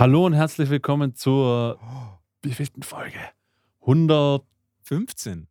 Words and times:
Hallo 0.00 0.24
und 0.24 0.32
herzlich 0.32 0.70
willkommen 0.70 1.14
zur 1.14 1.78
wievielten 2.40 2.82
Folge? 2.82 3.18
100 3.82 4.42
15. 4.80 5.46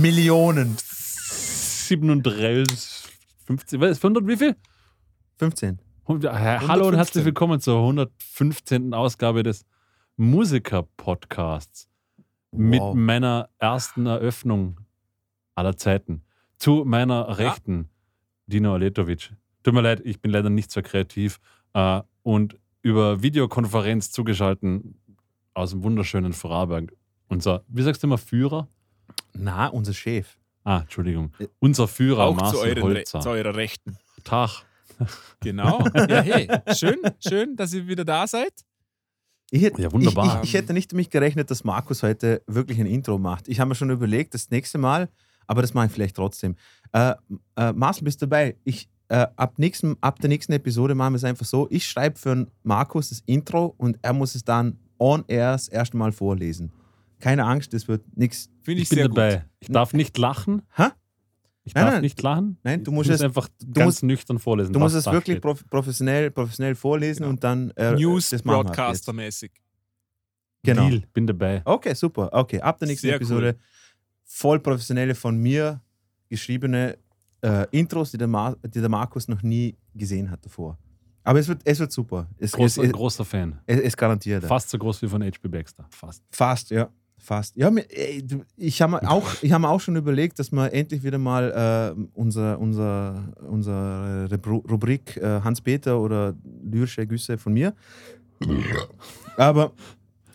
Millionen. 0.00 0.76
37, 0.78 3.08
50, 3.46 3.80
was 3.80 3.90
ist 3.92 4.04
100 4.04 4.26
wie 4.26 4.36
viel? 4.36 4.56
15. 5.36 5.78
Hund- 6.08 6.24
Hallo 6.24 6.88
und 6.88 6.94
115. 6.94 6.96
herzlich 6.96 7.24
willkommen 7.24 7.60
zur 7.60 7.78
115. 7.78 8.92
Ausgabe 8.92 9.44
des 9.44 9.64
Musiker-Podcasts 10.16 11.88
mit 12.50 12.80
Wow. 12.80 12.96
meiner 12.96 13.48
ersten 13.60 14.06
Eröffnung 14.06 14.80
aller 15.54 15.76
Zeiten. 15.76 16.24
Zu 16.56 16.82
meiner 16.84 17.38
Rechten, 17.38 17.90
Dino 18.48 18.74
Aletovic. 18.74 19.30
Tut 19.62 19.72
mir 19.72 19.82
leid, 19.82 20.00
ich 20.04 20.20
bin 20.20 20.32
leider 20.32 20.50
nicht 20.50 20.72
so 20.72 20.82
kreativ. 20.82 21.38
Äh, 21.74 22.02
und 22.24 22.58
über 22.82 23.22
Videokonferenz 23.22 24.10
zugeschalten 24.10 24.98
aus 25.54 25.70
dem 25.70 25.82
wunderschönen 25.82 26.32
Vorarlberg. 26.32 26.92
Unser, 27.28 27.64
wie 27.68 27.82
sagst 27.82 28.02
du 28.02 28.06
immer, 28.06 28.18
Führer? 28.18 28.68
Na, 29.34 29.66
unser 29.68 29.92
Chef. 29.94 30.36
Ah, 30.64 30.80
Entschuldigung. 30.80 31.32
Unser 31.58 31.88
Führer, 31.88 32.24
Auch 32.24 32.36
zu, 32.36 32.42
Marcel 32.44 32.60
euren 32.60 32.82
Re 32.92 32.94
Holzer. 32.98 33.20
zu 33.20 33.28
eurer 33.30 33.54
Rechten. 33.56 33.96
Tag. 34.24 34.64
Genau. 35.40 35.84
Ja, 35.94 36.20
hey, 36.22 36.48
schön, 36.74 36.96
schön, 37.26 37.56
dass 37.56 37.72
ihr 37.72 37.86
wieder 37.86 38.04
da 38.04 38.26
seid. 38.26 38.52
Ich 39.50 39.62
hätte, 39.62 39.80
Ja, 39.80 39.92
wunderbar. 39.92 40.26
Ich, 40.26 40.34
ich, 40.34 40.48
ich 40.48 40.54
hätte 40.54 40.72
nicht 40.72 40.92
damit 40.92 41.10
gerechnet, 41.10 41.50
dass 41.50 41.64
Markus 41.64 42.02
heute 42.02 42.42
wirklich 42.46 42.78
ein 42.80 42.86
Intro 42.86 43.18
macht. 43.18 43.48
Ich 43.48 43.60
habe 43.60 43.68
mir 43.68 43.74
schon 43.74 43.90
überlegt, 43.90 44.34
das 44.34 44.50
nächste 44.50 44.76
Mal, 44.78 45.08
aber 45.46 45.62
das 45.62 45.72
mache 45.72 45.86
ich 45.86 45.92
vielleicht 45.92 46.16
trotzdem. 46.16 46.56
Äh, 46.92 47.14
äh, 47.56 47.72
Marcel, 47.72 48.04
bist 48.04 48.20
du 48.20 48.26
dabei? 48.26 48.56
Ich, 48.64 48.88
äh, 49.08 49.26
ab, 49.36 49.58
nächsten, 49.58 49.96
ab 50.00 50.18
der 50.20 50.28
nächsten 50.28 50.52
Episode 50.52 50.94
machen 50.94 51.14
wir 51.14 51.16
es 51.18 51.24
einfach 51.24 51.46
so: 51.46 51.66
Ich 51.70 51.86
schreibe 51.86 52.18
für 52.18 52.46
Markus 52.62 53.08
das 53.10 53.22
Intro 53.26 53.74
und 53.78 53.98
er 54.02 54.12
muss 54.12 54.34
es 54.34 54.44
dann 54.44 54.78
on 54.98 55.24
air 55.28 55.52
das 55.52 55.68
erste 55.68 55.96
Mal 55.96 56.12
vorlesen. 56.12 56.72
Keine 57.20 57.44
Angst, 57.44 57.72
das 57.72 57.88
wird 57.88 58.02
nichts. 58.16 58.48
Finde 58.62 58.82
Ich 58.82 58.84
ich, 58.84 58.88
bin 58.90 58.96
sehr 58.98 59.08
dabei. 59.08 59.34
gut. 59.36 59.44
Ich 59.60 59.68
darf 59.68 59.92
nicht 59.92 60.16
lachen. 60.18 60.62
Hä? 60.76 60.88
Ich 61.64 61.74
Nein, 61.74 61.84
darf 61.84 61.92
nein. 61.94 62.02
nicht 62.02 62.22
lachen. 62.22 62.58
Nein, 62.62 62.84
du 62.84 62.92
musst 62.92 63.08
muss 63.10 63.16
es- 63.16 63.22
einfach 63.22 63.48
du 63.60 63.72
ganz 63.72 63.84
musst- 63.86 64.02
nüchtern 64.04 64.38
vorlesen. 64.38 64.72
Du 64.72 64.78
musst 64.78 64.94
es 64.94 65.04
wirklich 65.06 65.40
prof 65.40 65.64
professionell, 65.68 66.30
professionell 66.30 66.74
vorlesen 66.74 67.22
Genau. 67.22 67.30
und 67.30 67.44
dann. 67.44 67.70
Äh, 67.72 67.92
News. 67.94 68.30
Broadcaster-mäßig. 68.42 69.50
Genau. 70.62 70.88
Deal, 70.88 71.02
bin 71.12 71.26
dabei. 71.26 71.62
Okay, 71.64 71.94
super. 71.94 72.30
Okay, 72.32 72.60
ab 72.60 72.78
der 72.78 72.88
nächsten 72.88 73.06
Sehr 73.06 73.16
Episode 73.16 73.56
voll 74.24 74.60
professionelle 74.60 75.14
von 75.14 75.36
mir 75.38 75.80
geschriebene 76.28 76.98
äh, 77.42 77.66
Intros, 77.70 78.10
die 78.10 78.18
der, 78.18 78.28
Mar 78.28 78.56
die 78.64 78.80
der 78.80 78.88
Markus 78.88 79.28
noch 79.28 79.42
nie 79.42 79.76
gesehen 79.94 80.30
hat 80.30 80.44
davor. 80.44 80.78
Aber 81.24 81.38
es 81.38 81.46
wird, 81.48 81.60
es 81.64 81.78
wird 81.78 81.92
super. 81.92 82.26
Es, 82.38 82.52
Großer, 82.52 82.82
es, 82.82 82.88
es, 82.88 82.92
großer 82.94 83.24
Fan. 83.24 83.58
es, 83.66 83.80
es 83.80 83.96
garantiert. 83.96 84.44
Fast 84.44 84.70
so 84.70 84.78
groß 84.78 85.02
wie 85.02 85.08
von 85.08 85.22
HP 85.22 85.46
Baxter. 85.48 85.86
Fast. 85.90 86.22
Fast, 86.30 86.70
ja. 86.70 86.88
Fast. 87.20 87.56
Ja, 87.56 87.70
ich 88.56 88.80
habe 88.80 88.92
mir 88.92 89.10
auch, 89.10 89.28
ich 89.42 89.52
hab 89.52 89.60
mir 89.60 89.68
auch 89.68 89.80
schon 89.80 89.96
überlegt, 89.96 90.38
dass 90.38 90.52
wir 90.52 90.72
endlich 90.72 91.02
wieder 91.02 91.18
mal 91.18 91.94
äh, 91.98 92.00
unser, 92.14 92.58
unser, 92.60 93.32
unsere 93.42 94.28
Rubrik 94.46 95.16
äh, 95.16 95.40
Hans-Peter 95.42 96.00
oder 96.00 96.34
lyrische 96.62 97.06
Güsse 97.06 97.36
von 97.36 97.52
mir. 97.54 97.74
Aber 99.36 99.72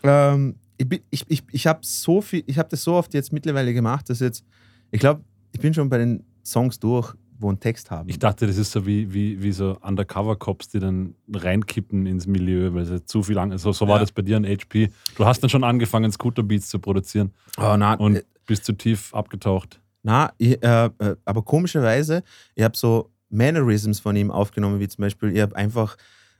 ähm, 0.03 0.55
ich, 0.77 0.89
bin- 0.89 1.01
ich, 1.09 1.23
ich, 1.29 1.43
ich 1.51 1.67
habe 1.67 1.79
so 1.83 2.21
viel, 2.21 2.43
ich 2.47 2.57
habe 2.57 2.69
das 2.69 2.83
so 2.83 2.93
oft 2.95 3.13
jetzt 3.13 3.31
mittlerweile 3.33 3.73
gemacht, 3.73 4.09
dass 4.09 4.19
jetzt, 4.19 4.43
ich 4.91 4.99
glaube, 4.99 5.23
ich 5.53 5.59
bin 5.59 5.73
schon 5.73 5.89
bei 5.89 5.97
den 5.99 6.23
Songs 6.43 6.79
durch, 6.79 7.13
wo 7.39 7.49
einen 7.49 7.59
Text 7.59 7.91
haben. 7.91 8.07
Ich 8.09 8.19
dachte, 8.19 8.47
das 8.47 8.57
ist 8.57 8.71
so 8.71 8.85
wie, 8.85 9.13
wie, 9.13 9.41
wie 9.41 9.51
so 9.51 9.77
Undercover-Cops, 9.81 10.69
die 10.69 10.79
dann 10.79 11.15
reinkippen 11.33 12.05
ins 12.05 12.25
Milieu, 12.27 12.73
weil 12.73 12.85
sie 12.85 13.03
zu 13.05 13.23
viel 13.23 13.37
Angst. 13.37 13.63
So, 13.63 13.71
so 13.71 13.87
war 13.87 13.95
Ja. 13.95 13.99
das 14.01 14.11
bei 14.11 14.21
dir 14.21 14.37
an 14.37 14.45
HP. 14.45 14.89
Du 15.17 15.25
hast 15.25 15.41
dann 15.41 15.49
schon 15.49 15.63
angefangen, 15.63 16.11
Scooter-Beats 16.11 16.69
zu 16.69 16.79
produzieren 16.79 17.31
oh, 17.57 17.75
na, 17.77 17.95
und 17.95 18.17
äh, 18.17 18.23
bist 18.45 18.65
zu 18.65 18.73
tief 18.73 19.13
abgetaucht. 19.13 19.79
Na, 20.03 20.31
ich, 20.37 20.61
äh, 20.63 20.85
äh, 20.99 21.15
aber 21.25 21.41
komischerweise, 21.43 22.23
ich 22.55 22.63
habe 22.63 22.77
so 22.77 23.09
Mannerisms 23.29 23.99
von 23.99 24.15
ihm 24.15 24.29
aufgenommen, 24.31 24.79
wie 24.79 24.87
zum 24.87 25.01
Beispiel, 25.01 25.35
ich 25.35 25.41
habe 25.41 25.55
einfach 25.55 25.97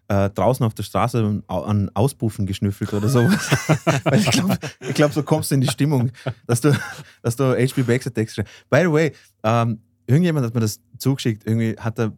äh, 0.09 0.29
draußen 0.29 0.65
auf 0.65 0.73
der 0.73 0.83
Straße 0.83 1.19
an- 1.19 1.43
an 1.47 1.89
Auspuffen 1.93 2.45
geschnüffelt 2.45 2.93
oder 2.93 3.07
sowas. 3.09 3.49
Weil 4.03 4.19
ich 4.19 4.29
glaube, 4.31 4.57
ich 4.81 4.93
glaub, 4.93 5.11
so 5.13 5.23
kommst 5.23 5.49
du 5.51 5.55
in 5.55 5.61
die 5.61 5.67
Stimmung, 5.69 6.11
dass 6.45 6.61
du, 6.61 6.77
dass 7.21 7.35
du 7.37 7.55
HP 7.55 7.83
Baxter 7.83 8.13
Text 8.13 8.35
schreibst. 8.35 8.53
By 8.69 8.81
the 8.83 8.91
way, 8.91 9.11
ähm, 9.43 9.79
irgendjemand 10.07 10.45
hat 10.45 10.53
mir 10.53 10.59
das 10.61 10.79
zugeschickt, 10.97 11.45
irgendwie 11.45 11.75
hat 11.79 11.99
er 11.99 12.13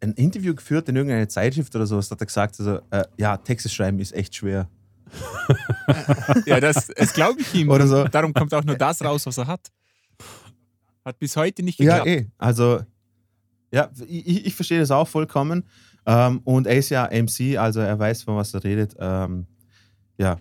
ein 0.00 0.12
Interview 0.12 0.54
geführt 0.54 0.88
in 0.88 0.96
irgendeiner 0.96 1.28
Zeitschrift 1.28 1.74
oder 1.74 1.86
sowas, 1.86 2.10
hat 2.10 2.20
er 2.20 2.26
gesagt, 2.26 2.58
also, 2.60 2.80
äh, 2.90 3.04
ja, 3.16 3.36
Texte 3.36 3.68
schreiben 3.68 3.98
ist 3.98 4.12
echt 4.14 4.34
schwer. 4.34 4.68
Ja, 6.46 6.60
das, 6.60 6.88
das 6.96 7.12
glaube 7.14 7.40
ich 7.40 7.54
ihm. 7.54 7.70
Oder 7.70 7.86
so. 7.86 8.04
Darum 8.04 8.32
kommt 8.34 8.52
auch 8.54 8.62
nur 8.64 8.76
das 8.76 9.02
raus, 9.02 9.24
was 9.26 9.38
er 9.38 9.46
hat. 9.46 9.68
Hat 11.04 11.18
bis 11.18 11.36
heute 11.36 11.62
nicht 11.62 11.78
Ja, 11.80 11.98
geklappt. 12.04 12.08
eh. 12.08 12.30
Also, 12.38 12.80
ja, 13.72 13.90
ich, 14.06 14.46
ich 14.46 14.54
verstehe 14.54 14.80
das 14.80 14.90
auch 14.90 15.08
vollkommen. 15.08 15.64
Ähm, 16.06 16.40
und 16.44 16.66
er 16.66 16.76
ist 16.76 16.90
ja 16.90 17.06
MC, 17.10 17.56
also 17.58 17.80
er 17.80 17.98
weiß, 17.98 18.22
von 18.22 18.36
was 18.36 18.52
er 18.54 18.62
redet. 18.64 18.94
Ähm, 18.98 19.46
ja. 20.18 20.36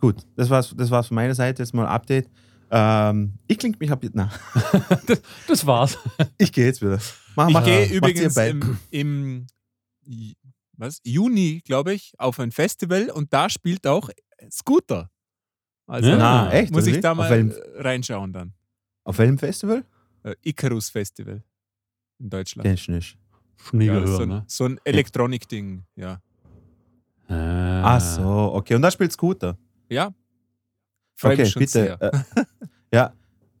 Gut, 0.00 0.22
das 0.36 0.48
war's, 0.50 0.74
das 0.76 0.90
war's 0.90 1.08
von 1.08 1.14
meiner 1.14 1.34
Seite. 1.34 1.62
Jetzt 1.62 1.74
mal 1.74 1.82
ein 1.86 1.92
Update. 1.92 2.28
Ähm, 2.70 3.38
ich 3.46 3.58
klinge 3.58 3.76
mich 3.78 3.90
ab. 3.90 4.02
Na, 4.12 4.30
Das, 5.06 5.22
das 5.46 5.66
war's. 5.66 5.98
ich 6.36 6.52
gehe 6.52 6.66
jetzt 6.66 6.82
wieder. 6.82 6.98
Mach, 7.36 7.48
Ich 7.48 7.54
mach- 7.54 7.64
gehe 7.64 7.86
übrigens 7.86 8.36
im, 8.36 8.78
im 8.90 9.46
was, 10.76 11.00
Juni, 11.04 11.62
glaube 11.64 11.92
ich, 11.94 12.12
auf 12.18 12.38
ein 12.40 12.50
Festival 12.52 13.10
und 13.10 13.32
da 13.32 13.48
spielt 13.48 13.86
auch 13.86 14.10
Scooter. 14.50 15.10
Also 15.86 16.10
Ja. 16.10 16.16
Na, 16.18 16.52
echt? 16.52 16.70
muss 16.72 16.86
ich 16.86 17.00
da 17.00 17.14
mal 17.14 17.30
welchem, 17.30 17.50
äh, 17.50 17.80
reinschauen 17.82 18.32
dann. 18.32 18.52
auf 19.04 19.18
welchem 19.18 19.38
Festival? 19.38 19.84
Äh, 20.22 20.34
Icarus 20.42 20.90
Festival 20.90 21.42
in 22.18 22.28
Deutschland. 22.30 22.64
Kenn 22.64 22.74
ich 22.74 22.88
nicht. 22.88 23.18
Nie 23.72 23.86
Ja, 23.86 23.94
gehört, 23.94 24.08
so, 24.08 24.22
ein, 24.22 24.28
ne? 24.28 24.44
so 24.46 24.64
ein 24.66 24.80
Elektronik-Ding, 24.84 25.84
ja. 25.96 26.20
Ah. 27.28 27.96
Ach 27.96 28.00
so, 28.00 28.52
okay. 28.54 28.74
Und 28.74 28.82
da 28.82 28.90
spielt 28.90 29.12
Scooter. 29.12 29.56
Ja. 29.88 30.12
Freue 31.16 31.32
Okay, 31.32 31.42
mich 31.42 31.50
schon 31.52 31.60
bitte. 31.60 31.72
sehr. 31.72 32.02
Äh, 32.02 32.44
ja, 32.92 33.12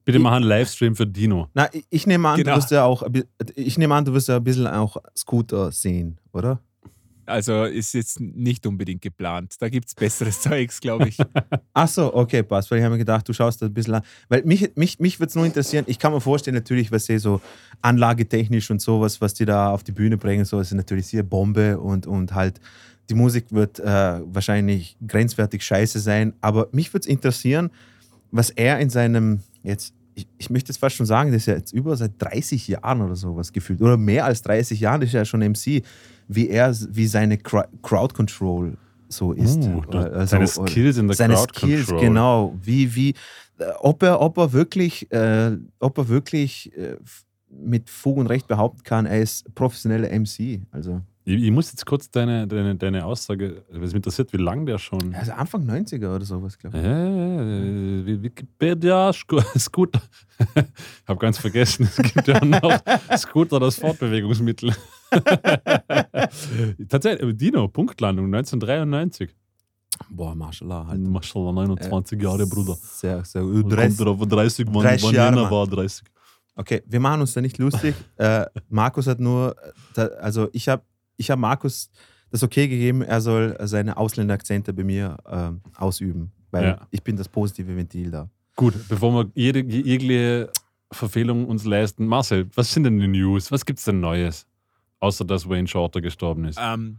Bitte 0.04 0.20
mach 0.20 0.32
einen 0.32 0.46
Livestream 0.46 0.96
für 0.96 1.06
Dino. 1.06 1.48
na, 1.52 1.68
ich, 1.72 1.84
ich 1.90 2.06
nehme 2.06 2.28
an, 2.28 2.36
Genau. 2.38 2.52
du 2.52 2.56
wirst 2.56 2.70
ja 2.70 2.84
auch, 2.84 3.02
ich 3.54 3.76
nehme 3.76 3.94
an, 3.94 4.06
du 4.06 4.14
wirst 4.14 4.28
ja 4.28 4.36
ein 4.36 4.44
bisschen 4.44 4.66
auch 4.66 4.96
Scooter 5.14 5.70
sehen, 5.70 6.18
oder? 6.32 6.60
Also 7.26 7.64
ist 7.64 7.92
jetzt 7.92 8.18
nicht 8.18 8.66
unbedingt 8.66 9.02
geplant. 9.02 9.56
Da 9.60 9.68
gibt 9.68 9.86
es 9.88 9.94
besseres 9.94 10.40
Zeugs, 10.40 10.80
glaube 10.80 11.08
ich. 11.08 11.18
Ach 11.74 11.86
so, 11.86 12.14
okay, 12.14 12.42
passt. 12.42 12.70
Weil 12.70 12.78
ich 12.78 12.84
habe 12.84 12.94
mir 12.94 12.98
gedacht, 13.00 13.28
du 13.28 13.34
schaust 13.34 13.60
da 13.60 13.66
ein 13.66 13.74
bisschen 13.74 13.96
an. 13.96 14.02
Weil 14.30 14.44
mich, 14.44 14.70
mich, 14.76 14.98
mich 14.98 15.20
würde 15.20 15.28
es 15.28 15.34
nur 15.34 15.44
interessieren, 15.44 15.84
ich 15.88 15.98
kann 15.98 16.10
mir 16.14 16.22
vorstellen, 16.22 16.54
natürlich, 16.54 16.90
was 16.90 17.04
sie 17.04 17.18
so 17.18 17.42
anlagetechnisch 17.82 18.70
und 18.70 18.80
sowas, 18.80 19.20
was 19.20 19.34
die 19.34 19.44
da 19.44 19.70
auf 19.72 19.84
die 19.84 19.92
Bühne 19.92 20.16
bringen, 20.16 20.46
so 20.46 20.58
ist 20.58 20.72
natürlich 20.72 21.06
sehr 21.08 21.22
Bombe 21.22 21.78
und, 21.78 22.06
und 22.06 22.34
halt 22.34 22.60
die 23.10 23.14
Musik 23.14 23.46
wird 23.50 23.78
äh, 23.78 23.84
wahrscheinlich 24.24 24.96
grenzwertig 25.06 25.62
scheiße 25.62 25.98
sein. 26.00 26.32
Aber 26.40 26.68
mich 26.72 26.94
würde 26.94 27.02
es 27.02 27.06
interessieren, 27.08 27.70
was 28.30 28.50
er 28.50 28.78
in 28.78 28.90
seinem, 28.90 29.40
jetzt, 29.62 29.94
ich, 30.14 30.26
ich 30.38 30.50
möchte 30.50 30.70
jetzt 30.70 30.78
fast 30.78 30.96
schon 30.96 31.06
sagen, 31.06 31.30
das 31.32 31.42
ist 31.42 31.46
ja 31.46 31.54
jetzt 31.54 31.72
über 31.72 31.96
seit 31.96 32.12
30 32.18 32.66
Jahren 32.68 33.02
oder 33.02 33.16
sowas 33.16 33.52
gefühlt, 33.52 33.80
oder 33.80 33.96
mehr 33.96 34.24
als 34.24 34.42
30 34.42 34.80
Jahren, 34.80 35.00
das 35.00 35.08
ist 35.08 35.14
ja 35.14 35.24
schon 35.24 35.40
MC, 35.40 35.82
wie 36.28 36.48
er, 36.48 36.74
wie 36.90 37.06
seine 37.06 37.38
Crowd 37.38 38.14
Control 38.14 38.76
so 39.08 39.32
ist. 39.32 39.64
Uh, 39.64 39.82
da- 39.90 40.26
seine 40.26 40.46
Skills 40.46 40.98
in 40.98 41.06
der 41.06 41.16
seine 41.16 41.34
Crowd 41.34 41.52
Skills, 41.56 41.86
Control. 41.86 42.08
genau. 42.08 42.54
Wie, 42.62 42.94
wie, 42.94 43.10
äh, 43.58 43.64
ob 43.80 44.02
er, 44.02 44.20
ob 44.20 44.36
er 44.36 44.52
wirklich, 44.52 45.10
äh, 45.10 45.56
ob 45.78 45.96
er 45.98 46.08
wirklich 46.08 46.76
äh, 46.76 46.96
mit 47.50 47.88
Fug 47.88 48.18
und 48.18 48.26
Recht 48.26 48.46
behaupten 48.46 48.82
kann, 48.82 49.06
er 49.06 49.22
ist 49.22 49.52
professioneller 49.54 50.10
MC. 50.10 50.60
Also, 50.70 51.00
Ich, 51.28 51.42
ich 51.42 51.50
muss 51.50 51.70
jetzt 51.70 51.84
kurz 51.84 52.10
deine, 52.10 52.46
deine, 52.46 52.74
deine 52.76 53.04
Aussage, 53.04 53.62
es 53.70 53.76
mich 53.78 53.94
interessiert, 53.94 54.32
wie 54.32 54.38
lange 54.38 54.64
der 54.64 54.78
schon. 54.78 55.14
also 55.14 55.32
Anfang 55.32 55.62
90er 55.68 56.14
oder 56.16 56.24
sowas, 56.24 56.56
glaube 56.58 56.78
ich. 56.78 56.84
Äh, 56.84 58.06
Wi- 58.06 58.22
Wikipedia, 58.22 59.12
Sco- 59.12 59.42
Scooter. 59.58 60.00
ich 60.56 61.08
habe 61.08 61.18
ganz 61.20 61.36
vergessen, 61.36 61.86
es 61.86 61.96
gibt 61.96 62.26
ja 62.28 62.42
noch 62.44 62.80
Scooter, 63.16 63.60
das 63.60 63.76
Fortbewegungsmittel. 63.78 64.72
Tatsächlich, 66.88 67.36
Dino, 67.36 67.68
Punktlandung 67.68 68.26
1993. 68.26 69.28
Boah, 70.10 70.34
Mashallah. 70.34 70.86
Halt. 70.86 71.00
Maschallah, 71.00 71.52
29 71.52 72.22
Jahre, 72.22 72.46
Bruder. 72.46 72.76
Sehr, 72.80 73.24
sehr. 73.24 73.42
Und 73.44 73.62
kommt 73.62 73.72
30. 73.74 74.00
er 74.00 74.06
auf 74.08 74.20
30, 74.26 74.66
wann, 74.70 74.82
30 74.82 75.06
wann 75.06 75.14
Jahre, 75.14 75.34
Mann. 75.42 75.50
war 75.50 75.66
30. 75.66 76.04
Okay, 76.54 76.82
wir 76.86 77.00
machen 77.00 77.20
uns 77.20 77.32
da 77.34 77.40
nicht 77.40 77.58
lustig. 77.58 77.94
äh, 78.16 78.46
Markus 78.68 79.06
hat 79.06 79.20
nur, 79.20 79.56
äh, 79.62 79.70
da, 79.94 80.06
also 80.20 80.48
ich 80.52 80.68
habe 80.68 80.82
ich 81.18 81.30
hab 81.30 81.38
Markus 81.38 81.90
das 82.30 82.42
okay 82.42 82.66
gegeben, 82.68 83.02
er 83.02 83.20
soll 83.20 83.56
seine 83.62 83.96
Ausländerakzente 83.98 84.72
bei 84.72 84.84
mir 84.84 85.16
ähm, 85.26 85.60
ausüben, 85.76 86.32
weil 86.50 86.64
Ja. 86.64 86.86
ich 86.90 87.02
bin 87.02 87.16
das 87.16 87.28
positive 87.28 87.76
Ventil 87.76 88.10
da. 88.10 88.28
Gut, 88.56 88.74
bevor 88.88 89.12
wir 89.12 89.30
jede, 89.34 89.60
jegliche 89.60 90.50
Verfehlung 90.90 91.46
uns 91.46 91.64
leisten, 91.64 92.06
Marcel, 92.06 92.48
was 92.54 92.72
sind 92.72 92.84
denn 92.84 92.98
die 92.98 93.06
News? 93.08 93.50
Was 93.52 93.64
gibt's 93.64 93.84
denn 93.84 94.00
Neues? 94.00 94.46
Außer 95.00 95.24
dass 95.24 95.48
Wayne 95.48 95.68
Shorter 95.68 96.00
gestorben 96.00 96.44
ist. 96.46 96.58
ähm, 96.60 96.98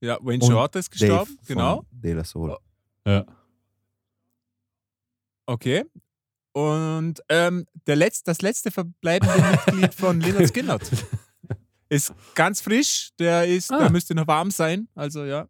Ja, 0.00 0.18
Wayne 0.22 0.42
Und 0.44 0.50
Shorter 0.50 0.78
ist 0.78 0.90
Dave 0.94 0.98
gestorben, 1.08 1.36
von 1.42 1.46
genau. 1.46 1.84
De 1.90 2.12
La 2.14 2.24
Soul. 2.24 2.56
Ja. 3.06 3.26
Okay. 5.46 5.84
Und 6.52 7.20
ähm, 7.28 7.66
der 7.86 7.96
Letz-, 7.96 8.22
das 8.24 8.42
letzte 8.42 8.70
verbleibende 8.70 9.34
Mitglied 9.50 9.94
von 9.94 10.20
Leonard 10.22 10.48
Skinner 10.48 10.78
ist 11.90 12.14
ganz 12.34 12.60
frisch. 12.62 13.10
Der 13.18 13.46
ist, 13.46 13.70
Ah. 13.70 13.80
der 13.80 13.90
müsste 13.90 14.14
noch 14.14 14.26
warm 14.26 14.50
sein. 14.50 14.88
Also 14.94 15.24
ja, 15.24 15.46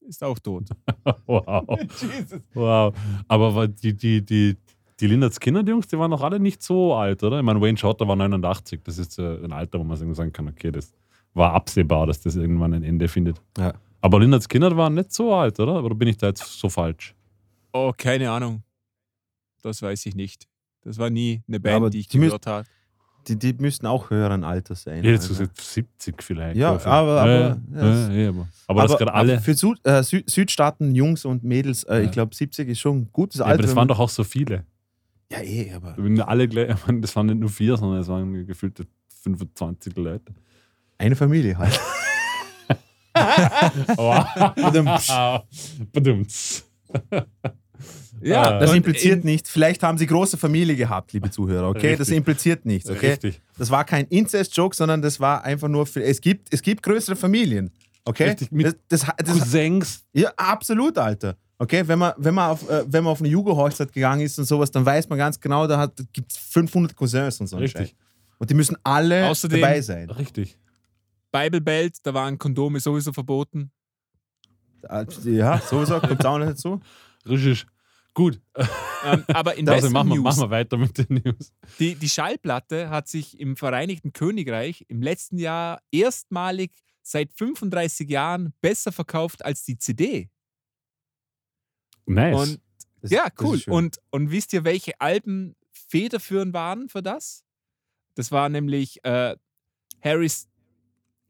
ist 0.00 0.22
auch 0.24 0.38
tot. 0.38 0.68
Wow. 1.26 1.78
wow. 2.54 2.94
Aber 3.28 3.54
war 3.54 3.68
die, 3.68 3.94
die, 3.94 4.24
die, 4.24 4.56
die 4.98 5.06
Lynyrd 5.06 5.34
Skinner, 5.34 5.62
die 5.62 5.70
Jungs, 5.70 5.86
die 5.86 5.98
waren 5.98 6.10
noch 6.10 6.22
alle 6.22 6.38
nicht 6.40 6.62
so 6.62 6.94
alt, 6.94 7.22
oder? 7.22 7.38
Ich 7.38 7.44
meine, 7.44 7.60
Wayne 7.60 7.76
Shorter 7.78 8.06
war 8.08 8.16
89. 8.16 8.80
Das 8.84 8.98
ist 8.98 9.18
ein 9.18 9.52
Alter, 9.52 9.78
wo 9.78 9.84
man 9.84 9.96
sagen 9.96 10.32
kann, 10.32 10.48
okay, 10.48 10.70
das 10.70 10.92
war 11.34 11.52
absehbar, 11.54 12.06
dass 12.06 12.20
das 12.20 12.36
irgendwann 12.36 12.74
ein 12.74 12.82
Ende 12.82 13.08
findet. 13.08 13.40
Ja. 13.56 13.74
Aber 14.00 14.18
Lynyrd 14.20 14.42
Skinner 14.42 14.76
war 14.76 14.90
nicht 14.90 15.12
so 15.12 15.32
alt, 15.34 15.58
oder? 15.60 15.82
Oder 15.82 15.94
bin 15.94 16.08
ich 16.08 16.16
da 16.16 16.28
jetzt 16.28 16.44
so 16.44 16.68
falsch? 16.68 17.14
Oh, 17.72 17.92
keine 17.96 18.30
Ahnung. 18.30 18.62
Das 19.62 19.80
weiß 19.80 20.06
ich 20.06 20.14
nicht. 20.14 20.46
Das 20.82 20.98
war 20.98 21.08
nie 21.08 21.42
eine 21.46 21.60
Band, 21.60 21.76
aber 21.76 21.90
die 21.90 22.00
ich 22.00 22.08
gehört 22.08 22.46
habe. 22.46 22.66
Die, 23.28 23.38
die 23.38 23.52
müssten 23.54 23.86
auch 23.86 24.10
höheren 24.10 24.42
Alter 24.44 24.74
sein. 24.74 25.04
Ja, 25.04 25.10
jetzt 25.12 25.28
also. 25.30 25.44
so 25.44 25.50
70 25.60 26.22
vielleicht. 26.22 26.56
Ja, 26.56 26.72
aber- 26.72 26.86
aber- 26.86 27.58
Ja, 27.72 28.10
ja, 28.10 28.28
aber, 28.30 28.48
aber 28.66 28.82
das 28.82 28.98
gerade 28.98 29.14
alle. 29.14 29.40
für 29.40 29.54
Süd, 29.54 29.78
äh, 29.84 30.02
Süd, 30.02 30.28
Südstaaten, 30.28 30.94
Jungs 30.94 31.24
und 31.24 31.44
Mädels, 31.44 31.84
äh, 31.84 32.02
ich 32.02 32.10
glaube 32.10 32.34
70 32.34 32.68
ist 32.68 32.80
schon 32.80 32.98
ein 33.02 33.08
gutes 33.12 33.40
Alter. 33.40 33.54
aber 33.54 33.62
das 33.62 33.76
waren 33.76 33.88
doch 33.88 33.98
auch 34.00 34.08
so 34.08 34.24
viele. 34.24 34.64
Ja, 35.30 35.40
eh, 35.40 35.72
aber 35.72 35.96
alle 36.28 36.48
gleich, 36.48 36.74
das 37.00 37.14
waren 37.16 37.26
nicht 37.26 37.38
nur 37.38 37.48
vier, 37.50 37.76
sondern 37.76 38.00
es 38.00 38.08
waren 38.08 38.46
gefühlte 38.46 38.86
25 39.22 39.96
Leute. 39.96 40.32
eine 40.98 41.14
Familie 41.16 41.56
halt. 41.58 41.78
Wow. 43.96 44.24
Badumts. 45.92 46.64
Ja, 48.20 48.58
Das 48.58 48.70
und 48.70 48.76
impliziert 48.76 49.20
in- 49.20 49.26
nicht, 49.30 49.48
vielleicht 49.48 49.82
haben 49.82 49.98
sie 49.98 50.06
große 50.06 50.36
Familie 50.36 50.76
gehabt, 50.76 51.12
liebe 51.12 51.30
Zuhörer, 51.30 51.68
okay? 51.70 51.92
Das 51.92 52.00
Richtig. 52.00 52.16
impliziert 52.18 52.64
nichts, 52.66 52.88
okay? 52.88 53.10
Richtig. 53.10 53.40
Das 53.58 53.70
war 53.70 53.84
kein 53.84 54.06
Incest-Joke, 54.06 54.76
sondern 54.76 55.02
das 55.02 55.18
war 55.18 55.42
einfach 55.44 55.68
nur 55.68 55.86
für, 55.86 56.02
es 56.04 56.20
gibt, 56.20 56.52
es 56.54 56.62
gibt 56.62 56.82
größere 56.84 57.16
Familien, 57.16 57.72
okay? 58.04 58.28
Richtig, 58.30 58.52
mit 58.52 58.66
das, 58.66 58.74
das, 58.88 59.06
das, 59.24 59.38
Cousins. 59.38 60.04
ja, 60.12 60.30
absolut, 60.36 60.98
Alter. 60.98 61.36
Okay, 61.58 61.82
wenn 61.86 61.98
man, 61.98 62.12
wenn 62.16 62.34
man, 62.34 62.50
auf, 62.50 62.68
äh, 62.68 62.84
wenn 62.86 63.04
man 63.04 63.12
auf 63.12 63.20
eine 63.20 63.28
Jugendhochzeit 63.28 63.92
gegangen 63.92 64.20
ist 64.22 64.38
und 64.38 64.44
sowas, 64.46 64.70
dann 64.70 64.84
weiß 64.84 65.08
man 65.08 65.18
ganz 65.18 65.38
genau, 65.40 65.66
da 65.66 65.90
gibt 66.12 66.32
es 66.32 66.36
500 66.38 66.94
Cousins 66.96 67.40
und 67.40 67.46
so. 67.48 67.56
Richtig. 67.56 67.94
Und 68.38 68.50
die 68.50 68.54
müssen 68.54 68.76
alle 68.84 69.28
Außerdem- 69.28 69.60
dabei 69.60 69.80
sein. 69.80 70.10
Richtig. 70.10 70.58
Bible 71.30 71.60
Belt, 71.60 71.96
da 72.02 72.12
waren 72.14 72.36
Kondome 72.38 72.78
sowieso 72.80 73.12
verboten. 73.12 73.70
Äh, 74.88 75.06
Ja, 75.24 75.60
sowieso, 75.60 76.00
kommt 76.00 76.24
auch 76.26 76.38
noch 76.38 76.46
dazu. 76.46 76.80
Richtig. 77.26 77.66
Gut. 78.14 78.40
Ähm, 79.04 79.24
aber 79.28 79.54
in 79.56 79.66
Also 79.68 79.90
machen 79.90 80.08
wir, 80.10 80.16
News, 80.16 80.24
machen 80.24 80.40
wir 80.42 80.50
weiter 80.50 80.76
mit 80.76 80.98
den 80.98 81.22
News. 81.24 81.52
Die, 81.78 81.94
die 81.94 82.08
Schallplatte 82.08 82.90
hat 82.90 83.08
sich 83.08 83.40
im 83.40 83.56
Vereinigten 83.56 84.12
Königreich 84.12 84.84
im 84.88 85.00
letzten 85.02 85.38
Jahr 85.38 85.80
erstmalig 85.90 86.72
seit 87.02 87.32
35 87.32 88.08
Jahren 88.08 88.52
besser 88.60 88.92
verkauft 88.92 89.44
als 89.44 89.64
die 89.64 89.78
CD. 89.78 90.30
Nice. 92.06 92.36
Und 92.36 92.60
Das- 93.00 93.10
ja, 93.10 93.28
cool. 93.40 93.60
Und, 93.68 93.98
und 94.10 94.30
wisst 94.30 94.52
ihr, 94.52 94.64
welche 94.64 95.00
Alben 95.00 95.56
federführend 95.72 96.52
waren 96.52 96.88
für 96.88 97.02
das? 97.02 97.44
Das 98.14 98.30
war 98.30 98.48
nämlich 98.48 99.02
äh, 99.04 99.36
Harry's, 100.00 100.48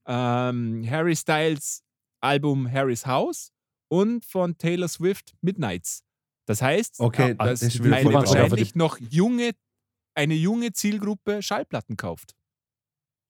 ähm, 0.06 0.85
Harry 0.88 1.14
Styles 1.17 1.85
Album 2.20 2.70
Harry's 2.70 3.06
House 3.06 3.52
und 3.88 4.25
von 4.25 4.56
Taylor 4.58 4.88
Swift 4.88 5.35
Midnights. 5.40 6.05
Das 6.47 6.61
heißt, 6.62 6.99
Okay, 7.00 7.35
dass 7.35 7.61
das 7.61 7.81
eine 7.81 8.12
wahrscheinlich 8.12 8.75
noch 8.75 8.99
junge, 8.99 9.53
eine 10.15 10.35
junge 10.35 10.73
Zielgruppe 10.73 11.43
Schallplatten 11.43 11.97
kauft. 11.97 12.35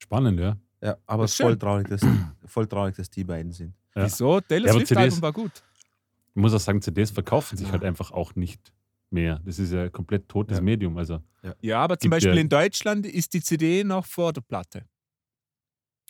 Spannend, 0.03 0.41
ja. 0.41 0.57
Ja, 0.83 0.97
aber 1.07 1.25
Das 1.25 1.33
ist 1.33 1.41
voll 1.43 1.57
traurig, 1.59 1.89
dass, 1.89 2.01
voll 2.47 2.67
traurig, 2.67 2.97
dass 2.97 3.09
die 3.11 3.23
beiden 3.25 3.53
sind. 3.53 3.75
Ja. 3.95 4.05
Wieso? 4.05 4.41
Taylor 4.41 4.67
Ja, 4.67 4.73
aber 4.73 4.79
Swift 4.81 4.89
CDs 4.89 5.03
Album 5.03 5.23
war 5.23 5.33
gut. 5.33 5.53
Ich 6.35 6.37
muss 6.41 6.55
auch 6.55 6.59
sagen, 6.61 6.81
CDs 6.83 7.11
verkaufen 7.11 7.57
sich 7.57 7.67
Ja. 7.67 7.73
halt 7.73 7.85
einfach 7.85 8.11
auch 8.11 8.35
nicht 8.35 8.73
mehr. 9.11 9.39
Das 9.45 9.59
ist 9.59 9.71
ja 9.73 9.83
ein 9.85 9.93
komplett 9.93 10.29
totes 10.29 10.57
Ja. 10.59 10.63
Medium. 10.63 10.97
Also, 10.97 11.21
Ja, 11.61 11.81
aber 11.85 11.99
zum 11.99 12.11
Beispiel 12.11 12.35
ja- 12.35 12.41
in 12.41 12.49
Deutschland 12.49 13.05
ist 13.07 13.35
die 13.35 13.43
CD 13.43 13.85
noch 13.85 14.07
vor 14.07 14.33
der 14.33 14.41
Platte. 14.41 14.85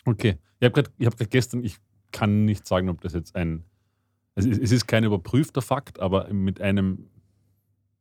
okay. 0.05 0.37
Ich 0.59 0.65
habe 0.65 0.81
gerade 0.83 1.05
hab 1.05 1.29
gestern, 1.29 1.63
ich 1.65 1.75
kann 2.11 2.45
nicht 2.45 2.65
sagen, 2.65 2.87
ob 2.89 3.01
das 3.01 3.13
jetzt 3.13 3.35
ein. 3.35 3.65
Also 4.35 4.49
es 4.49 4.57
es 4.57 4.71
ist 4.71 4.87
kein 4.87 5.03
überprüfter 5.03 5.61
Fakt, 5.61 5.99
aber 5.99 6.31
mit 6.33 6.59
einem 6.61 7.09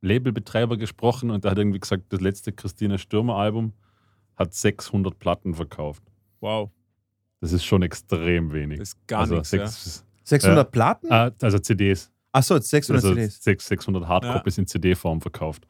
Labelbetreiber 0.00 0.76
gesprochen 0.76 1.30
und 1.30 1.44
der 1.44 1.52
hat 1.52 1.58
irgendwie 1.58 1.78
gesagt, 1.78 2.04
das 2.12 2.20
letzte 2.20 2.52
Christina 2.52 2.98
Stürmer-Album 2.98 3.72
hat 4.36 4.54
600 4.54 5.18
Platten 5.18 5.54
verkauft. 5.54 6.02
Wow. 6.40 6.70
Das 7.40 7.52
ist 7.52 7.64
schon 7.64 7.82
extrem 7.82 8.52
wenig. 8.52 8.78
Das 8.78 8.88
ist 8.90 9.06
gar 9.06 9.20
also 9.20 9.34
nichts. 9.34 9.52
Ja. 9.52 9.66
sechs, 9.66 10.04
600 10.24 10.70
Platten? 10.70 11.12
ah, 11.12 11.30
also 11.40 11.58
CDs. 11.58 12.10
Achso, 12.32 12.58
600 12.58 13.04
Also 13.04 13.14
CDs. 13.14 13.42
sechs- 13.42 13.66
600 13.68 14.06
Hardcopies 14.08 14.58
in 14.58 14.66
CD-Form 14.66 15.20
verkauft. 15.20 15.66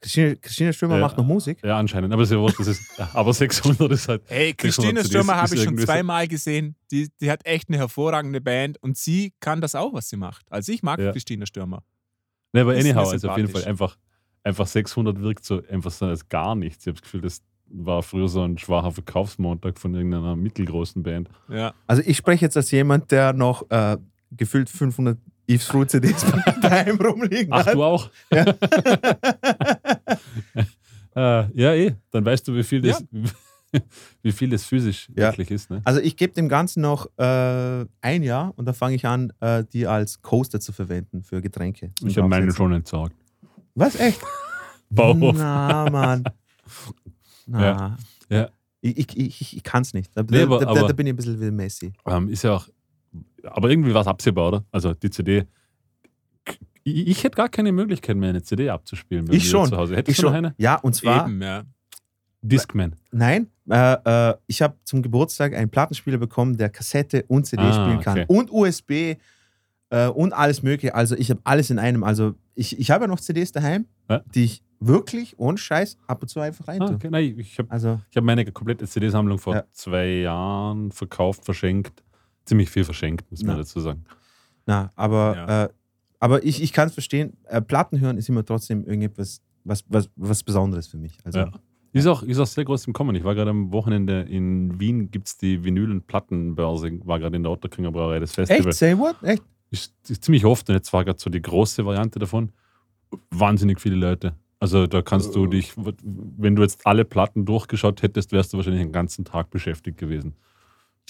Christine, 0.00 0.36
Christine 0.36 0.72
Stürmer 0.72 0.94
Ja. 0.96 1.00
macht 1.02 1.18
noch 1.18 1.24
Musik? 1.26 1.58
Ja, 1.62 1.78
anscheinend. 1.78 2.12
Aber, 2.12 2.28
wurscht, 2.28 2.58
das 2.58 2.66
ist, 2.68 3.00
aber 3.14 3.32
600 3.34 3.92
ist 3.92 4.08
halt. 4.08 4.22
Hey, 4.26 4.54
600 4.58 4.58
Christine 4.60 5.04
Stürmer 5.04 5.36
habe 5.36 5.54
ich 5.54 5.62
schon 5.62 5.76
zweimal 5.78 6.26
gesehen. 6.26 6.74
Die, 6.90 7.10
die 7.20 7.30
hat 7.30 7.44
echt 7.46 7.68
eine 7.68 7.78
hervorragende 7.78 8.40
Band 8.40 8.82
und 8.82 8.96
sie 8.96 9.34
kann 9.40 9.60
das 9.60 9.74
auch, 9.74 9.92
was 9.92 10.08
sie 10.08 10.16
macht. 10.16 10.46
Also 10.50 10.72
ich 10.72 10.82
mag 10.82 10.98
Ja. 10.98 11.12
Christine 11.12 11.46
Stürmer. 11.46 11.82
Ne, 12.52 12.62
aber 12.62 12.72
anyhow, 12.72 13.08
also 13.10 13.28
auf 13.28 13.36
jeden. 13.36 13.48
Fall 13.50 13.64
einfach, 13.64 13.96
einfach 14.42 14.66
600 14.66 15.20
wirkt 15.20 15.44
so 15.44 15.62
einfach 15.68 15.90
so 15.90 16.06
als 16.06 16.28
gar 16.28 16.54
nichts. 16.54 16.84
Ich 16.84 16.88
habe 16.88 16.94
das 16.94 17.02
Gefühl, 17.02 17.20
das 17.20 17.42
war 17.72 18.02
früher 18.02 18.26
so 18.26 18.42
ein 18.42 18.58
schwacher 18.58 18.90
Verkaufsmontag 18.90 19.78
von 19.78 19.94
irgendeiner 19.94 20.34
mittelgroßen 20.34 21.02
Band. 21.02 21.28
Ja. 21.48 21.74
Also 21.86 22.02
ich 22.04 22.16
spreche 22.16 22.44
jetzt 22.46 22.56
als 22.56 22.70
jemand, 22.72 23.12
der 23.12 23.32
noch 23.32 23.70
äh, 23.70 23.96
gefühlt 24.32 24.68
500 24.68 25.18
Yves 25.48 25.64
Fru 25.66 25.84
CDs 25.84 26.24
daheim 26.62 26.96
rumliegen 26.96 27.52
Ach, 27.52 27.66
hat. 27.66 27.74
du 27.74 27.82
auch? 27.84 28.10
Ja. 28.32 28.44
äh, 31.20 31.48
ja, 31.60 31.74
eh. 31.74 31.94
Dann 32.10 32.24
weißt 32.24 32.46
du, 32.48 32.54
wie 32.54 32.62
viel 32.62 32.80
das, 32.80 33.04
wie 34.22 34.32
viel 34.32 34.50
das 34.50 34.64
physisch 34.64 35.08
Ja. 35.16 35.28
wirklich 35.30 35.50
ist. 35.50 35.70
Ne? 35.70 35.80
Also 35.84 36.00
ich 36.00 36.16
gebe 36.16 36.32
dem 36.32 36.48
Ganzen 36.48 36.80
noch 36.82 37.06
äh, 37.18 37.84
ein 38.00 38.22
Jahr 38.22 38.52
und 38.56 38.64
dann 38.66 38.74
fange 38.74 38.94
ich 38.96 39.06
an, 39.06 39.32
äh, 39.40 39.64
die 39.72 39.86
als 39.86 40.22
Coaster 40.22 40.60
zu 40.60 40.72
verwenden 40.72 41.22
für 41.22 41.40
Getränke. 41.40 41.92
Ich 42.04 42.16
habe 42.18 42.28
meine 42.28 42.52
schon 42.52 42.72
entsorgt. 42.72 43.14
Was, 43.74 43.96
echt? 43.96 44.20
Bauhof. 44.90 45.36
Na, 45.36 45.88
Mann. 45.90 46.24
Na. 47.46 47.60
Ja. 47.60 47.96
Ja. 48.28 48.48
Ich, 48.82 48.96
ich, 48.98 49.16
ich, 49.40 49.56
ich 49.58 49.62
kann 49.62 49.82
es 49.82 49.92
nicht. 49.94 50.10
Da, 50.16 50.22
Nee, 50.22 50.38
da, 50.38 50.42
aber- 50.44 50.58
da, 50.60 50.66
aber- 50.68 50.86
da 50.88 50.92
bin 50.92 51.06
ich 51.06 51.12
ein 51.12 51.16
bisschen 51.16 51.40
wie 51.40 51.50
Messi. 51.50 51.92
Ähm, 52.06 52.28
ist 52.28 52.42
ja 52.42 52.54
auch. 52.54 52.66
Aber 53.44 53.70
irgendwie 53.70 53.92
war 53.94 54.00
es 54.02 54.06
absehbar, 54.06 54.48
oder? 54.48 54.64
Also 54.70 54.94
die 54.94 55.10
CD. 55.10 55.46
Ich, 56.94 57.08
ich 57.08 57.24
hätte 57.24 57.36
gar 57.36 57.48
keine 57.48 57.72
Möglichkeit 57.72 58.16
mehr, 58.16 58.30
eine 58.30 58.42
CD 58.42 58.70
abzuspielen. 58.70 59.30
Ich 59.32 59.48
schon. 59.48 59.68
Zu 59.68 59.76
Hause. 59.76 59.92
Ich 59.94 59.98
Hättest 59.98 60.18
du 60.18 60.22
noch 60.24 60.30
schon. 60.30 60.36
eine? 60.46 60.54
Ja, 60.58 60.76
und 60.76 60.94
zwar, 60.94 61.26
Eben, 61.26 61.40
ja. 61.42 61.64
Discman. 62.42 62.96
nein, 63.10 63.48
äh, 63.68 64.30
äh, 64.30 64.34
ich 64.46 64.62
habe 64.62 64.76
zum 64.84 65.02
Geburtstag 65.02 65.54
einen 65.54 65.68
Plattenspieler 65.70 66.16
bekommen, 66.18 66.56
der 66.56 66.70
Kassette 66.70 67.24
und 67.28 67.46
CD 67.46 67.62
Ah, 67.62 67.72
spielen 67.72 68.00
kann. 68.00 68.18
okay. 68.20 68.24
Und 68.28 68.50
USB 68.50 69.16
äh, 69.90 70.06
und 70.08 70.32
alles 70.32 70.62
mögliche. 70.62 70.94
Also 70.94 71.16
ich 71.16 71.30
habe 71.30 71.40
alles 71.44 71.68
in 71.70 71.78
einem. 71.78 72.02
Also 72.02 72.34
ich, 72.54 72.78
ich 72.78 72.90
habe 72.90 73.04
ja 73.04 73.08
noch 73.08 73.20
CDs 73.20 73.52
daheim, 73.52 73.86
Ja. 74.08 74.22
die 74.34 74.44
ich 74.44 74.62
wirklich 74.78 75.38
ohne 75.38 75.58
Scheiß 75.58 75.98
ab 76.06 76.22
und 76.22 76.28
zu 76.28 76.40
einfach 76.40 76.66
rein 76.66 76.80
Ah, 76.80 76.86
tue. 76.86 76.94
okay. 76.96 77.08
Nein, 77.10 77.34
ich 77.38 77.58
habe 77.58 77.70
Also 77.70 78.00
Ich 78.10 78.16
habe 78.16 78.24
meine 78.24 78.46
komplette 78.50 78.86
CD-Sammlung 78.86 79.38
vor 79.38 79.54
Ja. 79.56 79.64
zwei 79.72 80.06
Jahren 80.20 80.90
verkauft, 80.92 81.44
verschenkt. 81.44 82.02
Ziemlich 82.46 82.70
viel 82.70 82.84
verschenkt, 82.84 83.30
muss 83.30 83.42
man 83.42 83.58
dazu 83.58 83.80
sagen. 83.80 84.04
Na, 84.64 84.90
aber, 84.96 85.34
Ja. 85.36 85.64
äh, 85.64 85.68
aber 86.20 86.44
ich, 86.44 86.62
ich 86.62 86.72
kann 86.72 86.88
es 86.88 86.94
verstehen. 86.94 87.36
Äh, 87.44 87.60
Platten 87.60 87.98
hören 87.98 88.16
ist 88.16 88.28
immer 88.28 88.44
trotzdem 88.44 88.84
irgendetwas 88.84 89.42
was, 89.64 89.84
was, 89.88 90.08
was 90.16 90.42
Besonderes 90.42 90.86
für 90.86 90.98
mich. 90.98 91.18
Also, 91.24 91.40
Ja. 91.40 91.52
Ist 91.92 92.06
auch, 92.06 92.22
ist 92.22 92.38
auch 92.38 92.46
sehr 92.46 92.64
groß 92.64 92.86
im 92.86 92.92
Kommen. 92.92 93.16
Ich 93.16 93.24
war 93.24 93.34
gerade 93.34 93.50
am 93.50 93.72
Wochenende 93.72 94.20
in 94.20 94.78
Wien, 94.78 95.10
gibt 95.10 95.26
es 95.26 95.38
die 95.38 95.64
Vinyl- 95.64 95.90
und 95.90 96.06
Plattenbörse, 96.06 97.00
war 97.04 97.18
gerade 97.18 97.34
in 97.34 97.42
der 97.42 97.50
Otterkringer 97.50 97.90
Brauerei, 97.90 98.20
das 98.20 98.32
Festival. 98.32 98.68
Echt? 98.68 98.78
Say 98.78 98.96
what? 98.96 99.16
Echt? 99.22 99.42
Ist, 99.72 99.92
ist 100.08 100.22
ziemlich 100.22 100.44
oft 100.44 100.68
und 100.68 100.76
jetzt 100.76 100.92
war 100.92 101.04
gerade 101.04 101.18
so 101.18 101.30
die 101.30 101.42
große 101.42 101.84
Variante 101.84 102.20
davon. 102.20 102.52
Wahnsinnig 103.30 103.80
viele 103.80 103.96
Leute. 103.96 104.36
Also 104.60 104.86
da 104.86 105.02
kannst 105.02 105.34
du 105.34 105.48
dich, 105.48 105.72
wenn 105.76 106.54
du 106.54 106.62
jetzt 106.62 106.86
alle 106.86 107.04
Platten 107.04 107.44
durchgeschaut 107.44 108.02
hättest, 108.02 108.30
wärst 108.30 108.52
du 108.52 108.58
wahrscheinlich 108.58 108.82
den 108.82 108.92
ganzen 108.92 109.24
Tag 109.24 109.50
beschäftigt 109.50 109.98
gewesen. 109.98 110.36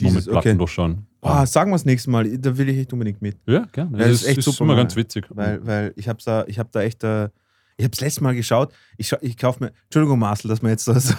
Nur 0.00 0.10
Jesus, 0.10 0.26
mit 0.26 0.32
Platten 0.32 0.48
okay. 0.50 0.58
durchschauen. 0.58 1.06
Boah, 1.20 1.46
sagen 1.46 1.70
wir 1.70 1.74
das 1.74 1.84
nächste 1.84 2.10
Mal. 2.10 2.38
Da 2.38 2.56
will 2.56 2.68
ich 2.68 2.78
echt 2.78 2.92
unbedingt 2.92 3.20
mit. 3.20 3.36
Ja, 3.46 3.66
gerne. 3.72 3.98
Das 3.98 4.08
ist 4.10 4.26
echt 4.26 4.38
ist 4.38 4.44
super 4.46 4.64
immer 4.64 4.74
mal. 4.74 4.82
ganz 4.82 4.96
witzig. 4.96 5.26
Weil, 5.30 5.64
weil 5.66 5.92
ich 5.96 6.08
habe 6.08 6.18
da, 6.24 6.44
ich 6.46 6.58
hab 6.58 6.72
da 6.72 6.82
echt. 6.82 7.04
Äh, 7.04 7.28
ich 7.76 7.84
habe 7.84 7.90
das 7.92 8.00
letzte 8.00 8.22
Mal 8.22 8.34
geschaut. 8.34 8.72
Ich, 8.98 9.08
scha- 9.10 9.18
ich 9.22 9.36
kaufe 9.38 9.64
mir. 9.64 9.72
Entschuldigung, 9.84 10.18
Marcel, 10.18 10.48
dass 10.48 10.60
wir 10.62 10.68
jetzt 10.70 10.84
so, 10.84 10.92
so, 10.98 11.14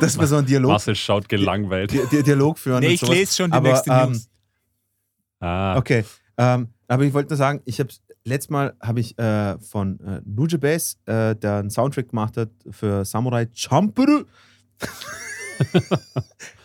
dass 0.00 0.18
wir 0.18 0.26
so 0.26 0.36
einen 0.36 0.46
Dialog, 0.46 0.70
Marcel 0.72 0.96
schaut 0.96 1.28
gelangweilt. 1.28 1.92
Di 1.92 2.00
Di 2.10 2.22
Dialog 2.24 2.58
führen. 2.58 2.80
Nee, 2.80 2.86
und 2.88 2.92
ich 2.94 3.00
sowas. 3.00 3.14
lese 3.14 3.34
schon 3.36 3.50
die 3.50 3.56
Aber, 3.56 3.68
nächste 3.70 3.90
ähm, 3.90 4.10
News. 4.12 4.28
Ah, 5.40 5.76
Okay. 5.76 6.04
Ähm, 6.36 6.68
aber 6.88 7.04
ich 7.04 7.12
wollte 7.14 7.30
nur 7.30 7.36
sagen, 7.38 7.60
ich 7.64 7.78
habe 7.78 7.90
letztes 8.24 8.50
Mal 8.50 8.74
habe 8.82 8.98
ich 9.00 9.16
äh, 9.18 9.56
von 9.60 10.00
äh, 10.00 10.20
Nujabes, 10.24 10.98
äh, 11.06 11.36
der 11.36 11.56
einen 11.58 11.70
Soundtrack 11.70 12.08
gemacht 12.08 12.36
hat 12.36 12.50
für 12.70 13.04
Samurai 13.04 13.46
Champloo. 13.54 14.24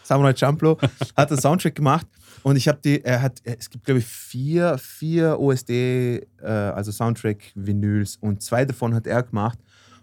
Samurai 0.09 0.35
Champloo 0.35 0.75
hat 1.15 1.29
einen 1.29 1.39
Soundtrack 1.39 1.75
gemacht 1.75 2.07
und 2.41 2.55
ich 2.55 2.67
habe 2.67 2.79
die, 2.83 3.03
er 3.03 3.21
hat, 3.21 3.41
es 3.43 3.69
gibt 3.69 3.85
glaube 3.85 3.99
ich 3.99 4.05
vier, 4.07 4.79
vier 4.79 5.39
OSD, 5.39 6.25
äh, 6.41 6.47
also 6.47 6.91
Soundtrack-Vinyls 6.91 8.17
und 8.17 8.41
zwei 8.41 8.65
davon 8.65 8.95
hat 8.95 9.05
er 9.05 9.21
gemacht. 9.21 9.59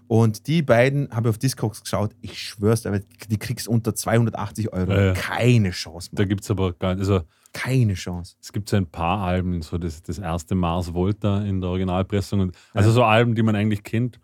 Und 0.09 0.47
die 0.47 0.63
beiden 0.63 1.11
habe 1.11 1.29
ich 1.29 1.31
auf 1.31 1.39
Discogs 1.39 1.81
geschaut. 1.83 2.15
Ich 2.21 2.41
schwör's, 2.41 2.87
aber 2.87 3.01
die 3.01 3.39
kriegst 3.39 3.67
unter 3.67 3.93
280 3.93 4.73
Euro. 4.73 4.93
Ja, 4.93 5.05
ja. 5.07 5.13
Keine 5.15 5.73
Chance, 5.73 6.11
da 6.13 6.23
Mann. 6.23 6.29
gibt 6.29 6.45
es 6.45 6.51
aber 6.53 6.73
gar 6.75 6.95
nicht. 6.95 7.01
Also, 7.01 7.23
Keine 7.53 7.95
Chance. 7.95 8.37
es 8.41 8.53
gibt 8.53 8.69
so 8.69 8.77
ein 8.77 8.87
paar 8.87 9.19
Alben, 9.27 9.63
so 9.63 9.77
das, 9.79 10.03
das 10.03 10.19
erste 10.21 10.55
Mars 10.55 10.95
Volta 10.95 11.43
in 11.43 11.61
der 11.61 11.71
Originalpressung. 11.71 12.39
Und, 12.39 12.57
also 12.73 12.93
so 12.93 13.03
Alben, 13.03 13.35
die 13.35 13.43
man 13.43 13.57
eigentlich 13.57 13.83
kennt. 13.83 14.21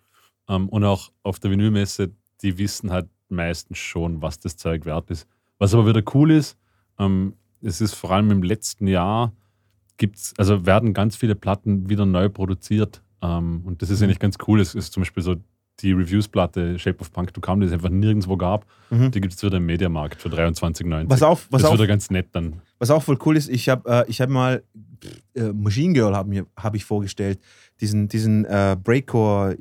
Ähm, 0.49 0.69
und 0.69 0.85
auch 0.85 1.11
auf 1.25 1.41
der 1.41 1.51
Vinylmesse, 1.51 2.13
die 2.43 2.57
wissen 2.59 2.93
halt 2.93 3.09
meistens 3.29 3.79
schon, 3.79 4.23
was 4.23 4.39
das 4.39 4.57
Zeug 4.57 4.85
wert 4.85 5.11
ist. 5.11 5.27
Was 5.63 5.75
aber 5.75 5.87
wieder 5.87 6.03
cool 6.13 6.33
ist, 6.33 6.59
ähm, 6.99 7.35
es 7.61 7.81
ist 7.81 7.95
vor 7.95 8.11
allem 8.11 8.33
im 8.33 8.43
letzten 8.43 8.89
Jahr, 8.89 9.33
gibt's, 9.97 10.35
also 10.37 10.67
werden 10.67 10.93
ganz 10.93 11.15
viele 11.15 11.37
Platten 11.37 11.89
wieder 11.89 12.05
neu 12.05 12.29
produziert. 12.29 13.01
Ähm, 13.23 13.63
und 13.65 13.81
das 13.81 13.89
ist 13.89 14.01
Mhm. 14.01 14.07
eigentlich 14.07 14.19
ganz 14.19 14.39
cool. 14.49 14.59
Es 14.61 14.75
ist 14.75 14.93
zum 14.93 15.03
Beispiel 15.03 15.23
so 15.23 15.37
die 15.79 15.93
Reviews-Platte 15.93 16.81
Shape 16.81 16.99
of 16.99 17.13
Punk 17.13 17.33
to 17.33 17.41
Come, 17.41 17.61
die 17.61 17.69
es 17.69 17.73
einfach 17.73 17.91
nirgendwo 17.91 18.37
gab. 18.37 18.67
Mhm. 18.91 19.13
Die 19.13 19.21
gibt 19.21 19.35
es 19.35 19.43
wieder 19.45 19.59
im 19.59 19.67
Mediamarkt 19.67 20.21
für 20.21 20.31
23,90. 20.31 21.09
Was 21.09 21.23
auch, 21.23 21.39
was 21.51 21.63
das 21.63 21.71
auch 21.71 21.75
ist 21.75 21.79
wieder 21.79 21.87
ganz 21.87 22.11
nett 22.11 22.31
dann. 22.33 22.61
Was 22.81 22.91
auch 22.91 23.05
voll 23.05 23.19
cool 23.25 23.37
ist, 23.37 23.49
ich 23.49 23.69
habe 23.69 23.89
äh, 23.89 24.11
ich 24.11 24.21
hab 24.21 24.31
mal 24.31 24.65
äh, 25.35 25.53
Machine 25.53 25.93
Girl 25.93 26.17
habe 26.17 26.45
hab 26.57 26.75
ich 26.75 26.85
vorgestellt, 26.85 27.39
diesen, 27.81 28.09
diesen 28.09 28.47
äh, 28.47 28.77
Breakcore, 28.83 29.57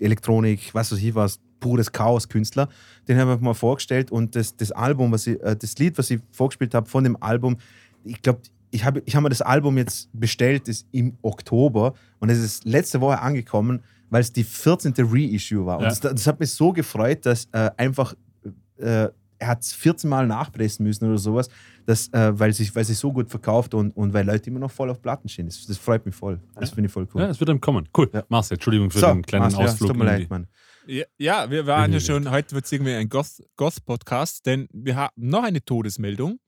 Elektronik, 0.00 0.74
was 0.74 0.90
weiß 0.90 0.98
ich 1.00 1.14
was, 1.14 1.38
pures 1.60 1.92
Chaos-Künstler, 1.92 2.68
den 3.08 3.18
habe 3.18 3.34
ich 3.34 3.40
mal 3.40 3.54
vorgestellt 3.54 4.10
und 4.10 4.34
das, 4.34 4.56
das 4.56 4.72
Album, 4.72 5.12
was 5.12 5.26
ich, 5.26 5.40
äh, 5.42 5.54
das 5.56 5.76
Lied, 5.78 5.96
was 5.98 6.10
ich 6.10 6.20
vorgespielt 6.32 6.74
habe 6.74 6.88
von 6.88 7.04
dem 7.04 7.16
Album, 7.22 7.56
ich 8.04 8.20
glaube, 8.22 8.40
ich 8.72 8.84
habe 8.84 9.02
ich 9.04 9.14
hab 9.16 9.22
mir 9.22 9.28
das 9.28 9.42
Album 9.42 9.76
jetzt 9.78 10.08
bestellt, 10.12 10.68
das 10.68 10.86
im 10.92 11.16
Oktober 11.22 11.94
und 12.18 12.30
es 12.30 12.38
ist 12.38 12.64
letzte 12.64 13.00
Woche 13.00 13.20
angekommen, 13.20 13.82
weil 14.10 14.20
es 14.22 14.32
die 14.32 14.44
14. 14.44 14.94
Reissue 14.98 15.64
war. 15.66 15.76
Und 15.78 15.84
Ja. 15.84 15.88
das, 15.90 16.00
das 16.00 16.26
hat 16.26 16.40
mich 16.40 16.50
so 16.52 16.72
gefreut, 16.72 17.26
dass 17.26 17.46
äh, 17.52 17.70
einfach 17.76 18.14
äh, 18.78 19.08
er 19.42 19.46
hat 19.48 19.62
es 19.62 19.72
14 19.72 20.08
Mal 20.10 20.26
nachpressen 20.26 20.84
müssen 20.84 21.08
oder 21.08 21.16
sowas, 21.16 21.48
dass, 21.86 22.08
äh, 22.12 22.38
weil, 22.38 22.52
sich, 22.52 22.74
weil 22.76 22.84
sich 22.84 22.98
so 22.98 23.10
gut 23.10 23.30
verkauft 23.30 23.72
und, 23.72 23.90
und 23.96 24.12
weil 24.12 24.26
Leute 24.26 24.50
immer 24.50 24.60
noch 24.60 24.70
voll 24.70 24.90
auf 24.90 25.00
Platten 25.00 25.28
stehen. 25.30 25.46
Das, 25.46 25.64
das 25.66 25.78
freut 25.78 26.04
mich 26.04 26.14
voll. 26.14 26.38
Das 26.56 26.68
Ja. 26.68 26.74
finde 26.74 26.88
ich 26.88 26.92
voll 26.92 27.08
cool. 27.14 27.22
Ja, 27.22 27.28
es 27.30 27.40
wird 27.40 27.48
dann 27.48 27.60
kommen. 27.60 27.88
Cool. 27.96 28.10
Ja. 28.12 28.22
Marcel, 28.28 28.56
Entschuldigung 28.56 28.90
für 28.90 28.98
so, 28.98 29.06
den 29.06 29.22
kleinen 29.22 29.44
Marcel, 29.44 29.60
ja, 29.60 29.64
Ausflug. 29.66 29.88
tut 29.90 29.96
mir 29.98 30.04
leid, 30.04 30.28
Mann. 30.28 30.46
Ja, 30.86 31.04
ja, 31.18 31.50
wir 31.50 31.66
waren 31.66 31.92
ja 31.92 31.98
Wirklich 31.98 32.06
schon, 32.06 32.30
heute 32.30 32.54
wird 32.54 32.64
es 32.64 32.72
irgendwie 32.72 32.94
ein 32.94 33.08
Goth- 33.08 33.42
Goth-Podcast, 33.56 34.46
denn 34.46 34.66
wir 34.72 34.96
haben 34.96 35.12
noch 35.16 35.42
eine 35.44 35.64
Todesmeldung. 35.64 36.40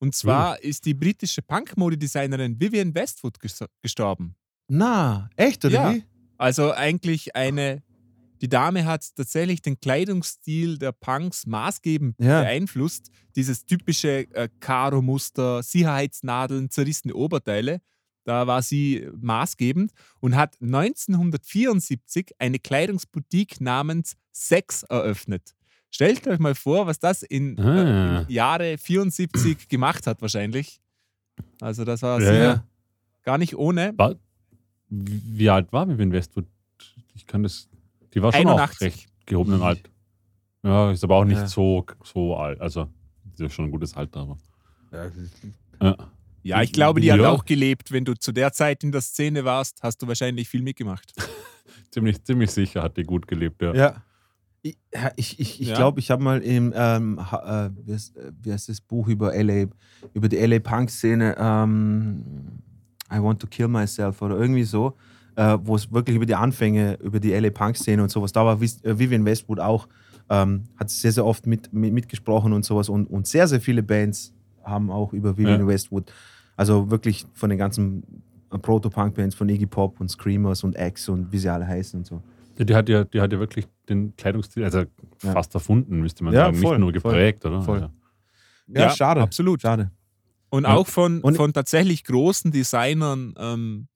Und 0.00 0.14
zwar 0.14 0.62
ist 0.62 0.84
die 0.84 0.94
britische 0.94 1.42
Punk-Modedesignerin 1.42 2.60
Vivienne 2.60 2.94
Westwood 2.94 3.38
ges- 3.38 3.66
gestorben. 3.82 4.36
Na, 4.68 5.30
echt, 5.36 5.64
oder 5.64 5.74
Ja. 5.74 5.94
wie? 5.94 6.04
Also 6.36 6.72
eigentlich 6.72 7.34
eine, 7.34 7.82
die 8.40 8.48
Dame 8.48 8.84
hat 8.84 9.04
tatsächlich 9.16 9.62
den 9.62 9.80
Kleidungsstil 9.80 10.78
der 10.78 10.92
Punks 10.92 11.46
maßgebend 11.46 12.16
Ja. 12.20 12.42
beeinflusst. 12.42 13.10
Dieses 13.34 13.64
typische 13.66 14.30
äh, 14.34 14.48
Karo-Muster, 14.60 15.62
Sicherheitsnadeln, 15.62 16.70
zerrissene 16.70 17.14
Oberteile. 17.14 17.80
Da 18.28 18.46
war 18.46 18.60
sie 18.60 19.08
maßgebend 19.22 19.90
und 20.20 20.36
hat 20.36 20.60
1974 20.60 22.32
eine 22.38 22.58
Kleidungsboutique 22.58 23.58
namens 23.62 24.16
Sex 24.32 24.82
eröffnet. 24.82 25.54
Stellt 25.90 26.26
euch 26.28 26.38
mal 26.38 26.54
vor, 26.54 26.86
was 26.86 26.98
das 26.98 27.22
in, 27.22 27.58
Ah. 27.58 28.18
äh, 28.18 28.22
im 28.24 28.28
Jahre 28.28 28.76
74 28.76 29.68
gemacht 29.70 30.06
hat 30.06 30.20
wahrscheinlich. 30.20 30.78
Also 31.62 31.86
das 31.86 32.02
war 32.02 32.20
Ja, 32.20 32.32
ja. 32.34 32.64
gar 33.22 33.38
nicht 33.38 33.56
ohne. 33.56 33.94
War, 33.96 34.14
wie 34.90 35.48
alt 35.48 35.72
war 35.72 35.88
Vivian 35.88 36.12
Westwood? 36.12 36.44
Ich 37.14 37.26
kann 37.26 37.42
das. 37.42 37.68
Die 38.12 38.20
war 38.20 38.32
schon 38.32 38.42
81. 38.46 38.76
auch 38.76 38.80
recht 38.82 39.08
gehobenen 39.24 39.62
Alt. 39.62 39.88
Ja, 40.62 40.90
ist 40.90 41.02
aber 41.02 41.16
auch 41.16 41.24
nicht 41.24 41.38
Ja. 41.38 41.46
so, 41.46 41.86
so 42.04 42.36
alt. 42.36 42.60
Also, 42.60 42.88
ist 43.32 43.40
ja 43.40 43.48
schon 43.48 43.66
ein 43.66 43.70
gutes 43.70 43.94
Alter, 43.94 44.20
aber. 44.20 44.38
Ja. 45.80 45.96
Ja, 46.48 46.62
ich 46.62 46.72
glaube, 46.72 47.00
die 47.00 47.12
hat 47.12 47.20
Ja. 47.20 47.28
auch 47.30 47.44
gelebt. 47.44 47.92
Wenn 47.92 48.04
du 48.04 48.14
zu 48.14 48.32
der 48.32 48.52
Zeit 48.52 48.82
in 48.82 48.90
der 48.92 49.02
Szene 49.02 49.44
warst, 49.44 49.82
hast 49.82 50.00
du 50.02 50.08
wahrscheinlich 50.08 50.48
viel 50.48 50.62
mitgemacht. 50.62 51.12
Ziemlich, 51.90 52.22
ziemlich 52.24 52.50
sicher 52.50 52.82
hat 52.82 52.96
die 52.96 53.02
gut 53.02 53.26
gelebt, 53.26 53.60
ja. 53.62 53.74
Ja. 53.74 54.02
Ich 54.62 54.76
glaube, 54.90 55.12
ich, 55.16 55.38
ich, 55.40 55.60
ich, 55.60 55.68
Ja. 55.68 55.76
glaub, 55.76 55.98
ich 55.98 56.10
habe 56.10 56.22
mal 56.22 56.40
im, 56.40 56.72
ähm, 56.76 57.18
ha- 57.30 57.66
äh, 57.66 57.70
wie, 57.86 57.92
heißt, 57.94 58.18
wie 58.42 58.52
heißt 58.52 58.68
das 58.68 58.80
Buch 58.80 59.08
über 59.08 59.32
LA, 59.34 59.66
über 60.14 60.28
die 60.28 60.36
LA 60.38 60.58
Punk-Szene, 60.58 61.36
ähm, 61.38 62.24
I 63.12 63.22
Want 63.22 63.40
to 63.40 63.46
Kill 63.46 63.68
Myself 63.68 64.20
oder 64.20 64.36
irgendwie 64.36 64.64
so, 64.64 64.94
äh, 65.36 65.56
wo 65.62 65.76
es 65.76 65.90
wirklich 65.92 66.16
über 66.16 66.26
die 66.26 66.34
Anfänge, 66.34 66.98
über 67.02 67.20
die 67.20 67.32
LA 67.32 67.50
Punk-Szene 67.50 68.02
und 68.02 68.10
sowas, 68.10 68.32
da 68.32 68.44
war 68.44 68.60
äh, 68.60 68.98
Vivian 68.98 69.24
Westwood 69.24 69.60
auch, 69.60 69.86
ähm, 70.28 70.64
hat 70.76 70.90
sehr, 70.90 71.12
sehr 71.12 71.24
oft 71.24 71.46
mit, 71.46 71.72
mit, 71.72 71.92
mitgesprochen 71.94 72.52
und 72.52 72.64
sowas 72.64 72.88
und, 72.88 73.06
und 73.06 73.26
sehr, 73.26 73.46
sehr 73.48 73.60
viele 73.60 73.82
Bands 73.82 74.34
haben 74.64 74.90
auch 74.90 75.12
über 75.14 75.38
Vivian 75.38 75.60
Ja. 75.60 75.66
Westwood, 75.66 76.12
also 76.58 76.90
wirklich 76.90 77.24
von 77.32 77.48
den 77.48 77.58
ganzen 77.58 78.02
Proto-Punk-Bands 78.50 79.34
von 79.34 79.48
Iggy 79.48 79.66
Pop 79.66 80.00
und 80.00 80.08
Screamers 80.10 80.64
und 80.64 80.76
X 80.78 81.08
und 81.08 81.30
wie 81.32 81.38
sie 81.38 81.48
alle 81.48 81.66
heißen 81.66 82.00
und 82.00 82.04
so. 82.06 82.22
Ja, 82.58 82.64
Die 82.64 82.74
hat 82.74 82.88
ja, 82.88 83.04
die 83.04 83.20
hat 83.20 83.32
ja 83.32 83.38
wirklich 83.38 83.66
den 83.88 84.14
Kleidungsstil, 84.16 84.64
also 84.64 84.80
Ja. 84.80 84.86
fast 85.32 85.54
erfunden, 85.54 86.00
müsste 86.00 86.24
man 86.24 86.34
Ja, 86.34 86.46
sagen. 86.46 86.56
voll, 86.56 86.78
nicht 86.78 86.80
nur 86.92 87.00
voll, 87.00 87.12
geprägt, 87.12 87.44
oder? 87.46 87.62
voll. 87.62 87.76
Also, 87.82 87.90
Ja, 88.68 88.90
schade. 88.90 89.22
Absolut. 89.22 89.62
Schade. 89.62 89.90
Und 90.50 90.64
Ja. 90.64 90.74
auch 90.74 90.86
von, 90.86 91.20
Und- 91.20 91.36
von 91.36 91.52
tatsächlich 91.52 92.04
großen 92.04 92.50
Designern, 92.50 93.34
ähm, 93.38 93.88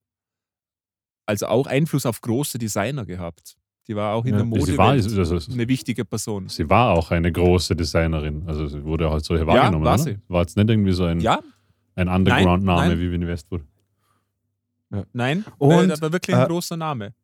also 1.26 1.47
auch 1.47 1.66
Einfluss 1.66 2.07
auf 2.07 2.21
große 2.21 2.59
Designer 2.59 3.04
gehabt. 3.07 3.57
Die 3.88 3.97
war 3.97 4.14
auch 4.14 4.25
in 4.25 4.33
Ja. 4.33 4.37
der 4.38 4.47
Mode 4.47 4.62
sie, 4.66 4.78
war, 4.78 4.90
also, 4.90 5.52
eine 5.52 5.66
wichtige 5.69 6.04
Person. 6.04 6.49
sie 6.49 6.69
war 6.71 6.90
auch 6.97 7.11
eine 7.11 7.33
große 7.33 7.75
Designerin. 7.75 8.45
Also, 8.47 8.66
sie 8.69 8.85
wurde 8.85 9.11
halt 9.11 9.25
so 9.25 9.35
wahrgenommen. 9.35 9.85
war 9.85 9.95
oder? 9.95 10.02
sie. 10.02 10.19
War 10.28 10.42
jetzt 10.42 10.57
nicht 10.57 10.69
irgendwie 10.71 10.92
so 10.92 11.04
ein, 11.04 11.21
Ja, 11.21 11.40
ein 11.95 12.09
Underground-Name 12.09 12.99
wie 12.99 13.03
Vivian 13.11 13.27
Westwood. 13.27 13.63
nein, 15.13 15.45
Und, 15.59 15.91
äh, 15.91 15.93
aber 15.93 16.13
wirklich 16.13 16.37
ein 16.37 16.45
äh, 16.45 16.49
großer 16.49 16.77
Name. 16.77 17.15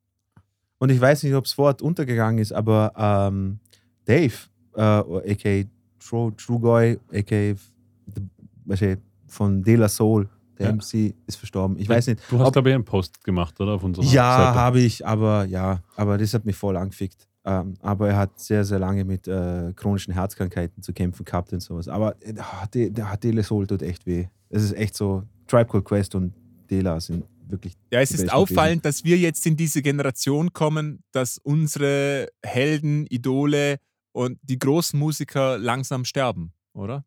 Und 0.78 0.90
ich 0.90 1.00
weiß 1.00 1.22
nicht, 1.24 1.34
ob 1.34 1.44
es 1.44 1.58
Wort 1.58 1.82
untergegangen 1.82 2.38
ist, 2.38 2.52
aber 2.52 2.92
ähm, 2.96 3.58
Dave, 4.04 4.34
äh, 4.74 4.80
a.k.a. 4.80 5.64
True, 5.98 6.32
True 6.36 6.60
Guy, 6.60 6.98
a.k.a. 7.12 8.96
von 9.26 9.62
De 9.62 9.74
La 9.76 9.88
Soul, 9.88 10.28
der 10.58 10.68
Ja. 10.68 10.72
MC, 10.72 11.14
ist 11.26 11.36
verstorben. 11.36 11.78
Ich 11.78 11.88
weiß 11.88 12.06
nicht. 12.06 12.20
Du 12.30 12.38
hast, 12.38 12.52
glaube 12.52 12.68
ich, 12.70 12.74
einen 12.74 12.84
Post 12.84 13.22
gemacht, 13.24 13.60
oder? 13.60 13.72
Auf 13.72 13.82
unserer 13.82 14.04
Ja, 14.04 14.54
habe 14.54 14.80
ich, 14.80 15.04
aber 15.06 15.44
ja, 15.44 15.80
aber 15.96 16.16
das 16.16 16.32
hat 16.34 16.44
mich 16.44 16.56
voll 16.56 16.76
angefickt. 16.76 17.27
Ähm, 17.48 17.74
aber 17.80 18.10
er 18.10 18.16
hat 18.18 18.38
sehr, 18.38 18.62
sehr 18.62 18.78
lange 18.78 19.04
mit 19.04 19.26
äh, 19.26 19.72
chronischen 19.74 20.12
Herzkrankheiten 20.12 20.82
zu 20.82 20.92
kämpfen 20.92 21.24
gehabt 21.24 21.50
und 21.54 21.60
sowas. 21.60 21.88
Aber 21.88 22.14
äh, 22.20 22.34
der, 22.74 22.90
der 22.90 23.16
De 23.16 23.30
La 23.30 23.42
Soul 23.42 23.66
tut 23.66 23.80
echt 23.80 24.04
weh. 24.04 24.26
Es 24.50 24.62
ist 24.62 24.74
echt 24.74 24.94
so, 24.94 25.22
Tribe 25.46 25.64
Called 25.64 25.84
Quest 25.86 26.14
und 26.14 26.34
Dela 26.70 27.00
sind 27.00 27.24
wirklich 27.48 27.72
Ja, 27.90 28.00
es 28.00 28.10
die 28.10 28.16
ist 28.16 28.30
auffallend, 28.30 28.84
dass 28.84 29.02
wir 29.02 29.16
jetzt 29.16 29.46
in 29.46 29.56
diese 29.56 29.80
Generation 29.80 30.52
kommen, 30.52 31.02
dass 31.12 31.38
unsere 31.38 32.28
Helden, 32.44 33.06
Idole 33.06 33.78
und 34.12 34.38
die 34.42 34.58
großen 34.58 34.98
Musiker 34.98 35.56
langsam 35.56 36.04
sterben, 36.04 36.52
oder? 36.74 37.06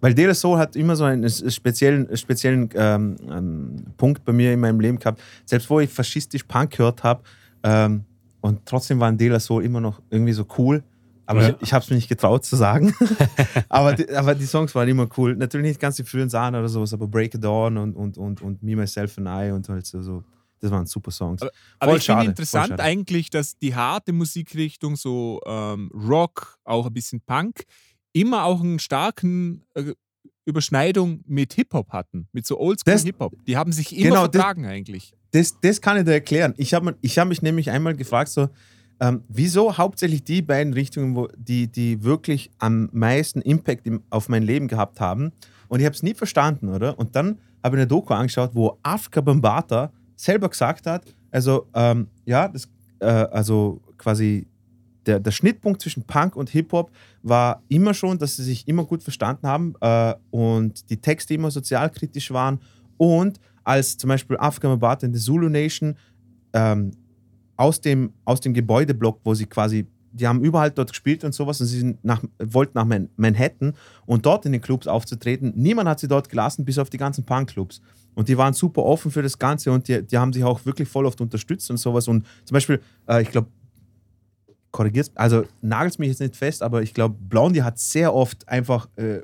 Weil 0.00 0.14
De 0.14 0.26
La 0.26 0.34
Soul 0.34 0.58
hat 0.58 0.76
immer 0.76 0.96
so 0.96 1.04
einen 1.04 1.28
speziellen, 1.28 2.16
speziellen 2.16 2.70
ähm, 2.74 3.84
Punkt 3.98 4.24
bei 4.24 4.32
mir 4.32 4.54
in 4.54 4.60
meinem 4.60 4.80
Leben 4.80 4.98
gehabt. 4.98 5.20
Selbst 5.44 5.68
wo 5.68 5.78
ich 5.78 5.90
faschistisch 5.90 6.44
Punk 6.44 6.70
gehört 6.70 7.02
habe 7.02 7.22
ähm, 7.62 8.04
und 8.40 8.64
trotzdem 8.66 9.00
waren 9.00 9.16
De 9.18 9.28
La 9.28 9.40
Soul 9.40 9.64
immer 9.64 9.80
noch 9.80 10.00
irgendwie 10.10 10.32
so 10.32 10.46
cool. 10.58 10.82
Aber 11.26 11.42
Ja. 11.42 11.48
ich, 11.50 11.56
ich 11.62 11.72
habe 11.72 11.84
es 11.84 11.90
mir 11.90 11.96
nicht 11.96 12.08
getraut 12.08 12.44
zu 12.44 12.56
sagen. 12.56 12.92
aber, 13.68 13.92
die, 13.94 14.10
aber 14.10 14.34
die 14.34 14.46
Songs 14.46 14.74
waren 14.74 14.88
immer 14.88 15.08
cool. 15.16 15.36
Natürlich 15.36 15.68
nicht 15.68 15.80
ganz 15.80 15.94
die 15.96 16.02
frühen 16.04 16.28
Sachen 16.28 16.56
oder 16.56 16.68
sowas, 16.68 16.92
aber 16.92 17.06
Break 17.06 17.34
It 17.34 17.44
Dawn 17.44 17.76
und, 17.76 17.94
und, 17.94 18.18
und, 18.18 18.42
und 18.42 18.62
Me, 18.62 18.74
Myself 18.74 19.16
and 19.18 19.28
I 19.28 19.52
und 19.52 19.68
halt 19.68 19.86
so, 19.86 20.24
das 20.58 20.70
waren 20.72 20.86
super 20.86 21.12
Songs. 21.12 21.40
Aber 21.78 21.92
Voll 21.92 21.98
ich 21.98 22.06
finde 22.06 22.24
interessant 22.24 22.80
eigentlich, 22.80 23.30
dass 23.30 23.56
die 23.58 23.74
harte 23.76 24.12
Musikrichtung, 24.12 24.96
so 24.96 25.40
ähm, 25.46 25.90
Rock, 25.94 26.58
auch 26.64 26.86
ein 26.86 26.92
bisschen 26.92 27.20
Punk, 27.20 27.62
immer 28.12 28.44
auch 28.44 28.60
einen 28.60 28.80
starken 28.80 29.62
äh, 29.74 29.94
Überschneidung 30.46 31.22
mit 31.26 31.52
Hip-Hop 31.52 31.90
hatten, 31.92 32.26
mit 32.32 32.44
so 32.46 32.56
Das- 32.56 32.62
Oldschool-Hip-Hop. 32.84 33.34
Die 33.46 33.56
haben 33.56 33.70
sich 33.72 33.96
immer 33.96 34.02
Genau, 34.08 34.26
das- 34.26 34.32
vertragen 34.42 34.66
eigentlich. 34.66 35.12
Das, 35.32 35.58
das 35.60 35.80
kann 35.80 35.96
ich 35.96 36.04
dir 36.04 36.12
erklären. 36.12 36.54
Ich 36.56 36.74
habe 36.74 36.96
ich 37.00 37.18
hab 37.18 37.28
mich 37.28 37.42
nämlich 37.42 37.70
einmal 37.70 37.94
gefragt, 37.94 38.30
so, 38.30 38.48
ähm, 39.00 39.22
wieso 39.28 39.78
hauptsächlich 39.78 40.24
die 40.24 40.42
beiden 40.42 40.72
Richtungen, 40.74 41.14
wo, 41.16 41.28
die, 41.36 41.68
die 41.68 42.02
wirklich 42.04 42.50
am 42.58 42.90
meisten 42.92 43.40
Impact 43.40 43.86
im, 43.86 44.02
auf 44.10 44.28
mein 44.28 44.42
Leben 44.42 44.68
gehabt 44.68 45.00
haben, 45.00 45.32
Und 45.68 45.80
ich 45.80 45.86
habe 45.86 45.94
es 45.94 46.02
nie 46.02 46.14
verstanden, 46.14 46.68
oder? 46.68 46.98
Und 46.98 47.14
dann 47.14 47.38
habe 47.62 47.76
ich 47.76 47.80
eine 47.80 47.86
Doku 47.86 48.12
angeschaut, 48.12 48.50
wo 48.54 48.78
Afrika 48.82 49.20
Bambata 49.20 49.92
selber 50.16 50.48
gesagt 50.48 50.86
hat, 50.86 51.04
also 51.30 51.66
ähm, 51.74 52.08
ja, 52.24 52.48
das, 52.48 52.68
äh, 52.98 53.06
also 53.06 53.80
quasi 53.96 54.46
der, 55.06 55.20
der 55.20 55.30
Schnittpunkt 55.30 55.80
zwischen 55.80 56.02
Punk 56.02 56.36
und 56.36 56.50
Hip-Hop 56.50 56.90
war 57.22 57.62
immer 57.68 57.94
schon, 57.94 58.18
dass 58.18 58.36
sie 58.36 58.44
sich 58.44 58.66
immer 58.68 58.84
gut 58.84 59.02
verstanden 59.02 59.46
haben 59.46 59.74
äh, 59.80 60.14
und 60.30 60.90
die 60.90 60.98
Texte 60.98 61.34
immer 61.34 61.50
sozialkritisch 61.50 62.30
waren. 62.32 62.60
Und 62.96 63.40
als 63.64 63.96
zum 63.96 64.08
Beispiel 64.08 64.36
Afrika 64.38 64.68
Bambata 64.68 65.06
in 65.06 65.12
der 65.12 65.20
Zulu 65.20 65.48
Nation 65.48 65.96
ähm, 66.52 66.92
aus, 67.56 67.80
dem, 67.80 68.12
aus 68.24 68.40
dem 68.40 68.54
Gebäudeblock, 68.54 69.20
wo 69.24 69.34
sie 69.34 69.46
quasi, 69.46 69.86
die 70.12 70.26
haben 70.26 70.40
überall 70.42 70.70
dort 70.70 70.90
gespielt 70.90 71.24
und 71.24 71.34
sowas 71.34 71.60
und 71.60 71.66
sie 71.66 71.96
nach, 72.02 72.22
wollten 72.38 72.72
nach 72.74 72.84
Man 72.84 73.10
Manhattan 73.16 73.74
und 74.06 74.26
dort 74.26 74.46
in 74.46 74.52
den 74.52 74.60
Clubs 74.60 74.86
aufzutreten. 74.86 75.52
Niemand 75.56 75.88
hat 75.88 76.00
sie 76.00 76.08
dort 76.08 76.28
gelassen, 76.28 76.64
bis 76.64 76.78
auf 76.78 76.90
die 76.90 76.96
ganzen 76.96 77.24
Punk-Clubs. 77.24 77.80
Und 78.14 78.28
die 78.28 78.36
waren 78.36 78.54
super 78.54 78.82
offen 78.82 79.10
für 79.10 79.22
das 79.22 79.38
Ganze 79.38 79.70
und 79.70 79.86
die, 79.88 80.02
die 80.02 80.18
haben 80.18 80.32
sich 80.32 80.42
auch 80.42 80.64
wirklich 80.66 80.88
voll 80.88 81.06
oft 81.06 81.20
unterstützt 81.20 81.70
und 81.70 81.76
sowas. 81.76 82.08
Und 82.08 82.26
zum 82.44 82.54
Beispiel, 82.54 82.80
äh, 83.06 83.22
ich 83.22 83.30
glaube, 83.30 83.48
korrigiert, 84.70 85.10
also 85.14 85.44
nagelt 85.60 85.98
mich 85.98 86.08
jetzt 86.08 86.20
nicht 86.20 86.36
fest, 86.36 86.62
aber 86.62 86.82
ich 86.82 86.94
glaube, 86.94 87.16
Blondie 87.20 87.62
hat 87.62 87.78
sehr 87.78 88.14
oft 88.14 88.48
einfach 88.48 88.88
äh, 88.96 89.20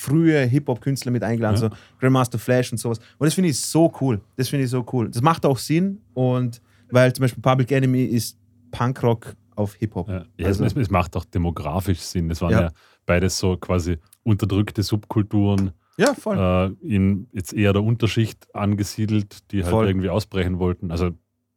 frühe 0.00 0.40
Hip-Hop-Künstler 0.46 1.12
mit 1.12 1.22
eingeladen, 1.22 1.56
Ja. 1.60 1.68
so 1.70 1.76
Grandmaster 1.98 2.38
Flash 2.38 2.72
und 2.72 2.78
sowas. 2.78 2.98
Und 3.18 3.26
das 3.26 3.34
finde 3.34 3.50
ich 3.50 3.58
so 3.60 3.92
cool. 4.00 4.20
Das 4.36 4.48
finde 4.48 4.64
ich 4.64 4.70
so 4.70 4.84
cool. 4.92 5.10
Das 5.10 5.20
macht 5.22 5.44
auch 5.44 5.58
Sinn 5.58 6.00
und 6.14 6.60
weil 6.90 7.12
zum 7.12 7.22
Beispiel 7.24 7.42
Public 7.42 7.70
Enemy 7.72 8.04
ist 8.04 8.38
Punkrock 8.70 9.34
auf 9.56 9.74
Hip-Hop. 9.74 10.08
Ja, 10.08 10.24
Also- 10.46 10.64
es, 10.64 10.74
es 10.74 10.90
macht 10.90 11.16
auch 11.16 11.24
demografisch 11.24 12.00
Sinn. 12.00 12.30
Es 12.30 12.40
waren 12.40 12.52
ja. 12.52 12.60
Ja. 12.62 12.70
beides 13.06 13.38
so 13.38 13.56
quasi 13.56 13.98
unterdrückte 14.22 14.82
Subkulturen, 14.82 15.72
Ja, 15.98 16.14
voll. 16.14 16.38
äh, 16.82 16.86
in 16.86 17.26
jetzt 17.32 17.52
eher 17.52 17.72
der 17.72 17.82
Unterschicht 17.82 18.46
angesiedelt, 18.54 19.50
die 19.52 19.62
halt 19.62 19.70
Voll. 19.70 19.86
irgendwie 19.88 20.08
ausbrechen 20.08 20.58
wollten. 20.58 20.90
Also 20.90 21.10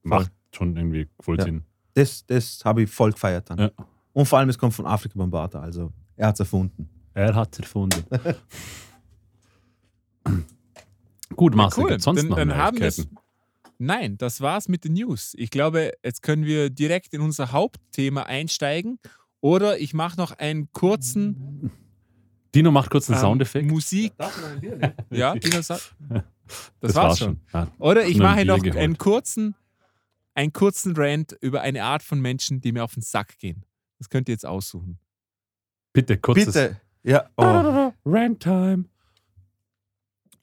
macht 0.04 0.32
schon 0.52 0.76
irgendwie 0.76 1.08
voll 1.20 1.38
Ja. 1.38 1.46
Sinn. 1.46 1.64
Das, 1.94 2.26
das 2.26 2.62
habe 2.66 2.84
ich 2.84 2.90
voll 2.90 3.12
gefeiert 3.12 3.50
dann. 3.50 3.70
Und 4.14 4.26
vor 4.28 4.40
allem, 4.40 4.50
es 4.50 4.58
kommt 4.58 4.74
von 4.74 4.86
Afrika 4.86 5.18
Bambata, 5.18 5.60
also 5.62 5.92
er 6.16 6.28
hat 6.28 6.36
es 6.36 6.40
erfunden. 6.42 6.90
Er 7.14 7.36
hat 7.36 7.54
es 7.54 7.60
erfunden. 7.60 8.04
Gut, 11.36 11.56
Marcel, 11.56 11.84
cool. 11.84 11.90
gibt's 11.90 12.04
sonst 12.06 12.22
dann, 12.22 12.28
noch 12.30 12.38
dann 12.38 12.56
haben 12.56 12.78
Neuigkeiten? 12.78 13.18
Nein, 13.80 14.18
das 14.18 14.40
war's 14.42 14.68
mit 14.68 14.84
den 14.84 14.94
News. 14.94 15.34
Ich 15.38 15.50
glaube, 15.50 15.94
jetzt 16.04 16.22
können 16.22 16.46
wir 16.46 16.70
direkt 16.70 17.14
in 17.14 17.22
unser 17.22 17.52
Hauptthema 17.52 18.24
einsteigen. 18.24 19.00
Oder 19.42 19.80
ich 19.80 19.94
mache 19.94 20.18
noch 20.18 20.32
einen 20.32 20.72
kurzen 20.72 21.72
Dino 22.56 22.72
macht 22.72 22.92
kurz 22.92 23.10
einen 23.10 23.18
ähm, 23.18 23.22
Soundeffekt. 23.22 23.70
Musik. 23.70 24.14
Ja, 25.10 25.36
Dino 25.36 25.62
sagt. 25.62 25.96
Das, 26.82 26.92
Das 26.92 26.96
war's 26.96 27.20
schon. 27.20 27.40
Ja. 27.54 27.72
Oder 27.80 28.06
ich 28.06 28.18
mache 28.18 28.44
noch 28.44 28.62
geholt. 28.62 28.76
einen 28.76 28.98
kurzen, 28.98 29.56
einen 30.36 30.52
kurzen 30.52 30.94
Rant 30.96 31.36
über 31.40 31.62
eine 31.62 31.86
Art 31.86 32.04
von 32.04 32.20
Menschen, 32.20 32.60
die 32.60 32.74
mir 32.74 32.84
auf 32.84 32.94
den 32.96 33.02
Sack 33.02 33.40
gehen. 33.40 33.64
Das 33.98 34.10
könnt 34.10 34.28
ihr 34.28 34.34
jetzt 34.34 34.46
aussuchen. 34.46 35.00
Bitte, 35.94 36.18
kurzes 36.18 36.48
Bitte. 36.48 36.82
Ja. 37.04 37.30
Oh. 37.38 37.92
Rant-Time. 38.06 38.86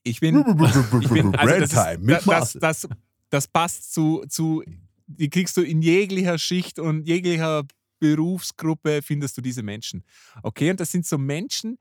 Ich 0.02 0.20
bin, 0.20 0.38
ich 0.38 1.08
bin 1.08 1.34
also 1.36 1.60
das, 1.60 1.62
ist, 1.70 1.76
Ragtime 1.76 2.04
mit 2.04 2.26
das, 2.26 2.52
das, 2.52 2.52
das, 2.54 2.88
das 3.28 3.48
passt 3.48 3.92
zu, 3.92 4.24
zu, 4.28 4.62
die 5.06 5.28
kriegst 5.28 5.56
du 5.56 5.62
in 5.62 5.82
jeglicher 5.82 6.38
Schicht 6.38 6.78
und 6.78 7.06
jeglicher 7.06 7.64
Berufsgruppe 7.98 9.02
findest 9.02 9.36
du 9.36 9.42
diese 9.42 9.62
Menschen. 9.62 10.04
Okay, 10.42 10.70
und 10.70 10.80
das 10.80 10.90
sind 10.90 11.06
so 11.06 11.18
Menschen, 11.18 11.78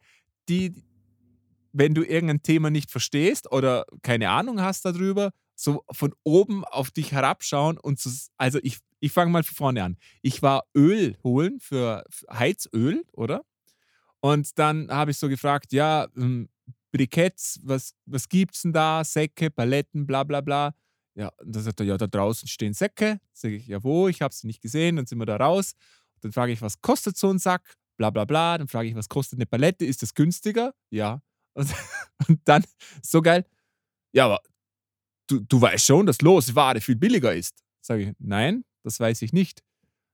die, 0.50 0.84
wenn 1.72 1.94
du 1.94 2.04
irgendein 2.04 2.44
Thema 2.44 2.70
nicht 2.70 2.92
verstehst 2.92 3.52
oder 3.52 3.86
keine 4.02 4.30
Ahnung 4.30 4.62
hast 4.62 4.84
darüber, 4.84 5.32
so 5.56 5.84
von 5.92 6.14
oben 6.24 6.66
auf 6.66 6.92
dich 6.92 7.12
herabschauen 7.12 7.78
und 7.78 8.00
so, 8.00 8.10
also 8.38 8.60
ich, 8.64 8.80
ich 9.00 9.12
fange 9.12 9.32
mal 9.32 9.44
von 9.44 9.56
vorne 9.56 9.84
an. 9.84 9.98
Ich 10.22 10.42
war 10.42 10.66
Öl 10.76 11.18
holen 11.24 11.60
für 11.60 12.04
Heizöl, 12.30 13.06
oder? 13.14 13.44
Und 14.22 14.58
dann 14.60 14.90
habe 14.92 15.12
ich 15.12 15.18
so 15.18 15.30
gefragt, 15.30 15.72
ja, 15.72 16.08
ähm, 16.16 16.50
Briketts, 16.92 17.60
was, 17.64 17.94
was 18.06 18.28
gibt's 18.28 18.64
denn 18.64 18.74
da? 18.74 19.04
Säcke, 19.04 19.50
Paletten, 19.50 20.06
bla 20.06 20.24
bla 20.24 20.42
bla. 20.42 20.74
Ja, 21.16 21.30
und 21.40 21.56
dann 21.56 21.64
sagt 21.64 21.80
er, 21.80 21.86
ja, 21.86 21.98
da 21.98 22.08
draußen 22.08 22.48
stehen 22.48 22.74
Säcke. 22.74 23.20
Sag 23.34 23.52
ich, 23.52 23.68
ja, 23.68 23.84
wo? 23.84 24.08
Ich 24.08 24.22
habe 24.22 24.34
sie 24.34 24.48
nicht 24.48 24.62
gesehen. 24.62 24.96
Dann 24.96 25.06
sind 25.06 25.20
wir 25.20 25.26
da 25.26 25.38
raus. 25.38 25.74
Dann 26.22 26.32
frage 26.32 26.52
ich, 26.52 26.62
was 26.62 26.82
kostet 26.82 27.18
so 27.18 27.30
ein 27.30 27.40
Sack? 27.40 27.76
Bla 27.98 28.10
bla 28.10 28.26
bla. 28.26 28.58
Dann 28.58 28.68
frage 28.68 28.90
ich, 28.90 28.96
was 28.96 29.10
kostet 29.10 29.38
eine 29.38 29.46
Palette? 29.46 29.86
Ist 29.86 30.02
das 30.02 30.14
günstiger? 30.14 30.74
Ja. 30.90 31.22
Und, 31.56 31.74
und 32.28 32.40
dann, 32.46 32.64
so 33.02 33.22
geil, 33.22 33.44
ja, 34.14 34.26
aber 34.26 34.42
du, 35.28 35.40
du 35.40 35.62
weißt 35.62 35.86
schon, 35.86 36.06
dass 36.06 36.22
Losware 36.22 36.82
viel 36.82 36.96
billiger 36.96 37.34
ist. 37.34 37.64
Sage 37.82 38.04
ich, 38.04 38.16
nein, 38.20 38.64
das 38.84 39.00
weiß 39.00 39.22
ich 39.22 39.34
nicht. 39.34 39.64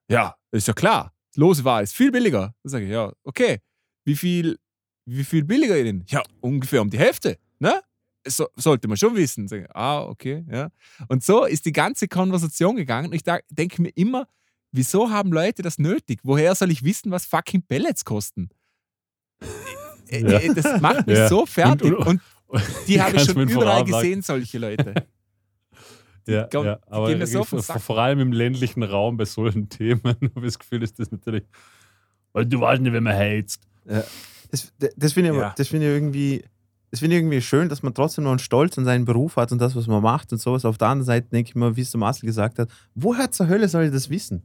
Ja, 0.10 0.36
ist 0.52 0.68
ja 0.68 0.74
klar. 0.74 1.14
Losware 1.36 1.84
ist 1.84 1.94
viel 1.94 2.12
billiger. 2.12 2.56
Dann 2.64 2.70
sage 2.70 2.86
ich, 2.86 2.92
ja, 2.92 3.12
okay. 3.24 3.60
Wie 4.06 4.16
viel, 4.16 4.58
wie 5.06 5.24
viel 5.24 5.44
billiger 5.44 5.76
denn? 5.84 6.04
Ja, 6.08 6.24
ungefähr 6.42 6.82
um 6.82 6.90
die 6.90 6.98
Hälfte. 7.00 7.38
Ne? 7.60 7.82
So, 8.28 8.48
sollte 8.56 8.88
man 8.88 8.98
schon 8.98 9.16
wissen. 9.16 9.48
Ah, 9.74 10.04
okay, 10.04 10.46
ja. 10.50 10.70
Und 11.10 11.24
so 11.24 11.46
ist 11.46 11.66
die 11.66 11.72
ganze 11.74 12.08
Konversation 12.08 12.76
gegangen. 12.76 13.10
Und 13.10 13.14
ich 13.16 13.24
denke 13.50 13.82
mir 13.82 13.90
immer, 13.96 14.28
wieso 14.72 15.10
haben 15.12 15.32
Leute 15.32 15.62
das 15.62 15.78
nötig? 15.78 16.20
Woher 16.24 16.56
soll 16.56 16.72
ich 16.72 16.84
wissen, 16.84 17.12
was 17.12 17.26
fucking 17.26 17.62
Pellets 17.64 18.04
kosten? 18.06 18.50
Äh, 20.10 20.22
Ja. 20.22 20.40
äh, 20.40 20.54
Das 20.54 20.82
macht 20.82 21.08
mich 21.08 21.18
Ja. 21.18 21.28
so 21.28 21.46
fertig. 21.46 21.92
Und- 21.94 22.06
Und, 22.08 22.22
und- 22.48 22.64
die 22.88 23.02
habe 23.02 23.16
ich 23.18 23.24
schon 23.24 23.48
überall 23.50 23.84
gesehen, 23.84 24.22
solche 24.22 24.58
Leute. 24.60 24.94
Ja, 26.28 26.48
gehen- 26.48 26.66
ja, 26.66 26.80
aber 26.88 27.26
so 27.28 27.44
vor, 27.44 28.00
allem 28.00 28.20
im 28.20 28.32
ländlichen 28.32 28.82
Raum 28.82 29.18
bei 29.18 29.26
solchen 29.26 29.70
Themen 29.70 30.02
habe 30.04 30.20
ich 30.38 30.44
das 30.46 30.60
Gefühl, 30.60 30.82
ist 30.82 30.98
das 31.00 31.12
natürlich. 31.12 31.44
Weil 32.34 32.46
du 32.48 32.60
weißt 32.60 32.82
nicht, 32.82 32.94
wenn 32.94 33.04
man 33.04 33.14
heizt. 33.16 33.62
Das, 34.52 34.74
das 34.96 35.14
finde 35.14 35.32
ich, 35.32 35.36
Ja. 35.38 35.54
das 35.58 35.68
finde 35.68 35.88
ich 35.88 35.94
irgendwie. 35.94 36.44
Das 36.92 37.00
finde 37.02 37.16
ich 37.18 37.22
irgendwie 37.24 37.42
schön, 37.42 37.68
dass 37.68 37.84
man 37.84 37.94
trotzdem 37.94 38.24
noch 38.24 38.32
einen 38.32 38.40
Stolz 38.40 38.78
an 38.78 38.86
seinen 38.86 39.04
Beruf 39.04 39.36
hat 39.36 39.52
und 39.52 39.60
das, 39.60 39.76
was 39.76 39.86
man 39.88 40.02
macht 40.02 40.32
und 40.32 40.40
sowas. 40.40 40.64
Auf 40.64 40.78
der 40.78 40.88
anderen 40.88 41.06
Seite 41.06 41.28
denke 41.30 41.50
ich 41.50 41.56
mal, 41.56 41.76
wie 41.76 41.82
es 41.82 41.92
der 41.92 42.00
Marcel 42.00 42.26
gesagt 42.26 42.58
hat, 42.58 42.70
woher 42.94 43.30
zur 43.32 43.50
Hölle 43.50 43.68
soll 43.68 43.86
ich 43.86 43.92
das 43.92 44.10
wissen? 44.10 44.44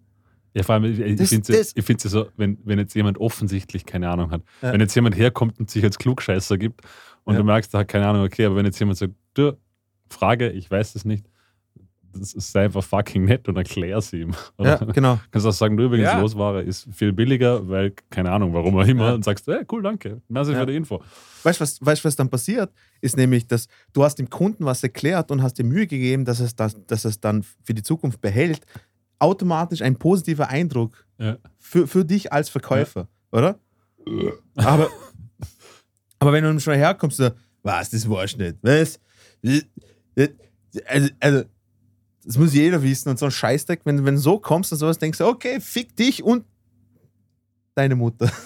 Ja, 0.52 0.64
vor 0.64 0.74
allem, 0.74 0.84
ich, 0.84 1.16
Das- 1.16 1.28
finde 1.28 1.52
es 1.60 1.74
ja 2.04 2.10
so, 2.10 2.26
wenn, 2.36 2.58
wenn 2.64 2.80
jetzt 2.80 2.94
jemand 2.94 3.18
offensichtlich 3.18 3.86
keine 3.86 4.08
Ahnung 4.10 4.32
hat, 4.32 4.42
Ja. 4.62 4.72
wenn 4.72 4.80
jetzt 4.80 4.96
jemand 4.96 5.16
herkommt 5.16 5.60
und 5.60 5.70
sich 5.70 5.84
als 5.84 5.96
Klugscheißer 5.98 6.58
gibt 6.58 6.80
und 7.22 7.34
Ja. 7.34 7.38
du 7.40 7.44
merkst, 7.44 7.72
er 7.72 7.80
hat 7.80 7.88
keine 7.88 8.08
Ahnung, 8.08 8.24
okay, 8.24 8.46
aber 8.46 8.56
wenn 8.56 8.66
jetzt 8.66 8.80
jemand 8.80 8.98
sagt, 8.98 9.12
du, 9.34 9.56
Frage, 10.08 10.50
ich 10.50 10.68
weiß 10.68 10.96
es 10.96 11.04
nicht, 11.04 11.26
sei 12.12 12.64
einfach 12.64 12.82
fucking 12.84 13.24
nett 13.24 13.48
und 13.48 13.56
erklär's 13.56 14.12
ihm. 14.12 14.30
Ja, 14.58 14.80
Oder 14.80 14.92
genau. 14.92 15.18
kannst 15.30 15.46
auch 15.46 15.52
sagen, 15.52 15.76
du 15.76 15.84
übrigens, 15.84 16.08
Ja. 16.08 16.20
Losware 16.20 16.62
ist 16.62 16.88
viel 16.92 17.12
billiger, 17.12 17.68
weil, 17.68 17.92
keine 18.10 18.30
Ahnung, 18.32 18.52
warum 18.52 18.76
auch 18.76 18.86
immer, 18.86 19.08
Ja. 19.08 19.14
und 19.14 19.24
sagst, 19.24 19.46
hey, 19.46 19.64
cool, 19.70 19.82
danke, 19.82 20.20
merci 20.28 20.52
Ja. 20.52 20.60
für 20.60 20.66
die 20.66 20.76
Info. 20.76 21.02
Weißt 21.42 21.60
du, 21.60 21.62
was, 21.62 21.78
weißt, 21.84 22.04
was 22.04 22.16
dann 22.16 22.28
passiert? 22.28 22.72
Ist 23.00 23.16
nämlich, 23.16 23.46
dass 23.46 23.66
du 23.92 24.02
hast 24.04 24.16
dem 24.18 24.28
Kunden 24.28 24.64
was 24.64 24.82
erklärt 24.82 25.30
und 25.30 25.42
hast 25.42 25.54
dir 25.54 25.64
Mühe 25.64 25.86
gegeben, 25.86 26.24
dass 26.24 26.40
es, 26.40 26.54
das, 26.54 26.76
dass 26.86 27.04
es 27.04 27.20
dann 27.20 27.42
für 27.62 27.74
die 27.74 27.82
Zukunft 27.82 28.20
behält. 28.20 28.60
Automatisch 29.18 29.82
ein 29.82 29.96
positiver 29.96 30.48
Eindruck 30.48 31.04
Ja. 31.18 31.36
für, 31.58 31.86
für 31.86 32.04
dich 32.04 32.32
als 32.32 32.48
Verkäufer, 32.48 33.08
oder? 33.32 33.58
Aber, 34.56 34.88
aber 36.18 36.32
wenn 36.32 36.42
du 36.42 36.48
dann 36.50 36.60
schon 36.60 36.74
herkommst, 36.74 37.18
so, 37.18 37.30
was, 37.62 37.90
das 37.90 38.08
war's 38.08 38.36
nicht. 38.36 38.56
Was? 38.62 38.98
Also, 40.86 41.08
also, 41.20 41.42
das 42.24 42.36
muss 42.38 42.52
jeder 42.54 42.82
wissen 42.82 43.08
und 43.08 43.18
so 43.18 43.26
ein 43.26 43.30
Scheißdreck, 43.30 43.80
wenn, 43.84 44.04
wenn 44.04 44.14
du 44.16 44.20
so 44.20 44.38
kommst 44.38 44.72
und 44.72 44.78
sowas, 44.78 44.98
denkst 44.98 45.18
du, 45.18 45.26
okay, 45.26 45.60
fick 45.60 45.96
dich 45.96 46.22
und 46.22 46.44
deine 47.74 47.96
Mutter. 47.96 48.30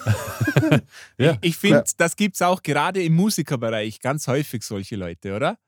Ja. 1.18 1.36
Ich 1.40 1.56
finde, 1.56 1.78
Ja. 1.78 1.84
das 1.96 2.16
gibt 2.16 2.34
es 2.36 2.42
auch 2.42 2.62
gerade 2.62 3.02
im 3.02 3.14
Musikerbereich 3.14 4.00
ganz 4.00 4.26
häufig 4.28 4.62
solche 4.62 4.96
Leute, 4.96 5.34
oder? 5.34 5.58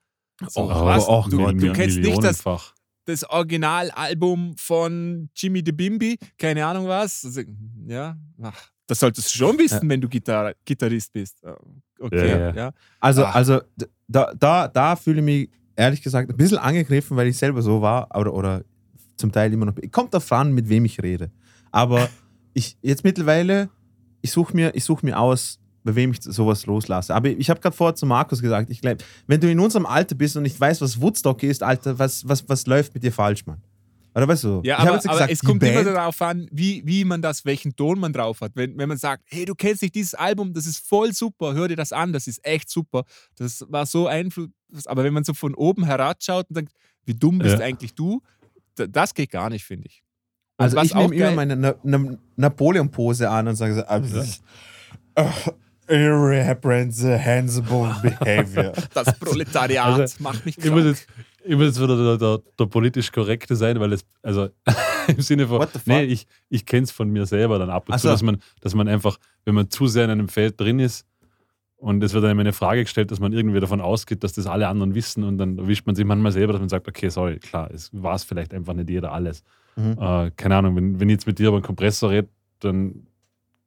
So, 0.48 0.62
Oh, 0.62 0.68
was? 0.84 1.04
oh, 1.08 1.24
du, 1.28 1.38
Gott, 1.38 1.60
du 1.60 1.66
ja. 1.66 1.72
kennst 1.72 1.96
nicht 1.98 2.08
das, 2.08 2.16
Millionenfach. 2.44 2.74
das 3.04 3.24
Originalalbum 3.24 4.56
von 4.58 5.28
Jimmy 5.34 5.62
de 5.62 5.72
Bimbi, 5.72 6.18
keine 6.38 6.64
Ahnung 6.66 6.86
was. 6.88 7.24
Also, 7.24 7.42
ja, 7.86 8.16
ach, 8.42 8.70
das 8.86 9.00
solltest 9.00 9.32
du 9.34 9.38
schon 9.38 9.58
wissen, 9.58 9.88
wenn 9.88 10.00
du 10.00 10.08
Gitar 10.08 10.54
Gitarrist 10.64 11.12
bist. 11.12 11.44
Ah, 11.44 11.56
Okay, 11.98 12.28
Ja, 12.28 12.38
ja. 12.38 12.54
ja. 12.54 12.72
Also, 13.00 13.24
Ach. 13.24 13.34
also 13.34 13.60
da, 14.06 14.34
da, 14.38 14.68
da 14.68 14.96
fühle 14.96 15.20
ich 15.20 15.24
mich 15.24 15.50
ehrlich 15.76 16.02
gesagt 16.02 16.30
ein 16.30 16.36
bisschen 16.36 16.58
angegriffen, 16.58 17.16
weil 17.16 17.28
ich 17.28 17.36
selber 17.36 17.62
so 17.62 17.80
war 17.80 18.08
oder, 18.16 18.34
oder 18.34 18.64
zum 19.16 19.32
Teil 19.32 19.52
immer 19.52 19.66
noch. 19.66 19.74
Kommt 19.92 20.12
darauf 20.12 20.30
an, 20.32 20.52
mit 20.52 20.68
wem 20.68 20.84
ich 20.84 21.02
rede. 21.02 21.30
Aber 21.70 22.08
ich 22.54 22.76
jetzt 22.82 23.04
mittlerweile, 23.04 23.68
ich 24.22 24.30
suche 24.32 24.54
mir, 24.54 24.74
ich 24.74 24.84
such 24.84 25.02
mir 25.02 25.18
aus, 25.18 25.60
bei 25.84 25.94
wem 25.94 26.10
ich 26.10 26.22
sowas 26.22 26.66
loslasse. 26.66 27.14
Aber 27.14 27.28
ich 27.28 27.48
habe 27.48 27.60
gerade 27.60 27.76
vorher 27.76 27.94
zu 27.94 28.06
Markus 28.06 28.42
gesagt, 28.42 28.70
ich 28.70 28.80
glaube, 28.80 28.98
wenn 29.26 29.40
du 29.40 29.50
in 29.50 29.60
unserem 29.60 29.86
Alter 29.86 30.14
bist 30.14 30.36
und 30.36 30.42
nicht 30.42 30.58
weißt, 30.58 30.80
was 30.80 31.00
Woodstock 31.00 31.42
ist, 31.42 31.62
Alter, 31.62 31.98
was, 31.98 32.26
was, 32.28 32.48
was 32.48 32.66
läuft 32.66 32.94
mit 32.94 33.04
dir 33.04 33.12
falsch, 33.12 33.46
Mann? 33.46 33.62
Oder 34.16 34.28
weißt 34.28 34.44
du? 34.44 34.62
Ja, 34.64 34.76
ich 34.76 34.80
habe 34.80 34.90
aber, 34.92 34.98
aber 35.04 35.12
gesagt, 35.12 35.32
es 35.32 35.40
kommt 35.40 35.62
immer 35.62 35.84
darauf 35.84 36.20
an, 36.22 36.48
wie, 36.50 36.82
wie 36.86 37.04
man 37.04 37.20
das, 37.20 37.44
welchen 37.44 37.76
Ton 37.76 38.00
man 38.00 38.14
drauf 38.14 38.40
hat. 38.40 38.52
Wenn, 38.54 38.76
wenn 38.78 38.88
man 38.88 38.96
sagt, 38.96 39.24
hey, 39.26 39.44
du 39.44 39.54
kennst 39.54 39.82
nicht 39.82 39.94
dieses 39.94 40.14
Album, 40.14 40.54
das 40.54 40.66
ist 40.66 40.78
voll 40.88 41.12
super, 41.12 41.52
hör 41.52 41.68
dir 41.68 41.76
das 41.76 41.92
an, 41.92 42.14
das 42.14 42.26
ist 42.26 42.42
echt 42.42 42.70
super. 42.70 43.04
Das 43.36 43.64
war 43.68 43.84
so 43.84 44.06
Einfluss. 44.06 44.48
Aber 44.87 45.05
wenn 45.05 45.12
man 45.14 45.24
so 45.24 45.35
von 45.35 45.55
oben 45.55 45.85
heranschaut 45.85 46.46
und 46.48 46.57
denkt, 46.57 46.72
wie 47.05 47.14
dumm 47.14 47.38
bist 47.38 47.59
Ja. 47.59 47.64
eigentlich 47.64 47.94
du, 47.94 48.22
da- 48.74 48.87
das 48.87 49.14
geht 49.14 49.31
gar 49.31 49.48
nicht, 49.50 49.64
finde 49.64 49.87
ich. 49.88 50.02
Und 50.59 50.64
Also 50.64 50.76
was 50.76 50.87
ich 50.87 50.94
nehme 50.94 51.07
auch 51.07 51.12
immer 51.12 51.31
meine 51.33 51.57
Na 51.57 51.74
Na 51.83 51.98
Napoleon-Pose 52.37 53.29
an 53.31 53.48
und 53.48 53.57
sage 53.57 53.74
so, 53.74 53.83
ah, 53.87 54.00
uh, 55.18 55.31
irreprehensible 55.88 57.94
behavior. 58.02 58.72
Das 58.94 59.18
Proletariat 59.18 60.00
Also, 60.00 60.22
macht 60.22 60.44
mich 60.44 60.59
Ich 60.59 60.64
muss, 60.70 60.83
krank. 60.83 60.87
jetzt, 60.87 61.07
ich 61.44 61.57
muss 61.57 61.66
jetzt 61.66 61.81
wieder 61.81 61.96
der, 61.96 62.18
der, 62.18 62.42
der 62.59 62.66
politisch 62.66 63.12
Korrekte 63.12 63.57
sein, 63.57 63.79
weil 63.81 63.92
es, 63.92 64.05
also 64.22 64.48
im 65.09 65.20
Sinne 65.20 65.46
von, 65.46 65.66
nee, 65.85 66.02
ich, 66.05 66.26
ich 66.48 66.66
kenne 66.66 66.85
es 66.85 66.90
von 66.90 67.09
mir 67.11 67.26
selber 67.26 67.59
dann 67.59 67.70
ab 67.70 67.88
und 67.88 67.94
Ach 67.94 67.98
zu, 68.00 68.09
so. 68.09 68.12
dass 68.12 68.22
man, 68.22 68.38
dass 68.61 68.74
man 68.74 68.88
einfach, 68.88 69.18
wenn 69.44 69.55
man 69.55 69.70
zu 69.70 69.87
sehr 69.87 70.05
in 70.05 70.11
einem 70.11 70.29
Feld 70.29 70.61
drin 70.61 70.79
ist 70.81 71.07
und 71.78 72.02
es 72.02 72.14
wird 72.14 72.24
einem 72.24 72.40
eine 72.40 72.52
Frage 72.52 72.82
gestellt, 72.82 73.10
dass 73.10 73.20
man 73.20 73.32
irgendwie 73.32 73.60
davon 73.60 73.80
ausgeht, 73.80 74.24
dass 74.24 74.32
das 74.32 74.46
alle 74.46 74.68
anderen 74.68 74.94
wissen 74.94 75.24
und 75.24 75.38
dann 75.38 75.58
erwischt 75.58 75.86
man 75.86 75.94
sich 75.94 76.04
manchmal 76.04 76.32
selber, 76.32 76.52
dass 76.52 76.60
man 76.60 76.68
sagt, 76.68 76.88
okay, 76.88 77.08
sorry, 77.10 77.38
klar, 77.38 77.70
es 77.72 77.90
war 77.92 78.14
es 78.14 78.24
vielleicht 78.24 78.54
einfach 78.54 78.74
nicht 78.74 78.88
jeder 78.88 79.12
alles. 79.12 79.44
Mhm. 79.76 79.96
Äh, 80.00 80.30
keine 80.36 80.56
Ahnung, 80.56 80.76
wenn, 80.76 81.00
wenn 81.00 81.08
ich 81.08 81.14
jetzt 81.14 81.26
mit 81.26 81.38
dir 81.38 81.48
über 81.48 81.58
einen 81.58 81.64
Kompressor 81.64 82.10
rede, 82.10 82.28
dann 82.60 83.06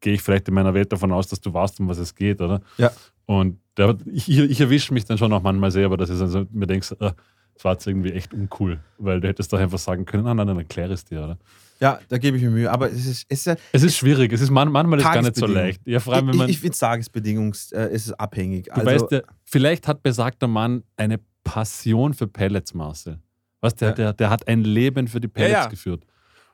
gehe 0.01 0.13
ich 0.13 0.21
vielleicht 0.21 0.47
in 0.47 0.53
meiner 0.53 0.73
Welt 0.73 0.91
davon 0.91 1.11
aus, 1.11 1.27
dass 1.27 1.41
du 1.41 1.53
weißt, 1.53 1.79
um 1.79 1.87
was 1.87 1.97
es 1.97 2.15
geht, 2.15 2.41
oder? 2.41 2.61
Ja. 2.77 2.91
Und 3.25 3.59
der, 3.77 3.95
ich, 4.11 4.29
ich 4.29 4.59
erwische 4.59 4.93
mich 4.93 5.05
dann 5.05 5.17
schon 5.17 5.31
auch 5.31 5.43
manchmal 5.43 5.71
selber, 5.71 5.97
dass 5.97 6.09
ich 6.09 6.19
also 6.19 6.47
mir 6.51 6.65
denke, 6.65 6.95
äh, 6.99 7.11
das 7.53 7.63
war 7.63 7.73
jetzt 7.73 7.85
irgendwie 7.85 8.13
echt 8.13 8.33
uncool, 8.33 8.79
weil 8.97 9.21
du 9.21 9.27
hättest 9.27 9.53
doch 9.53 9.59
einfach 9.59 9.77
sagen 9.77 10.05
können, 10.05 10.25
ah, 10.27 10.33
nein, 10.33 10.47
dann 10.47 10.57
erkläre 10.57 10.93
es 10.93 11.05
dir, 11.05 11.23
oder? 11.23 11.37
Ja, 11.81 11.99
da 12.09 12.17
gebe 12.17 12.37
ich 12.37 12.43
mir 12.43 12.49
Mühe. 12.49 12.69
Aber 12.71 12.91
es 12.91 13.05
ist, 13.05 13.25
es 13.29 13.47
ist 13.47 13.59
Es 13.71 13.83
ist 13.83 13.95
schwierig, 13.95 14.33
es 14.33 14.41
ist 14.41 14.49
man, 14.49 14.71
manchmal 14.71 14.99
ist 14.99 15.05
gar 15.05 15.21
nicht 15.21 15.35
so 15.37 15.45
leicht. 15.45 15.81
Ja, 15.85 15.99
vor 15.99 16.13
allem, 16.13 16.27
wenn 16.27 16.33
ich, 16.33 16.39
man, 16.39 16.49
ich 16.49 16.59
finde 16.59 16.77
Tagesbedingungs, 16.77 17.71
äh, 17.71 17.89
es 17.93 18.07
ist 18.07 18.13
abhängig. 18.19 18.65
du 18.65 18.71
Also, 18.73 18.85
weißt 18.85 19.11
ja, 19.11 19.21
vielleicht 19.45 19.87
hat 19.87 20.03
besagter 20.03 20.47
Mann 20.47 20.83
eine 20.97 21.19
Passion 21.43 22.13
für 22.13 22.27
Pellets, 22.27 22.73
Marcel. 22.73 23.19
Was 23.61 23.75
der, 23.75 23.89
Ja. 23.89 23.93
der, 23.95 24.13
der 24.13 24.29
hat 24.29 24.47
ein 24.47 24.63
Leben 24.63 25.07
für 25.07 25.19
die 25.19 25.27
Pellets 25.27 25.51
Ja, 25.53 25.61
ja. 25.63 25.67
geführt. 25.67 26.03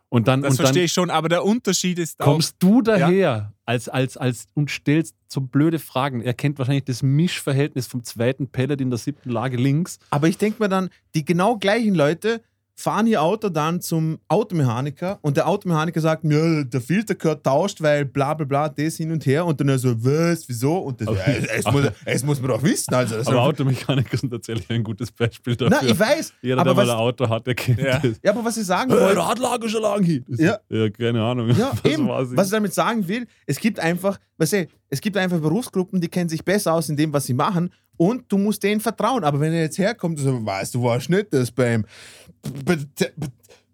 Und 0.09 0.27
dann, 0.27 0.41
Das 0.43 0.51
und 0.51 0.59
dann 0.59 0.65
verstehe 0.67 0.83
ich 0.85 0.93
schon, 0.93 1.09
aber 1.09 1.27
der 1.29 1.43
Unterschied 1.43 1.97
ist 1.99 2.21
auch, 2.21 2.25
kommst 2.25 2.55
du 2.59 2.81
daher 2.83 3.53
als, 3.65 3.89
als, 3.89 4.15
als 4.17 4.45
und 4.53 4.69
stellst 4.69 5.15
so 5.27 5.41
blöde 5.41 5.79
Fragen. 5.79 6.21
Er 6.21 6.35
kennt 6.35 6.59
wahrscheinlich 6.59 6.85
das 6.85 7.01
Mischverhältnis 7.01 7.87
vom 7.87 8.03
zweiten 8.03 8.47
Pellet 8.47 8.79
in 8.79 8.91
der 8.91 8.99
siebten 8.99 9.31
Lage 9.31 9.57
links. 9.57 9.97
aber 10.11 10.27
ich 10.27 10.37
denke 10.37 10.61
mir 10.61 10.69
dann, 10.69 10.89
die 11.15 11.25
genau 11.25 11.57
gleichen 11.57 11.95
Leute 11.95 12.41
fahren 12.77 13.07
ihr 13.07 13.21
Auto 13.21 13.47
dann 13.49 13.79
zum 13.81 14.19
Automechaniker 14.27 15.17
und 15.21 15.37
der 15.37 15.47
Automechaniker 15.47 16.01
sagt, 16.01 16.23
ja, 16.25 16.63
der 16.63 16.81
Filter 16.81 17.15
gehört 17.15 17.45
tauscht, 17.45 17.81
weil 17.81 18.03
bla 18.05 18.33
bla 18.33 18.45
bla, 18.45 18.69
das 18.69 18.95
hin 18.97 19.11
und 19.11 19.25
her 19.25 19.45
und 19.45 19.59
dann 19.59 19.69
er 19.69 19.79
so, 19.79 19.95
was, 20.03 20.47
wieso? 20.49 20.77
Und 20.79 20.99
das, 20.99 21.07
ja, 21.07 21.23
es, 21.33 21.45
es, 21.65 21.71
muss, 21.71 21.85
es 22.05 22.23
muss 22.23 22.41
man 22.41 22.49
doch 22.51 22.61
wissen. 22.63 22.93
Also, 22.93 23.15
Aber 23.17 23.43
Automechaniker 23.43 24.17
sind 24.17 24.29
tatsächlich 24.29 24.69
ein 24.69 24.83
gutes 24.83 25.11
Beispiel 25.11 25.55
dafür. 25.55 25.77
Na, 25.81 25.87
ich 25.87 25.97
weiß, 25.97 26.33
Jeder, 26.41 26.61
aber 26.61 26.73
der 26.73 26.85
mal 26.85 26.91
ein 26.91 26.97
Auto 26.97 27.29
hat, 27.29 27.47
der 27.47 27.55
kennt 27.55 27.79
Ja. 27.79 27.99
das. 27.99 28.19
ja, 28.23 28.31
aber 28.31 28.43
was 28.43 28.57
ich 28.57 28.65
sagen 28.65 28.91
Äh, 28.91 28.99
wollte, 28.99 29.19
Radlager 29.19 29.69
schon 29.69 29.81
lang 29.81 30.03
hin. 30.03 30.25
Das 30.27 30.39
Ja. 30.39 30.57
ja, 30.69 30.89
keine 30.89 31.23
Ahnung. 31.23 31.49
Ja, 31.49 31.71
Was 31.83 31.91
eben. 31.91 32.03
ich? 32.03 32.37
Was 32.37 32.47
ich 32.47 32.51
damit 32.51 32.73
sagen 32.73 33.07
will, 33.07 33.25
es 33.45 33.57
gibt 33.59 33.79
einfach, 33.79 34.19
weißt 34.37 34.53
du, 34.53 34.67
es 34.89 34.99
gibt 35.01 35.15
einfach 35.17 35.39
Berufsgruppen, 35.39 36.01
die 36.01 36.07
kennen 36.09 36.29
sich 36.29 36.43
besser 36.43 36.73
aus 36.73 36.89
in 36.89 36.97
dem, 36.97 37.11
was 37.13 37.25
sie 37.25 37.33
machen 37.33 37.71
und 37.97 38.23
du 38.31 38.37
musst 38.37 38.63
denen 38.63 38.81
vertrauen. 38.81 39.23
Aber 39.23 39.39
wenn 39.39 39.53
er 39.53 39.61
jetzt 39.63 39.77
herkommt 39.77 40.19
und 40.19 40.25
sagt, 40.25 40.45
weißt 40.45 40.75
du, 40.75 40.83
warst 40.83 41.09
nicht 41.09 41.33
das 41.33 41.51
beim 41.51 41.85
bei, 42.65 42.77
der- 42.99 43.11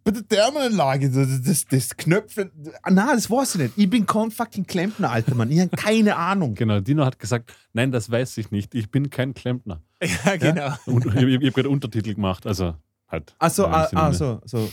bei 0.03 0.11
der 0.11 0.27
Thermalanlage, 0.27 1.11
das, 1.11 1.41
das, 1.43 1.65
das 1.65 1.95
Knöpfe. 1.95 2.49
Nein, 2.89 3.07
das 3.13 3.29
weiß 3.29 3.55
ich 3.55 3.61
nicht. 3.61 3.73
Ich 3.77 3.89
bin 3.89 4.05
kein 4.07 4.31
fucking 4.31 4.65
Klempner, 4.65 5.11
alter 5.11 5.35
Mann. 5.35 5.51
Ich 5.51 5.59
habe 5.59 5.69
keine 5.75 6.15
Ahnung. 6.15 6.55
Genau, 6.55 6.79
Dino 6.79 7.05
hat 7.05 7.19
gesagt, 7.19 7.53
nein, 7.73 7.91
das 7.91 8.09
weiß 8.09 8.37
ich 8.39 8.49
nicht. 8.49 8.73
Ich 8.73 8.89
bin 8.89 9.09
kein 9.11 9.33
Klempner. 9.35 9.81
ja, 10.25 10.35
genau. 10.37 10.73
Und 10.87 11.05
ich, 11.05 11.13
ich, 11.13 11.23
ich 11.23 11.35
habe 11.35 11.51
gerade 11.51 11.69
Untertitel 11.69 12.15
gemacht, 12.15 12.47
also 12.47 12.73
halt. 13.07 13.35
Achso, 13.37 13.63
Ja, 13.63 13.83
im 13.85 13.97
ah, 13.97 14.07
ah, 14.07 14.13
so, 14.13 14.41
so. 14.45 14.71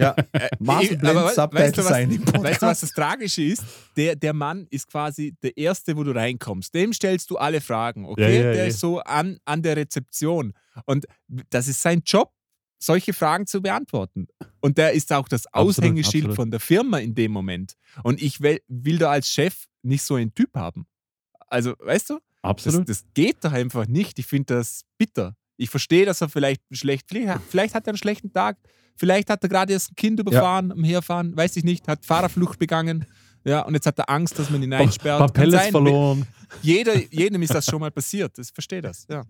Ja, 0.00 0.16
Master 0.58 0.82
Ich- 0.92 0.98
Blend 0.98 1.04
aber 1.38 1.58
weißt 1.58 1.76
du, 1.78 1.82
was- 1.82 1.88
sein 1.88 2.10
Weißt 2.42 2.62
du, 2.62 2.66
was 2.66 2.80
das 2.80 2.90
Tragische 2.92 3.42
ist? 3.42 3.62
Der, 3.96 4.16
der 4.16 4.32
Mann 4.32 4.66
ist 4.70 4.88
quasi 4.88 5.34
der 5.42 5.56
Erste, 5.56 5.96
wo 5.96 6.04
du 6.04 6.12
reinkommst. 6.12 6.74
Dem 6.74 6.92
stellst 6.92 7.30
du 7.30 7.36
alle 7.36 7.60
Fragen, 7.60 8.04
okay? 8.06 8.22
Ja, 8.38 8.44
ja, 8.46 8.52
der 8.52 8.66
ist 8.68 8.80
so 8.80 8.98
an, 9.00 9.38
an 9.44 9.62
der 9.62 9.76
Rezeption. 9.76 10.54
Und 10.86 11.06
das 11.50 11.68
ist 11.68 11.82
sein 11.82 12.02
Job, 12.04 12.32
solche 12.78 13.12
Fragen 13.12 13.46
zu 13.46 13.60
beantworten. 13.60 14.26
Und 14.60 14.78
der 14.78 14.92
ist 14.92 15.12
auch 15.12 15.28
das 15.28 15.46
Absolut, 15.48 15.78
Aushängeschild 15.78 16.24
absolut. 16.24 16.36
von 16.36 16.50
der 16.50 16.60
Firma 16.60 16.98
in 16.98 17.14
dem 17.14 17.30
Moment. 17.32 17.74
Und 18.02 18.22
ich 18.22 18.40
will, 18.40 18.60
will 18.68 18.98
da 18.98 19.10
als 19.10 19.28
Chef 19.28 19.66
nicht 19.82 20.02
so 20.02 20.14
einen 20.14 20.34
Typ 20.34 20.54
haben. 20.54 20.86
Also, 21.48 21.74
weißt 21.78 22.10
du, 22.10 22.14
das, 22.14 22.22
Absolut. 22.42 22.88
das 22.88 23.04
geht 23.12 23.44
doch 23.44 23.52
einfach 23.52 23.86
nicht. 23.86 24.18
Ich 24.18 24.26
finde 24.26 24.54
das 24.54 24.82
bitter. 24.96 25.36
Ich 25.58 25.68
verstehe, 25.68 26.06
dass 26.06 26.22
er 26.22 26.30
vielleicht 26.30 26.62
schlecht, 26.70 27.10
vielleicht 27.10 27.74
hat 27.74 27.86
er 27.86 27.90
einen 27.90 27.98
schlechten 27.98 28.32
Tag, 28.32 28.56
vielleicht 29.00 29.30
hat 29.30 29.42
er 29.42 29.48
gerade 29.48 29.72
erst 29.72 29.92
ein 29.92 29.96
Kind 29.96 30.20
überfahren, 30.20 30.70
am 30.72 30.84
Herfahren, 30.84 31.34
weiß 31.34 31.56
ich 31.56 31.64
nicht, 31.64 31.88
hat 31.88 32.04
Fahrerflucht 32.04 32.58
begangen. 32.58 33.06
Ja, 33.44 33.62
und 33.62 33.72
jetzt 33.72 33.86
hat 33.86 33.98
er 33.98 34.10
Angst, 34.10 34.38
dass 34.38 34.50
man 34.50 34.62
ihn 34.62 34.70
Ein 34.74 34.82
einsperrt. 34.82 35.18
Kann 35.18 35.32
Pellets 35.32 35.68
verloren. 35.68 36.26
Jeder, 36.62 36.94
jedem 37.10 37.40
ist 37.40 37.54
das 37.54 37.64
schon 37.64 37.80
mal 37.80 37.90
passiert. 37.90 38.38
Ich 38.38 38.50
verstehe 38.52 38.82
das, 38.82 39.06
ja. 39.08 39.20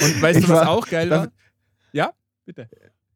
Und 0.00 0.22
weißt 0.22 0.40
Ich 0.40 0.44
du, 0.46 0.52
was 0.52 0.60
war- 0.66 0.68
auch 0.70 0.86
geil 0.86 1.08
war? 1.08 1.28
Ja, 1.92 2.12
bitte. 2.44 2.68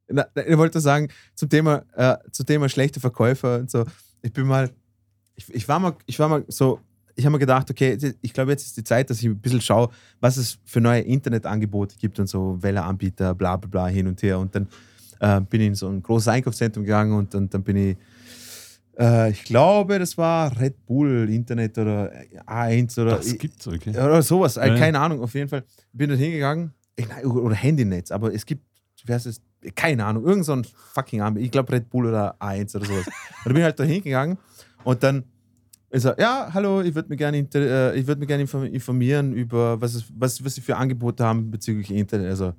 Na, 0.08 0.26
ich 0.46 0.56
wollte 0.56 0.80
sagen, 0.80 1.08
zum 1.34 1.50
Thema, 1.50 1.84
äh, 1.94 2.16
zum 2.30 2.46
Thema 2.46 2.68
schlechte 2.70 2.98
Verkäufer 2.98 3.58
und 3.58 3.70
so. 3.70 3.84
Ich 4.22 4.32
bin 4.32 4.46
mal, 4.46 4.70
ich, 5.34 5.52
ich 5.54 5.68
war 5.68 5.78
mal, 5.78 5.94
ich 6.06 6.18
war 6.18 6.28
mal 6.30 6.44
so, 6.48 6.80
ich 7.14 7.26
habe 7.26 7.32
mir 7.34 7.38
gedacht, 7.38 7.70
okay, 7.70 7.98
ich 8.22 8.32
glaube, 8.32 8.52
jetzt 8.52 8.64
ist 8.64 8.76
die 8.78 8.84
Zeit, 8.84 9.10
dass 9.10 9.18
ich 9.18 9.26
ein 9.26 9.38
bisschen 9.38 9.60
schaue, 9.60 9.90
was 10.20 10.38
es 10.38 10.58
für 10.64 10.80
neue 10.80 11.02
Internetangebote 11.02 11.96
gibt 11.98 12.18
und 12.18 12.26
so, 12.26 12.56
welche 12.62 12.82
Anbieter, 12.82 13.34
bla 13.34 13.58
bla 13.58 13.68
bla, 13.68 13.86
hin 13.88 14.06
und 14.06 14.22
her. 14.22 14.38
Und 14.38 14.54
dann 14.54 14.66
äh, 15.22 15.40
bin 15.40 15.60
in 15.60 15.74
so 15.74 15.88
ein 15.88 16.02
großes 16.02 16.28
Einkaufszentrum 16.28 16.84
gegangen 16.84 17.12
und, 17.12 17.34
und 17.34 17.54
dann 17.54 17.62
bin 17.62 17.76
ich, 17.76 17.96
äh, 18.98 19.30
ich 19.30 19.44
glaube, 19.44 19.98
das 19.98 20.18
war 20.18 20.58
Red 20.60 20.84
Bull 20.84 21.28
Internet 21.30 21.78
oder 21.78 22.12
A1 22.46 23.00
oder, 23.00 23.16
Das 23.16 23.38
gibt's, 23.38 23.66
okay. 23.68 23.90
oder 23.90 24.20
sowas, 24.22 24.56
äh, 24.56 24.68
Ja. 24.68 24.76
keine 24.76 24.98
Ahnung, 24.98 25.22
auf 25.22 25.32
jeden 25.34 25.48
Fall. 25.48 25.62
Bin 25.92 26.08
dort 26.10 26.20
hingegangen, 26.20 26.72
oder 27.24 27.54
Handynetz, 27.54 28.10
aber 28.10 28.34
es 28.34 28.44
gibt, 28.44 28.64
wie 29.06 29.12
heißt 29.12 29.26
es, 29.26 29.40
keine 29.76 30.04
Ahnung, 30.04 30.24
irgend 30.24 30.44
so 30.44 30.52
ein 30.52 30.64
fucking 30.94 31.20
Anbieter, 31.22 31.44
ich 31.46 31.50
glaube 31.52 31.72
Red 31.72 31.88
Bull 31.88 32.06
oder 32.06 32.34
A1 32.40 32.74
oder 32.76 32.84
sowas. 32.86 33.06
und 33.06 33.12
dann 33.44 33.52
bin 33.54 33.56
ich 33.58 33.62
halt 33.64 33.78
da 33.78 33.84
hingegangen 33.84 34.38
und 34.84 35.02
dann 35.02 35.24
ist 35.90 36.04
er, 36.04 36.18
ja, 36.18 36.48
hallo, 36.52 36.80
ich 36.80 36.94
würde 36.94 37.10
mich 37.10 37.18
gerne 37.18 37.36
äh, 37.38 38.06
würd 38.06 38.18
inform- 38.22 38.64
informieren 38.64 39.32
über, 39.34 39.80
was, 39.80 39.94
es, 39.94 40.04
was, 40.16 40.42
was 40.44 40.54
sie 40.54 40.60
für 40.62 40.76
Angebote 40.76 41.22
haben 41.24 41.50
bezüglich 41.50 41.90
Internet. 41.90 42.28
Also, 42.30 42.54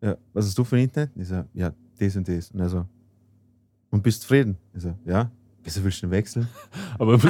ja, 0.00 0.16
was 0.32 0.46
hast 0.46 0.58
du 0.58 0.64
für 0.64 0.76
ein 0.76 0.82
Internet? 0.82 1.10
Ich 1.16 1.28
so, 1.28 1.44
ja, 1.54 1.72
das 1.98 2.16
und 2.16 2.28
das. 2.28 2.50
Und 2.50 2.60
er 2.60 2.68
so, 2.68 2.86
und 3.90 4.02
bist 4.02 4.22
zufrieden? 4.22 4.56
Ich 4.74 4.82
so, 4.82 4.94
ja. 5.04 5.30
Wieso 5.64 5.84
willst 5.84 5.98
du 5.98 6.06
denn 6.06 6.12
wechseln? 6.12 6.48
Aber 6.98 7.12
muss, 7.18 7.24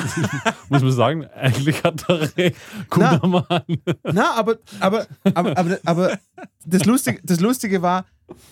muss 0.69 0.83
man 0.83 0.93
sagen, 0.93 1.27
eigentlich 1.27 1.83
hat 1.83 2.09
er 2.09 2.37
recht. 2.37 2.57
Guter 2.89 3.21
Na. 3.23 3.29
Mann. 3.29 3.63
Na, 4.05 4.35
aber, 4.37 4.59
aber, 4.79 5.07
aber, 5.35 5.59
aber, 5.59 5.79
aber 5.85 6.19
das, 6.65 6.85
Lustige, 6.85 7.21
das 7.25 7.41
Lustige 7.41 7.83
war, 7.83 8.07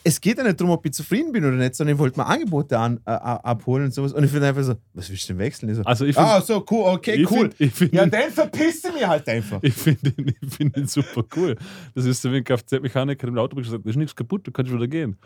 es 0.05 0.21
geht 0.21 0.39
ja 0.39 0.45
nicht 0.45 0.59
darum, 0.61 0.73
ob 0.73 0.85
ich 0.87 0.93
zufrieden 0.93 1.33
bin 1.33 1.45
oder 1.45 1.57
nicht, 1.57 1.75
sondern 1.75 1.97
ich 1.97 1.99
wollte 2.01 2.19
mir 2.19 2.27
Angebote 2.27 2.79
an, 2.79 2.99
äh, 3.05 3.11
abholen 3.11 3.85
und 3.85 3.95
sowas. 3.95 4.13
Und 4.13 4.25
ich 4.25 4.31
finde 4.31 4.49
einfach 4.49 4.63
so, 4.63 4.75
was 4.95 5.11
willst 5.11 5.25
du 5.29 5.35
denn 5.35 5.39
wechseln? 5.41 5.69
Ich 5.71 5.77
so, 5.77 5.83
Also 5.83 6.05
ich 6.07 6.15
finde 6.15 6.31
ah, 6.31 6.41
so, 6.41 6.65
cool, 6.71 6.85
okay, 6.95 7.15
ich 7.23 7.31
cool. 7.31 7.41
find, 7.51 7.55
ich 7.61 7.73
find, 7.73 7.93
ja, 7.93 8.07
dann 8.07 8.31
verpisst 8.31 8.85
du 8.87 8.93
mich 8.93 9.07
halt 9.07 9.29
einfach. 9.29 9.59
ich 9.63 9.75
find 9.75 10.03
ihn, 10.05 10.35
ich 10.41 10.55
find 10.55 10.77
ihn 10.77 10.87
super 10.87 11.25
cool. 11.37 11.57
Das 11.95 12.05
ist 12.05 12.23
so 12.23 12.33
wie 12.33 12.39
ein 12.39 12.45
Kfz-Mechaniker 12.45 13.29
im 13.29 13.39
Auto 13.39 13.57
gesagt, 13.57 13.85
da 13.85 13.91
ist 13.91 13.97
nichts 13.97 14.17
kaputt, 14.17 14.47
du 14.47 14.51
kannst 14.53 14.73
wieder 14.73 14.89
gehen. 14.89 15.17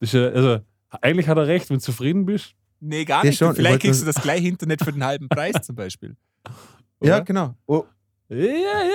Das 0.00 0.08
ist 0.12 0.14
ja, 0.20 0.28
also, 0.28 0.58
eigentlich 1.00 1.28
hat 1.28 1.38
er 1.38 1.46
recht, 1.46 1.70
wenn 1.70 1.78
du 1.78 1.82
zufrieden 1.82 2.26
bist. 2.26 2.54
Nee, 2.80 3.04
gar 3.04 3.24
Ja, 3.24 3.30
nicht. 3.30 3.38
schon, 3.38 3.50
ich 3.52 3.56
Vielleicht 3.56 3.80
kriegst 3.80 4.02
du 4.02 4.06
das 4.06 4.16
gleiche 4.20 4.48
Internet 4.48 4.82
für 4.84 4.92
den 4.92 5.04
halben 5.04 5.28
Preis 5.28 5.54
zum 5.62 5.76
Beispiel. 5.76 6.16
Ja, 7.04 7.16
oder? 7.16 7.24
genau. 7.24 7.54
Oh, 7.66 7.84
Ja, 8.28 8.36
ja, 8.36 8.44
ja. 8.84 8.90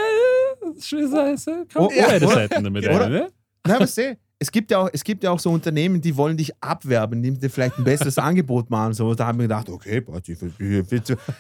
Das 0.62 0.78
ist 0.78 0.88
schon 0.88 1.12
Scheiße. 1.12 1.66
Kann 1.68 1.82
Oh, 1.84 1.88
man 1.90 1.98
ja, 1.98 2.08
beide? 2.08 2.28
Seiten 2.28 2.64
damit 2.64 2.86
Oder? 2.86 3.06
ein, 3.06 3.12
ne? 3.12 3.28
na, 3.66 3.80
was 3.82 3.96
seh, 3.96 4.16
es 4.40 4.52
gibt, 4.52 4.70
ja 4.70 4.80
auch, 4.80 4.90
es 4.94 5.04
gibt 5.04 5.24
ja 5.24 5.32
auch 5.32 5.40
so 5.40 5.50
Unternehmen, 5.50 6.00
die 6.00 6.16
wollen 6.16 6.38
dich 6.38 6.52
abwerben, 6.62 7.24
die 7.24 7.32
dir 7.32 7.50
vielleicht 7.50 7.78
ein 7.80 7.84
besseres 7.84 8.18
Angebot 8.20 8.70
machen. 8.70 8.94
So, 8.94 9.16
da 9.16 9.26
haben 9.26 9.40
wir 9.40 9.46
gedacht, 9.46 9.68
okay, 9.70 10.04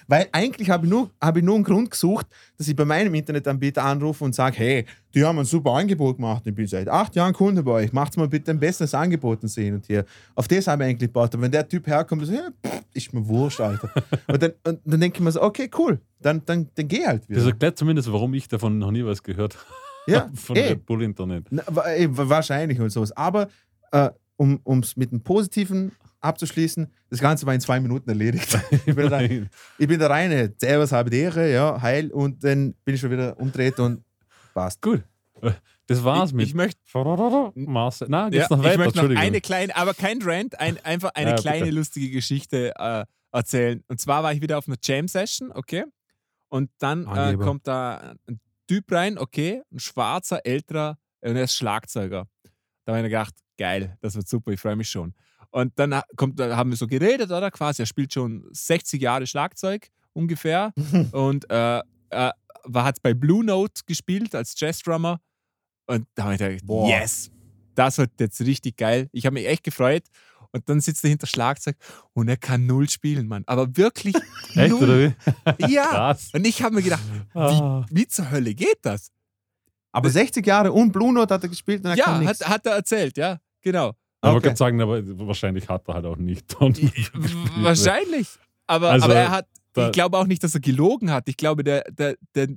weil 0.07 0.27
eigentlich 0.31 0.69
habe 0.69 0.86
ich, 0.86 0.91
nur, 0.91 1.12
habe 1.21 1.39
ich 1.39 1.45
nur 1.45 1.55
einen 1.55 1.63
Grund 1.63 1.91
gesucht, 1.91 2.25
dass 2.57 2.67
ich 2.67 2.75
bei 2.75 2.86
meinem 2.86 3.13
Internetanbieter 3.13 3.83
anrufe 3.83 4.23
und 4.23 4.33
sage, 4.33 4.57
hey, 4.57 4.86
die 5.13 5.23
haben 5.23 5.38
ein 5.38 5.45
super 5.45 5.71
Angebot 5.71 6.15
gemacht, 6.15 6.43
ich 6.45 6.55
bin 6.55 6.65
seit 6.65 6.89
acht 6.89 7.15
Jahren 7.15 7.33
Kunde 7.33 7.62
bei 7.62 7.71
euch, 7.71 7.93
macht 7.93 8.17
mal 8.17 8.27
bitte 8.27 8.51
ein 8.51 8.60
besseres 8.60 8.93
Angebot 8.95 9.43
und 9.43 9.49
so 9.49 9.62
hin 9.62 9.75
und 9.75 9.88
her. 9.89 10.03
Auf 10.33 10.47
das 10.47 10.65
habe 10.65 10.83
ich 10.83 10.89
eigentlich 10.89 11.10
gebaut. 11.10 11.33
Aber 11.33 11.43
wenn 11.43 11.51
der 11.51 11.67
Typ 11.67 11.86
herkommt 11.86 12.23
und 12.23 12.27
sagt, 12.27 12.39
ja, 12.39 12.71
pff, 12.71 12.81
ist 12.93 13.13
mir 13.13 13.27
wurscht, 13.27 13.62
Alter. 13.62 13.91
und 14.27 14.41
dann, 14.41 14.53
und 14.63 14.79
dann 14.86 14.99
denke 14.99 15.17
ich 15.17 15.23
mir 15.23 15.31
so, 15.31 15.41
okay, 15.43 15.69
cool, 15.77 15.99
dann, 16.19 16.41
dann, 16.45 16.67
dann 16.73 16.88
geh 16.88 17.05
halt 17.05 17.29
wieder. 17.29 17.39
Das 17.39 17.47
erklärt 17.47 17.77
zumindest, 17.77 18.12
warum 18.12 18.33
ich 18.33 18.47
davon 18.47 18.79
noch 18.79 18.89
nie 18.89 19.05
was 19.05 19.21
gehört 19.21 19.55
habe. 19.55 19.87
Ja, 20.07 20.29
Von 20.33 20.55
eh. 20.55 20.69
Red 20.69 20.85
Bull 20.85 21.03
Internet. 21.03 21.45
Na, 21.49 21.63
eh, 21.95 22.07
wa- 22.09 22.29
wahrscheinlich 22.29 22.79
und 22.79 22.89
sowas. 22.89 23.11
Aber 23.15 23.47
äh, 23.91 24.09
um 24.37 24.59
es 24.81 24.95
mit 24.95 25.11
einem 25.11 25.21
Positiven 25.21 25.91
abzuschließen, 26.21 26.87
das 27.09 27.19
Ganze 27.19 27.45
war 27.45 27.53
in 27.53 27.61
zwei 27.61 27.79
Minuten 27.79 28.09
erledigt. 28.09 28.57
Ich 28.85 28.95
bin 28.95 29.09
da, 29.09 29.21
ich 29.21 29.87
bin 29.87 29.99
da 29.99 30.07
rein, 30.07 30.53
Servus, 30.57 30.91
habe 30.91 31.09
die 31.09 31.17
Ehre, 31.19 31.51
ja, 31.51 31.81
heil, 31.81 32.11
und 32.11 32.43
dann 32.43 32.73
bin 32.85 32.95
ich 32.95 33.01
schon 33.01 33.11
wieder 33.11 33.39
umdreht 33.39 33.79
und 33.79 34.03
passt. 34.53 34.81
Gut. 34.81 35.03
Das 35.87 36.03
war's 36.03 36.29
ich, 36.31 36.35
mit 36.35 36.47
ich 36.47 36.53
möchte 36.53 36.79
Marcel. 37.55 38.07
Na, 38.09 38.23
ja, 38.25 38.29
geht's 38.29 38.49
noch 38.49 38.59
ich 38.59 38.65
weiter? 38.65 38.77
möchte 38.77 39.03
noch 39.07 39.15
eine 39.21 39.39
kleine, 39.41 39.75
aber 39.75 39.93
kein 39.93 40.19
Rant, 40.21 40.59
ein, 40.59 40.77
einfach 40.83 41.11
eine 41.13 41.31
Ja, 41.31 41.35
kleine 41.37 41.65
bitte. 41.65 41.75
lustige 41.77 42.09
Geschichte 42.11 42.73
äh, 42.77 43.05
erzählen. 43.31 43.83
Und 43.87 44.01
zwar 44.01 44.23
war 44.23 44.33
ich 44.33 44.41
wieder 44.41 44.57
auf 44.57 44.67
einer 44.67 44.77
Jam-Session, 44.81 45.51
okay? 45.53 45.85
Und 46.49 46.69
dann 46.79 47.05
äh, 47.05 47.09
Angeber. 47.09 47.45
kommt 47.45 47.67
da 47.67 48.15
ein 48.27 48.39
Typ 48.67 48.91
rein, 48.91 49.17
okay? 49.17 49.62
Ein 49.71 49.80
schwarzer, 49.80 50.45
älterer, 50.45 50.97
und 51.21 51.36
er 51.36 51.43
ist 51.43 51.56
Schlagzeuger. 51.56 52.27
Da 52.86 52.91
habe 52.91 52.99
ich 52.99 53.03
mir 53.03 53.10
gedacht, 53.10 53.36
geil, 53.58 53.97
das 54.01 54.15
wird 54.15 54.27
super, 54.27 54.51
ich 54.51 54.60
freue 54.60 54.75
mich 54.75 54.89
schon. 54.89 55.13
Und 55.49 55.77
dann 55.80 56.01
kommt, 56.15 56.39
haben 56.39 56.69
wir 56.69 56.77
so 56.77 56.88
geredet, 56.88 57.32
oder? 57.32 57.51
Quasi, 57.51 57.82
er 57.82 57.86
spielt 57.86 58.13
schon 58.13 58.45
60 58.51 59.01
Jahre 59.01 59.25
Schlagzeug 59.25 59.89
ungefähr. 60.13 60.73
und 61.12 61.49
äh, 61.49 61.80
äh, 62.10 62.32
hat 62.73 63.01
bei 63.01 63.13
Blue 63.13 63.43
Note 63.43 63.82
gespielt 63.86 64.36
als 64.36 64.60
Jazzdrummer. 64.60 65.19
Und 65.88 66.08
da 66.15 66.25
habe 66.25 66.34
ich 66.34 66.39
gedacht, 66.39 66.65
Boah. 66.65 66.88
yes, 66.88 67.32
das 67.75 67.97
wird 67.97 68.12
jetzt 68.19 68.41
richtig 68.41 68.77
geil. 68.77 69.10
Ich 69.12 69.25
habe 69.25 69.36
mich 69.36 69.47
echt 69.47 69.63
gefreut. 69.63 70.03
Und 70.57 70.69
dann 70.69 70.81
sitzt 70.81 71.03
er 71.03 71.09
hinter 71.09 71.27
Schlagzeug 71.27 71.75
und 72.13 72.27
er 72.27 72.37
kann 72.37 72.65
null 72.65 72.89
spielen, 72.89 73.27
Mann. 73.27 73.43
Aber 73.47 73.75
wirklich 73.77 74.15
Echt, 74.55 74.69
null. 74.69 74.83
oder 74.83 75.57
wie? 75.59 75.73
Ja. 75.73 75.85
Krass. 75.87 76.29
Und 76.33 76.45
ich 76.45 76.61
habe 76.61 76.75
mir 76.75 76.81
gedacht, 76.83 77.03
Ah. 77.33 77.85
wie, 77.89 77.95
wie 78.01 78.07
zur 78.07 78.29
Hölle 78.31 78.53
geht 78.53 78.79
das? 78.81 79.11
Aber 79.91 80.09
60 80.09 80.45
Jahre 80.45 80.71
und 80.73 80.91
Blue 80.91 81.11
Note 81.13 81.33
hat 81.33 81.43
er 81.43 81.49
gespielt 81.49 81.83
und 81.83 81.91
er 81.91 81.97
ja, 81.97 82.05
kann 82.05 82.27
hat, 82.27 82.47
hat 82.47 82.65
er 82.65 82.73
erzählt, 82.75 83.17
ja, 83.17 83.39
genau. 83.61 83.93
Aber 84.21 84.33
Okay. 84.33 84.37
ich 84.37 84.43
kann 84.49 84.55
sagen, 84.55 84.81
aber 84.81 85.01
wahrscheinlich 85.27 85.67
hat 85.69 85.87
er 85.87 85.93
halt 85.95 86.05
auch 86.05 86.17
nicht. 86.17 86.53
Und 86.55 86.79
Wahrscheinlich. 87.63 88.27
Aber, 88.67 88.89
Also, 88.91 89.05
aber 89.05 89.15
er 89.15 89.31
hat, 89.31 89.47
da- 89.73 89.87
ich 89.87 89.91
glaube 89.93 90.17
auch 90.17 90.25
nicht, 90.27 90.43
dass 90.43 90.53
er 90.53 90.59
gelogen 90.59 91.11
hat. 91.11 91.27
Ich 91.29 91.37
glaube, 91.37 91.63
der, 91.63 91.83
der, 91.91 92.15
der, 92.35 92.47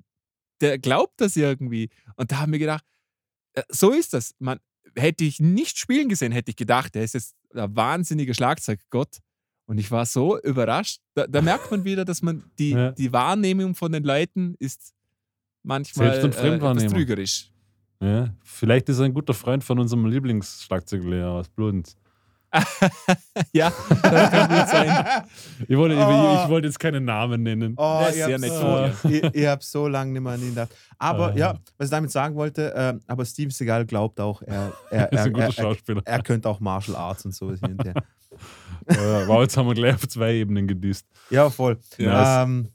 der 0.60 0.78
glaubt 0.78 1.20
das 1.20 1.36
irgendwie. 1.36 1.88
Und 2.16 2.32
da 2.32 2.38
haben 2.40 2.52
wir 2.52 2.58
gedacht, 2.58 2.84
äh, 3.54 3.62
so 3.68 3.90
ist 3.92 4.12
das. 4.14 4.34
Man, 4.38 4.58
hätte 4.96 5.24
ich 5.24 5.40
nicht 5.40 5.78
spielen 5.78 6.08
gesehen, 6.08 6.32
hätte 6.32 6.50
ich 6.50 6.56
gedacht, 6.56 6.94
er 6.96 7.04
ist 7.04 7.14
jetzt 7.14 7.34
ein 7.54 7.74
wahnsinniger 7.74 8.34
Schlagzeuggott. 8.34 9.18
Und 9.66 9.78
ich 9.78 9.90
war 9.90 10.04
so 10.04 10.38
überrascht. 10.40 11.00
Da, 11.14 11.26
da 11.28 11.40
merkt 11.42 11.70
man 11.70 11.84
wieder, 11.84 12.04
dass 12.04 12.22
man 12.22 12.42
die, 12.58 12.70
Ja. 12.70 12.90
die 12.92 13.12
Wahrnehmung 13.12 13.74
von 13.74 13.92
den 13.92 14.02
Leuten 14.02 14.56
ist 14.58 14.94
manchmal 15.62 16.20
Selbst- 16.20 16.42
und 16.42 16.82
äh, 16.82 16.86
trügerisch. 16.88 17.50
Ja, 18.02 18.34
vielleicht 18.42 18.88
ist 18.88 18.98
er 18.98 19.04
ein 19.04 19.14
guter 19.14 19.34
Freund 19.34 19.62
von 19.62 19.78
unserem 19.78 20.06
Lieblingsschlagzeuglehrer 20.06 21.30
aus 21.32 21.48
Bludenz. 21.48 21.96
ja, 23.52 23.72
das 23.88 24.30
kann 24.30 24.48
gut 24.48 24.68
sein. 24.68 25.22
Ich 25.68 25.76
wollte, 25.76 25.94
Oh. 25.96 26.40
ich 26.44 26.48
wollte 26.50 26.66
jetzt 26.66 26.78
keinen 26.80 27.04
Namen 27.04 27.42
nennen. 27.42 27.74
Oh, 27.76 27.82
Ja, 28.02 28.06
ist 28.08 28.16
ich 28.16 28.24
sehr 28.24 28.38
nett 28.38 28.50
so, 28.52 29.08
ich, 29.08 29.22
ich 29.34 29.46
habe 29.46 29.62
so 29.62 29.86
lange 29.88 30.12
nicht 30.12 30.22
mehr 30.22 30.32
an 30.32 30.40
ihn 30.42 30.48
gedacht. 30.50 30.70
Aber 30.98 31.28
Ah. 31.28 31.36
ja, 31.36 31.58
was 31.78 31.86
ich 31.86 31.90
damit 31.90 32.10
sagen 32.10 32.34
wollte, 32.34 32.74
äh, 32.74 32.98
aber 33.06 33.24
Steven 33.24 33.50
Seagal 33.50 33.86
glaubt 33.86 34.18
auch, 34.20 34.42
er, 34.42 34.72
er, 34.90 34.98
Er 35.10 35.12
ist 35.12 35.18
er, 35.18 35.24
ein 35.26 35.32
guter 35.32 35.44
er, 35.44 35.48
er, 35.48 35.52
Schauspieler. 35.52 36.02
er 36.04 36.22
könnte 36.22 36.48
auch 36.48 36.58
Martial 36.60 36.96
Arts 36.96 37.24
und 37.24 37.34
sowas 37.34 37.60
hinterher. 37.60 37.94
Ja, 38.88 39.28
wow, 39.28 39.42
jetzt 39.42 39.56
haben 39.56 39.68
wir 39.68 39.74
gleich 39.74 39.94
auf 39.94 40.08
zwei 40.08 40.34
Ebenen 40.34 40.66
gedisst. 40.66 41.06
Ja, 41.28 41.48
voll. 41.50 41.78
Ja, 41.98 42.42
ähm, 42.42 42.68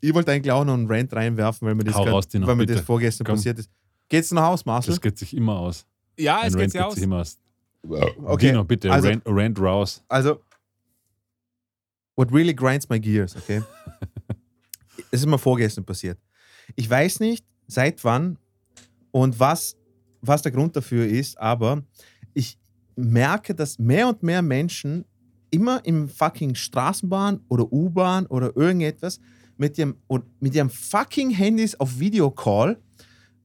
ich 0.00 0.12
wollte 0.12 0.32
eigentlich 0.32 0.52
auch 0.52 0.64
noch 0.64 0.74
einen 0.74 0.90
Rant 0.90 1.14
reinwerfen, 1.14 1.66
weil 1.66 1.74
mir 1.74 1.84
das, 1.84 1.94
grad- 1.94 2.08
raus, 2.08 2.28
Dino, 2.28 2.46
weil 2.46 2.56
mir 2.56 2.62
bitte. 2.66 2.74
das 2.78 2.84
vorgestern 2.84 3.24
Komm. 3.26 3.36
passiert 3.36 3.58
ist. 3.58 3.70
Geht's 4.08 4.32
noch 4.32 4.42
aus, 4.42 4.66
Marcel? 4.66 4.90
Das 4.92 5.00
geht 5.00 5.16
sich 5.18 5.34
immer 5.34 5.56
aus. 5.58 5.86
Ja, 6.18 6.40
es 6.44 6.54
geht 6.56 6.72
geht 6.72 6.82
aus. 6.82 6.94
sich 6.94 7.04
immer 7.04 7.20
aus. 7.20 7.38
Okay, 7.82 8.50
Dino, 8.50 8.64
bitte, 8.64 8.90
also- 8.90 9.08
Rant, 9.08 9.22
Rant 9.26 9.60
raus. 9.60 10.02
Also, 10.08 10.40
what 12.16 12.32
really 12.32 12.54
grinds 12.54 12.88
my 12.88 12.98
gears, 13.00 13.36
okay? 13.36 13.62
Es 15.10 15.20
ist 15.20 15.26
mir 15.26 15.38
vorgestern 15.38 15.84
passiert. 15.84 16.18
Ich 16.76 16.88
weiß 16.88 17.20
nicht, 17.20 17.44
seit 17.66 18.04
wann 18.04 18.38
und 19.10 19.40
was, 19.40 19.76
was 20.20 20.42
der 20.42 20.52
Grund 20.52 20.76
dafür 20.76 21.06
ist, 21.06 21.38
aber 21.38 21.82
ich 22.34 22.58
merke, 22.96 23.54
dass 23.54 23.78
mehr 23.78 24.08
und 24.08 24.22
mehr 24.22 24.42
Menschen 24.42 25.04
immer 25.50 25.84
im 25.84 26.08
fucking 26.08 26.54
Straßenbahn 26.54 27.40
oder 27.48 27.72
U-Bahn 27.72 28.26
oder 28.26 28.54
irgendetwas 28.56 29.20
mit 29.56 29.78
ihrem, 29.78 29.96
und 30.06 30.24
mit 30.40 30.54
ihrem 30.54 30.70
fucking 30.70 31.30
Handys 31.30 31.78
auf 31.80 31.98
Videocall 31.98 32.80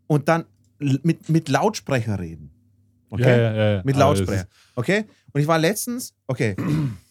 und 0.07 0.27
dann 0.27 0.45
mit, 0.79 1.29
mit 1.29 1.49
Lautsprecher 1.49 2.19
reden. 2.19 2.51
Okay? 3.09 3.23
Ja, 3.23 3.53
ja, 3.53 3.73
ja. 3.75 3.81
Mit 3.83 3.95
Lautsprecher. 3.95 4.47
Okay? 4.75 5.05
Und 5.31 5.41
ich 5.41 5.47
war 5.47 5.59
letztens, 5.59 6.13
okay, 6.27 6.55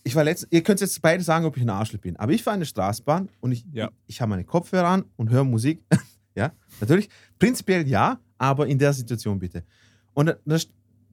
ich 0.02 0.14
war 0.14 0.24
letztens, 0.24 0.50
ihr 0.52 0.62
könnt 0.62 0.80
jetzt 0.80 1.00
beide 1.02 1.22
sagen, 1.22 1.44
ob 1.44 1.57
ich 1.57 1.62
ein 1.62 1.70
Arschloch 1.70 2.00
bin, 2.00 2.16
aber 2.16 2.33
ich 2.33 2.44
war 2.44 2.54
in 2.54 2.61
der 2.61 2.66
Straßenbahn 2.66 3.28
und 3.40 3.52
ich, 3.52 3.64
ich, 3.72 3.87
ich 4.07 4.20
habe 4.20 4.30
meine 4.30 4.44
Kopfhörer 4.44 4.88
an 4.88 5.04
und 5.16 5.30
höre 5.30 5.44
Musik. 5.44 5.83
ja, 6.35 6.52
natürlich. 6.80 7.09
Prinzipiell 7.38 7.87
ja, 7.87 8.18
aber 8.38 8.66
in 8.66 8.78
der 8.78 8.92
Situation 8.92 9.38
bitte. 9.38 9.62
Und 10.14 10.26
da, 10.26 10.37
da 10.44 10.59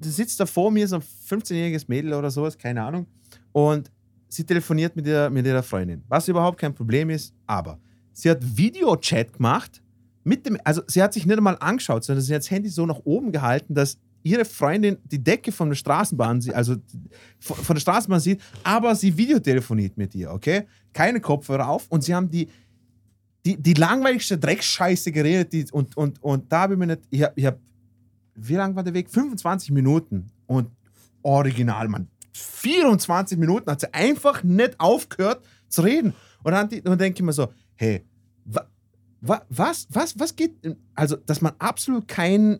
da 0.01 0.09
sitzt 0.09 0.39
da 0.39 0.45
vor 0.45 0.71
mir 0.71 0.87
so 0.87 0.95
ein 0.95 1.01
15-jähriges 1.01 1.85
Mädel 1.87 2.13
oder 2.13 2.31
sowas, 2.31 2.57
keine 2.57 2.83
Ahnung, 2.83 3.05
und 3.51 3.91
sie 4.27 4.43
telefoniert 4.43 4.95
mit 4.95 5.05
ihrer, 5.05 5.29
mit 5.29 5.45
ihrer 5.45 5.63
Freundin, 5.63 6.03
was 6.07 6.27
überhaupt 6.27 6.57
kein 6.59 6.73
Problem 6.73 7.09
ist, 7.09 7.33
aber 7.45 7.79
sie 8.11 8.29
hat 8.29 8.39
Videochat 8.41 9.33
gemacht 9.33 9.81
mit 10.23 10.45
dem, 10.45 10.57
also 10.63 10.81
sie 10.87 11.01
hat 11.01 11.13
sich 11.13 11.25
nicht 11.25 11.37
einmal 11.37 11.57
angeschaut, 11.59 12.03
sondern 12.03 12.23
sie 12.23 12.33
hat 12.33 12.41
das 12.41 12.51
Handy 12.51 12.69
so 12.69 12.85
nach 12.85 12.99
oben 13.03 13.31
gehalten, 13.31 13.73
dass 13.73 13.97
ihre 14.23 14.45
Freundin 14.45 14.97
die 15.05 15.23
Decke 15.23 15.51
von 15.51 15.69
der 15.69 15.75
Straßenbahn, 15.75 16.41
sie- 16.41 16.53
also 16.53 16.75
von 17.39 17.75
der 17.75 17.81
Straßenbahn 17.81 18.19
sieht, 18.19 18.41
aber 18.63 18.95
sie 18.95 19.15
videotelefoniert 19.15 19.97
mit 19.97 20.13
ihr, 20.15 20.31
okay? 20.31 20.63
Keine 20.93 21.19
Kopfhörer 21.19 21.67
auf 21.67 21.87
und 21.89 22.03
sie 22.03 22.13
haben 22.13 22.29
die, 22.29 22.47
die, 23.45 23.57
die 23.61 23.73
langweiligste 23.73 24.37
Dreckscheiße 24.37 25.11
geredet 25.11 25.53
die, 25.53 25.65
und, 25.71 25.97
und, 25.97 26.21
und 26.23 26.51
da 26.51 26.61
habe 26.61 26.73
ich 26.73 26.79
mir 26.79 26.87
nicht, 26.87 27.01
ich 27.09 27.23
habe, 27.23 27.41
hab, 27.45 27.59
wie 28.35 28.55
lang 28.55 28.75
war 28.75 28.83
der 28.83 28.93
Weg? 28.93 29.09
25 29.09 29.71
Minuten 29.71 30.27
und 30.47 30.69
original, 31.23 31.87
Mann. 31.87 32.07
24 32.33 33.37
Minuten 33.37 33.69
hat 33.69 33.81
sie 33.81 33.93
einfach 33.93 34.43
nicht 34.43 34.79
aufgehört 34.79 35.43
zu 35.67 35.81
reden. 35.81 36.13
Und 36.43 36.51
dann, 36.53 36.69
dann 36.69 36.97
denke 36.97 37.19
ich 37.19 37.25
mir 37.25 37.33
so, 37.33 37.51
hey, 37.75 38.05
wa, 38.45 38.65
wa, 39.21 39.41
was, 39.49 39.87
was, 39.89 40.17
was 40.19 40.35
geht, 40.35 40.53
also, 40.95 41.15
dass 41.17 41.41
man 41.41 41.53
absolut 41.59 42.07
kein, 42.07 42.59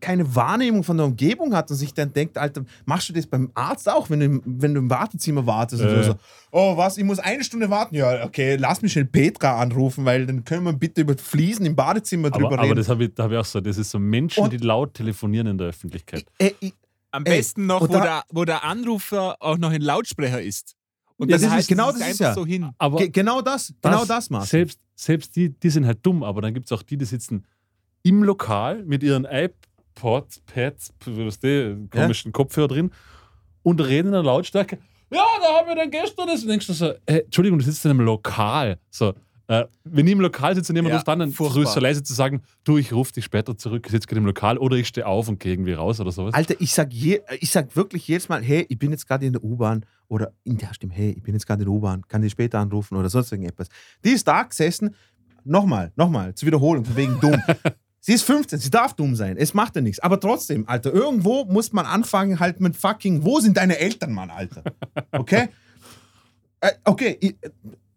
keine 0.00 0.34
Wahrnehmung 0.34 0.82
von 0.84 0.96
der 0.96 1.06
Umgebung 1.06 1.54
hat 1.54 1.70
und 1.70 1.76
sich 1.76 1.94
dann 1.94 2.12
denkt, 2.12 2.36
Alter, 2.38 2.64
machst 2.84 3.08
du 3.08 3.12
das 3.12 3.26
beim 3.26 3.50
Arzt 3.54 3.88
auch, 3.88 4.10
wenn 4.10 4.20
du 4.20 4.26
im, 4.26 4.42
wenn 4.44 4.74
du 4.74 4.80
im 4.80 4.90
Wartezimmer 4.90 5.46
wartest 5.46 5.82
und 5.82 5.88
Äh. 5.88 6.02
so, 6.04 6.12
so, 6.12 6.18
oh, 6.52 6.76
was, 6.76 6.98
ich 6.98 7.04
muss 7.04 7.18
eine 7.18 7.42
Stunde 7.44 7.70
warten? 7.70 7.94
Ja, 7.94 8.24
okay, 8.24 8.56
lass 8.56 8.82
mich 8.82 8.92
schnell 8.92 9.06
Petra 9.06 9.60
anrufen, 9.60 10.04
weil 10.04 10.26
dann 10.26 10.44
können 10.44 10.64
wir 10.64 10.72
bitte 10.74 11.00
über 11.00 11.16
Fliesen 11.16 11.64
im 11.66 11.74
Badezimmer 11.76 12.30
drüber 12.30 12.46
Aber, 12.48 12.54
aber 12.58 12.64
reden. 12.64 12.76
das 12.76 12.88
habe 12.88 13.04
ich, 13.04 13.14
da 13.14 13.24
hab 13.24 13.32
ich 13.32 13.38
auch 13.38 13.44
so. 13.44 13.60
Das 13.60 13.78
ist 13.78 13.90
so 13.90 13.98
Menschen, 13.98 14.44
Und- 14.44 14.52
die 14.52 14.58
laut 14.58 14.94
telefonieren 14.94 15.46
in 15.46 15.58
der 15.58 15.68
Öffentlichkeit. 15.68 16.24
Äh, 16.38 16.50
ich, 16.60 16.74
Am 17.10 17.24
besten 17.24 17.66
noch, 17.66 17.80
wo, 17.82 17.86
da- 17.86 18.00
der, 18.02 18.22
wo 18.30 18.44
der 18.44 18.64
Anrufer 18.64 19.36
auch 19.40 19.56
noch 19.56 19.70
ein 19.70 19.80
Lautsprecher 19.80 20.42
ist. 20.42 20.74
Und 21.16 21.30
Ja, 21.30 21.36
dann 21.38 21.42
das 21.42 21.50
ist- 21.50 21.56
heißt 21.56 21.68
genau 21.68 21.88
es 21.88 21.98
das 21.98 22.02
ist 22.02 22.08
einfach 22.20 22.24
ja. 22.26 22.34
so 22.34 22.44
hin. 22.44 22.70
Aber 22.76 22.98
ge 22.98 23.08
genau 23.08 23.40
das, 23.40 23.72
genau 23.80 24.04
das, 24.04 24.28
Marcel. 24.28 24.48
Selbst, 24.50 24.80
selbst 24.94 25.34
die, 25.36 25.48
die 25.48 25.70
sind 25.70 25.86
halt 25.86 26.04
dumm, 26.04 26.22
aber 26.22 26.42
dann 26.42 26.52
gibt 26.52 26.66
es 26.66 26.72
auch 26.72 26.82
die, 26.82 26.98
die 26.98 27.06
sitzen 27.06 27.46
im 28.02 28.22
Lokal 28.22 28.84
mit 28.84 29.02
ihren 29.02 29.24
iPods, 29.96 30.40
Pads, 30.46 30.92
was 31.06 31.38
die, 31.38 31.88
komischen 31.90 32.32
Kopfhörer 32.32 32.68
drin 32.68 32.90
und 33.62 33.80
reden 33.80 34.08
in 34.08 34.12
der 34.12 34.22
Lautstärke. 34.22 34.78
Ja, 35.10 35.24
da 35.40 35.58
haben 35.58 35.68
wir 35.68 35.76
dann 35.76 35.90
gestern 35.90 36.26
das. 36.26 36.42
Und 36.42 36.48
denkst 36.48 36.66
du 36.66 36.72
so, 36.72 36.92
äh, 37.06 37.20
Entschuldigung, 37.20 37.58
du 37.58 37.64
sitzt 37.64 37.84
in 37.84 37.92
einem 37.92 38.00
Lokal. 38.00 38.78
So, 38.90 39.14
äh, 39.48 39.64
wenn 39.84 40.06
ich 40.06 40.12
im 40.12 40.20
Lokal 40.20 40.54
sitze 40.56 40.72
und 40.72 40.76
jemand 40.76 40.90
Ja, 40.90 40.96
ruft 40.96 41.08
an, 41.08 41.20
dann 41.20 41.30
furchtbar. 41.30 41.66
so 41.66 41.80
leise 41.80 42.02
zu 42.02 42.12
sagen, 42.12 42.42
du, 42.64 42.78
ich 42.78 42.92
rufe 42.92 43.12
dich 43.12 43.24
später 43.24 43.56
zurück, 43.56 43.84
ich 43.86 43.92
sitze 43.92 44.08
gerade 44.08 44.18
im 44.18 44.26
Lokal 44.26 44.58
oder 44.58 44.76
ich 44.76 44.88
stehe 44.88 45.06
auf 45.06 45.28
und 45.28 45.38
gehe 45.38 45.52
irgendwie 45.52 45.72
raus 45.74 46.00
oder 46.00 46.10
sowas. 46.10 46.34
Alter, 46.34 46.56
ich 46.58 46.72
sag, 46.74 46.92
je, 46.92 47.20
ich 47.38 47.50
sag 47.50 47.76
wirklich 47.76 48.08
jedes 48.08 48.28
Mal, 48.28 48.42
hey, 48.42 48.66
ich 48.68 48.78
bin 48.78 48.90
jetzt 48.90 49.06
gerade 49.06 49.24
in 49.24 49.32
der 49.32 49.44
U-Bahn 49.44 49.86
oder 50.08 50.32
in 50.42 50.58
der 50.58 50.74
Stimme, 50.74 50.92
hey, 50.94 51.10
ich 51.10 51.22
bin 51.22 51.34
jetzt 51.34 51.46
gerade 51.46 51.62
in 51.62 51.66
der 51.66 51.74
U-Bahn, 51.74 52.02
kann 52.08 52.22
ich 52.24 52.32
später 52.32 52.58
anrufen 52.58 52.96
oder 52.96 53.08
sonst 53.08 53.30
irgendetwas. 53.30 53.68
Die 54.04 54.10
ist 54.10 54.26
da 54.26 54.42
gesessen, 54.42 54.96
nochmal, 55.44 55.92
nochmal, 55.94 56.34
zur 56.34 56.48
Wiederholung, 56.48 56.84
von 56.84 56.96
wegen 56.96 57.20
dumm. 57.20 57.40
sie 58.06 58.14
ist 58.14 58.22
15, 58.22 58.60
sie 58.60 58.70
darf 58.70 58.94
dumm 58.94 59.16
sein, 59.16 59.36
es 59.36 59.52
macht 59.52 59.74
ja 59.74 59.82
nichts. 59.82 59.98
Aber 59.98 60.20
trotzdem, 60.20 60.68
Alter, 60.68 60.92
irgendwo 60.92 61.44
muss 61.44 61.72
man 61.72 61.86
anfangen 61.86 62.38
halt 62.38 62.60
mit 62.60 62.76
fucking, 62.76 63.24
wo 63.24 63.40
sind 63.40 63.56
deine 63.56 63.78
Eltern, 63.78 64.12
Mann, 64.12 64.30
Alter? 64.30 64.62
Okay? 65.10 65.48
äh, 66.60 66.70
okay, 66.84 67.18
ich, 67.20 67.36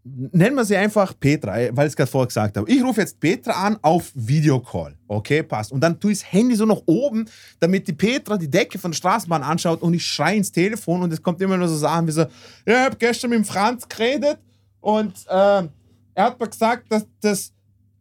nennen 0.04 0.56
wir 0.56 0.66
sie 0.66 0.78
einfach 0.78 1.14
Petra, 1.20 1.60
äh, 1.60 1.70
weil 1.76 1.86
ich 1.86 1.92
es 1.92 1.96
gerade 1.96 2.10
vorher 2.10 2.26
gesagt 2.26 2.58
habe. 2.58 2.68
Ich 2.72 2.84
rufe 2.84 3.02
jetzt 3.02 3.20
Petra 3.20 3.52
an 3.52 3.78
auf 3.84 4.12
Videocall. 4.16 4.98
Okay, 5.08 5.44
passt. 5.44 5.72
Und 5.72 5.82
dann 5.82 6.00
tue 6.00 6.12
ich 6.12 6.22
das 6.22 6.34
Handy 6.34 6.56
so 6.56 6.66
nach 6.66 6.82
oben, 6.88 7.26
damit 7.60 7.88
die 7.88 7.94
Petra 7.94 8.36
die 8.36 8.50
Decke 8.50 8.80
von 8.80 8.90
der 8.90 8.98
Straßenbahn 8.98 9.44
anschaut 9.44 9.84
und 9.84 9.94
ich 9.94 10.04
schreie 10.04 10.38
ins 10.38 10.52
Telefon 10.52 11.04
und 11.04 11.14
es 11.14 11.22
kommt 11.22 11.40
immer 11.40 11.56
nur 11.56 11.68
so 11.68 11.78
Sachen 11.78 12.08
wie 12.08 12.12
so, 12.14 12.22
ja, 12.22 12.28
ich 12.66 12.74
habe 12.74 12.96
gestern 12.96 13.30
mit 13.30 13.38
dem 13.38 13.46
Franz 13.46 13.88
geredet 13.88 14.40
und 14.82 15.14
ähm, 15.30 15.70
er 16.16 16.24
hat 16.24 16.40
mir 16.40 16.48
gesagt, 16.48 16.92
dass, 16.92 17.06
dass, 17.22 17.54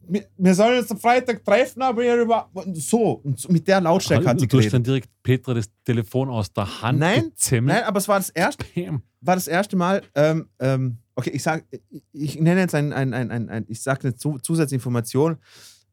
wir, 0.08 0.54
sollen 0.54 0.78
uns 0.78 0.90
am 0.90 0.98
Freitag 0.98 1.44
treffen, 1.44 1.82
aber 1.82 2.02
hier 2.02 2.16
über. 2.16 2.50
So, 2.74 3.20
und 3.24 3.48
mit 3.50 3.66
der 3.68 3.80
Lautstärke 3.80 4.26
hat 4.26 4.40
sie 4.40 4.46
du 4.46 4.58
hast 4.58 4.72
dann 4.72 4.82
geredet. 4.82 4.86
direkt 4.86 5.22
Petra 5.22 5.54
das 5.54 5.68
Telefon 5.84 6.28
aus 6.28 6.52
der 6.52 6.82
Hand 6.82 6.98
Nein. 6.98 7.32
Nein, 7.50 7.84
aber 7.84 7.98
es 7.98 8.08
war 8.08 8.18
das 8.18 8.30
erste, 8.30 8.64
Bam. 8.74 9.02
war 9.20 9.34
das 9.34 9.48
erste 9.48 9.76
Mal, 9.76 10.02
ähm, 10.14 10.48
ähm, 10.58 10.98
okay, 11.14 11.30
ich 11.30 11.42
sag, 11.42 11.64
ich, 12.12 12.40
nenne 12.40 12.60
jetzt 12.60 12.74
ein, 12.74 12.92
ein, 12.92 13.12
ein, 13.12 13.30
ein, 13.30 13.48
ein 13.48 13.64
ich 13.68 13.82
sage 13.82 14.04
eine 14.04 14.14
Zu 14.16 14.38
Zusatzinformation. 14.38 15.36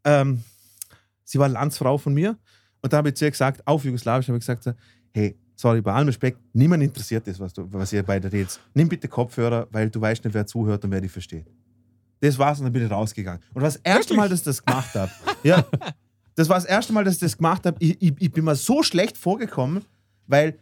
Ähm, 0.03 0.43
sie 1.23 1.39
war 1.39 1.49
Landsfrau 1.49 1.97
von 1.97 2.13
mir 2.13 2.37
und 2.81 2.93
da 2.93 2.97
habe 2.97 3.09
ich 3.09 3.15
zu 3.15 3.25
ihr 3.25 3.31
gesagt, 3.31 3.65
auf 3.67 3.83
Jugoslawisch 3.83 4.27
habe 4.27 4.37
ich 4.37 4.45
gesagt, 4.45 4.75
hey, 5.13 5.37
sorry, 5.55 5.81
bei 5.81 5.93
allem 5.93 6.07
Respekt, 6.07 6.39
niemand 6.53 6.83
interessiert 6.83 7.27
das, 7.27 7.39
was, 7.39 7.53
du, 7.53 7.65
was 7.71 7.91
ihr 7.93 8.03
beide 8.03 8.31
redet. 8.31 8.59
Nimm 8.73 8.87
bitte 8.87 9.07
Kopfhörer, 9.07 9.67
weil 9.71 9.89
du 9.89 9.99
weißt 9.99 10.23
nicht, 10.23 10.33
wer 10.33 10.45
zuhört 10.45 10.83
und 10.83 10.91
wer 10.91 11.01
dich 11.01 11.11
versteht. 11.11 11.47
Das 12.25 12.39
war's 12.39 12.59
und 12.59 12.65
dann 12.65 12.73
bin 12.73 12.85
ich 12.85 12.91
rausgegangen. 12.91 13.41
Und 13.53 13.61
das 13.61 13.75
erste? 13.77 14.15
Mal, 14.15 14.29
dass 14.29 14.39
ich 14.39 14.45
das 14.45 14.65
gemacht 14.65 14.95
habe, 14.95 15.11
ja, 15.43 15.65
das 16.35 16.49
war 16.49 16.57
das 16.57 16.65
erste 16.65 16.91
Mal, 16.91 17.03
dass 17.03 17.15
ich 17.15 17.19
das 17.19 17.37
gemacht 17.37 17.65
habe, 17.65 17.77
ich, 17.79 18.01
ich, 18.01 18.13
ich 18.19 18.31
bin 18.31 18.45
mir 18.45 18.55
so 18.55 18.81
schlecht 18.83 19.17
vorgekommen, 19.17 19.85
weil 20.27 20.57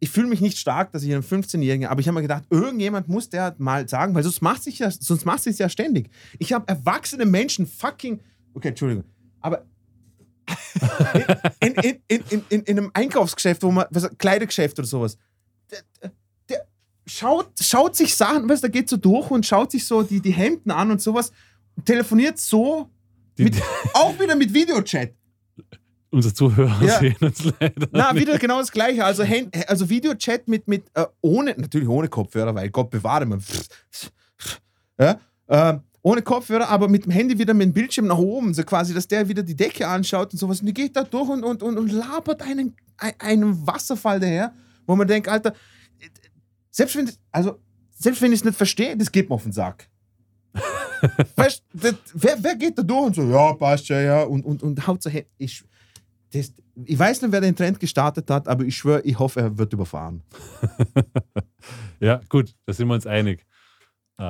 ich 0.00 0.10
fühle 0.10 0.28
mich 0.28 0.40
nicht 0.40 0.58
stark, 0.58 0.92
dass 0.92 1.02
ich 1.02 1.12
einen 1.12 1.22
15-Jährigen, 1.22 1.86
aber 1.86 2.00
ich 2.00 2.08
habe 2.08 2.14
mir 2.14 2.22
gedacht, 2.22 2.44
irgendjemand 2.50 3.08
muss 3.08 3.28
der 3.28 3.54
mal 3.58 3.88
sagen, 3.88 4.14
weil 4.14 4.22
sonst 4.22 4.42
macht 4.42 4.62
sich 4.62 4.78
ja, 4.78 4.90
sonst 4.90 5.24
macht 5.24 5.42
sich 5.42 5.58
ja 5.58 5.68
ständig. 5.68 6.10
Ich 6.38 6.52
habe 6.52 6.66
erwachsene 6.68 7.26
Menschen 7.26 7.66
fucking, 7.66 8.20
okay, 8.54 8.68
Entschuldigung, 8.68 9.04
aber 9.40 9.64
in, 11.60 11.74
in, 11.74 11.98
in, 12.08 12.24
in, 12.30 12.44
in, 12.48 12.62
in 12.62 12.78
einem 12.78 12.90
Einkaufsgeschäft, 12.92 13.62
wo 13.62 13.70
man, 13.70 13.86
was, 13.90 14.10
Kleidergeschäft 14.18 14.78
oder 14.78 14.88
sowas, 14.88 15.16
schaut, 17.06 17.50
schaut 17.60 17.96
sich 17.96 18.14
Sachen, 18.14 18.48
weißt, 18.48 18.64
du, 18.64 18.70
geht 18.70 18.88
so 18.88 18.96
durch 18.96 19.30
und 19.30 19.44
schaut 19.46 19.70
sich 19.70 19.84
so 19.86 20.02
die, 20.02 20.20
die 20.20 20.32
Hemden 20.32 20.70
an 20.70 20.90
und 20.90 21.00
sowas, 21.02 21.32
telefoniert 21.84 22.38
so, 22.38 22.88
mit, 23.36 23.56
auch 23.94 24.18
wieder 24.18 24.36
mit 24.36 24.52
Videochat. 24.54 25.10
unsere 26.10 26.32
Zuhörer 26.34 26.80
Ja. 26.82 26.98
sehen 27.00 27.16
uns 27.20 27.44
leider. 27.60 27.88
Na, 27.90 28.14
wieder 28.14 28.38
genau 28.38 28.58
das 28.58 28.70
Gleiche. 28.70 29.04
Also, 29.04 29.24
Hand, 29.24 29.54
also 29.68 29.88
Videochat 29.88 30.46
mit, 30.46 30.68
mit 30.68 30.84
äh, 30.94 31.04
ohne, 31.20 31.54
natürlich 31.58 31.88
ohne 31.88 32.08
Kopfhörer, 32.08 32.54
weil 32.54 32.70
Gott 32.70 32.90
bewahre 32.90 33.26
man. 33.26 33.42
Ja, 34.98 35.18
äh, 35.48 35.78
ohne 36.02 36.22
Kopfhörer, 36.22 36.68
aber 36.68 36.86
mit 36.88 37.04
dem 37.06 37.10
Handy 37.10 37.36
wieder 37.38 37.54
mit 37.54 37.66
dem 37.66 37.72
Bildschirm 37.72 38.06
nach 38.06 38.18
oben, 38.18 38.54
so 38.54 38.62
quasi, 38.62 38.94
dass 38.94 39.08
der 39.08 39.26
wieder 39.28 39.42
die 39.42 39.56
Decke 39.56 39.88
anschaut 39.88 40.32
und 40.32 40.38
sowas. 40.38 40.60
Und 40.60 40.66
die 40.66 40.74
geht 40.74 40.94
da 40.94 41.02
durch 41.02 41.28
und, 41.28 41.42
und, 41.42 41.62
und, 41.62 41.78
und 41.78 41.90
labert 41.90 42.42
einen, 42.42 42.76
ein- 42.98 43.14
einen 43.18 43.66
Wasserfall 43.66 44.20
daher, 44.20 44.52
wo 44.86 44.94
man 44.94 45.08
denkt, 45.08 45.26
Alter, 45.28 45.54
selbst 46.74 46.96
wenn, 46.96 47.08
also, 47.30 47.60
selbst 47.96 48.20
wenn 48.20 48.32
ich 48.32 48.40
es 48.40 48.44
nicht 48.44 48.56
verstehe, 48.56 48.96
das 48.96 49.12
geht 49.12 49.28
mir 49.28 49.36
auf 49.36 49.44
den 49.44 49.52
Sack. 49.52 49.88
weißt 51.36 51.62
du, 51.72 51.78
das- 51.78 51.94
wer, 52.14 52.36
wer 52.42 52.56
geht 52.56 52.76
da 52.76 52.82
durch 52.82 53.06
und 53.06 53.14
so, 53.14 53.22
ja, 53.30 53.52
passt 53.52 53.88
ja, 53.88 54.00
ja, 54.00 54.22
und, 54.24 54.44
und, 54.44 54.60
und 54.62 54.84
haut 54.84 55.00
so 55.00 55.08
hin. 55.08 55.24
Ich, 55.38 55.62
das, 56.32 56.52
ich 56.84 56.98
weiß 56.98 57.22
nicht, 57.22 57.30
wer 57.30 57.40
den 57.40 57.54
Trend 57.54 57.78
gestartet 57.78 58.28
hat, 58.28 58.48
aber 58.48 58.64
ich 58.64 58.76
schwöre, 58.76 59.02
ich 59.02 59.16
hoffe, 59.16 59.40
er 59.40 59.56
wird 59.56 59.72
überfahren. 59.72 60.22
Ja, 62.00 62.20
gut, 62.28 62.54
da 62.66 62.74
sind 62.74 62.88
wir 62.88 62.94
uns 62.94 63.06
einig. 63.06 63.46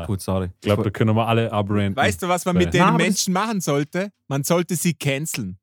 Gut, 0.06 0.20
sorry. 0.20 0.50
Ich 0.54 0.60
glaube, 0.60 0.84
da 0.84 0.90
können 0.90 1.16
wir 1.16 1.26
alle 1.26 1.50
abranden. 1.50 1.96
Weißt 1.96 2.22
du, 2.22 2.28
was 2.28 2.44
man 2.44 2.56
mit 2.56 2.72
den 2.72 2.94
Menschen 2.94 3.32
machen 3.32 3.60
sollte? 3.60 4.12
Man 4.28 4.44
sollte 4.44 4.76
sie 4.76 4.94
canceln. 4.94 5.58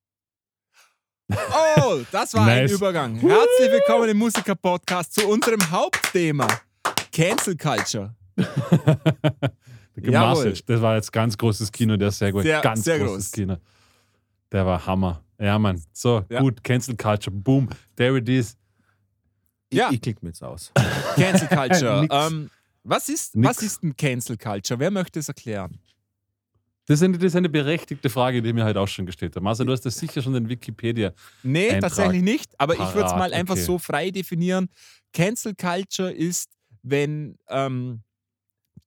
Oh, 1.78 2.02
das 2.12 2.34
war 2.34 2.46
ein 2.46 2.63
Nice. 2.63 2.72
Übergang. 2.72 3.15
Herzlich 3.15 3.72
willkommen 3.72 4.10
im 4.10 4.17
Musiker-Podcast 4.17 5.13
zu 5.13 5.28
unserem 5.30 5.72
Hauptthema: 5.72 6.46
Cancel 7.12 7.58
Culture. 7.58 8.15
Gemasse, 9.95 10.54
das 10.65 10.82
war 10.82 10.95
jetzt 10.95 11.12
ganz 11.12 11.38
großes 11.38 11.71
Kino, 11.71 11.97
der 11.97 12.08
ist 12.10 12.17
sehr 12.19 12.32
gut. 12.32 12.43
Sehr- 12.43 12.62
ganz 12.62 12.84
sehr 12.84 13.00
großes 13.00 13.26
groß. 13.26 13.32
Kino. 13.32 13.58
Der 14.52 14.65
war 14.65 14.86
Hammer. 14.86 15.24
Ja, 15.39 15.58
Mann. 15.60 15.82
So, 15.91 16.24
Ja. 16.30 16.39
gut, 16.39 16.63
Cancel 16.63 16.95
Culture, 16.95 17.36
boom. 17.36 17.69
There 17.95 18.17
it 18.17 18.28
is. 18.30 18.58
Ja. 19.71 19.88
Ich, 19.89 19.95
ich 19.95 20.02
klicke 20.02 20.19
mir 20.24 20.30
jetzt 20.30 20.43
aus. 20.43 20.71
Cancel 21.15 21.47
Culture. 21.47 22.08
Ähm, 22.12 22.50
was, 22.84 23.10
ist, 23.10 23.36
Nix. 23.36 23.47
was 23.50 23.63
ist 23.63 23.84
ein 23.84 23.95
Cancel 23.95 24.38
Culture? 24.38 24.80
Wer 24.80 24.91
möchte 24.91 25.19
es 25.19 25.28
erklären? 25.28 25.78
Das 26.88 27.00
ist, 27.00 27.04
eine, 27.04 27.17
das 27.17 27.26
ist 27.28 27.36
eine 27.36 27.47
berechtigte 27.50 28.10
Frage, 28.10 28.41
die 28.41 28.54
mir 28.54 28.63
halt 28.65 28.76
auch 28.76 28.88
schon 28.88 29.06
gestellt 29.06 29.36
habe. 29.36 29.47
Also, 29.47 29.63
du 29.63 29.71
hast 29.71 29.86
das 29.86 29.95
sicher 29.95 30.21
schon 30.21 30.34
in 30.36 30.50
Wikipedia. 30.50 31.13
Nee, 31.43 31.67
Eintrag. 31.69 31.82
tatsächlich 31.82 32.24
nicht. 32.24 32.52
Aber 32.60 32.74
ich 32.74 32.80
würde 32.80 33.06
es 33.06 33.12
Parat, 33.12 33.19
mal 33.19 33.34
einfach 33.34 33.54
okay. 33.54 33.63
so 33.63 33.78
frei 33.78 34.10
definieren. 34.10 34.67
Cancel 35.13 35.54
Culture 35.56 36.12
ist, 36.12 36.50
wenn 36.84 37.38
ähm, 37.48 38.04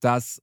das 0.01 0.43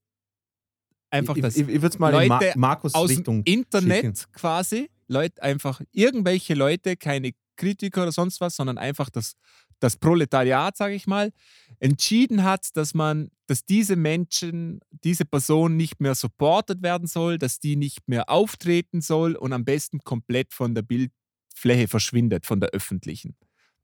einfach 1.09 1.35
ich 1.35 1.41
das 1.41 1.55
ich, 1.55 1.67
ich 1.67 1.81
würde 1.81 1.87
es 1.87 1.99
mal 1.99 2.21
in 2.23 2.29
Ma 2.29 2.39
Leute 2.39 2.57
Markus 2.57 2.93
aus 2.93 3.09
dem 3.09 3.17
Richtung. 3.17 3.43
Internet 3.43 4.19
schicken. 4.19 4.31
quasi, 4.33 4.89
Leute 5.07 5.41
einfach, 5.43 5.81
irgendwelche 5.91 6.53
Leute, 6.53 6.95
keine 6.95 7.33
Kritiker 7.57 8.03
oder 8.03 8.11
sonst 8.11 8.41
was, 8.41 8.55
sondern 8.55 8.77
einfach 8.77 9.09
das, 9.09 9.35
das 9.79 9.97
Proletariat, 9.97 10.77
sage 10.77 10.95
ich 10.95 11.05
mal, 11.05 11.31
entschieden 11.79 12.43
hat, 12.43 12.75
dass 12.75 12.93
man, 12.93 13.29
dass 13.47 13.65
diese 13.65 13.95
Menschen, 13.95 14.79
diese 15.03 15.25
Person 15.25 15.75
nicht 15.75 15.99
mehr 15.99 16.15
supportet 16.15 16.81
werden 16.81 17.07
soll, 17.07 17.37
dass 17.37 17.59
die 17.59 17.75
nicht 17.75 18.07
mehr 18.07 18.29
auftreten 18.29 19.01
soll 19.01 19.35
und 19.35 19.53
am 19.53 19.65
besten 19.65 19.99
komplett 19.99 20.53
von 20.53 20.73
der 20.73 20.81
Bildfläche 20.81 21.87
verschwindet, 21.87 22.45
von 22.45 22.59
der 22.59 22.69
öffentlichen. 22.69 23.35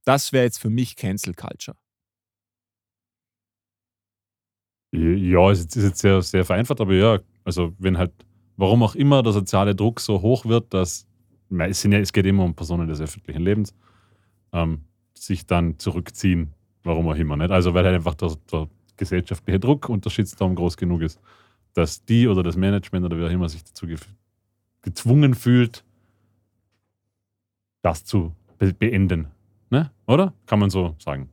Das 0.05 0.31
wäre 0.31 0.45
jetzt 0.45 0.59
für 0.59 0.69
mich 0.69 0.95
Cancel 0.95 1.33
Culture. 1.33 1.77
Ja, 4.91 5.51
es 5.51 5.59
ist 5.59 5.75
jetzt 5.75 5.99
sehr, 5.99 6.21
sehr 6.21 6.45
vereinfacht, 6.45 6.79
aber 6.79 6.93
ja, 6.93 7.19
also 7.43 7.73
wenn 7.77 7.97
halt, 7.97 8.11
warum 8.55 8.83
auch 8.83 8.95
immer 8.95 9.21
der 9.21 9.33
soziale 9.33 9.75
Druck 9.75 9.99
so 9.99 10.21
hoch 10.21 10.45
wird, 10.45 10.73
dass, 10.73 11.05
es, 11.49 11.81
sind 11.81 11.91
ja, 11.91 11.99
es 11.99 12.13
geht 12.13 12.25
immer 12.25 12.43
um 12.43 12.55
Personen 12.55 12.87
des 12.87 13.01
öffentlichen 13.01 13.41
Lebens, 13.41 13.73
ähm, 14.53 14.81
sich 15.13 15.45
dann 15.45 15.77
zurückziehen, 15.77 16.53
warum 16.83 17.07
auch 17.09 17.15
immer 17.15 17.35
nicht. 17.35 17.51
Also 17.51 17.73
weil 17.73 17.85
halt 17.85 17.95
einfach 17.95 18.15
der, 18.15 18.35
der 18.51 18.69
gesellschaftliche 18.95 19.59
Druck 19.59 19.89
und 19.89 20.05
der 20.05 20.55
groß 20.55 20.77
genug 20.77 21.01
ist, 21.01 21.19
dass 21.73 22.03
die 22.05 22.27
oder 22.27 22.43
das 22.43 22.55
Management 22.55 23.05
oder 23.05 23.17
wer 23.17 23.27
auch 23.27 23.31
immer 23.31 23.49
sich 23.49 23.63
dazu 23.63 23.87
ge 23.87 23.97
gezwungen 24.81 25.33
fühlt, 25.33 25.83
das 27.81 28.05
zu 28.05 28.33
be 28.57 28.73
beenden. 28.73 29.27
Ne? 29.69 29.91
Oder? 30.07 30.33
Kann 30.45 30.59
man 30.59 30.69
so 30.69 30.95
sagen. 30.97 31.29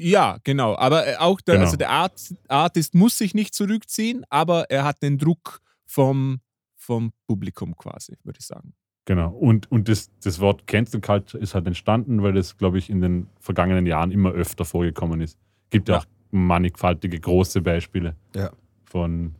Ja, 0.00 0.38
genau. 0.44 0.76
Aber 0.76 1.06
äh, 1.06 1.16
auch 1.16 1.40
der, 1.40 1.54
Genau. 1.56 1.64
also 1.66 1.76
der 1.76 1.90
Art, 1.90 2.34
Artist 2.48 2.94
muss 2.94 3.18
sich 3.18 3.34
nicht 3.34 3.54
zurückziehen, 3.54 4.24
aber 4.30 4.70
er 4.70 4.84
hat 4.84 5.02
den 5.02 5.18
Druck 5.18 5.60
vom, 5.86 6.40
vom 6.76 7.12
Publikum 7.26 7.76
quasi, 7.76 8.16
würde 8.22 8.38
ich 8.40 8.46
sagen. 8.46 8.74
Genau. 9.06 9.30
Und, 9.30 9.70
und 9.72 9.88
das, 9.88 10.10
das 10.22 10.38
Wort 10.38 10.66
Cancel 10.66 11.00
Culture 11.00 11.42
ist 11.42 11.54
halt 11.54 11.66
entstanden, 11.66 12.22
weil 12.22 12.32
das, 12.34 12.56
glaube 12.58 12.78
ich, 12.78 12.90
in 12.90 13.00
den 13.00 13.26
vergangenen 13.40 13.86
Jahren 13.86 14.10
immer 14.12 14.30
öfter 14.32 14.64
vorgekommen 14.64 15.20
ist. 15.20 15.38
Gibt 15.70 15.88
ja, 15.88 15.96
Ja. 15.96 16.00
auch 16.02 16.06
mannigfaltige 16.30 17.18
große 17.18 17.62
Beispiele. 17.62 18.14
Ja. 18.36 18.50
Von 18.84 19.34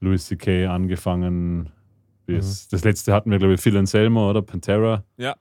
Louis 0.00 0.26
C.K. 0.26 0.66
angefangen. 0.66 1.70
Bis, 2.26 2.68
Das 2.68 2.84
letzte 2.84 3.12
hatten 3.12 3.30
wir, 3.30 3.38
glaube 3.38 3.54
ich, 3.54 3.60
Phil 3.60 3.76
Anselmo 3.76 4.28
oder 4.30 4.42
Pantera. 4.42 5.04
Ja. 5.16 5.36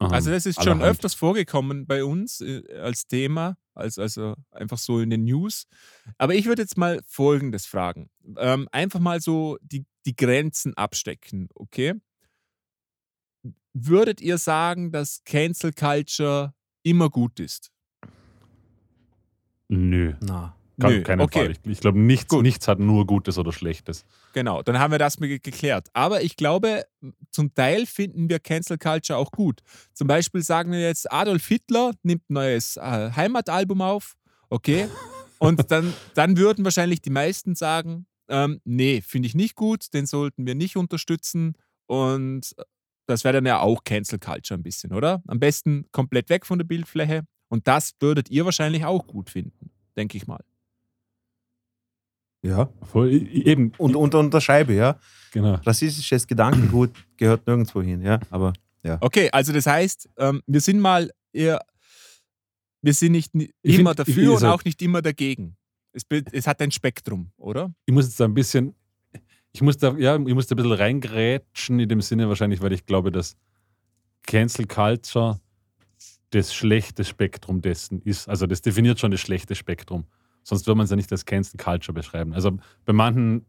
Ähm, 0.00 0.12
Also 0.12 0.30
das 0.30 0.46
ist 0.46 0.56
schon 0.62 0.74
allerhand. 0.74 0.90
öfters 0.96 1.14
vorgekommen 1.14 1.86
bei 1.86 2.04
uns 2.04 2.40
äh, 2.40 2.62
als 2.80 3.06
Thema, 3.06 3.56
als, 3.74 3.98
also 3.98 4.34
einfach 4.50 4.78
so 4.78 5.00
in 5.00 5.10
den 5.10 5.24
News. 5.24 5.66
Aber 6.18 6.34
ich 6.34 6.46
würde 6.46 6.62
jetzt 6.62 6.76
mal 6.76 7.00
Folgendes 7.06 7.66
fragen. 7.66 8.10
Ähm, 8.36 8.68
einfach 8.72 9.00
mal 9.00 9.20
so 9.20 9.58
die, 9.62 9.84
die 10.06 10.14
Grenzen 10.16 10.74
abstecken, 10.74 11.48
okay? 11.54 11.94
Würdet 13.74 14.20
ihr 14.20 14.38
sagen, 14.38 14.90
dass 14.92 15.22
Cancel 15.24 15.72
Culture 15.72 16.54
immer 16.82 17.10
gut 17.10 17.38
ist? 17.40 17.70
Nö, 19.68 20.14
Na. 20.20 20.54
Kann, 20.78 20.92
Nö, 20.92 21.02
keinen 21.02 21.20
okay. 21.20 21.38
Fall. 21.46 21.50
Ich, 21.52 21.58
ich 21.70 21.80
glaube, 21.80 21.98
nichts, 21.98 22.28
Gut. 22.28 22.42
nichts 22.42 22.68
hat 22.68 22.78
nur 22.78 23.06
Gutes 23.06 23.36
oder 23.38 23.52
Schlechtes. 23.52 24.04
Genau, 24.32 24.62
dann 24.62 24.78
haben 24.78 24.90
wir 24.92 24.98
das 24.98 25.18
mal 25.18 25.26
ge- 25.28 25.38
geklärt. 25.38 25.88
Aber 25.92 26.22
ich 26.22 26.36
glaube, 26.36 26.84
zum 27.30 27.52
Teil 27.54 27.86
finden 27.86 28.28
wir 28.28 28.38
Cancel 28.38 28.78
Culture 28.78 29.18
auch 29.18 29.30
gut. 29.32 29.60
Zum 29.94 30.06
Beispiel 30.06 30.42
sagen 30.42 30.72
wir 30.72 30.80
jetzt, 30.80 31.10
Adolf 31.12 31.46
Hitler 31.48 31.92
nimmt 32.02 32.28
ein 32.30 32.34
neues 32.34 32.76
äh, 32.76 33.10
Heimatalbum 33.14 33.80
auf, 33.82 34.14
okay? 34.50 34.88
Und 35.38 35.70
dann, 35.70 35.92
dann 36.14 36.36
würden 36.36 36.64
wahrscheinlich 36.64 37.00
die 37.00 37.10
meisten 37.10 37.54
sagen, 37.54 38.06
ähm, 38.28 38.60
nee, 38.64 39.00
finde 39.00 39.26
ich 39.26 39.34
nicht 39.34 39.54
gut, 39.54 39.94
den 39.94 40.04
sollten 40.06 40.46
wir 40.46 40.54
nicht 40.56 40.76
unterstützen. 40.76 41.54
Und 41.86 42.54
das 43.06 43.24
wäre 43.24 43.34
dann 43.34 43.46
ja 43.46 43.60
auch 43.60 43.84
Cancel 43.84 44.18
Culture 44.18 44.58
ein 44.58 44.62
bisschen, 44.62 44.92
oder? 44.92 45.22
Am 45.26 45.38
besten 45.40 45.86
komplett 45.92 46.28
weg 46.28 46.44
von 46.44 46.58
der 46.58 46.66
Bildfläche. 46.66 47.22
Und 47.48 47.66
das 47.68 47.92
würdet 48.00 48.28
ihr 48.30 48.44
wahrscheinlich 48.44 48.84
auch 48.84 49.06
gut 49.06 49.30
finden, 49.30 49.70
denke 49.96 50.16
ich 50.18 50.26
mal. 50.26 50.44
Ja. 52.42 52.68
Voll, 52.82 53.12
eben, 53.12 53.72
Und 53.78 53.96
unter, 53.96 54.18
unter 54.20 54.40
Scheibe, 54.40 54.74
ja. 54.74 54.98
genau. 55.32 55.54
Rassistisches 55.64 56.26
Gedankengut 56.26 56.90
gehört 57.16 57.46
nirgendwo 57.46 57.82
hin, 57.82 58.02
ja. 58.02 58.20
Aber 58.30 58.52
Okay, 59.00 59.28
also 59.32 59.52
das 59.52 59.66
heißt, 59.66 60.08
ähm, 60.16 60.40
wir 60.46 60.62
sind 60.62 60.80
mal 60.80 61.10
eher, 61.32 61.60
wir 62.80 62.94
sind 62.94 63.12
nicht 63.12 63.34
ni- 63.34 63.52
Ich 63.60 63.78
immer 63.78 63.94
find- 63.94 64.08
ich- 64.08 64.14
dafür 64.14 64.28
und 64.30 64.34
also- 64.36 64.48
auch 64.48 64.64
nicht 64.64 64.80
immer 64.80 65.02
dagegen. 65.02 65.56
Es, 65.92 66.04
es 66.32 66.46
hat 66.46 66.62
ein 66.62 66.70
Spektrum, 66.70 67.30
oder? 67.36 67.74
ich 67.86 67.92
muss 67.92 68.06
jetzt 68.06 68.18
da 68.20 68.24
ein 68.24 68.32
bisschen, 68.34 68.74
Ich 69.52 69.60
muss 69.62 69.76
da, 69.78 69.94
ja, 69.98 70.14
ich 70.16 70.34
muss 70.34 70.46
da 70.46 70.54
ein 70.54 70.56
bisschen 70.56 70.72
reingrätschen 70.72 71.80
in 71.80 71.88
dem 71.88 72.00
Sinne 72.00 72.28
wahrscheinlich, 72.28 72.60
weil 72.62 72.72
ich 72.72 72.86
glaube, 72.86 73.10
dass 73.12 73.36
Cancel 74.26 74.66
Culture 74.66 75.40
das 76.30 76.54
schlechte 76.54 77.04
Spektrum 77.04 77.60
dessen 77.60 78.00
ist. 78.02 78.28
Also 78.28 78.46
das 78.46 78.60
definiert 78.62 79.00
schon 79.00 79.10
das 79.10 79.20
schlechte 79.20 79.54
Spektrum. 79.54 80.04
Sonst 80.48 80.66
würde 80.66 80.78
man 80.78 80.84
es 80.84 80.90
ja 80.90 80.96
nicht 80.96 81.12
als 81.12 81.26
Cancel 81.26 81.58
Culture 81.58 81.92
beschreiben. 81.92 82.32
Also 82.32 82.52
bei 82.86 82.94
manchen 82.94 83.44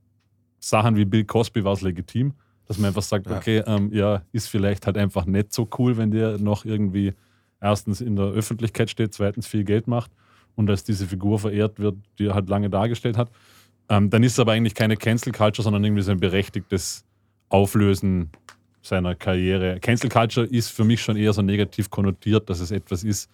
Sachen 0.60 0.98
wie 0.98 1.06
Bill 1.06 1.24
Cosby 1.24 1.64
war 1.64 1.72
es 1.72 1.82
legitim, 1.82 2.34
dass 2.66 2.78
man 2.78 2.90
einfach 2.90 3.02
sagt, 3.04 3.28
Ja. 3.28 3.38
okay, 3.38 3.64
ähm, 3.66 3.90
ja, 3.94 4.22
ist 4.34 4.48
vielleicht 4.50 4.86
halt 4.86 4.98
einfach 4.98 5.26
nicht 5.26 5.54
so 5.54 5.70
cool, 5.78 5.96
wenn 5.96 6.12
der 6.12 6.38
noch 6.40 6.66
irgendwie 6.66 7.14
erstens 7.62 8.02
in 8.02 8.18
der 8.18 8.26
Öffentlichkeit 8.26 8.90
steht, 8.90 9.14
zweitens 9.14 9.48
viel 9.48 9.64
Geld 9.64 9.88
macht 9.88 10.12
und 10.56 10.70
als 10.70 10.84
diese 10.84 11.08
Figur 11.08 11.40
verehrt 11.40 11.80
wird, 11.80 11.96
die 12.20 12.26
er 12.26 12.34
halt 12.36 12.50
lange 12.50 12.70
dargestellt 12.70 13.18
hat. 13.18 13.32
Ähm, 13.88 14.10
dann 14.10 14.22
ist 14.24 14.34
es 14.34 14.40
aber 14.40 14.52
eigentlich 14.52 14.76
keine 14.76 14.98
Cancel 14.98 15.32
Culture, 15.32 15.64
sondern 15.64 15.84
irgendwie 15.86 16.04
so 16.04 16.12
ein 16.12 16.20
berechtigtes 16.20 17.06
Auflösen 17.48 18.30
seiner 18.82 19.16
Karriere. 19.16 19.80
Cancel 19.80 20.10
Culture 20.10 20.46
ist 20.46 20.70
für 20.70 20.84
mich 20.84 21.02
schon 21.02 21.16
eher 21.16 21.32
so 21.34 21.42
negativ 21.42 21.90
konnotiert, 21.90 22.50
dass 22.50 22.60
es 22.60 22.72
etwas 22.72 23.04
ist, 23.06 23.30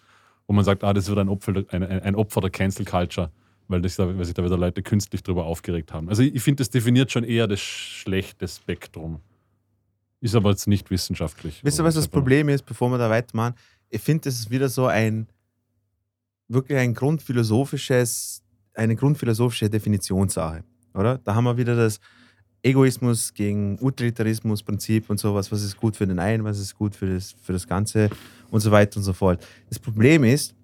wo 0.48 0.54
man 0.54 0.64
sagt, 0.64 0.84
ah, 0.84 0.94
das 0.94 1.08
wird 1.10 1.18
ein 1.20 1.30
Opfer, 1.30 1.64
ein 1.72 1.84
ein 1.84 2.16
Opfer 2.16 2.42
der 2.42 2.52
Cancel 2.52 2.86
Culture, 2.86 3.32
weil, 3.68 3.82
das, 3.82 3.96
da- 3.96 4.08
weil 4.18 4.26
sich 4.26 4.34
da 4.34 4.44
wieder 4.44 4.58
Leute 4.58 4.82
künstlich 4.84 5.24
drüber 5.24 5.46
aufgeregt 5.46 5.94
haben. 5.94 6.10
Also 6.10 6.24
ich, 6.24 6.36
ich 6.36 6.44
finde, 6.44 6.62
das 6.62 6.70
definiert 6.70 7.12
schon 7.12 7.24
eher 7.24 7.48
das 7.48 7.60
schlechte 7.60 8.48
Spektrum. 8.48 9.20
Ist 10.22 10.36
aber 10.36 10.52
jetzt 10.52 10.68
nicht 10.68 10.90
wissenschaftlich. 10.90 11.62
Wisst 11.64 11.80
ihr, 11.80 11.84
was 11.84 11.96
das? 11.96 12.08
Problem 12.08 12.50
ist, 12.50 12.66
bevor 12.66 12.90
wir 12.90 12.98
da 12.98 13.10
weitermachen? 13.10 13.56
Ich 13.90 14.02
finde, 14.02 14.24
das 14.24 14.36
ist 14.40 14.50
wieder 14.50 14.70
so 14.70 14.88
ein, 14.88 15.28
wirklich 16.48 16.78
ein 16.80 16.94
grundphilosophisches, 16.94 18.44
eine 18.74 18.96
grundphilosophische 18.96 19.70
Definitionssache, 19.70 20.64
oder? 20.94 21.18
Da 21.20 21.36
haben 21.36 21.44
wir 21.44 21.58
wieder 21.58 21.76
das 21.76 22.00
Egoismus 22.64 23.34
gegen 23.34 23.78
Utilitarismus-Prinzip 23.80 25.10
und 25.10 25.20
sowas. 25.20 25.52
Was 25.52 25.62
ist 25.64 25.78
gut 25.78 25.96
für 25.96 26.08
den 26.08 26.18
einen, 26.18 26.44
was 26.44 26.60
ist 26.60 26.76
gut 26.76 26.96
für 26.96 27.14
das, 27.14 27.36
für 27.44 27.54
das 27.54 27.68
Ganze 27.68 28.10
und 28.50 28.62
so 28.62 28.72
weiter 28.72 28.98
und 28.98 29.04
so 29.04 29.14
fort. 29.14 29.46
Das 29.70 29.78
Problem 29.78 30.24
ist, 30.24 30.56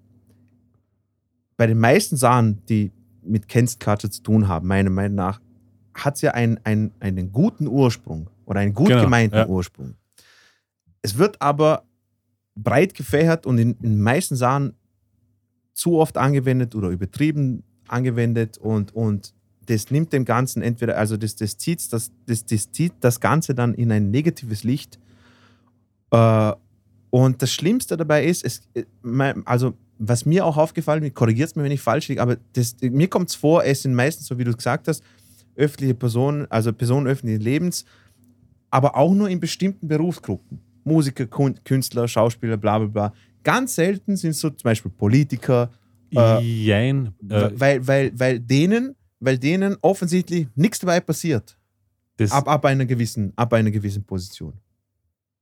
bei 1.62 1.68
den 1.68 1.78
meisten 1.78 2.16
Sachen, 2.16 2.60
die 2.66 2.90
mit 3.22 3.48
Culture 3.48 4.10
zu 4.10 4.20
tun 4.20 4.48
haben, 4.48 4.66
meiner 4.66 4.90
Meinung 4.90 5.14
nach, 5.14 5.40
hat 5.94 6.16
es 6.16 6.22
ja 6.22 6.32
einen, 6.32 6.58
einen, 6.64 6.90
einen 6.98 7.30
guten 7.30 7.68
Ursprung 7.68 8.28
oder 8.46 8.58
einen 8.58 8.74
gut 8.74 8.88
Genau, 8.88 9.04
gemeinten 9.04 9.36
ja. 9.36 9.46
Ursprung. 9.46 9.94
Es 11.02 11.18
wird 11.18 11.40
aber 11.40 11.84
breit 12.56 12.94
gefächert 12.94 13.46
und 13.46 13.58
in, 13.58 13.76
in 13.80 13.90
den 13.90 14.02
meisten 14.02 14.34
Sachen 14.34 14.74
zu 15.72 16.00
oft 16.00 16.18
angewendet 16.18 16.74
oder 16.74 16.88
übertrieben 16.88 17.62
angewendet 17.86 18.58
und, 18.58 18.92
und 18.92 19.32
das 19.66 19.92
nimmt 19.92 20.12
dem 20.12 20.24
Ganzen 20.24 20.62
entweder, 20.62 20.98
also 20.98 21.16
das, 21.16 21.36
das, 21.36 21.58
zieht, 21.58 21.92
das, 21.92 22.10
das, 22.26 22.44
das 22.44 22.72
zieht 22.72 22.94
das 22.98 23.20
Ganze 23.20 23.54
dann 23.54 23.72
in 23.74 23.92
ein 23.92 24.10
negatives 24.10 24.64
Licht. 24.64 24.98
Äh, 26.10 26.54
und 27.12 27.42
das 27.42 27.52
Schlimmste 27.52 27.98
dabei 27.98 28.24
ist, 28.24 28.42
es, 28.42 28.62
äh, 28.72 28.84
also 29.44 29.74
was 29.98 30.24
mir 30.24 30.46
auch 30.46 30.56
aufgefallen 30.56 31.02
ist, 31.02 31.14
korrigiert 31.14 31.50
es 31.50 31.54
mir, 31.54 31.62
wenn 31.62 31.70
ich 31.70 31.82
falsch 31.82 32.08
liege, 32.08 32.22
aber 32.22 32.38
das, 32.54 32.74
mir 32.80 33.06
kommt 33.08 33.28
es 33.28 33.34
vor, 33.34 33.62
es 33.64 33.82
sind 33.82 33.94
meistens, 33.94 34.26
so 34.28 34.38
wie 34.38 34.44
du 34.44 34.54
gesagt 34.54 34.88
hast, 34.88 35.04
öffentliche 35.54 35.92
Personen, 35.92 36.46
also 36.50 36.72
Personen 36.72 37.06
öffentlichen 37.06 37.42
Lebens, 37.42 37.84
aber 38.70 38.96
auch 38.96 39.12
nur 39.12 39.28
in 39.28 39.40
bestimmten 39.40 39.86
Berufsgruppen. 39.86 40.58
Musiker, 40.84 41.26
Künstler, 41.26 42.08
Schauspieler, 42.08 42.56
bla 42.56 42.78
bla 42.78 42.88
bla. 42.88 43.12
Ganz 43.44 43.74
selten 43.74 44.16
sind 44.16 44.34
so 44.34 44.48
zum 44.48 44.64
Beispiel 44.64 44.90
Politiker, 44.90 45.70
Äh, 46.14 46.40
Jein. 46.40 47.14
Äh, 47.28 47.50
weil, 47.54 47.86
weil, 47.86 48.18
weil, 48.18 48.40
denen, 48.40 48.96
weil 49.20 49.38
denen 49.38 49.76
offensichtlich 49.82 50.48
nichts 50.54 50.78
dabei 50.78 51.00
passiert. 51.00 51.58
Ab, 52.30 52.48
ab, 52.48 52.64
einer 52.64 52.86
gewissen, 52.86 53.32
ab 53.36 53.52
einer 53.52 53.70
gewissen 53.70 54.02
Position. 54.04 54.54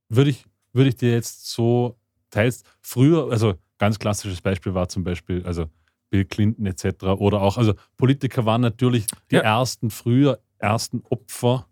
würde 0.09 0.31
ich, 0.31 0.45
würde 0.73 0.89
ich 0.89 0.95
dir 0.95 1.11
jetzt 1.11 1.49
so 1.49 1.97
teils 2.29 2.63
früher, 2.81 3.29
also 3.31 3.55
ganz 3.77 3.99
klassisches 3.99 4.41
Beispiel 4.41 4.73
war 4.73 4.87
zum 4.89 5.03
Beispiel, 5.03 5.43
also 5.45 5.65
Bill 6.09 6.25
Clinton 6.25 6.65
etc. 6.65 7.03
oder 7.03 7.41
auch, 7.41 7.57
also 7.57 7.73
Politiker 7.97 8.45
waren 8.45 8.61
natürlich 8.61 9.05
die 9.31 9.35
Ja. 9.35 9.41
ersten, 9.41 9.89
früher 9.89 10.39
ersten 10.59 11.01
Opfer, 11.09 11.65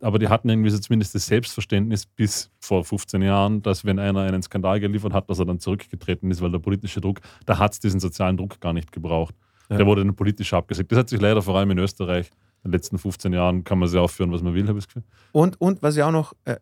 aber 0.00 0.18
die 0.18 0.28
hatten 0.28 0.48
irgendwie 0.48 0.70
so 0.70 0.78
zumindest 0.78 1.14
das 1.14 1.26
Selbstverständnis 1.26 2.04
bis 2.06 2.50
vor 2.60 2.84
15 2.84 3.22
Jahren, 3.22 3.62
dass 3.62 3.84
wenn 3.84 3.98
einer 3.98 4.20
einen 4.20 4.42
Skandal 4.42 4.80
geliefert 4.80 5.12
hat, 5.12 5.30
dass 5.30 5.38
er 5.38 5.46
dann 5.46 5.60
zurückgetreten 5.60 6.30
ist, 6.30 6.40
weil 6.42 6.50
der 6.50 6.58
politische 6.58 7.00
Druck, 7.00 7.20
da 7.46 7.58
hat 7.58 7.72
es 7.72 7.80
diesen 7.80 8.00
sozialen 8.00 8.36
Druck 8.36 8.60
gar 8.60 8.72
nicht 8.72 8.92
gebraucht. 8.92 9.34
Ja. 9.70 9.78
Der 9.78 9.86
wurde 9.86 10.04
dann 10.04 10.14
politisch 10.14 10.52
abgesägt. 10.52 10.92
Das 10.92 10.98
hat 10.98 11.08
sich 11.08 11.20
leider 11.20 11.40
vor 11.40 11.56
allem 11.56 11.70
in 11.70 11.78
Österreich 11.78 12.28
in 12.64 12.70
den 12.70 12.72
letzten 12.72 12.98
15 12.98 13.32
Jahren, 13.32 13.64
kann 13.64 13.78
man 13.78 13.88
sehr 13.88 14.02
aufführen, 14.02 14.30
was 14.30 14.42
man 14.42 14.52
will, 14.54 14.66
habe 14.68 14.78
ich 14.78 14.84
das 14.86 14.94
Gefühl. 14.94 15.04
Und, 15.32 15.58
und 15.60 15.82
was 15.82 15.96
ich 15.96 16.02
auch 16.02 16.10
noch 16.12 16.34
äh, 16.44 16.56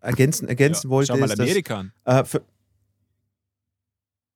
ergänzen, 0.00 0.48
ergänzen 0.48 0.90
wollte, 0.90 1.12
Schau 1.12 1.18
mal 1.18 1.26
ist, 1.26 1.38
dass, 1.38 1.40
Amerika 1.40 1.78
an. 1.80 1.92
äh, 2.04 2.24
für, 2.24 2.42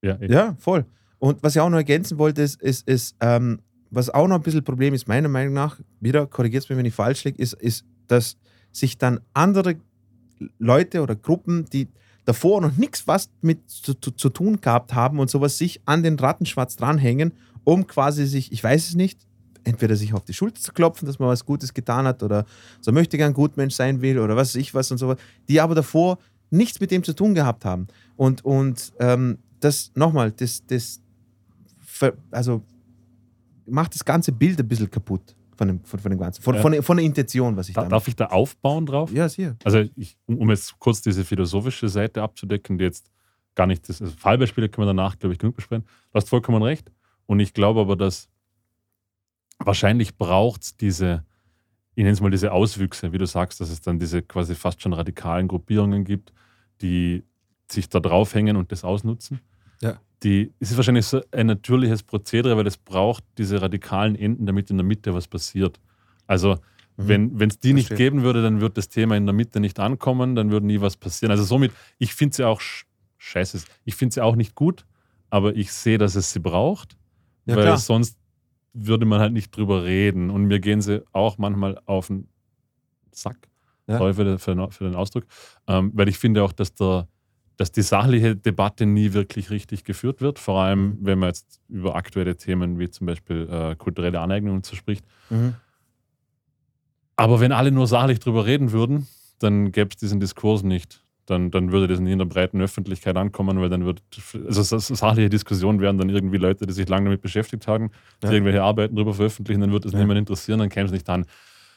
Ja. 0.02 0.18
Ja, 0.20 0.56
voll. 0.58 0.84
Und 1.18 1.42
was 1.42 1.54
ich 1.54 1.60
auch 1.60 1.68
noch 1.68 1.76
ergänzen 1.76 2.18
wollte, 2.18 2.42
ist, 2.42 2.60
ist, 2.62 2.88
ist 2.88 3.16
ähm, 3.20 3.60
was 3.90 4.08
auch 4.08 4.26
noch 4.26 4.36
ein 4.36 4.42
bisschen 4.42 4.64
Problem 4.64 4.94
ist, 4.94 5.08
meiner 5.08 5.28
Meinung 5.28 5.52
nach, 5.52 5.80
wieder 6.00 6.26
korrigiert 6.26 6.64
es 6.64 6.70
mir, 6.70 6.76
wenn 6.76 6.86
ich 6.86 6.94
falsch 6.94 7.24
liege, 7.24 7.40
ist, 7.42 7.54
ist, 7.54 7.84
dass 8.06 8.36
sich 8.72 8.98
dann 8.98 9.20
andere 9.34 9.76
Leute 10.58 11.02
oder 11.02 11.16
Gruppen, 11.16 11.66
die 11.72 11.88
davor 12.24 12.60
noch 12.60 12.76
nichts 12.76 13.06
was 13.06 13.30
mit 13.40 13.68
zu, 13.68 13.94
zu, 13.94 14.12
zu 14.12 14.30
tun 14.30 14.60
gehabt 14.60 14.94
haben 14.94 15.18
und 15.18 15.28
sowas, 15.28 15.58
sich 15.58 15.80
an 15.84 16.02
den 16.02 16.18
Rattenschwarz 16.18 16.76
dranhängen, 16.76 17.32
um 17.64 17.86
quasi 17.86 18.26
sich, 18.26 18.52
ich 18.52 18.62
weiß 18.62 18.88
es 18.88 18.94
nicht, 18.94 19.26
entweder 19.64 19.96
sich 19.96 20.14
auf 20.14 20.24
die 20.24 20.32
Schulter 20.34 20.60
zu 20.60 20.72
klopfen, 20.72 21.06
dass 21.06 21.18
man 21.18 21.28
was 21.28 21.44
Gutes 21.44 21.72
getan 21.74 22.06
hat 22.06 22.22
oder 22.22 22.44
so 22.80 22.92
möchte 22.92 23.16
gern 23.16 23.32
Gutmensch 23.32 23.74
sein 23.74 24.00
will 24.02 24.18
oder 24.18 24.36
was 24.36 24.50
weiß 24.50 24.56
ich 24.56 24.74
was 24.74 24.90
und 24.90 24.98
sowas, 24.98 25.18
die 25.48 25.60
aber 25.60 25.74
davor 25.74 26.18
nichts 26.50 26.80
mit 26.80 26.90
dem 26.90 27.04
zu 27.04 27.14
tun 27.14 27.34
gehabt 27.34 27.64
haben. 27.64 27.86
Und, 28.16 28.44
und 28.44 28.92
ähm, 28.98 29.38
das 29.60 29.92
nochmal, 29.94 30.32
das, 30.32 30.64
das 30.66 31.00
also 32.30 32.62
macht 33.66 33.94
das 33.94 34.04
ganze 34.04 34.32
Bild 34.32 34.58
ein 34.58 34.66
bisschen 34.68 34.90
kaputt 34.90 35.36
von 35.56 35.68
dem, 35.68 35.84
von, 35.84 36.00
von 36.00 36.10
dem 36.10 36.18
Ganzen, 36.18 36.42
von, 36.42 36.54
Ja. 36.54 36.62
von, 36.62 36.82
von 36.82 36.96
der 36.96 37.06
Intention, 37.06 37.56
was 37.56 37.68
ich 37.68 37.74
Da, 37.74 37.84
darf 37.84 38.08
ich 38.08 38.16
da 38.16 38.26
aufbauen 38.26 38.86
drauf? 38.86 39.12
Ja, 39.12 39.28
sicher. 39.28 39.56
Also, 39.62 39.84
ich, 39.94 40.16
um 40.26 40.38
um 40.38 40.50
jetzt 40.50 40.78
kurz 40.78 41.02
diese 41.02 41.24
philosophische 41.24 41.88
Seite 41.88 42.22
abzudecken, 42.22 42.78
die 42.78 42.84
jetzt 42.84 43.10
gar 43.54 43.66
nicht 43.66 43.86
das 43.88 44.00
also 44.00 44.14
Fallbeispiele 44.16 44.68
können 44.68 44.86
wir 44.86 44.94
danach, 44.94 45.18
glaube 45.18 45.34
ich, 45.34 45.38
genug 45.38 45.56
besprechen. 45.56 45.84
Du 45.84 46.14
hast 46.16 46.28
vollkommen 46.28 46.62
recht. 46.62 46.90
Und 47.26 47.40
ich 47.40 47.52
glaube 47.52 47.80
aber, 47.80 47.94
dass 47.96 48.28
wahrscheinlich 49.64 50.16
braucht 50.16 50.62
es 50.62 50.76
diese, 50.76 51.24
ich 51.94 52.02
nenne 52.02 52.12
es 52.12 52.20
mal 52.20 52.30
diese 52.30 52.52
Auswüchse, 52.52 53.12
wie 53.12 53.18
du 53.18 53.26
sagst, 53.26 53.60
dass 53.60 53.70
es 53.70 53.80
dann 53.80 53.98
diese 53.98 54.22
quasi 54.22 54.54
fast 54.54 54.82
schon 54.82 54.92
radikalen 54.92 55.48
Gruppierungen 55.48 56.04
gibt, 56.04 56.32
die 56.80 57.24
sich 57.70 57.88
da 57.88 58.00
draufhängen 58.00 58.56
und 58.56 58.72
das 58.72 58.84
ausnutzen. 58.84 59.40
Ja. 59.80 60.00
Die, 60.22 60.52
es 60.60 60.70
ist 60.70 60.76
wahrscheinlich 60.76 61.06
so 61.06 61.20
ein 61.32 61.46
natürliches 61.46 62.02
Prozedere, 62.02 62.56
weil 62.56 62.66
es 62.66 62.76
braucht 62.76 63.24
diese 63.38 63.62
radikalen 63.62 64.16
Enden, 64.16 64.44
damit 64.46 64.70
in 64.70 64.76
der 64.76 64.84
Mitte 64.84 65.14
was 65.14 65.28
passiert. 65.28 65.80
Also, 66.26 66.58
Mhm. 66.96 67.30
wenn 67.40 67.48
es 67.48 67.58
die 67.58 67.72
nicht 67.72 67.86
Verstehe. 67.86 68.10
geben 68.10 68.22
würde, 68.22 68.42
dann 68.42 68.60
würde 68.60 68.74
das 68.74 68.90
Thema 68.90 69.16
in 69.16 69.24
der 69.24 69.32
Mitte 69.32 69.58
nicht 69.58 69.80
ankommen, 69.80 70.34
dann 70.34 70.50
würde 70.50 70.66
nie 70.66 70.82
was 70.82 70.98
passieren. 70.98 71.30
Also 71.30 71.44
somit, 71.44 71.72
ich 71.98 72.14
finde 72.14 72.36
sie 72.36 72.44
auch 72.44 72.60
sch 72.60 72.84
scheiße, 73.16 73.62
ich 73.86 73.94
finde 73.94 74.12
sie 74.14 74.20
auch 74.22 74.36
nicht 74.36 74.54
gut, 74.54 74.84
aber 75.30 75.56
ich 75.56 75.72
sehe, 75.72 75.96
dass 75.96 76.14
es 76.14 76.30
sie 76.32 76.40
braucht, 76.40 76.98
Ja, 77.46 77.56
weil 77.56 77.62
klar. 77.64 77.78
sonst 77.78 78.18
würde 78.72 79.04
man 79.06 79.20
halt 79.20 79.32
nicht 79.32 79.56
drüber 79.56 79.84
reden. 79.84 80.30
Und 80.30 80.44
mir 80.44 80.60
gehen 80.60 80.80
sie 80.80 81.02
auch 81.12 81.38
manchmal 81.38 81.78
auf 81.86 82.06
den 82.08 82.28
Sack, 83.12 83.48
Ja. 83.88 83.98
sorry 83.98 84.14
für 84.14 84.24
den, 84.24 84.38
für 84.38 84.70
für 84.70 84.84
den 84.84 84.94
Ausdruck, 84.94 85.24
ähm, 85.66 85.90
weil 85.94 86.08
ich 86.08 86.18
finde 86.18 86.42
auch, 86.44 86.52
dass 86.52 86.74
der 86.74 87.08
dass 87.56 87.70
die 87.72 87.82
sachliche 87.82 88.36
Debatte 88.36 88.86
nie 88.86 89.12
wirklich 89.12 89.50
richtig 89.50 89.84
geführt 89.84 90.22
wird, 90.22 90.38
vor 90.38 90.62
allem 90.62 90.82
Mhm. 90.92 90.98
wenn 91.02 91.18
man 91.18 91.28
jetzt 91.28 91.60
über 91.68 91.94
aktuelle 91.94 92.34
Themen 92.36 92.78
wie 92.78 92.88
zum 92.88 93.06
Beispiel 93.06 93.46
äh, 93.50 93.76
kulturelle 93.76 94.18
Aneignung 94.20 94.64
so 94.64 94.74
spricht. 94.76 95.04
Mhm. 95.28 95.54
Aber 97.16 97.40
wenn 97.40 97.52
alle 97.52 97.70
nur 97.70 97.86
sachlich 97.86 98.18
drüber 98.18 98.46
reden 98.46 98.72
würden, 98.72 99.06
dann 99.40 99.72
gäbe 99.72 99.90
es 99.90 99.96
diesen 99.96 100.20
Diskurs 100.20 100.62
nicht. 100.62 101.04
Dann, 101.30 101.50
dann 101.50 101.70
würde 101.72 101.86
das 101.86 102.00
nie 102.00 102.12
in 102.12 102.18
der 102.18 102.24
breiten 102.26 102.60
Öffentlichkeit 102.60 103.16
ankommen, 103.16 103.60
weil 103.60 103.68
dann 103.68 103.84
wird, 103.86 104.02
also 104.46 104.62
so- 104.62 104.78
so 104.78 104.94
sachliche 104.94 105.28
Diskussionen 105.30 105.80
wären 105.80 105.96
dann 105.96 106.08
irgendwie 106.08 106.38
Leute, 106.38 106.66
die 106.66 106.72
sich 106.72 106.88
lange 106.88 107.04
damit 107.04 107.22
beschäftigt 107.22 107.66
haben, 107.68 107.90
die 108.22 108.26
Ja. 108.26 108.32
irgendwelche 108.32 108.62
Arbeiten 108.62 108.96
darüber 108.96 109.14
veröffentlichen, 109.14 109.60
dann 109.60 109.72
wird 109.72 109.84
es 109.84 109.92
Ja. 109.92 109.98
niemand 110.00 110.18
interessieren, 110.18 110.58
dann 110.58 110.68
käme 110.68 110.86
es 110.86 110.92
nicht 110.92 111.08
an. 111.08 111.24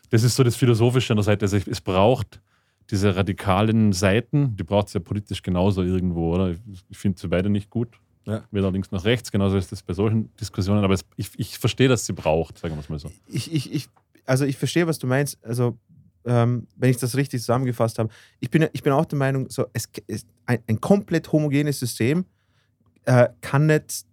Das 0.10 0.24
ist 0.24 0.36
so 0.36 0.44
das 0.44 0.56
Philosophische 0.56 1.14
an 1.14 1.18
der 1.18 1.24
Seite. 1.24 1.46
Also 1.46 1.58
es 1.58 1.82
braucht 1.82 2.42
diese 2.90 3.16
radikalen 3.16 3.94
Seiten, 3.94 4.56
die 4.58 4.64
braucht 4.64 4.88
es 4.88 4.94
ja 4.94 5.00
politisch 5.00 5.42
genauso 5.42 5.84
irgendwo, 5.84 6.34
oder? 6.34 6.56
Ich 6.90 6.98
finde 6.98 7.20
sie 7.20 7.28
beide 7.28 7.50
nicht 7.50 7.70
gut. 7.70 7.90
Ja. 8.26 8.44
Weder 8.52 8.72
links 8.72 8.92
noch 8.92 9.06
rechts, 9.06 9.32
genauso 9.32 9.58
ist 9.58 9.72
das 9.72 9.84
bei 9.84 9.94
solchen 9.94 10.34
Diskussionen, 10.38 10.84
aber 10.84 10.94
es, 10.94 11.06
ich, 11.18 11.30
ich 11.38 11.58
verstehe, 11.60 11.88
dass 11.90 12.06
sie 12.06 12.14
braucht, 12.14 12.58
sagen 12.58 12.74
wir 12.76 12.80
es 12.80 12.90
mal 12.90 12.98
so. 13.00 13.12
ich, 13.28 13.54
ich, 13.54 13.72
ich, 13.74 13.88
also 14.26 14.46
ich 14.46 14.58
verstehe, 14.58 14.88
was 14.88 14.98
du 14.98 15.08
meinst. 15.08 15.38
Also, 15.46 15.78
ähm, 16.26 16.68
wenn 16.76 16.90
ich 16.90 16.98
das 16.98 17.16
richtig 17.16 17.42
zusammengefasst 17.42 18.00
habe, 18.00 18.10
ich 18.40 18.50
bin, 18.50 18.68
ich 18.74 18.84
bin 18.84 18.94
auch 18.94 19.06
der 19.06 19.18
Meinung, 19.18 19.50
so, 19.50 19.66
es 19.74 19.90
ist 20.08 20.28
ein, 20.46 20.60
ein 20.68 20.80
komplett 20.82 21.32
homogenes 21.32 21.80
System 21.80 22.26
äh, 23.06 23.30
kann 23.42 23.66
nicht 23.66 24.06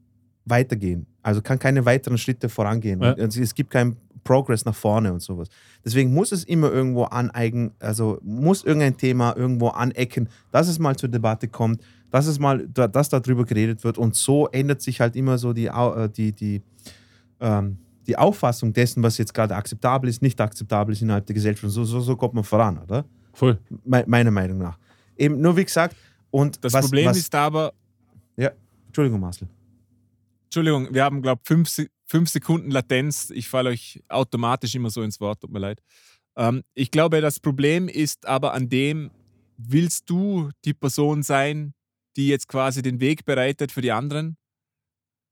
weitergehen. 0.45 1.07
Also 1.23 1.43
kann 1.43 1.59
keine 1.59 1.85
weiteren 1.85 2.19
Schritte 2.19 2.49
vorangehen. 2.49 3.01
Ja. 3.03 3.13
Und 3.13 3.19
Es, 3.19 3.37
es 3.37 3.55
gibt 3.55 3.71
kein 3.71 3.97
Progress 4.25 4.65
nach 4.65 4.75
vorne 4.75 5.13
und 5.13 5.21
sowas. 5.21 5.49
Deswegen 5.85 6.13
muss 6.13 6.33
es 6.33 6.45
immer 6.45 6.71
irgendwo 6.71 7.05
aneigen, 7.05 7.73
also 7.79 8.19
muss 8.23 8.65
irgendein 8.65 8.97
Thema 8.97 9.35
irgendwo 9.37 9.69
anecken, 9.69 10.29
dass 10.51 10.69
es 10.69 10.79
mal 10.79 10.97
zur 10.97 11.09
Debatte 11.09 11.49
kommt, 11.49 11.83
dass 12.11 12.27
es 12.27 12.39
mal, 12.39 12.67
dass 12.69 13.09
darüber 13.09 13.45
geredet 13.45 13.85
wird 13.85 13.99
und 13.99 14.15
so 14.15 14.49
ändert 14.49 14.83
sich 14.83 15.01
halt 15.01 15.17
immer 15.17 15.39
so 15.39 15.53
die, 15.53 15.67
äh, 15.67 16.09
die, 16.09 16.33
die, 16.33 16.63
ähm, 17.41 17.79
die 18.07 18.17
Auffassung 18.17 18.73
dessen, 18.73 19.03
was 19.03 19.19
jetzt 19.19 19.35
gerade 19.35 19.55
akzeptabel 19.55 20.09
ist, 20.09 20.23
nicht 20.23 20.41
akzeptabel 20.41 20.93
ist 20.95 21.03
innerhalb 21.03 21.27
der 21.27 21.35
Gesellschaft. 21.35 21.73
So, 21.73 21.85
so, 21.85 22.01
so 22.01 22.17
kommt 22.17 22.35
man 22.35 22.45
voran, 22.45 22.79
oder? 22.79 23.05
Voll. 23.33 23.59
Me 23.85 24.05
meiner 24.07 24.31
Meinung 24.31 24.59
nach. 24.59 24.79
Eben 25.17 25.41
nur 25.41 25.57
wie 25.57 25.65
gesagt, 25.65 25.97
und 26.31 26.65
Das 26.65 26.73
was, 26.73 26.87
Problem 26.87 27.07
was, 27.07 27.19
ist 27.19 27.35
aber, 27.35 27.73
Ja, 28.37 28.51
Entschuldigung, 28.87 29.21
Marcel. 29.21 29.49
Entschuldigung, 30.45 30.93
wir 30.93 31.05
haben, 31.05 31.23
glaube 31.23 31.41
ich, 31.43 31.49
fünf, 31.49 31.71
fünf 32.07 32.29
Sekunden 32.29 32.71
Latenz. 32.71 33.31
Ich 33.31 33.49
falle 33.49 33.71
euch 33.71 34.03
automatisch 34.09 34.75
immer 34.75 34.91
so 34.91 35.03
ins 35.03 35.21
Wort, 35.21 35.41
tut 35.41 35.53
mir 35.53 35.61
leid. 35.61 35.81
Ähm, 36.37 36.63
ich 36.75 36.91
glaube, 36.91 37.21
das 37.21 37.39
Problem 37.39 37.89
ist 37.89 38.27
aber 38.27 38.53
an 38.55 38.69
dem, 38.69 39.11
willst 39.57 40.09
du 40.11 40.51
die 40.65 40.75
Person 40.75 41.23
sein, 41.23 41.75
die 42.17 42.29
jetzt 42.29 42.49
quasi 42.49 42.83
den 42.83 42.99
Weg 43.01 43.25
bereitet 43.25 43.71
für 43.71 43.81
die 43.81 43.93
anderen? 43.93 44.37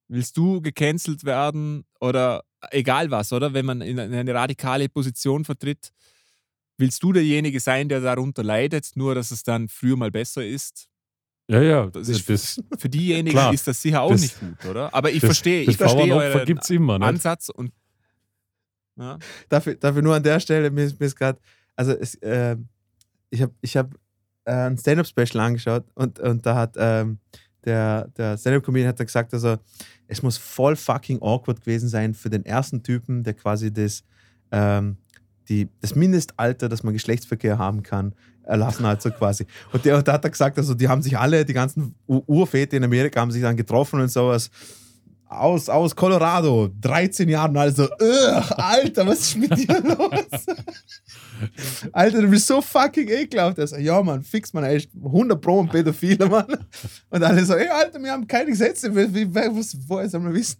Willst 0.09 0.37
du 0.37 0.61
gecancelt 0.61 1.25
werden 1.25 1.85
oder 2.01 2.43
egal 2.71 3.11
was, 3.11 3.33
oder? 3.33 3.53
Wenn 3.55 3.67
man 3.67 3.81
in 3.81 3.99
eine 3.99 4.35
radikale 4.35 4.89
Position 4.89 5.45
vertritt, 5.45 5.93
willst 6.77 7.03
du 7.03 7.13
derjenige 7.13 7.61
sein, 7.61 7.89
der 7.89 8.01
darunter 8.01 8.43
leidet, 8.45 8.91
nur 8.95 9.15
dass 9.15 9.31
es 9.31 9.43
dann 9.43 9.69
früher 9.69 9.97
mal 9.97 10.11
besser 10.11 10.45
ist? 10.47 10.89
Ja, 11.49 11.63
ja. 11.63 11.87
Das 11.87 12.09
ist- 12.09 12.29
das, 12.29 12.61
Für 12.79 12.89
diejenigen 12.89 13.31
Klar. 13.37 13.53
ist 13.55 13.67
das 13.67 13.81
sicher 13.81 14.03
auch 14.03 14.11
Das- 14.13 14.21
nicht 14.21 14.39
gut, 14.41 14.65
oder? 14.67 14.93
Aber 14.95 15.11
ich 15.11 15.21
das, 15.21 15.29
verstehe, 15.29 15.65
das 15.65 15.73
ich 15.75 15.79
verstehe 15.79 16.15
euren 16.15 16.45
gibt 16.45 16.63
es 16.63 16.71
immer. 16.71 16.99
Nicht? 16.99 17.09
Ansatz 17.09 17.49
und 17.49 17.73
ja. 18.97 19.19
Dafür, 19.49 19.75
dafür 19.77 20.03
nur 20.03 20.15
an 20.15 20.23
der 20.23 20.41
Stelle, 20.41 20.71
mir 20.71 20.85
ist, 20.85 20.99
mir 20.99 21.07
ist 21.07 21.17
gerade, 21.17 21.39
also 21.77 21.93
es, 21.93 22.17
äh, 22.17 22.57
ich 23.31 23.43
habe 23.43 23.55
ich 23.61 23.77
hab, 23.77 23.95
äh, 24.45 24.53
ein 24.53 24.77
Stand-Up-Special 24.77 25.41
angeschaut 25.41 25.85
und, 25.95 26.19
und 26.19 26.45
da 26.45 26.55
hat 26.57 26.75
ähm, 26.77 27.19
der, 27.65 28.09
der 28.17 28.39
Stand-Up-Comedian 28.39 28.89
hat 28.89 29.01
dann 29.01 29.07
gesagt, 29.07 29.35
also 29.35 29.57
es 30.07 30.23
muss 30.23 30.37
voll 30.37 30.77
fucking 30.77 31.21
awkward 31.21 31.61
gewesen 31.61 31.89
sein 31.89 32.15
für 32.15 32.31
den 32.31 32.45
ersten 32.45 32.83
Typen, 32.83 33.23
der 33.25 33.35
quasi 33.35 33.73
das, 33.73 34.05
ähm, 34.53 34.97
die, 35.49 35.69
das 35.81 35.95
Mindestalter, 35.95 36.69
dass 36.69 36.83
man 36.83 36.95
Geschlechtsverkehr 36.95 37.59
haben 37.59 37.83
kann, 37.83 38.15
erlassen 38.45 38.87
hat, 38.87 39.03
so 39.03 39.11
quasi. 39.11 39.47
Und 39.73 39.85
der, 39.85 40.03
da 40.03 40.15
hat 40.15 40.25
er 40.25 40.31
gesagt, 40.31 40.57
also 40.59 40.75
die 40.75 40.89
haben 40.89 41.03
sich 41.03 41.19
alle, 41.19 41.45
die 41.45 41.53
ganzen 41.53 41.95
Urväter 42.07 42.77
in 42.77 42.85
Amerika 42.85 43.21
haben 43.21 43.31
sich 43.31 43.43
dann 43.43 43.57
getroffen 43.57 44.01
und 44.01 44.11
sowas. 44.11 44.51
Aus, 45.31 45.69
aus 45.69 45.95
Colorado, 45.95 46.71
13 46.81 47.29
Jahren, 47.29 47.55
also, 47.57 47.85
"Ugh, 47.85 48.51
Alter, 48.57 49.07
was 49.07 49.21
ist 49.21 49.37
mit 49.37 49.51
dir 49.59 49.79
los? 49.83 50.47
Alter, 51.93 52.23
du 52.23 52.29
bist 52.29 52.47
so 52.47 52.61
fucking 52.63 53.09
ekelhaft. 53.09 53.59
Er 53.59 53.67
sagt, 53.67 53.83
ja, 53.83 54.03
Mann, 54.03 54.23
fix, 54.23 54.53
man, 54.53 54.65
ist 54.65 54.89
100 54.95 55.41
Pro 55.41 55.61
ein 55.61 55.69
Pädophiler, 55.69 56.29
Mann. 56.29 56.47
Und 57.11 57.23
alle 57.23 57.45
so, 57.45 57.55
ey, 57.55 57.69
Alter, 57.69 58.01
wir 58.03 58.11
haben 58.11 58.27
keine 58.27 58.47
Gesetze, 58.51 58.95
wie, 58.95 59.35
was, 59.35 59.77
woher 59.87 60.09
soll 60.09 60.21
man 60.21 60.33
wissen? 60.35 60.59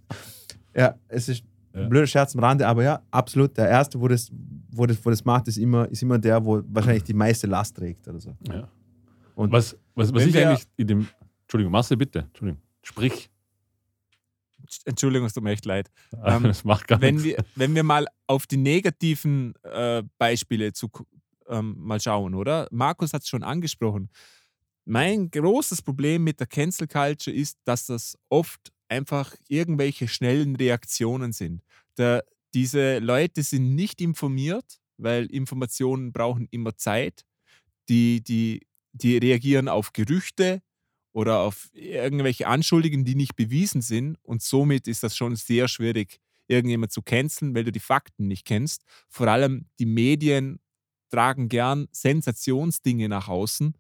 Ja, 0.75 0.95
es 1.09 1.29
ist 1.29 1.43
Ja. 1.75 1.81
ein 1.83 1.89
blöder 1.89 2.07
Scherz 2.07 2.35
am 2.35 2.45
Rande, 2.45 2.67
aber 2.67 2.83
ja, 2.83 3.01
absolut, 3.11 3.57
der 3.57 3.69
Erste, 3.69 3.99
wo 4.01 4.07
das, 4.07 4.31
wo 4.71 4.85
das, 4.87 4.99
wo 5.03 5.11
das 5.11 5.25
macht, 5.25 5.49
ist 5.49 5.57
immer, 5.59 5.89
ist 5.91 6.03
immer 6.03 6.19
der, 6.19 6.45
wo 6.45 6.63
wahrscheinlich 6.69 7.05
die 7.05 7.15
meiste 7.15 7.47
Last 7.47 7.75
trägt 7.77 8.07
oder 8.07 8.21
so. 8.21 8.35
Ja. 8.47 8.69
Und 9.35 9.51
Was, 9.51 9.77
was, 9.95 10.13
was 10.13 10.25
ich 10.27 10.35
wir- 10.35 10.49
eigentlich 10.51 10.67
in 10.77 10.87
dem. 10.87 11.09
Entschuldigung, 11.43 11.73
Marcel, 11.73 11.97
bitte. 11.97 12.21
Entschuldigung. 12.21 12.61
Sprich. 12.83 13.31
Entschuldigung, 14.85 15.27
es 15.27 15.33
tut 15.35 15.43
mir 15.45 15.53
echt 15.53 15.65
leid. 15.65 15.91
Ähm, 16.25 16.45
das 16.45 16.65
macht 16.65 16.89
gar 16.89 17.01
Wenn 17.01 17.17
nichts. 17.17 17.29
wir, 17.29 17.45
wenn 17.55 17.75
wir 17.75 17.83
mal 17.83 18.07
auf 18.27 18.47
die 18.47 18.57
negativen 18.57 19.55
äh, 19.63 20.03
Beispiele 20.19 20.73
zu, 20.73 20.91
ähm, 21.49 21.75
mal 21.79 22.01
schauen, 22.01 22.35
oder? 22.35 22.69
Markus 22.71 23.13
hat 23.13 23.23
es 23.23 23.29
schon 23.29 23.43
angesprochen. 23.43 24.11
Mein 24.85 25.31
großes 25.31 25.83
Problem 25.83 26.25
mit 26.25 26.41
der 26.41 26.47
Cancel 26.47 26.89
Culture 26.89 27.35
ist, 27.35 27.59
dass 27.65 27.87
das 27.87 28.17
oft 28.31 28.73
einfach 28.89 29.35
irgendwelche 29.49 30.09
schnellen 30.09 30.57
Reaktionen 30.57 31.33
sind. 31.33 31.63
Der, 31.99 32.25
diese 32.55 32.99
Leute 32.99 33.43
sind 33.43 33.75
nicht 33.75 34.01
informiert, 34.01 34.81
weil 34.97 35.27
Informationen 35.27 36.13
brauchen 36.13 36.49
immer 36.51 36.77
Zeit. 36.77 37.25
Die, 37.89 38.23
die, 38.23 38.67
die 38.93 39.19
reagieren 39.19 39.69
auf 39.69 39.93
Gerüchte 39.93 40.63
oder 41.19 41.41
auf 41.41 41.69
irgendwelche 41.75 42.47
Anschuldigungen, 42.47 43.05
die 43.05 43.17
nicht 43.17 43.35
bewiesen 43.35 43.83
sind. 43.83 44.19
Und 44.23 44.41
somit 44.41 44.87
ist 44.87 45.03
das 45.03 45.17
schon 45.17 45.35
sehr 45.35 45.67
schwierig, 45.67 46.21
irgendjemand 46.47 46.93
zu 46.93 47.03
canceln, 47.03 47.57
weil 47.57 47.65
du 47.65 47.73
die 47.73 47.81
Fakten 47.81 48.29
nicht 48.29 48.45
kennst. 48.47 48.85
Vor 49.09 49.27
allem 49.27 49.67
die 49.81 49.87
Medien 49.87 50.61
tragen 51.11 51.49
gern 51.49 51.89
Sensationsdinge 51.91 53.09
nach 53.09 53.27
außen. 53.29 53.75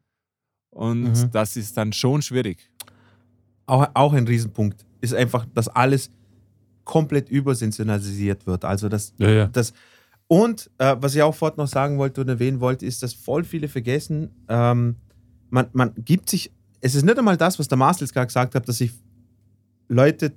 Und 0.70 1.02
Mhm. 1.12 1.30
das 1.30 1.56
ist 1.56 1.76
dann 1.76 1.92
schon 1.92 2.22
schwierig. 2.22 2.58
auch, 3.66 3.86
auch 3.94 4.12
ein 4.14 4.26
Riesenpunkt 4.26 4.84
ist 5.00 5.14
einfach, 5.14 5.46
dass 5.54 5.68
alles 5.68 6.10
komplett 6.84 7.28
übersensationalisiert 7.28 8.46
wird. 8.46 8.64
Also 8.64 8.88
das, 8.88 9.12
Ja, 9.18 9.30
ja. 9.30 9.46
das 9.46 9.72
und 10.26 10.70
äh, 10.78 10.96
was 10.98 11.14
ich 11.14 11.22
auch 11.22 11.34
fort 11.34 11.56
noch 11.58 11.68
sagen 11.68 11.98
wollte 11.98 12.20
und 12.22 12.28
erwähnen 12.28 12.60
wollte, 12.60 12.84
ist, 12.84 13.02
dass 13.02 13.12
voll 13.14 13.44
viele 13.44 13.68
vergessen, 13.68 14.30
ähm, 14.48 14.96
man, 15.50 15.68
man 15.72 15.92
gibt 15.96 16.28
sich, 16.30 16.50
es 16.80 16.94
ist 16.94 17.04
nicht 17.04 17.18
einmal 17.18 17.36
das, 17.36 17.58
was 17.58 17.68
der 17.68 17.78
Marcel 17.78 18.04
jetzt 18.04 18.12
gerade 18.14 18.26
gesagt 18.26 18.54
hat, 18.54 18.68
dass 18.68 18.78
sich 18.78 18.92
Leute 19.88 20.32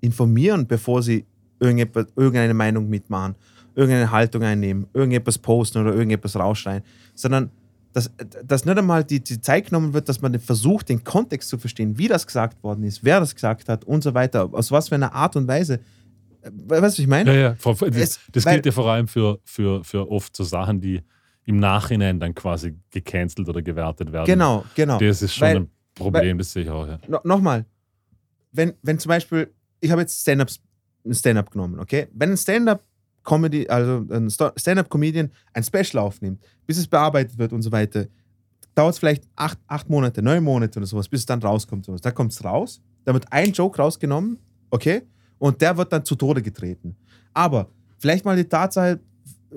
informieren, 0.00 0.66
bevor 0.66 1.02
sie 1.02 1.24
irgendeine 1.60 2.54
Meinung 2.54 2.88
mitmachen, 2.88 3.34
irgendeine 3.74 4.10
Haltung 4.10 4.42
einnehmen, 4.42 4.86
irgendetwas 4.92 5.38
posten 5.38 5.78
oder 5.78 5.94
irgendetwas 5.94 6.36
rausschreien, 6.36 6.82
sondern 7.14 7.50
dass, 7.92 8.10
dass 8.44 8.64
nicht 8.64 8.76
einmal 8.76 9.04
die, 9.04 9.22
die 9.22 9.40
Zeit 9.40 9.66
genommen 9.66 9.94
wird, 9.94 10.08
dass 10.08 10.20
man 10.20 10.38
versucht, 10.40 10.88
den 10.88 11.04
Kontext 11.04 11.48
zu 11.48 11.58
verstehen, 11.58 11.96
wie 11.96 12.08
das 12.08 12.26
gesagt 12.26 12.62
worden 12.62 12.82
ist, 12.84 13.04
wer 13.04 13.20
das 13.20 13.34
gesagt 13.34 13.68
hat 13.68 13.84
und 13.84 14.02
so 14.02 14.14
weiter, 14.14 14.48
aus 14.52 14.72
was 14.72 14.88
für 14.88 14.96
einer 14.96 15.12
Art 15.14 15.36
und 15.36 15.46
Weise. 15.46 15.78
Weißt 16.42 16.58
du, 16.70 16.82
was 16.82 16.98
ich 16.98 17.06
meine? 17.06 17.32
Ja, 17.32 17.40
ja. 17.40 17.56
Das, 17.62 17.82
Es- 17.82 18.20
das 18.32 18.44
gilt 18.44 18.66
ja 18.66 18.72
vor 18.72 18.90
allem 18.90 19.06
für, 19.08 19.38
für, 19.44 19.82
für 19.84 20.10
oft 20.10 20.36
so 20.36 20.42
Sachen, 20.44 20.80
die 20.80 21.02
im 21.46 21.56
Nachhinein 21.58 22.18
dann 22.20 22.34
quasi 22.34 22.74
gecancelt 22.90 23.48
oder 23.48 23.62
gewertet 23.62 24.12
werden. 24.12 24.26
Genau, 24.26 24.64
genau. 24.74 24.98
Das 24.98 25.22
ist 25.22 25.34
schon 25.34 25.46
Weil- 25.48 25.56
ein 25.56 25.70
Problem, 25.94 26.38
das 26.38 26.52
sehe 26.52 26.64
ich 26.64 26.70
auch. 26.70 26.86
Ja. 26.86 26.98
no, 27.08 27.20
nochmal, 27.24 27.64
wenn, 28.52 28.74
wenn 28.82 28.98
zum 28.98 29.08
Beispiel, 29.08 29.52
ich 29.80 29.90
habe 29.90 30.02
jetzt 30.02 30.20
Stand-up 30.20 30.48
ein 31.04 31.14
Stand-up 31.14 31.50
genommen, 31.50 31.78
okay? 31.78 32.08
Wenn 32.12 32.30
ein 32.30 32.36
Stand-up 32.36 32.82
Comedy, 33.24 33.66
also 33.68 34.04
ein 34.10 34.30
Stand-up-Comedian 34.30 35.30
ein 35.52 35.64
Special 35.64 35.98
aufnimmt, 36.02 36.42
bis 36.66 36.78
es 36.78 36.86
bearbeitet 36.86 37.38
wird 37.38 37.52
und 37.52 37.62
so 37.62 37.72
weiter, 37.72 38.06
dauert 38.74 38.94
es 38.94 38.98
vielleicht 38.98 39.24
acht, 39.34 39.58
acht 39.66 39.88
Monate, 39.88 40.22
neun 40.22 40.44
Monate 40.44 40.78
oder 40.78 40.86
sowas, 40.86 41.08
bis 41.08 41.20
es 41.20 41.26
dann 41.26 41.40
rauskommt. 41.40 41.86
Sowas. 41.86 42.00
Da 42.00 42.10
kommt 42.10 42.32
es 42.32 42.44
raus, 42.44 42.80
da 43.04 43.12
wird 43.14 43.24
ein 43.32 43.52
Joke 43.52 43.78
rausgenommen, 43.78 44.38
okay? 44.70 45.02
Und 45.38 45.60
der 45.60 45.76
wird 45.76 45.92
dann 45.92 46.04
zu 46.04 46.14
Tode 46.14 46.42
getreten. 46.42 46.96
Aber 47.32 47.70
vielleicht 47.98 48.24
mal 48.24 48.36
die 48.36 48.44
Tatsache, 48.44 49.00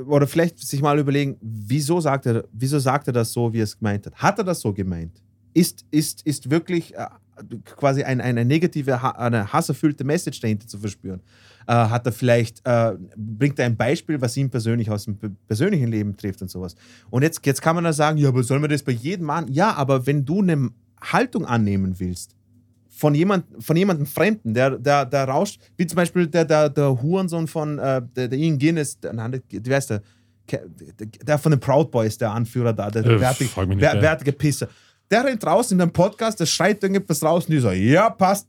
oder 0.05 0.27
vielleicht 0.27 0.59
sich 0.59 0.81
mal 0.81 0.97
überlegen, 0.99 1.37
wieso 1.41 1.99
sagt 1.99 2.25
er, 2.27 2.45
wieso 2.51 2.79
sagt 2.79 3.07
er 3.07 3.13
das 3.13 3.31
so, 3.31 3.51
wie 3.51 3.59
er 3.59 3.63
es 3.63 3.77
gemeint 3.77 4.05
hat? 4.05 4.15
Hat 4.15 4.37
er 4.37 4.43
das 4.43 4.61
so 4.61 4.71
gemeint? 4.71 5.23
Ist, 5.57 5.85
ist, 5.91 6.21
ist 6.25 6.49
wirklich 6.51 6.93
äh, 6.95 7.07
quasi 7.75 8.03
ein, 8.03 8.21
eine 8.21 8.45
negative, 8.45 8.93
eine 9.17 9.51
hasserfüllte 9.51 10.03
Message 10.03 10.39
dahinter 10.39 10.67
zu 10.67 10.77
verspüren? 10.77 11.21
Äh, 11.67 11.73
hat 11.73 12.05
er 12.05 12.11
vielleicht, 12.11 12.61
äh, 12.65 12.93
bringt 13.15 13.57
er 13.59 13.65
ein 13.65 13.75
Beispiel, 13.75 14.21
was 14.21 14.37
ihn 14.37 14.49
persönlich 14.49 14.89
aus 14.89 15.05
dem 15.05 15.17
pe- 15.17 15.31
persönlichen 15.47 15.87
Leben 15.89 16.15
trifft 16.15 16.41
und 16.41 16.49
sowas. 16.51 16.75
Und 17.09 17.23
jetzt, 17.23 17.45
jetzt 17.45 17.61
kann 17.61 17.75
man 17.75 17.83
da 17.83 17.91
sagen, 17.93 18.17
ja, 18.17 18.29
aber 18.29 18.43
soll 18.43 18.59
man 18.59 18.69
das 18.69 18.83
bei 18.83 18.91
jedem 18.91 19.25
machen? 19.25 19.51
Ja, 19.51 19.73
aber 19.75 20.05
wenn 20.05 20.23
du 20.25 20.41
eine 20.41 20.69
Haltung 21.01 21.45
annehmen 21.45 21.99
willst, 21.99 22.35
von, 22.89 23.13
jemand, 23.15 23.45
von 23.59 23.75
jemandem 23.77 24.05
Fremden, 24.05 24.53
der, 24.53 24.77
der, 24.77 25.05
der 25.05 25.25
rauscht, 25.25 25.59
wie 25.77 25.85
zum 25.87 25.95
Beispiel 25.97 26.27
der, 26.27 26.45
der, 26.45 26.69
der 26.69 27.01
Hurensohn 27.01 27.47
von 27.47 27.77
äh, 27.79 28.01
der, 28.15 28.27
der 28.27 28.37
Ian 28.39 28.57
Guinness, 28.57 28.99
der, 28.99 29.13
nein, 29.13 29.31
der, 29.33 29.41
wer 29.51 29.77
ist 29.77 29.89
der? 29.89 30.01
der? 30.49 30.61
Der 31.25 31.37
von 31.37 31.51
den 31.51 31.59
Proud 31.59 31.91
Boys, 31.91 32.17
der 32.17 32.31
Anführer 32.31 32.73
da, 32.73 32.89
der, 32.89 33.03
der 33.03 33.11
Äh, 33.13 33.19
bär, 33.19 33.93
ey. 33.93 33.99
bärtige 33.99 34.31
Pisser. 34.31 34.67
Der 35.09 35.23
rennt 35.23 35.45
raus 35.45 35.71
in 35.71 35.81
einem 35.81 35.91
Podcast, 35.91 36.39
der 36.39 36.45
schreit 36.45 36.81
irgendetwas 36.83 37.23
raus 37.23 37.45
und 37.45 37.51
die 37.51 37.59
so, 37.59 37.71
ja, 37.71 38.09
passt. 38.09 38.47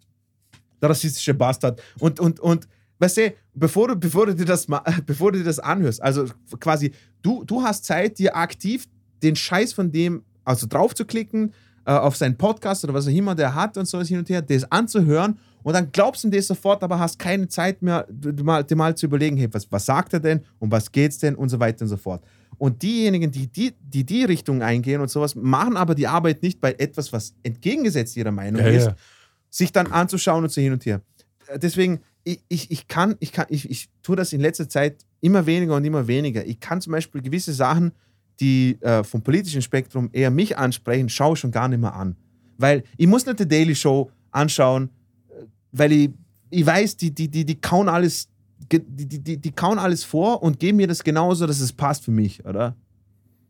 Der 0.80 0.90
rassistische 0.90 1.34
Bastard. 1.34 1.82
Und, 1.98 2.20
und, 2.20 2.40
und 2.40 2.68
weißt 2.98 3.16
du, 3.16 3.34
bevor 3.54 3.88
du, 3.88 3.96
bevor 3.96 4.26
du, 4.26 4.34
dir, 4.34 4.44
das, 4.44 4.66
bevor 5.06 5.32
du 5.32 5.38
dir 5.38 5.44
das 5.44 5.58
anhörst, 5.58 6.02
also 6.02 6.26
quasi, 6.60 6.92
du, 7.22 7.44
du 7.44 7.62
hast 7.62 7.84
Zeit, 7.84 8.18
dir 8.18 8.36
aktiv 8.36 8.88
den 9.22 9.36
Scheiß 9.36 9.72
von 9.72 9.90
dem, 9.90 10.22
also 10.44 10.66
drauf 10.68 10.94
zu 10.94 11.04
klicken, 11.04 11.52
äh, 11.84 11.92
auf 11.92 12.16
seinen 12.16 12.36
Podcast 12.36 12.84
oder 12.84 12.94
was 12.94 13.06
auch 13.06 13.12
immer 13.12 13.34
der 13.34 13.54
hat 13.54 13.76
und 13.76 13.86
so 13.86 14.00
hin 14.00 14.18
und 14.18 14.28
her, 14.28 14.42
das 14.42 14.70
anzuhören 14.70 15.38
und 15.62 15.74
dann 15.74 15.90
glaubst 15.92 16.24
du 16.24 16.28
dir 16.28 16.42
sofort, 16.42 16.82
aber 16.82 16.98
hast 16.98 17.18
keine 17.18 17.48
Zeit 17.48 17.82
mehr, 17.82 18.06
dir 18.08 18.44
mal, 18.44 18.64
dir 18.64 18.76
mal 18.76 18.96
zu 18.96 19.06
überlegen, 19.06 19.36
hey, 19.36 19.48
was, 19.52 19.70
was 19.70 19.86
sagt 19.86 20.12
er 20.12 20.20
denn, 20.20 20.40
um 20.58 20.70
was 20.70 20.90
geht's 20.90 21.18
denn 21.18 21.34
und 21.34 21.48
so 21.48 21.60
weiter 21.60 21.82
und 21.82 21.88
so 21.88 21.96
fort. 21.96 22.22
Und 22.58 22.82
diejenigen, 22.82 23.30
die 23.30 23.46
die, 23.46 23.72
die, 23.80 24.04
die 24.04 24.24
Richtung 24.24 24.62
eingehen 24.62 25.00
und 25.00 25.08
sowas, 25.10 25.34
machen 25.36 25.76
aber 25.76 25.94
die 25.94 26.08
Arbeit 26.08 26.42
nicht 26.42 26.60
bei 26.60 26.72
etwas, 26.72 27.12
was 27.12 27.34
entgegengesetzt 27.44 28.16
ihrer 28.16 28.32
Meinung 28.32 28.60
Ja, 28.60 28.68
ist, 28.68 28.86
ja. 28.86 28.96
sich 29.48 29.70
dann 29.72 29.86
anzuschauen 29.86 30.42
und 30.42 30.50
so 30.50 30.60
hin 30.60 30.72
und 30.72 30.84
her. 30.84 31.00
Äh, 31.46 31.58
Deswegen, 31.58 32.00
ich, 32.24 32.40
ich, 32.48 32.70
ich 32.70 32.88
kann, 32.88 33.14
ich 33.20 33.32
kann, 33.32 33.46
ich, 33.48 33.70
ich 33.70 33.88
tue 34.02 34.16
das 34.16 34.32
in 34.32 34.40
letzter 34.40 34.68
Zeit 34.68 35.06
immer 35.20 35.46
weniger 35.46 35.76
und 35.76 35.84
immer 35.84 36.06
weniger. 36.08 36.44
Ich 36.44 36.58
kann 36.58 36.80
zum 36.80 36.92
Beispiel 36.92 37.22
gewisse 37.22 37.52
Sachen, 37.52 37.92
die 38.40 38.76
äh, 38.82 39.04
vom 39.04 39.22
politischen 39.22 39.62
Spektrum 39.62 40.10
eher 40.12 40.30
mich 40.30 40.58
ansprechen, 40.58 41.08
schaue 41.08 41.34
ich 41.34 41.40
schon 41.40 41.50
gar 41.50 41.68
nicht 41.68 41.80
mehr 41.80 41.94
an. 41.94 42.16
Weil 42.56 42.82
ich 42.96 43.06
muss 43.06 43.24
nicht 43.24 43.38
die 43.38 43.48
Daily 43.48 43.74
Show 43.74 44.10
anschauen, 44.32 44.90
äh, 45.28 45.44
weil 45.72 45.92
ich, 45.92 46.10
ich 46.50 46.66
weiß, 46.66 46.96
die, 46.96 47.12
die, 47.12 47.28
die, 47.28 47.44
die 47.44 47.60
kauen 47.60 47.88
alles, 47.88 48.28
die, 48.72 48.80
die, 49.06 49.36
die, 49.38 49.50
kauen 49.52 49.78
alles 49.78 50.04
vor 50.04 50.42
und 50.42 50.58
geben 50.60 50.76
mir 50.78 50.86
das 50.88 51.02
genauso, 51.04 51.46
dass 51.46 51.60
es 51.60 51.72
passt 51.72 52.04
für 52.04 52.10
mich, 52.10 52.44
oder? 52.44 52.74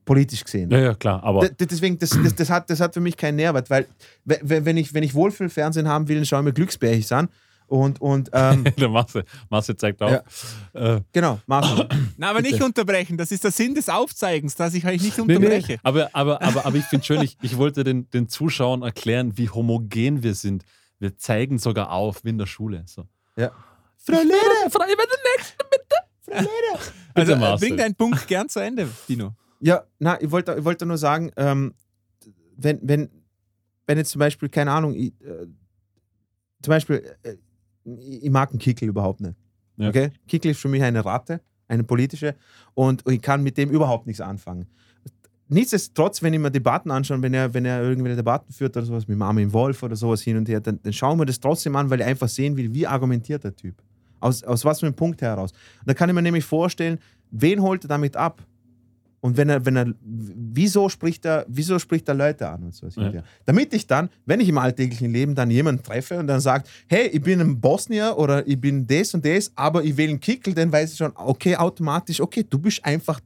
Politisch 0.05 0.43
gesehen. 0.45 0.71
Ja, 0.71 0.79
ja, 0.79 0.95
klar, 0.95 1.23
aber 1.23 1.49
D- 1.49 1.67
Deswegen, 1.67 1.99
das, 1.99 2.11
das, 2.11 2.35
das, 2.35 2.49
hat, 2.51 2.71
das 2.71 2.81
hat 2.81 2.95
für 2.95 3.01
mich 3.01 3.17
keinen 3.17 3.37
Nährwert, 3.37 3.69
weil 3.69 3.87
we- 4.25 4.41
we- 4.43 4.65
wenn 4.65 4.77
ich, 4.79 4.95
wenn 4.95 5.03
ich 5.03 5.15
Wohlfühlfernsehen 5.15 5.87
haben 5.87 6.09
will, 6.09 6.17
dann 6.17 6.25
schaue 6.25 6.41
ich 6.41 6.45
mir 6.47 6.53
Glücksbärchis 6.55 7.13
an. 7.13 7.29
Und, 7.67 8.01
und 8.01 8.31
ähm, 8.33 8.65
der 8.79 8.89
Marcel, 8.89 9.25
Marcel 9.51 9.77
zeigt 9.77 10.01
auch. 10.03 10.23
Äh, 10.73 11.03
genau, 11.13 11.39
Marcel. 11.47 11.87
Na, 12.17 12.31
aber 12.31 12.41
nicht 12.41 12.63
unterbrechen. 12.63 13.19
Das 13.19 13.31
ist 13.31 13.45
der 13.45 13.51
Sinn 13.51 13.75
des 13.75 13.91
Aufzeigens, 13.91 14.55
dass 14.55 14.73
ich 14.73 14.87
euch 14.87 15.03
nicht 15.03 15.19
nee, 15.19 15.25
nee, 15.27 15.37
unterbreche. 15.37 15.79
aber, 15.83 16.09
aber, 16.15 16.41
aber, 16.41 16.65
aber 16.65 16.77
ich 16.79 16.87
finde 16.87 17.05
schön, 17.05 17.21
ich, 17.21 17.37
ich 17.43 17.59
wollte 17.59 17.85
den, 17.85 18.09
den 18.09 18.29
Zuschauern 18.31 18.81
erklären, 18.81 19.37
wie 19.37 19.51
homogen 19.51 20.23
wir 20.23 20.35
sind. 20.35 20.65
Wir 20.99 21.19
zeigen 21.19 21.59
sogar 21.59 21.93
auf, 21.93 22.25
wie 22.25 22.31
in 22.31 22.39
der 22.39 22.47
Schule. 22.47 22.85
So. 22.87 23.05
Ja. 23.37 23.51
Also 27.15 27.33
äh, 27.33 27.37
Marcel. 27.37 27.69
bring 27.69 27.77
deinen 27.77 27.95
Punkt 27.95 28.27
gern 28.27 28.49
zu 28.49 28.61
Ende, 28.61 28.89
Dino. 29.09 29.35
Ja, 29.61 29.85
na, 29.99 30.21
ich 30.21 30.31
wollte, 30.31 30.55
ich 30.57 30.65
wollte 30.65 30.87
nur 30.87 30.99
sagen, 30.99 31.33
ähm, 31.37 31.75
wenn, 32.57 32.79
wenn, 32.83 33.09
wenn 33.87 33.99
jetzt 33.99 34.11
zum 34.11 34.21
Beispiel, 34.21 34.49
keine 34.49 34.71
Ahnung, 34.71 34.95
ich, 34.95 35.13
äh, 35.23 35.47
zum 36.63 36.71
Beispiel, 36.71 37.03
äh, 37.23 37.37
ich 37.85 38.25
ich 38.25 38.31
mag 38.31 38.51
einen 38.51 38.59
Kickel 38.59 38.89
überhaupt 38.89 39.21
nicht. 39.21 39.35
Ja. 39.77 39.89
Okay? 39.89 40.11
Kickel 40.27 40.51
ist 40.53 40.61
für 40.61 40.69
mich 40.69 40.83
eine 40.83 41.05
Ratte, 41.05 41.41
eine 41.67 41.85
politische, 41.85 42.35
und 42.75 43.03
ich 43.09 43.21
kann 43.21 43.43
mit 43.43 43.57
dem 43.57 43.71
überhaupt 43.71 44.07
nichts 44.07 44.21
anfangen. 44.21 44.67
Nichtsdestotrotz, 45.51 46.23
wenn 46.23 46.35
ich 46.35 46.41
mir 46.41 46.51
Debatten 46.51 46.91
anschaue, 46.91 47.23
wenn 47.23 47.33
er, 47.33 47.55
wenn 47.55 47.65
er 47.65 47.83
irgendwelche 47.83 48.17
Debatten 48.17 48.53
führt 48.53 48.77
oder 48.77 48.85
sowas 48.85 49.09
mit 49.09 49.21
Armin 49.21 49.51
Wolf 49.53 49.83
oder 49.83 49.97
sowas 49.97 50.21
hin 50.21 50.37
und 50.37 50.49
her, 50.49 50.61
dann, 50.61 50.79
dann 50.83 50.93
schauen 50.93 51.19
wir 51.19 51.25
das 51.25 51.41
trotzdem 51.41 51.75
an, 51.75 51.89
weil 51.89 52.01
ich 52.01 52.07
einfach 52.07 52.29
sehen 52.29 52.57
will, 52.57 52.73
wie 52.75 52.87
argumentiert 52.87 53.45
der 53.45 53.57
Typ. 53.57 53.83
Aus, 54.21 54.43
aus 54.45 54.65
was 54.65 54.81
für 54.81 54.87
einem 54.87 54.95
Punkt 54.95 55.23
heraus. 55.23 55.53
Da 55.85 55.95
kann 55.95 56.09
ich 56.09 56.15
mir 56.15 56.23
nämlich 56.23 56.45
vorstellen, 56.45 56.99
wen 57.31 57.63
holt 57.63 57.85
er 57.85 57.89
damit 57.89 58.17
ab? 58.17 58.43
Und 59.21 59.37
wenn 59.37 59.49
er, 59.49 59.65
wenn 59.67 59.77
er, 59.77 59.95
wieso 60.01 60.89
spricht 60.89 61.25
er, 61.25 61.45
wieso 61.49 61.79
spricht 61.79 62.09
er 62.09 62.15
Leute 62.15 62.49
an 62.49 62.63
und 62.65 62.75
so. 62.75 62.87
Ja. 63.01 63.23
Damit 63.47 63.75
ich 63.75 63.87
dann, 63.87 64.11
wenn 64.27 64.39
ich 64.39 64.49
im 64.49 64.59
alltäglichen 64.59 65.13
Leben 65.13 65.35
dann 65.35 65.51
jemanden 65.51 65.83
treffe 65.83 66.19
und 66.19 66.29
dann 66.29 66.41
sagt, 66.41 66.69
hey, 66.89 67.09
ich 67.09 67.21
bin 67.21 67.41
ein 67.41 67.61
Bosnier 67.61 68.15
oder 68.17 68.47
ich 68.47 68.61
bin 68.61 68.87
das 68.87 69.15
und 69.15 69.25
das, 69.25 69.51
aber 69.57 69.83
ich 69.83 69.97
will 69.97 70.09
einen 70.09 70.21
Kickel, 70.21 70.55
dann 70.55 70.71
weiß 70.71 70.93
ich 70.93 70.99
schon, 70.99 71.13
okay, 71.17 71.57
automatisch, 71.57 72.21
okay, 72.21 72.47
du 72.49 72.59
bist 72.59 72.85
einfach 72.85 73.21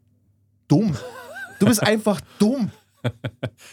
dumm. 0.67 0.97
Du 1.59 1.67
bist 1.67 1.83
einfach 1.87 2.21
dumm. 2.39 2.71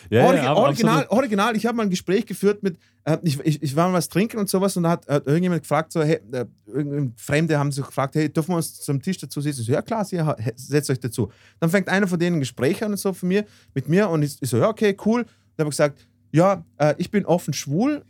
Ja, 0.09 0.25
Origi 0.25 0.43
ja, 0.43 0.55
original, 0.55 0.95
absolut. 1.03 1.11
original, 1.11 1.55
ich 1.55 1.65
habe 1.65 1.77
mal 1.77 1.84
ein 1.84 1.89
Gespräch 1.89 2.25
geführt 2.25 2.63
mit, 2.63 2.77
äh, 3.03 3.17
ich, 3.21 3.39
ich, 3.41 3.61
ich 3.61 3.75
war 3.75 3.88
mal 3.88 3.95
was 3.95 4.09
trinken 4.09 4.38
und 4.38 4.49
sowas 4.49 4.75
und 4.77 4.84
da 4.84 4.91
hat, 4.91 5.07
hat 5.07 5.27
irgendjemand 5.27 5.61
gefragt, 5.61 5.91
so, 5.91 6.01
hey, 6.01 6.19
äh, 6.32 6.45
irgendein 6.67 7.13
Fremde 7.15 7.57
haben 7.57 7.71
sich 7.71 7.86
gefragt, 7.86 8.15
hey, 8.15 8.32
dürfen 8.32 8.51
wir 8.51 8.57
uns 8.57 8.82
zum 8.82 9.01
Tisch 9.01 9.17
dazu 9.17 9.41
sitzen? 9.41 9.61
Ich 9.61 9.67
so, 9.67 9.73
ja 9.73 9.82
klar, 9.82 10.05
Sie, 10.05 10.19
setzt 10.55 10.89
euch 10.89 10.99
dazu. 10.99 11.32
Dann 11.59 11.69
fängt 11.69 11.89
einer 11.89 12.07
von 12.07 12.19
denen 12.19 12.38
ein 12.38 12.39
Gespräch 12.39 12.84
an 12.84 12.91
und 12.91 12.97
so 12.97 13.13
von 13.13 13.30
mir, 13.30 13.45
mit 13.73 13.88
mir 13.88 14.09
und 14.09 14.23
ich, 14.23 14.38
ich 14.41 14.49
so, 14.49 14.57
ja, 14.57 14.67
okay, 14.67 14.95
cool. 15.05 15.23
Dann 15.55 15.65
habe 15.65 15.69
ich 15.69 15.77
gesagt, 15.77 16.07
ja, 16.32 16.63
äh, 16.77 16.95
ich 16.97 17.11
bin 17.11 17.25
offen 17.25 17.53
schwul. 17.53 18.03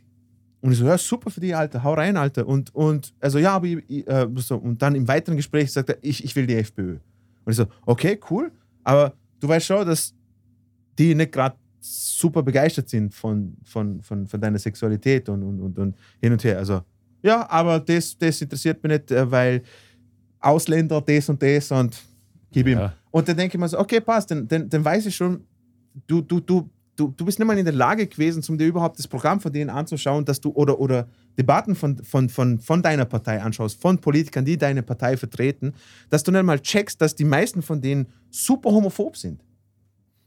Und 0.61 0.73
ich 0.73 0.77
so, 0.77 0.85
ja, 0.85 0.97
super 0.97 1.31
für 1.31 1.39
die, 1.39 1.55
Alter, 1.55 1.83
hau 1.83 1.93
rein, 1.93 2.17
Alter. 2.17 2.45
Und, 2.45 2.75
und 2.75 3.13
also, 3.19 3.39
ja, 3.39 3.53
aber 3.55 3.67
ich, 3.67 4.07
äh, 4.07 4.27
so, 4.35 4.57
und 4.57 4.81
dann 4.81 4.95
im 4.95 5.07
weiteren 5.07 5.37
Gespräch 5.37 5.71
sagt 5.71 5.89
er, 5.89 5.97
ich, 6.01 6.23
ich 6.23 6.35
will 6.35 6.47
die 6.47 6.55
FPÖ. 6.55 6.97
Und 7.45 7.51
ich 7.51 7.55
so, 7.55 7.65
okay, 7.85 8.19
cool, 8.29 8.51
aber 8.83 9.13
du 9.39 9.47
weißt 9.47 9.65
schon, 9.65 9.87
dass 9.87 10.13
die 10.99 11.15
nicht 11.15 11.31
gerade 11.31 11.55
super 11.79 12.43
begeistert 12.43 12.89
sind 12.89 13.13
von, 13.13 13.55
von, 13.63 14.01
von, 14.01 14.27
von 14.27 14.41
deiner 14.41 14.59
Sexualität 14.59 15.29
und, 15.29 15.41
und, 15.41 15.61
und, 15.61 15.79
und 15.79 15.95
hin 16.21 16.33
und 16.33 16.43
her. 16.43 16.57
Also, 16.57 16.81
ja, 17.21 17.49
aber 17.49 17.79
das, 17.79 18.17
das 18.17 18.41
interessiert 18.41 18.83
mich 18.83 18.91
nicht, 18.91 19.11
äh, 19.11 19.29
weil 19.31 19.63
Ausländer 20.39 21.01
das 21.01 21.29
und 21.29 21.41
das 21.41 21.71
und 21.71 21.97
gib 22.51 22.67
ihm. 22.67 22.77
Ja. 22.77 22.93
Und 23.11 23.27
dann 23.27 23.37
denke 23.37 23.55
ich 23.55 23.59
mir 23.59 23.67
so, 23.67 23.79
okay, 23.79 24.01
passt, 24.01 24.31
dann, 24.31 24.47
dann, 24.47 24.69
dann 24.69 24.83
weiß 24.83 25.05
ich 25.05 25.15
schon, 25.15 25.45
du, 26.05 26.21
du, 26.21 26.39
du, 26.39 26.69
du, 26.95 27.13
du 27.15 27.25
bist 27.25 27.39
nicht 27.39 27.47
mal 27.47 27.57
in 27.57 27.65
der 27.65 27.73
Lage 27.73 28.07
gewesen, 28.07 28.43
um 28.49 28.57
dir 28.57 28.67
überhaupt 28.67 28.99
das 28.99 29.07
Programm 29.07 29.39
von 29.39 29.51
denen 29.51 29.69
anzuschauen, 29.69 30.25
dass 30.25 30.39
du 30.39 30.51
oder, 30.51 30.79
oder 30.79 31.07
Debatten 31.37 31.75
von, 31.75 31.97
von, 32.03 32.29
von, 32.29 32.59
von 32.59 32.81
deiner 32.81 33.05
Partei 33.05 33.41
anschaust, 33.41 33.81
von 33.81 33.97
Politikern, 33.99 34.45
die 34.45 34.57
deine 34.57 34.83
Partei 34.83 35.17
vertreten, 35.17 35.73
dass 36.09 36.23
du 36.23 36.31
nicht 36.31 36.43
mal 36.43 36.59
checkst, 36.59 37.01
dass 37.01 37.15
die 37.15 37.25
meisten 37.25 37.61
von 37.61 37.81
denen 37.81 38.07
super 38.29 38.71
homophob 38.71 39.15
sind. 39.15 39.41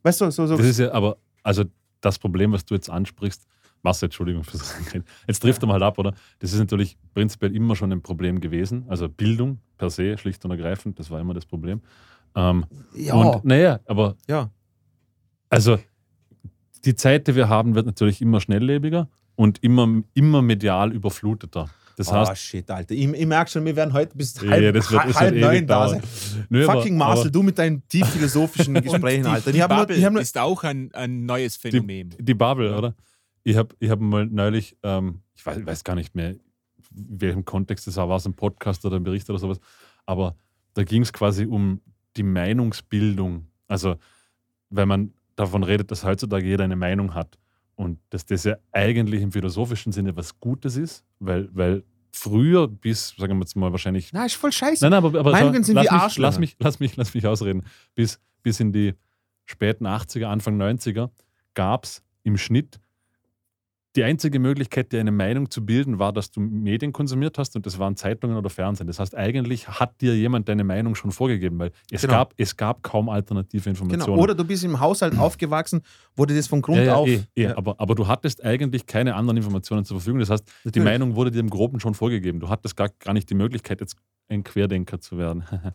Weißt 0.02 0.20
du, 0.20 0.30
so, 0.30 0.46
so, 0.46 0.56
Das 0.56 0.66
ist 0.66 0.78
ja 0.78 0.92
aber, 0.92 1.16
also 1.42 1.64
das 2.00 2.18
Problem, 2.18 2.52
was 2.52 2.64
du 2.64 2.74
jetzt 2.74 2.90
ansprichst, 2.90 3.46
Marcel, 3.82 4.06
Entschuldigung 4.06 4.44
fürs 4.44 4.74
Reden. 4.94 5.04
Jetzt 5.26 5.40
trifft 5.40 5.62
er 5.62 5.66
mal 5.66 5.82
ab, 5.82 5.98
oder? 5.98 6.14
Das 6.38 6.52
ist 6.52 6.58
natürlich 6.58 6.96
prinzipiell 7.14 7.54
immer 7.54 7.76
schon 7.76 7.92
ein 7.92 8.02
Problem 8.02 8.40
gewesen. 8.40 8.84
Also 8.88 9.08
Bildung 9.08 9.58
per 9.76 9.90
se, 9.90 10.16
schlicht 10.18 10.44
und 10.44 10.52
ergreifend, 10.52 10.98
das 10.98 11.10
war 11.10 11.20
immer 11.20 11.34
das 11.34 11.46
Problem. 11.46 11.80
Ähm, 12.34 12.64
ja, 12.94 13.14
Und 13.14 13.44
naja, 13.44 13.80
aber 13.86 14.16
ja. 14.28 14.50
also 15.50 15.78
die 16.84 16.94
Zeit, 16.94 17.28
die 17.28 17.34
wir 17.34 17.48
haben, 17.48 17.74
wird 17.74 17.86
natürlich 17.86 18.20
immer 18.22 18.40
schnelllebiger 18.40 19.08
und 19.34 19.62
immer, 19.62 20.02
immer 20.14 20.42
medial 20.42 20.92
überfluteter. 20.92 21.68
Das 21.96 22.08
oh, 22.08 22.12
heißt, 22.14 22.40
shit, 22.40 22.70
Alter. 22.70 22.94
Ich, 22.94 23.06
ich 23.08 23.26
merke 23.26 23.50
schon, 23.50 23.64
wir 23.64 23.76
werden 23.76 23.92
heute 23.92 24.16
bis 24.16 24.34
Ja, 24.40 24.50
halb, 24.50 24.74
das 24.74 24.90
wird- 24.90 25.14
halb 25.14 25.34
neun 25.36 25.66
da 25.66 25.88
sein. 25.88 26.02
Nö, 26.48 26.64
aber- 26.64 26.74
Fucking 26.80 26.96
Marcel, 26.96 27.22
aber- 27.24 27.30
du 27.30 27.42
mit 27.42 27.58
deinen 27.58 27.86
tief 27.88 28.06
philosophischen 28.08 28.74
Gesprächen, 28.82 29.24
die, 29.24 29.28
Alter. 29.30 29.52
Die 29.52 29.58
nur, 29.58 29.68
Bubble 29.68 30.04
hab 30.04 30.12
nur, 30.12 30.22
ist 30.22 30.38
auch 30.38 30.64
ein, 30.64 30.90
ein 30.94 31.26
neues 31.26 31.56
Phänomen. 31.56 32.14
Die 32.18 32.34
Bubble, 32.34 32.70
Ja. 32.70 32.78
oder? 32.78 32.94
Ich 33.44 33.56
habe 33.56 33.74
ich 33.80 33.90
hab 33.90 34.00
mal 34.00 34.26
neulich, 34.26 34.76
ähm, 34.82 35.20
ich 35.34 35.44
weiß, 35.44 35.66
weiß 35.66 35.84
gar 35.84 35.94
nicht 35.96 36.14
mehr, 36.14 36.30
in 36.30 36.40
welchem 37.20 37.44
Kontext 37.44 37.86
das 37.86 37.96
war, 37.96 38.08
war 38.08 38.16
es 38.16 38.26
ein 38.26 38.34
Podcast 38.34 38.84
oder 38.84 38.96
ein 38.96 39.02
Bericht 39.04 39.28
oder 39.30 39.38
sowas, 39.38 39.58
aber 40.06 40.36
da 40.74 40.84
ging 40.84 41.02
es 41.02 41.12
quasi 41.12 41.44
um 41.46 41.80
die 42.16 42.22
Meinungsbildung. 42.22 43.46
Also, 43.68 43.96
wenn 44.70 44.88
man 44.88 45.12
davon 45.36 45.62
redet, 45.64 45.90
dass 45.90 46.04
heutzutage 46.04 46.46
jeder 46.46 46.64
eine 46.64 46.76
Meinung 46.76 47.14
hat 47.14 47.38
und 47.76 47.98
dass 48.10 48.26
das 48.26 48.44
ja 48.44 48.56
eigentlich 48.72 49.22
im 49.22 49.32
philosophischen 49.32 49.92
Sinne 49.92 50.16
was 50.16 50.38
Gutes 50.40 50.76
ist, 50.76 51.04
weil, 51.18 51.48
weil 51.52 51.84
früher 52.12 52.68
bis, 52.68 53.14
sagen 53.18 53.34
wir 53.38 53.40
jetzt 53.40 53.56
mal 53.56 53.72
wahrscheinlich 53.72 54.12
na, 54.12 54.26
ist 54.26 54.34
voll 54.34 54.52
scheiße. 54.52 54.84
Nein, 54.84 54.90
nein, 54.90 55.04
aber, 55.04 55.18
aber 55.18 55.32
Meinungen 55.32 55.64
sind 55.64 55.76
lass, 55.76 55.86
wie 55.90 55.94
mich, 55.94 56.16
lass, 56.18 56.38
mich, 56.38 56.56
lass, 56.58 56.80
mich, 56.80 56.96
lass 56.96 57.14
mich 57.14 57.26
ausreden. 57.26 57.64
Bis, 57.94 58.20
bis 58.42 58.60
in 58.60 58.72
die 58.72 58.94
späten 59.46 59.86
80er, 59.86 60.26
Anfang 60.26 60.60
90er 60.60 61.10
gab 61.54 61.84
es 61.84 62.02
im 62.22 62.36
Schnitt 62.36 62.80
die 63.94 64.04
einzige 64.04 64.38
Möglichkeit, 64.38 64.90
dir 64.92 65.00
eine 65.00 65.12
Meinung 65.12 65.50
zu 65.50 65.66
bilden, 65.66 65.98
war, 65.98 66.12
dass 66.14 66.30
du 66.30 66.40
Medien 66.40 66.92
konsumiert 66.94 67.36
hast 67.36 67.56
und 67.56 67.66
das 67.66 67.78
waren 67.78 67.94
Zeitungen 67.94 68.36
oder 68.38 68.48
Fernsehen. 68.48 68.86
Das 68.86 68.98
heißt, 68.98 69.14
eigentlich 69.14 69.68
hat 69.68 70.00
dir 70.00 70.16
jemand 70.16 70.48
deine 70.48 70.64
Meinung 70.64 70.94
schon 70.94 71.12
vorgegeben, 71.12 71.58
weil 71.58 71.72
es, 71.90 72.00
Genau. 72.00 72.14
gab, 72.14 72.34
es 72.38 72.56
gab 72.56 72.82
kaum 72.82 73.10
alternative 73.10 73.64
Genau. 73.64 73.70
Informationen. 73.82 74.18
Oder 74.18 74.34
du 74.34 74.44
bist 74.44 74.64
im 74.64 74.80
Haushalt 74.80 75.18
aufgewachsen, 75.18 75.82
dir 76.18 76.26
das 76.26 76.46
von 76.46 76.62
Grund 76.62 76.78
ja, 76.78 76.84
ja, 76.84 76.94
auf. 76.94 77.06
eh, 77.08 77.20
eh. 77.34 77.42
Ja. 77.42 77.56
Aber, 77.58 77.78
aber 77.78 77.94
du 77.94 78.06
hattest 78.08 78.42
eigentlich 78.42 78.86
keine 78.86 79.14
anderen 79.14 79.36
Informationen 79.36 79.84
zur 79.84 79.98
Verfügung. 79.98 80.20
Das 80.20 80.30
heißt, 80.30 80.44
die 80.46 80.52
Natürlich. 80.68 80.84
Meinung 80.84 81.14
wurde 81.16 81.30
dir 81.30 81.40
im 81.40 81.50
Groben 81.50 81.78
schon 81.78 81.92
vorgegeben. 81.94 82.40
Du 82.40 82.48
hattest 82.48 82.76
gar, 82.76 82.88
gar 82.98 83.12
nicht 83.12 83.28
die 83.28 83.34
Möglichkeit, 83.34 83.80
jetzt 83.80 83.96
ein 84.28 84.42
Querdenker 84.44 85.00
zu 85.00 85.18
werden. 85.18 85.44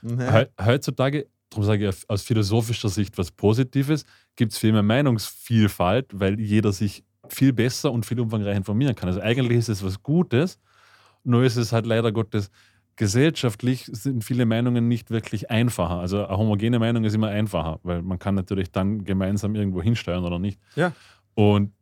Mhm. 0.00 0.30
Heu- 0.32 0.46
Heutzutage, 0.64 1.26
darum 1.50 1.64
sage 1.64 1.88
ich 1.88 2.08
aus 2.08 2.22
philosophischer 2.22 2.88
Sicht 2.88 3.18
was 3.18 3.32
Positives, 3.32 4.04
gibt 4.36 4.52
es 4.52 4.58
viel 4.58 4.70
mehr 4.70 4.84
Meinungsvielfalt, 4.84 6.06
weil 6.14 6.38
jeder 6.40 6.72
sich 6.72 7.02
viel 7.34 7.52
besser 7.52 7.92
und 7.92 8.06
viel 8.06 8.20
umfangreicher 8.20 8.56
informieren 8.56 8.94
kann. 8.94 9.08
Also 9.08 9.20
eigentlich 9.20 9.58
ist 9.58 9.68
es 9.68 9.84
was 9.84 10.02
Gutes, 10.02 10.58
nur 11.24 11.42
ist 11.44 11.56
es 11.56 11.72
halt 11.72 11.86
leider 11.86 12.12
Gottes 12.12 12.50
gesellschaftlich 12.96 13.88
sind 13.92 14.24
viele 14.24 14.44
Meinungen 14.44 14.88
nicht 14.88 15.10
wirklich 15.10 15.50
einfacher. 15.50 16.00
Also 16.00 16.26
eine 16.26 16.36
homogene 16.36 16.78
Meinung 16.80 17.04
ist 17.04 17.14
immer 17.14 17.28
einfacher, 17.28 17.78
weil 17.84 18.02
man 18.02 18.18
kann 18.18 18.34
natürlich 18.34 18.72
dann 18.72 19.04
gemeinsam 19.04 19.54
irgendwo 19.54 19.80
hinsteuern 19.80 20.24
oder 20.24 20.38
nicht. 20.40 20.58
Ja. 20.74 20.92
Und 21.34 21.72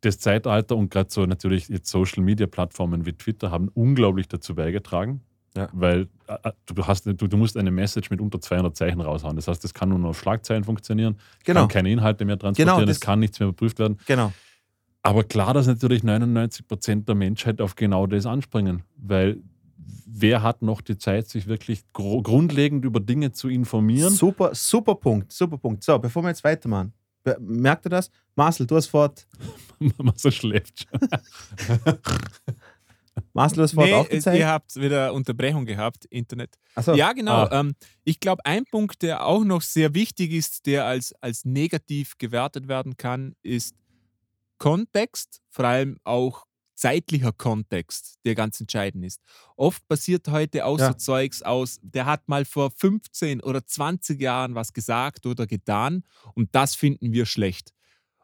das 0.00 0.18
Zeitalter 0.18 0.76
und 0.76 0.90
gerade 0.90 1.10
so 1.10 1.26
natürlich 1.26 1.68
jetzt 1.68 1.88
Social 1.90 2.22
Media 2.24 2.46
Plattformen 2.46 3.06
wie 3.06 3.12
Twitter 3.12 3.50
haben 3.52 3.68
unglaublich 3.74 4.26
dazu 4.28 4.54
beigetragen, 4.56 5.20
Ja. 5.56 5.68
weil 5.72 6.08
äh, 6.26 6.50
du, 6.66 6.86
hast, 6.86 7.06
du, 7.06 7.12
du 7.14 7.36
musst 7.36 7.56
eine 7.56 7.70
Message 7.70 8.10
mit 8.10 8.20
unter 8.20 8.40
200 8.40 8.76
Zeichen 8.76 9.00
raushauen. 9.00 9.36
Das 9.36 9.46
heißt, 9.48 9.62
das 9.62 9.72
kann 9.74 9.88
nur 9.90 9.98
noch 10.00 10.10
auf 10.10 10.18
Schlagzeilen 10.20 10.64
funktionieren, 10.64 11.16
Genau. 11.44 11.60
kann 11.62 11.68
keine 11.68 11.90
Inhalte 11.92 12.24
mehr 12.24 12.36
transportieren, 12.38 12.78
Genau, 12.80 12.90
es 12.90 12.98
das- 12.98 13.00
kann 13.06 13.20
nichts 13.20 13.38
mehr 13.38 13.48
überprüft 13.48 13.78
werden. 13.78 13.98
Genau. 14.06 14.32
Aber 15.02 15.24
klar, 15.24 15.54
dass 15.54 15.66
natürlich 15.66 16.02
99 16.02 16.66
Prozent 16.66 17.08
der 17.08 17.14
Menschheit 17.14 17.60
auf 17.60 17.76
genau 17.76 18.06
das 18.06 18.26
anspringen, 18.26 18.82
weil 18.96 19.40
wer 20.06 20.42
hat 20.42 20.62
noch 20.62 20.80
die 20.80 20.98
Zeit, 20.98 21.28
sich 21.28 21.46
wirklich 21.46 21.82
grundlegend 21.92 22.84
über 22.84 23.00
Dinge 23.00 23.32
zu 23.32 23.48
informieren? 23.48 24.12
Super, 24.12 24.54
super 24.54 24.94
Punkt, 24.96 25.32
super 25.32 25.56
Punkt. 25.58 25.84
So, 25.84 25.98
bevor 25.98 26.22
wir 26.22 26.28
jetzt 26.30 26.44
weitermachen, 26.44 26.92
merkt 27.40 27.86
ihr 27.86 27.90
das? 27.90 28.10
Marcel, 28.34 28.66
du 28.66 28.76
hast 28.76 28.86
fort. 28.86 29.26
so 30.16 30.30
schläft. 30.30 30.86
schon. 30.90 31.08
Marcel, 33.32 33.56
du 33.56 33.62
hast 33.62 33.72
vorhin 33.72 33.94
Nee, 33.94 34.00
auch 34.00 34.06
äh, 34.10 34.16
gezeigt. 34.16 34.38
ihr 34.38 34.48
habt 34.48 34.76
wieder 34.76 35.12
Unterbrechung 35.12 35.64
gehabt, 35.66 36.04
Internet. 36.06 36.56
Achso, 36.74 36.94
Ja, 36.94 37.12
genau. 37.12 37.44
Ah. 37.44 37.60
Ähm, 37.60 37.74
ich 38.04 38.20
glaube, 38.20 38.44
ein 38.46 38.64
Punkt, 38.64 39.02
der 39.02 39.26
auch 39.26 39.44
noch 39.44 39.62
sehr 39.62 39.94
wichtig 39.94 40.32
ist, 40.32 40.66
der 40.66 40.84
als, 40.86 41.12
als 41.20 41.44
negativ 41.44 42.16
gewertet 42.18 42.68
werden 42.68 42.96
kann, 42.96 43.34
ist 43.42 43.74
Kontext, 44.58 45.40
vor 45.50 45.64
allem 45.64 45.98
auch 46.04 46.44
zeitlicher 46.74 47.32
Kontext, 47.32 48.18
der 48.24 48.34
ganz 48.36 48.60
entscheidend 48.60 49.04
ist. 49.04 49.20
Oft 49.56 49.86
passiert 49.88 50.28
heute 50.28 50.64
auch 50.64 50.78
Ja. 50.78 50.88
so 50.88 50.94
Zeugs 50.94 51.42
aus, 51.42 51.80
der 51.82 52.06
hat 52.06 52.28
mal 52.28 52.44
vor 52.44 52.70
15 52.70 53.40
oder 53.42 53.66
20 53.66 54.20
Jahren 54.20 54.54
was 54.54 54.72
gesagt 54.72 55.26
oder 55.26 55.46
getan 55.46 56.04
und 56.34 56.54
das 56.54 56.76
finden 56.76 57.12
wir 57.12 57.26
schlecht. 57.26 57.72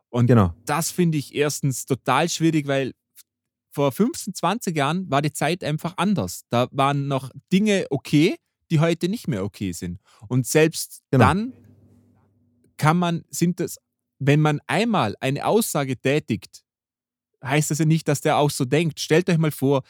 Und 0.08 0.26
genau. 0.28 0.54
das 0.66 0.92
finde 0.92 1.18
ich 1.18 1.34
erstens 1.34 1.86
total 1.86 2.28
schwierig, 2.28 2.68
weil 2.68 2.92
vor 3.72 3.90
15, 3.90 4.34
20 4.34 4.76
Jahren 4.76 5.10
war 5.10 5.20
die 5.20 5.32
Zeit 5.32 5.64
einfach 5.64 5.94
anders. 5.96 6.44
Da 6.48 6.68
waren 6.70 7.08
noch 7.08 7.30
Dinge 7.52 7.86
okay, 7.90 8.36
die 8.70 8.78
heute 8.78 9.08
nicht 9.08 9.26
mehr 9.26 9.42
okay 9.42 9.72
sind. 9.72 9.98
Und 10.28 10.46
selbst 10.46 11.02
Genau. 11.10 11.24
dann 11.24 11.52
kann 12.76 12.96
man, 12.96 13.24
sind 13.30 13.58
das, 13.58 13.78
wenn 14.18 14.40
man 14.40 14.60
einmal 14.66 15.14
eine 15.20 15.44
Aussage 15.46 15.96
tätigt, 15.96 16.64
heißt 17.44 17.70
das 17.70 17.78
ja 17.78 17.84
nicht, 17.84 18.08
dass 18.08 18.20
der 18.20 18.38
auch 18.38 18.50
so 18.50 18.64
denkt. 18.64 19.00
Stellt 19.00 19.28
euch 19.28 19.38
mal 19.38 19.50
vor, 19.50 19.82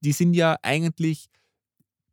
die 0.00 0.12
sind 0.12 0.34
ja 0.34 0.56
eigentlich 0.62 1.28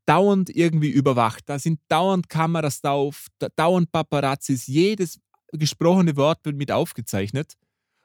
dauernd 0.06 0.50
irgendwie 0.50 0.90
überwacht. 0.90 1.44
Da 1.48 1.60
sind 1.60 1.80
dauernd 1.90 2.30
Kameras 2.30 2.82
drauf, 2.82 3.28
da- 3.40 3.50
dauernd 3.56 3.92
Paparazzis, 3.92 4.68
jedes 4.68 5.20
gesprochene 5.52 6.16
Wort 6.16 6.40
wird 6.46 6.56
mit 6.56 6.72
aufgezeichnet. 6.72 7.54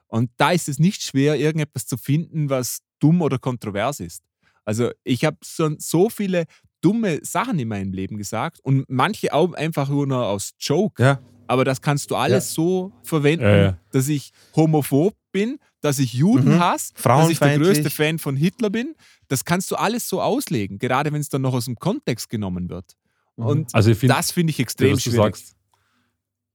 Und 0.09 0.31
da 0.37 0.51
ist 0.53 0.69
es 0.69 0.79
nicht 0.79 1.03
schwer, 1.03 1.37
irgendetwas 1.37 1.87
zu 1.87 1.97
finden, 1.97 2.51
was 2.51 2.81
dumm 2.99 3.23
oder 3.23 3.39
kontrovers 3.39 4.01
ist. 4.01 4.23
Also 4.65 4.91
ich 5.05 5.25
habe 5.25 5.39
so, 5.43 5.71
so 5.79 6.11
viele 6.11 6.45
dumme 6.83 7.21
Sachen 7.25 7.59
in 7.59 7.69
meinem 7.69 7.93
Leben 7.93 8.19
gesagt 8.19 8.61
und 8.61 8.85
manche 8.89 9.33
auch 9.33 9.53
einfach 9.55 9.89
nur 9.89 10.27
aus 10.27 10.53
Joke. 10.59 11.03
Ja. 11.03 11.21
Aber 11.53 11.65
das 11.67 11.83
kannst 11.83 12.11
du 12.11 12.17
alles 12.17 12.55
so 12.55 12.93
verwenden, 13.03 13.45
Ja, 13.45 13.57
ja. 13.57 13.79
dass 13.91 14.09
ich 14.09 14.33
homophob 14.57 15.15
bin, 15.33 15.59
dass 15.83 15.99
ich 15.99 16.15
Juden 16.15 16.55
Mhm. 16.55 16.61
hasse, 16.61 16.95
dass 17.03 17.29
ich 17.29 17.39
der 17.39 17.59
größte 17.59 17.91
Fan 17.91 18.19
von 18.19 18.37
Hitler 18.37 18.71
bin. 18.71 18.95
Das 19.29 19.45
kannst 19.45 19.71
du 19.71 19.77
alles 19.77 20.09
so 20.09 20.23
auslegen, 20.23 20.79
gerade 20.79 21.13
wenn 21.13 21.21
es 21.21 21.29
dann 21.29 21.43
noch 21.43 21.53
aus 21.53 21.67
dem 21.67 21.77
Kontext 21.77 22.31
genommen 22.31 22.71
wird. 22.71 22.97
Mhm. 23.37 23.47
Und 23.47 23.75
Also 23.75 23.91
ich 23.91 23.99
finde, 23.99 24.15
das 24.15 24.31
finde 24.33 24.51
ich 24.53 24.61
extrem 24.61 24.99
schwierig. 24.99 25.17
sagst, 25.37 25.57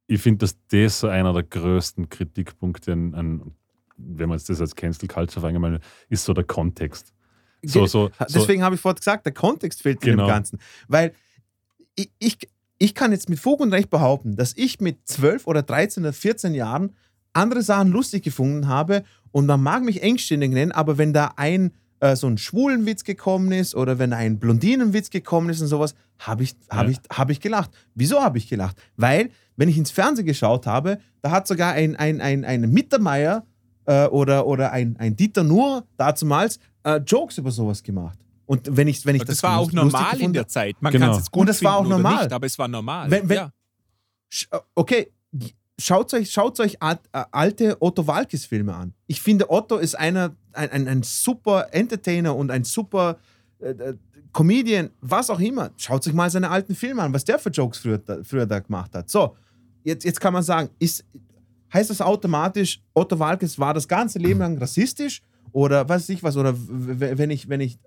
ich 0.07 0.19
finde, 0.21 0.39
dass 0.39 0.55
das 0.69 0.99
so 1.01 1.07
einer 1.09 1.31
der 1.33 1.43
größten 1.43 2.09
Kritikpunkte, 2.09 2.93
an, 2.93 3.13
an, 3.13 3.51
wenn 3.97 4.29
man 4.29 4.39
das 4.47 4.59
als 4.61 4.75
Cancel 4.75 5.07
Culture 5.07 5.41
verallgemeinert, 5.41 5.83
ist 6.09 6.23
so 6.25 6.33
der 6.33 6.43
Kontext. 6.45 7.13
So, 7.63 7.85
so, 7.87 8.09
so, 8.19 8.25
Deswegen 8.33 8.63
habe 8.63 8.75
ich 8.75 8.81
vorhin 8.81 8.97
gesagt, 8.97 9.25
der 9.25 9.33
Kontext 9.33 9.81
fehlt 9.83 10.03
in 10.03 10.11
Genau. 10.11 10.25
dem 10.25 10.29
Ganzen. 10.29 10.59
Weil 10.87 11.13
ich, 11.95 12.09
ich, 12.19 12.37
ich 12.79 12.93
kann 12.95 13.11
jetzt 13.11 13.29
mit 13.29 13.39
Fug 13.39 13.59
und 13.59 13.73
Recht 13.73 13.89
behaupten, 13.89 14.35
dass 14.35 14.53
ich 14.55 14.79
mit 14.79 15.07
12 15.07 15.47
oder 15.47 15.63
13 15.63 16.03
oder 16.03 16.13
14 16.13 16.53
Jahren 16.53 16.95
andere 17.33 17.61
Sachen 17.61 17.91
lustig 17.91 18.23
gefunden 18.23 18.67
habe 18.67 19.03
und 19.31 19.45
man 19.45 19.61
mag 19.61 19.83
mich 19.83 20.01
engstirnig 20.01 20.51
nennen, 20.51 20.71
aber 20.71 20.97
wenn 20.97 21.13
da 21.13 21.33
ein 21.35 21.71
äh, 21.99 22.15
so 22.15 22.27
ein 22.27 22.37
schwulen 22.37 22.85
Witz 22.85 23.03
gekommen 23.03 23.51
ist 23.51 23.73
oder 23.75 23.97
wenn 23.99 24.13
ein 24.13 24.39
Blondinenwitz 24.39 25.09
gekommen 25.09 25.49
ist 25.49 25.61
und 25.61 25.67
sowas, 25.67 25.95
habe 26.19 26.43
ich, 26.43 26.55
hab 26.69 26.85
Ja. 26.85 26.91
ich, 26.91 26.97
hab 27.11 27.29
ich 27.29 27.39
gelacht. 27.41 27.71
Wieso 27.95 28.21
habe 28.21 28.37
ich 28.37 28.47
gelacht? 28.47 28.77
Weil, 28.97 29.29
wenn 29.55 29.69
ich 29.69 29.77
ins 29.77 29.91
Fernsehen 29.91 30.25
geschaut 30.25 30.67
habe, 30.67 30.99
da 31.21 31.31
hat 31.31 31.47
sogar 31.47 31.73
ein, 31.73 31.95
ein, 31.95 32.21
ein, 32.21 32.45
ein 32.45 32.61
Mittermeier 32.69 33.45
äh, 33.85 34.05
oder, 34.05 34.45
oder 34.45 34.71
ein, 34.71 34.95
ein 34.99 35.15
Dieter 35.15 35.43
Nuhr 35.43 35.85
dazumals 35.97 36.59
äh, 36.83 36.97
Jokes 36.97 37.39
über 37.39 37.51
sowas 37.51 37.81
gemacht. 37.81 38.19
Und 38.47 38.75
wenn 38.75 38.87
ich, 38.87 39.05
wenn 39.05 39.15
ich 39.15 39.21
das, 39.23 39.37
das, 39.37 39.43
war 39.43 39.59
auch 39.59 39.71
normal 39.71 40.19
in 40.19 40.33
der 40.33 40.47
Zeit. 40.47 40.75
Man 40.81 40.91
Genau. 40.91 41.05
kann 41.07 41.11
es 41.11 41.17
jetzt 41.19 41.31
gut 41.31 41.41
Und 41.41 41.47
das 41.49 41.63
war 41.63 41.77
auch 41.77 41.87
normal. 41.87 42.23
Nicht, 42.23 42.33
aber 42.33 42.45
es 42.47 42.57
war 42.57 42.67
normal. 42.67 43.11
Wenn- 43.11 43.29
wenn- 43.29 43.35
ja. 43.37 43.51
Äh, 44.51 44.57
Okay, 44.73 45.11
schaut 45.79 46.13
euch, 46.13 46.31
schaut 46.31 46.59
euch 46.59 46.81
alt, 46.81 46.99
alte 47.11 47.77
Otto 47.81 48.07
Walkes 48.07 48.45
Filme 48.45 48.73
an. 48.73 48.93
Ich 49.05 49.21
finde, 49.21 49.49
Otto 49.49 49.77
ist 49.77 49.95
einer, 49.95 50.35
ein, 50.53 50.71
ein, 50.71 50.87
ein 50.87 51.03
super 51.03 51.67
Entertainer 51.73 52.35
und 52.35 52.49
ein 52.49 52.63
super 52.63 53.17
äh, 53.59 53.93
Comedian, 54.33 54.91
was 55.01 55.29
auch 55.29 55.39
immer. 55.39 55.71
Schaut 55.77 56.05
euch 56.07 56.13
mal 56.13 56.29
seine 56.29 56.49
alten 56.49 56.73
Filme 56.75 57.01
an, 57.01 57.13
was 57.13 57.25
der 57.25 57.39
für 57.39 57.49
Jokes 57.49 57.79
früher, 57.79 57.97
da- 57.99 58.23
früher 58.23 58.45
da 58.45 58.59
gemacht 58.59 58.93
hat. 58.95 59.09
So, 59.09 59.35
jetzt, 59.83 60.03
jetzt 60.05 60.19
kann 60.21 60.31
man 60.33 60.43
sagen, 60.43 60.69
ist, 60.79 61.03
heißt 61.73 61.89
das 61.89 62.01
automatisch, 62.01 62.81
Otto 62.93 63.17
Walkes 63.19 63.57
war 63.59 63.73
das 63.73 63.87
ganze 63.87 64.19
Leben 64.19 64.39
lang 64.39 64.57
rassistisch? 64.57 65.21
Oder 65.53 65.87
weiß 65.87 66.09
ich 66.09 66.21
was, 66.23 66.35
oder 66.37 66.53
wenn 66.57 67.29
ich, 67.31 67.49
wenn 67.49 67.61
ich 67.61 67.79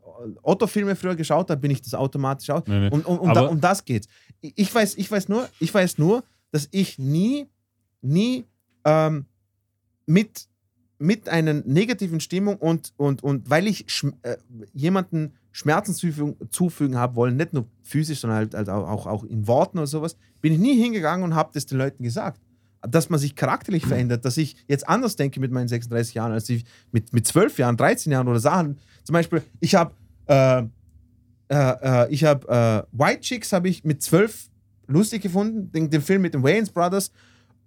Otto-Filme 0.43 0.97
früher 0.97 1.17
geschaut 1.17 1.51
habe, 1.51 1.61
bin 1.61 1.71
ich 1.71 1.83
das 1.83 1.95
automatisch 1.95 2.51
auch. 2.51 2.67
Nee, 2.67 2.81
nee. 2.81 2.89
Und, 2.91 3.07
und, 3.07 3.19
und 3.19 3.35
da, 3.35 3.43
um 3.47 3.61
das 3.61 3.85
geht's. 3.85 4.09
Ich 4.41 4.53
ich 4.57 4.75
weiß, 4.75 4.97
ich 4.97 5.11
weiß 5.11 5.29
nur, 5.29 5.49
ich 5.59 5.73
weiß 5.73 5.99
nur, 5.99 6.23
dass 6.51 6.69
ich 6.71 6.99
nie, 6.99 7.47
nie 8.03 8.45
ähm, 8.85 9.27
mit, 10.07 10.47
mit 10.99 11.29
einer 11.29 11.55
negativen 11.55 12.21
Stimmung 12.21 12.57
und, 12.57 12.93
und, 12.97 13.23
und 13.23 13.49
weil 13.49 13.67
ich 13.67 13.87
schm- 13.87 14.15
äh, 14.23 14.37
jemanden 14.73 15.33
Schmerzen 15.53 15.95
zufügen, 15.95 16.37
zufügen 16.51 16.97
habe 16.97 17.17
wollen, 17.17 17.37
nicht 17.37 17.53
nur 17.53 17.67
physisch, 17.83 18.21
sondern 18.21 18.39
halt, 18.39 18.55
halt 18.55 18.69
auch, 18.69 18.89
auch, 18.89 19.07
auch 19.07 19.25
in 19.25 19.47
Worten 19.47 19.79
oder 19.79 19.87
sowas, 19.87 20.17
bin 20.41 20.53
ich 20.53 20.59
nie 20.59 20.81
hingegangen 20.81 21.25
und 21.25 21.35
habe 21.35 21.51
das 21.53 21.67
den 21.67 21.79
Leuten 21.79 22.03
gesagt. 22.03 22.41
Dass 22.83 23.11
man 23.11 23.21
sich 23.21 23.37
charakterlich 23.37 23.85
verändert, 23.85 24.25
dass 24.25 24.39
ich 24.39 24.57
jetzt 24.67 24.89
anders 24.89 25.15
denke 25.15 25.39
mit 25.39 25.53
meinen 25.53 25.69
36 25.69 26.15
Jahren, 26.15 26.33
als 26.33 26.49
ich 26.49 26.65
mit, 26.93 27.13
mit 27.13 27.27
12 27.27 27.59
Jahren, 27.59 27.77
13 27.77 28.11
Jahren 28.11 28.27
oder 28.27 28.41
Sachen. 28.41 28.79
Zum 29.05 29.13
Beispiel, 29.13 29.43
ich 29.61 29.75
habe 29.75 29.93
äh, 30.31 30.63
äh, 31.49 32.05
äh, 32.05 32.13
ich 32.13 32.25
habe 32.25 32.49
äh, 32.49 32.97
White 32.97 33.21
Chicks 33.21 33.53
habe 33.53 33.69
ich 33.69 33.85
mit 33.85 34.03
12 34.03 34.49
lustig 34.87 35.23
gefunden, 35.23 35.73
den, 35.73 35.91
den 35.91 36.01
Film 36.01 36.23
mit 36.23 36.35
den 36.35 36.43
Wayans 36.43 36.71
Brothers. 36.71 37.11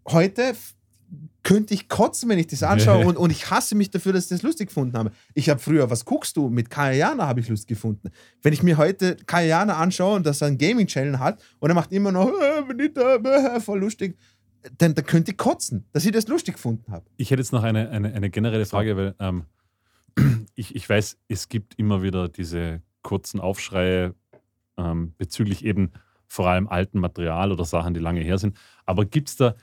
Heute 0.07 0.53
könnte 1.43 1.74
ich 1.74 1.89
kotzen, 1.89 2.30
wenn 2.30 2.39
ich 2.39 2.47
das 2.47 2.64
anschaue 2.64 3.05
und, 3.05 3.18
und 3.18 3.30
ich 3.30 3.49
hasse 3.49 3.76
mich 3.76 3.91
dafür, 3.91 4.14
dass 4.14 4.24
ich 4.24 4.30
das 4.30 4.41
lustig 4.41 4.70
gefunden 4.70 4.97
habe. 4.97 5.11
Ich 5.34 5.49
habe 5.49 5.59
früher, 5.59 5.89
was 5.89 6.05
guckst 6.05 6.38
du? 6.38 6.49
Mit 6.49 6.70
Kayana 6.70 7.28
habe 7.28 7.41
ich 7.41 7.49
Lust 7.49 7.68
gefunden. 7.68 8.09
Wenn 8.41 8.53
ich 8.53 8.64
mir 8.64 8.78
heute 8.78 9.18
Kayana 9.26 9.76
anschaue 9.76 10.16
und 10.16 10.26
das 10.26 10.41
einen 10.41 10.57
Gaming-Channel 10.57 11.20
hat 11.20 11.43
und 11.59 11.70
er 11.70 11.76
macht 11.76 11.91
immer 11.91 12.14
noch 12.14 12.32
äh, 12.39 12.86
äh, 12.86 13.59
voll 13.59 13.80
lustig, 13.80 14.18
dann, 14.78 14.95
dann 14.95 15.05
könnte 15.05 15.32
ich 15.32 15.38
kotzen, 15.38 15.86
dass 15.91 16.05
ich 16.05 16.14
das 16.14 16.28
lustig 16.28 16.55
gefunden 16.55 16.89
habe. 16.91 17.05
Ich 17.18 17.30
hätte 17.32 17.41
jetzt 17.41 17.51
noch 17.51 17.64
eine, 17.64 17.89
eine, 17.89 18.14
eine 18.14 18.30
generelle 18.30 18.66
Frage, 18.66 18.95
weil 18.95 19.16
ähm, 19.20 19.43
ich, 20.55 20.76
ich 20.76 20.88
weiß, 20.88 21.18
es 21.28 21.49
gibt 21.49 21.78
immer 21.80 22.01
wieder 22.01 22.30
diese 22.30 22.82
kurzen 23.01 23.39
Aufschreie 23.39 24.16
ähm, 24.78 25.14
bezüglich 25.18 25.64
eben 25.66 25.91
vor 26.28 26.47
allem 26.47 26.68
alten 26.68 26.99
Material 26.99 27.51
oder 27.51 27.66
Sachen, 27.66 27.93
die 27.93 27.99
lange 27.99 28.22
her 28.22 28.38
sind. 28.38 28.57
Aber 28.86 29.05
gibt 29.05 29.30
es 29.30 29.36
da, 29.36 29.55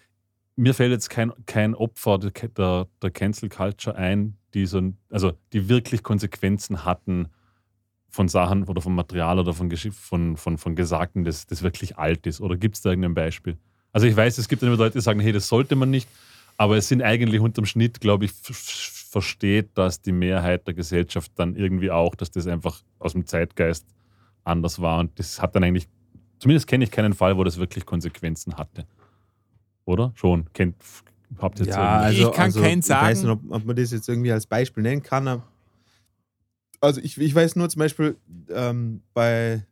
mir 0.56 0.74
fällt 0.74 0.92
jetzt 0.92 1.10
kein, 1.10 1.32
kein 1.46 1.74
Opfer 1.74 2.18
der, 2.18 2.86
der, 3.02 3.10
Cancel 3.10 3.48
Culture 3.48 3.96
ein, 3.96 4.36
die 4.54 4.66
so, 4.66 4.92
also 5.08 5.32
die 5.52 5.68
wirklich 5.68 6.02
Konsequenzen 6.02 6.84
hatten 6.84 7.28
von 8.08 8.28
Sachen 8.28 8.64
oder 8.64 8.80
von 8.80 8.94
Material 8.94 9.38
oder 9.38 9.54
von, 9.54 9.70
von, 9.70 10.36
von, 10.36 10.58
von 10.58 10.76
Gesagten, 10.76 11.24
das, 11.24 11.46
das 11.46 11.62
wirklich 11.62 11.96
alt 11.96 12.26
ist? 12.26 12.40
Oder 12.40 12.56
gibt 12.56 12.76
es 12.76 12.82
da 12.82 12.90
irgendein 12.90 13.14
Beispiel? 13.14 13.56
Also 13.92 14.06
ich 14.06 14.16
weiß, 14.16 14.38
es 14.38 14.48
gibt 14.48 14.62
immer 14.62 14.76
Leute, 14.76 14.98
die 14.98 15.02
sagen, 15.02 15.20
hey, 15.20 15.32
das 15.32 15.48
sollte 15.48 15.76
man 15.76 15.90
nicht. 15.90 16.08
Aber 16.56 16.76
es 16.76 16.88
sind 16.88 17.02
eigentlich 17.02 17.40
unterm 17.40 17.64
Schnitt, 17.64 18.00
glaube 18.00 18.26
ich, 18.26 18.32
versteht, 19.10 19.70
dass 19.76 20.00
die 20.00 20.12
Mehrheit 20.12 20.68
der 20.68 20.74
Gesellschaft 20.74 21.32
dann 21.34 21.56
irgendwie 21.56 21.90
auch, 21.90 22.14
dass 22.14 22.30
das 22.30 22.46
einfach 22.46 22.80
aus 23.00 23.12
dem 23.12 23.26
Zeitgeist 23.26 23.84
anders 24.44 24.80
war. 24.80 25.00
Und 25.00 25.18
das 25.18 25.42
hat 25.42 25.56
dann 25.56 25.64
eigentlich, 25.64 25.88
zumindest 26.38 26.68
kenne 26.68 26.84
ich 26.84 26.92
keinen 26.92 27.12
Fall, 27.12 27.36
wo 27.36 27.42
das 27.42 27.58
wirklich 27.58 27.84
Konsequenzen 27.84 28.56
hatte. 28.56 28.86
Oder? 29.84 30.12
Schon. 30.14 30.46
Kennt, 30.52 30.76
habt 31.38 31.58
ihr 31.58 31.66
jetzt 31.66 31.76
irgendwie- 31.76 32.22
Ich 32.22 32.32
kann 32.32 32.52
keinen 32.52 32.80
Ich 32.80 32.88
weiß 32.88 33.20
sagen. 33.20 33.40
nicht, 33.40 33.50
ob, 33.50 33.56
ob 33.56 33.64
man 33.64 33.74
das 33.74 33.90
jetzt 33.90 34.08
irgendwie 34.08 34.30
als 34.30 34.46
Beispiel 34.46 34.84
nennen 34.84 35.02
kann. 35.02 35.26
aber- 35.26 35.42
Also 36.80 37.00
ich, 37.00 37.18
ich 37.20 37.34
weiß 37.34 37.56
nur 37.56 37.68
zum 37.68 37.80
Beispiel, 37.80 38.16
ähm, 38.48 39.02
bei 39.12 39.66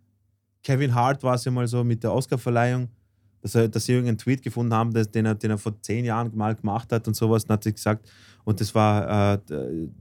Kevin 0.65 0.97
Hart 0.97 1.23
war 1.23 1.37
es 1.37 1.45
ja 1.45 1.53
mal 1.53 1.69
so 1.69 1.85
mit 1.85 2.03
der 2.03 2.13
Oscarverleihung, 2.13 2.89
dass, 3.43 3.55
er, 3.55 3.69
dass 3.69 3.85
sie 3.87 3.93
irgendeinen 3.93 4.19
Tweet 4.19 4.43
gefunden 4.43 4.75
haben, 4.75 4.93
dass, 4.93 5.11
den, 5.11 5.27
er, 5.27 5.35
den 5.35 5.51
er 5.53 5.59
vor 5.59 5.81
zehn 5.81 6.05
Jahren 6.05 6.31
mal 6.37 6.55
gemacht 6.55 6.93
hat 6.93 7.07
und 7.09 7.15
sowas. 7.15 7.45
Und 7.45 7.51
hat 7.51 7.65
sie 7.65 7.73
gesagt, 7.73 8.09
und 8.45 8.61
das 8.61 8.75
war 8.75 9.35
äh, 9.35 9.39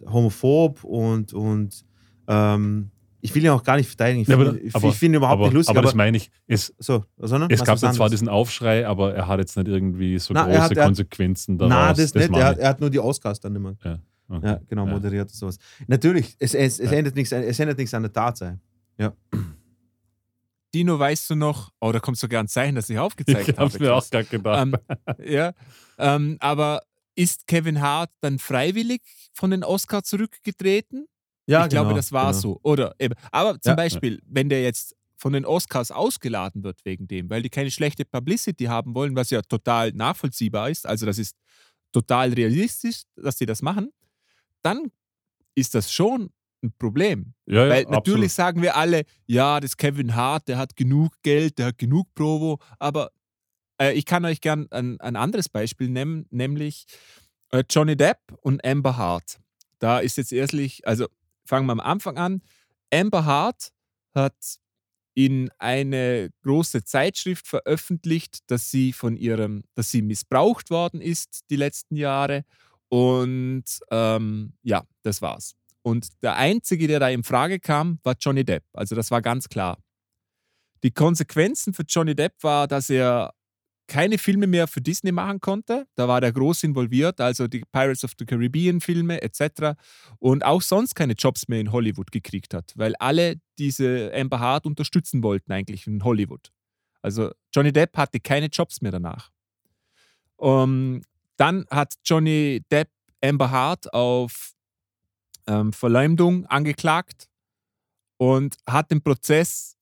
homophob 0.05 0.83
und, 0.83 1.33
und 1.33 1.85
ähm, 2.27 2.89
ich 3.21 3.33
will 3.33 3.43
ihn 3.43 3.49
auch 3.49 3.63
gar 3.63 3.75
nicht 3.77 3.87
verteidigen. 3.87 4.21
Ich 4.21 4.27
Ja, 4.27 4.37
finde 4.37 4.61
aber- 4.73 4.87
ich 4.89 4.95
finde 4.95 5.15
ihn 5.15 5.17
überhaupt 5.17 5.39
aber, 5.39 5.45
nicht 5.47 5.53
lustig. 5.55 5.69
aber 5.75 5.81
das 5.81 5.91
aber, 5.91 5.97
meine 5.97 6.17
ich, 6.17 6.29
es, 6.47 6.73
so, 6.79 7.03
sondern 7.17 7.49
es 7.51 7.63
gab 7.63 7.77
zwar 7.79 8.09
diesen 8.09 8.29
Aufschrei, 8.29 8.87
aber 8.87 9.13
er 9.15 9.27
hat 9.27 9.39
jetzt 9.39 9.57
nicht 9.57 9.67
irgendwie 9.67 10.17
so 10.19 10.33
Na, 10.33 10.45
große 10.45 10.59
hat- 10.61 10.77
Konsequenzen 10.77 11.57
daraus. 11.57 11.71
Nein, 11.73 11.95
das, 11.97 12.13
nicht. 12.13 12.29
meine 12.31 12.43
Er 12.43 12.49
hat, 12.49 12.57
er 12.59 12.69
hat 12.69 12.79
nur 12.79 12.89
die 12.89 12.99
Oscars 12.99 13.39
dann 13.39 13.55
immer 13.55 13.71
Okay. 13.71 13.97
Ja, 14.43 14.59
genau, 14.67 14.85
Ja. 14.85 14.91
moderiert 14.93 15.29
und 15.29 15.35
sowas. 15.35 15.57
Natürlich, 15.87 16.35
es, 16.39 16.53
es, 16.53 16.79
es, 16.79 16.91
Ja. 16.91 16.97
ändert 16.97 17.15
nichts, 17.15 17.31
es 17.31 17.59
ändert 17.59 17.77
nichts 17.77 17.93
an 17.93 18.03
der 18.03 18.11
Tatsache. 18.13 18.59
Dino, 20.77 20.99
weißt 20.99 21.31
du 21.31 21.35
noch, 21.35 21.71
oh, 21.79 21.91
da 21.91 21.99
kommt 21.99 22.17
sogar 22.17 22.43
ein 22.43 22.47
Zeichen, 22.47 22.75
das 22.75 22.89
ich 22.89 22.99
aufgezeigt 22.99 23.47
Ich 23.49 23.57
habe 23.57 23.71
habe. 23.73 23.83
mir 23.83 23.95
auch 23.95 24.07
gerade 24.09 24.25
gedacht. 24.25 24.61
ähm, 24.67 24.75
ja, 25.25 25.53
ähm, 25.97 26.37
aber 26.39 26.81
ist 27.15 27.47
Kevin 27.47 27.81
Hart 27.81 28.11
dann 28.21 28.37
freiwillig 28.37 29.01
von 29.33 29.49
den 29.49 29.63
Oscars 29.63 30.03
zurückgetreten? 30.03 31.07
Ja, 31.47 31.63
ich 31.63 31.69
glaube, 31.69 31.87
genau, 31.87 31.95
das 31.97 32.11
war 32.11 32.29
genau. 32.31 32.39
so. 32.41 32.59
Oder 32.61 32.93
eben. 32.99 33.15
Aber 33.31 33.59
zum 33.59 33.71
Ja. 33.71 33.75
Beispiel, 33.75 34.21
wenn 34.25 34.49
der 34.49 34.61
jetzt 34.61 34.95
von 35.15 35.33
den 35.33 35.45
Oscars 35.45 35.89
ausgeladen 35.89 36.63
wird 36.63 36.79
wegen 36.85 37.07
dem, 37.07 37.27
weil 37.31 37.41
die 37.41 37.49
keine 37.49 37.71
schlechte 37.71 38.05
Publicity 38.05 38.65
haben 38.65 38.93
wollen, 38.93 39.15
was 39.15 39.31
ja 39.31 39.41
total 39.41 39.91
nachvollziehbar 39.93 40.69
ist, 40.69 40.85
also 40.85 41.07
das 41.07 41.17
ist 41.17 41.35
total 41.91 42.33
realistisch, 42.33 43.01
dass 43.15 43.37
die 43.37 43.47
das 43.47 43.63
machen, 43.63 43.89
dann 44.61 44.91
ist 45.55 45.73
das 45.73 45.91
schon 45.91 46.29
ein 46.63 46.73
Problem. 46.77 47.33
Ja, 47.45 47.65
ja, 47.65 47.69
Weil 47.69 47.83
natürlich 47.83 47.97
absolut. 47.97 48.31
sagen 48.31 48.61
wir 48.61 48.75
alle, 48.75 49.03
ja, 49.25 49.59
das 49.59 49.77
Kevin 49.77 50.15
Hart, 50.15 50.47
der 50.47 50.57
hat 50.57 50.75
genug 50.75 51.13
Geld, 51.23 51.59
der 51.59 51.67
hat 51.67 51.77
genug 51.77 52.13
Provo, 52.15 52.59
aber 52.79 53.11
äh, 53.79 53.93
ich 53.93 54.05
kann 54.05 54.25
euch 54.25 54.41
gern 54.41 54.67
ein, 54.71 54.99
ein 54.99 55.15
anderes 55.15 55.49
Beispiel 55.49 55.89
nennen, 55.89 56.25
nämlich 56.29 56.85
äh, 57.51 57.63
Johnny 57.69 57.95
Depp 57.95 58.19
und 58.41 58.65
Amber 58.65 58.97
Hart. 58.97 59.39
Da 59.79 59.99
ist 59.99 60.17
jetzt 60.17 60.31
erstlich, 60.31 60.85
also 60.87 61.07
fangen 61.45 61.67
wir 61.67 61.73
am 61.73 61.79
Anfang 61.79 62.17
an. 62.17 62.41
Amber 62.91 63.25
Hart 63.25 63.71
hat 64.13 64.35
in 65.13 65.49
eine 65.57 66.29
große 66.43 66.83
Zeitschrift 66.83 67.47
veröffentlicht, 67.47 68.39
dass 68.51 68.69
sie 68.69 68.93
von 68.93 69.17
ihrem, 69.17 69.63
dass 69.73 69.89
sie 69.89 70.01
missbraucht 70.01 70.69
worden 70.69 71.01
ist 71.01 71.49
die 71.49 71.55
letzten 71.55 71.95
Jahre. 71.95 72.43
Und 72.89 73.65
ähm, 73.89 74.53
ja, 74.61 74.83
das 75.01 75.21
war's. 75.21 75.55
Und 75.87 76.21
der 76.21 76.35
Einzige, 76.35 76.85
der 76.89 76.99
da 76.99 77.07
in 77.07 77.23
Frage 77.23 77.61
kam, 77.61 77.99
war 78.03 78.17
Johnny 78.19 78.43
Depp. 78.43 78.65
Also 78.73 78.93
das 78.93 79.09
war 79.09 79.21
ganz 79.21 79.47
klar. 79.47 79.77
Die 80.83 80.91
Konsequenzen 80.91 81.73
für 81.73 81.83
Johnny 81.87 82.13
Depp 82.13 82.43
war, 82.43 82.67
dass 82.67 82.89
er 82.89 83.33
keine 83.87 84.17
Filme 84.17 84.47
mehr 84.47 84.67
für 84.67 84.81
Disney 84.81 85.13
machen 85.13 85.39
konnte. 85.39 85.87
Da 85.95 86.09
war 86.09 86.19
der 86.19 86.33
groß 86.33 86.63
involviert, 86.63 87.21
also 87.21 87.47
die 87.47 87.63
Pirates 87.71 88.03
of 88.03 88.11
the 88.19 88.25
Caribbean 88.25 88.81
Filme 88.81 89.21
etc. 89.21 89.79
Und 90.19 90.43
auch 90.43 90.61
sonst 90.61 90.93
keine 90.93 91.13
Jobs 91.13 91.47
mehr 91.47 91.61
in 91.61 91.71
Hollywood 91.71 92.11
gekriegt 92.11 92.53
hat, 92.53 92.73
weil 92.75 92.93
alle 92.97 93.35
diese 93.57 94.11
Amber 94.13 94.41
Hart 94.41 94.65
unterstützen 94.65 95.23
wollten 95.23 95.53
eigentlich 95.53 95.87
in 95.87 96.03
Hollywood. 96.03 96.51
Also 97.01 97.31
Johnny 97.55 97.71
Depp 97.71 97.95
hatte 97.95 98.19
keine 98.19 98.47
Jobs 98.47 98.81
mehr 98.81 98.91
danach. 98.91 99.31
Um, 100.35 101.01
dann 101.37 101.65
hat 101.71 101.93
Johnny 102.03 102.61
Depp 102.69 102.89
Amber 103.21 103.51
Hart 103.51 103.93
auf 103.93 104.56
ähm, 105.47 105.73
Verleumdung 105.73 106.45
angeklagt 106.45 107.27
und 108.17 108.55
hat 108.67 108.91
den 108.91 109.01
Prozess 109.01 109.75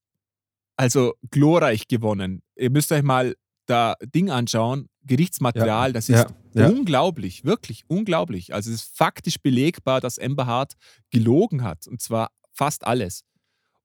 also 0.78 1.14
glorreich 1.32 1.88
gewonnen. 1.88 2.42
Ihr 2.56 2.70
müsst 2.70 2.92
euch 2.92 3.04
mal 3.04 3.36
da 3.66 3.96
Ding 4.14 4.30
anschauen, 4.30 4.90
Gerichtsmaterial, 5.04 5.94
das 5.94 6.10
ist 6.10 6.26
Ja, 6.54 6.62
ja. 6.64 6.68
unglaublich, 6.70 7.46
wirklich 7.46 7.84
unglaublich. 7.88 8.54
Also 8.54 8.72
es 8.72 8.84
ist 8.84 8.98
faktisch 8.98 9.38
belegbar, 9.42 10.02
dass 10.02 10.20
Amber 10.20 10.46
Hart 10.46 10.74
gelogen 11.12 11.64
hat 11.64 11.88
und 11.88 12.02
zwar 12.02 12.32
fast 12.52 12.86
alles. 12.86 13.24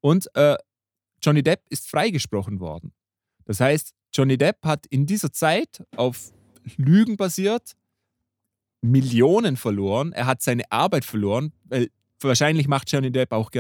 Und 0.01 0.35
äh, 0.35 0.57
Johnny 1.23 1.43
Depp 1.43 1.63
ist 1.69 1.89
freigesprochen 1.89 2.61
worden. 2.61 2.93
Das 3.45 3.61
heißt, 3.61 3.93
Johnny 4.13 4.39
Depp 4.39 4.65
hat 4.65 4.87
in 4.87 5.07
dieser 5.07 5.33
Zeit 5.33 5.85
auf 5.97 6.33
Lügen 6.77 7.17
basiert 7.17 7.75
Millionen 8.83 9.57
verloren. 9.57 10.13
Er 10.13 10.27
hat 10.27 10.43
seine 10.43 10.71
Arbeit 10.71 11.05
verloren, 11.05 11.53
weil 11.65 11.91
wahrscheinlich 12.21 12.69
macht 12.69 12.91
Johnny 12.91 13.11
Depp 13.11 13.33
auch 13.33 13.51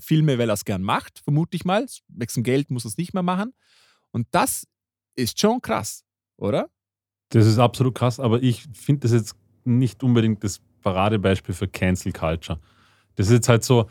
Filme, 0.00 0.38
weil 0.38 0.50
er 0.50 0.54
es 0.54 0.64
gern 0.64 0.82
macht, 0.82 1.20
vermute 1.20 1.56
ich 1.56 1.64
mal. 1.64 1.86
Wegen 2.08 2.42
Geld 2.42 2.70
muss 2.70 2.84
er 2.84 2.88
es 2.88 2.98
nicht 2.98 3.14
mehr 3.14 3.22
machen. 3.22 3.52
Und 4.10 4.26
das 4.30 4.66
ist 5.16 5.40
schon 5.40 5.60
krass, 5.60 6.04
oder? 6.36 6.68
Das 7.30 7.46
ist 7.46 7.58
absolut 7.58 7.94
krass, 7.94 8.20
aber 8.20 8.42
ich 8.42 8.66
finde 8.72 9.00
das 9.00 9.12
jetzt 9.12 9.36
nicht 9.64 10.02
unbedingt 10.02 10.44
das 10.44 10.60
Paradebeispiel 10.82 11.54
für 11.54 11.68
Cancel 11.68 12.12
Culture. 12.12 12.60
Das 13.16 13.26
ist 13.26 13.32
jetzt 13.32 13.48
halt 13.48 13.64
so, 13.64 13.88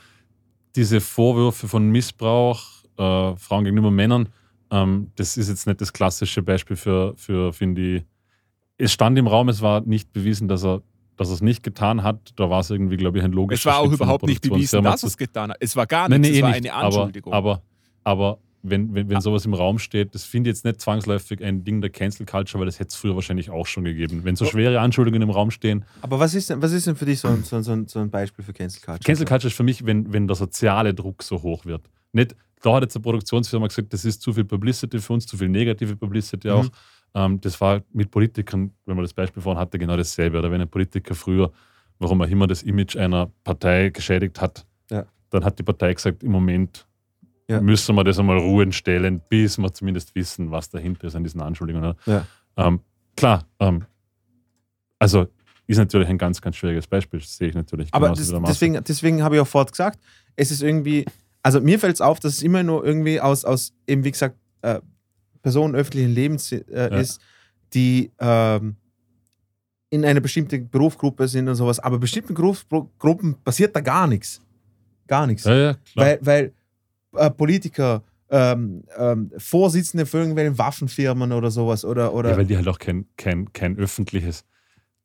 diese 0.75 1.01
Vorwürfe 1.01 1.67
von 1.67 1.89
Missbrauch, 1.89 2.61
äh, 2.97 3.35
Frauen 3.35 3.63
gegenüber 3.63 3.91
Männern, 3.91 4.29
ähm, 4.71 5.11
das 5.15 5.37
ist 5.37 5.49
jetzt 5.49 5.67
nicht 5.67 5.81
das 5.81 5.93
klassische 5.93 6.41
Beispiel 6.41 6.75
für, 6.75 7.15
für 7.15 7.53
finde 7.53 7.97
ich. 7.97 8.03
Es 8.77 8.91
stand 8.91 9.17
im 9.17 9.27
Raum, 9.27 9.49
es 9.49 9.61
war 9.61 9.81
nicht 9.81 10.11
bewiesen, 10.13 10.47
dass 10.47 10.63
er 10.63 10.81
dass 11.15 11.29
er 11.29 11.35
es 11.35 11.41
nicht 11.41 11.61
getan 11.61 12.01
hat. 12.01 12.31
Da 12.37 12.49
war 12.49 12.61
es 12.61 12.71
irgendwie, 12.71 12.97
glaube 12.97 13.19
ich, 13.19 13.23
ein 13.23 13.31
logischer 13.31 13.69
Es 13.69 13.75
war 13.75 13.81
auch 13.83 13.91
überhaupt 13.91 14.25
nicht 14.25 14.41
bewiesen, 14.41 14.49
Produktionsfirma 14.79 14.91
dass 14.91 15.03
er 15.03 15.07
es 15.09 15.17
getan 15.17 15.51
hat. 15.51 15.57
Es 15.59 15.75
war 15.75 15.85
gar 15.85 16.09
nichts, 16.09 16.27
nee, 16.27 16.33
es 16.33 16.39
eh 16.39 16.41
war 16.41 16.49
nicht. 16.49 16.71
eine 16.71 16.73
Anschuldigung. 16.73 17.31
Aber, 17.33 17.61
aber, 18.03 18.31
aber 18.31 18.39
wenn, 18.63 18.95
wenn, 18.95 19.09
wenn 19.09 19.21
sowas 19.21 19.45
im 19.45 19.53
Raum 19.53 19.77
steht, 19.77 20.15
das 20.15 20.23
finde 20.23 20.49
ich 20.49 20.55
jetzt 20.55 20.65
nicht 20.65 20.81
zwangsläufig 20.81 21.43
ein 21.43 21.63
Ding 21.63 21.81
der 21.81 21.91
Cancel 21.91 22.25
Culture, 22.25 22.59
weil 22.59 22.65
das 22.65 22.79
hätte 22.79 22.87
es 22.89 22.95
früher 22.95 23.13
wahrscheinlich 23.13 23.51
auch 23.51 23.67
schon 23.67 23.83
gegeben. 23.83 24.21
Wenn 24.23 24.35
so 24.35 24.45
schwere 24.45 24.79
Anschuldigungen 24.79 25.21
im 25.21 25.29
Raum 25.29 25.51
stehen. 25.51 25.85
Aber 26.01 26.17
was 26.19 26.33
ist 26.33 26.49
denn, 26.49 26.63
was 26.63 26.71
ist 26.71 26.87
denn 26.87 26.95
für 26.95 27.05
dich 27.05 27.19
so 27.19 27.27
ein, 27.27 27.43
so, 27.43 27.57
ein- 27.57 27.63
so, 27.63 27.73
ein, 27.73 27.87
so 27.87 27.99
ein 27.99 28.09
Beispiel 28.09 28.43
für 28.43 28.53
Cancel 28.53 28.81
Culture? 28.81 29.03
Cancel 29.05 29.25
Culture 29.27 29.49
ist 29.49 29.55
für 29.55 29.63
mich, 29.63 29.85
wenn, 29.85 30.11
wenn 30.11 30.25
der 30.27 30.35
soziale 30.35 30.95
Druck 30.95 31.21
so 31.21 31.43
hoch 31.43 31.63
wird. 31.65 31.87
Nicht, 32.11 32.35
da 32.63 32.73
hat 32.73 32.81
jetzt 32.83 32.95
eine 32.95 33.03
Produktionsfirma 33.03 33.67
gesagt, 33.67 33.93
das 33.93 34.03
ist 34.03 34.19
zu 34.23 34.33
viel 34.33 34.45
Publicity 34.45 34.97
für 34.97 35.13
uns, 35.13 35.27
zu 35.27 35.37
viel 35.37 35.49
negative 35.49 35.95
Publicity 35.95 36.49
auch. 36.49 36.63
Mhm. 36.63 36.71
Ähm, 37.15 37.39
das 37.41 37.59
war 37.61 37.81
mit 37.91 38.09
Politikern, 38.11 38.71
wenn 38.85 38.95
man 38.95 39.03
das 39.03 39.13
Beispiel 39.13 39.41
vorhin 39.41 39.59
hatte, 39.59 39.77
genau 39.77 39.95
dasselbe. 39.97 40.39
Oder 40.39 40.51
wenn 40.51 40.61
ein 40.61 40.67
Politiker 40.69 41.13
früher, 41.15 41.51
warum 41.99 42.21
er 42.21 42.27
immer 42.27 42.47
das 42.47 42.63
Image 42.63 42.95
einer 42.97 43.31
Partei 43.43 43.89
geschädigt 43.89 44.41
hat, 44.41 44.65
Ja. 44.89 45.05
dann 45.29 45.45
hat 45.45 45.59
die 45.59 45.63
Partei 45.63 45.93
gesagt, 45.93 46.23
im 46.23 46.31
Moment 46.31 46.87
Ja. 47.47 47.61
müssen 47.61 47.95
wir 47.95 48.03
das 48.03 48.17
einmal 48.19 48.37
ruhen 48.37 48.71
stellen, 48.71 49.21
bis 49.29 49.57
wir 49.57 49.71
zumindest 49.73 50.15
wissen, 50.15 50.49
was 50.51 50.69
dahinter 50.69 51.07
ist 51.07 51.15
an 51.15 51.23
diesen 51.23 51.41
Anschuldigungen. 51.41 51.93
Ja. 52.05 52.25
Ähm, 52.57 52.79
klar, 53.15 53.45
ähm, 53.59 53.85
also 54.99 55.27
ist 55.67 55.77
natürlich 55.77 56.07
ein 56.07 56.17
ganz, 56.17 56.41
ganz 56.41 56.55
schwieriges 56.55 56.87
Beispiel, 56.87 57.19
das 57.19 57.37
sehe 57.37 57.49
ich 57.49 57.55
natürlich 57.55 57.89
Aber 57.93 58.09
das, 58.09 58.33
deswegen, 58.47 58.83
deswegen 58.83 59.23
habe 59.23 59.35
ich 59.35 59.41
auch 59.41 59.47
vorhin 59.47 59.71
gesagt, 59.71 59.99
es 60.35 60.51
ist 60.51 60.61
irgendwie, 60.61 61.05
also 61.41 61.61
mir 61.61 61.79
fällt 61.79 61.95
es 61.95 62.01
auf, 62.01 62.19
dass 62.19 62.33
es 62.33 62.41
immer 62.43 62.63
nur 62.63 62.85
irgendwie 62.85 63.21
aus, 63.21 63.45
aus 63.45 63.73
eben 63.87 64.03
wie 64.03 64.11
gesagt, 64.11 64.37
äh, 64.61 64.79
Personen 65.43 65.75
öffentlichen 65.75 66.11
Lebens 66.11 66.51
äh, 66.51 66.63
Ja. 66.71 66.87
ist, 66.87 67.21
die 67.75 68.11
ähm, 68.19 68.75
in 69.91 70.03
einer 70.05 70.21
bestimmten 70.21 70.67
Berufsgruppe 70.69 71.27
sind 71.27 71.47
und 71.47 71.55
sowas. 71.55 71.79
Aber 71.79 71.99
bestimmten 71.99 72.33
Berufsgruppen 72.33 73.35
passiert 73.43 73.75
da 73.75 73.81
gar 73.81 74.07
nichts. 74.07 74.41
Gar 75.05 75.27
nichts. 75.27 75.43
Ja, 75.43 75.55
ja. 75.55 75.75
Weil, 75.93 76.19
weil 76.21 76.53
äh, 77.15 77.29
Politiker, 77.29 78.01
ähm, 78.31 78.83
ähm, 78.97 79.31
Vorsitzende 79.37 80.07
für 80.07 80.17
irgendwelche 80.19 80.57
Waffenfirmen 80.57 81.31
oder 81.31 81.51
sowas 81.51 81.85
oder, 81.85 82.11
oder 82.13 82.31
Ja, 82.31 82.37
weil 82.37 82.47
die 82.47 82.57
halt 82.57 82.67
auch 82.67 82.79
kein, 82.79 83.05
kein, 83.17 83.53
kein 83.53 83.77
öffentliches. 83.77 84.43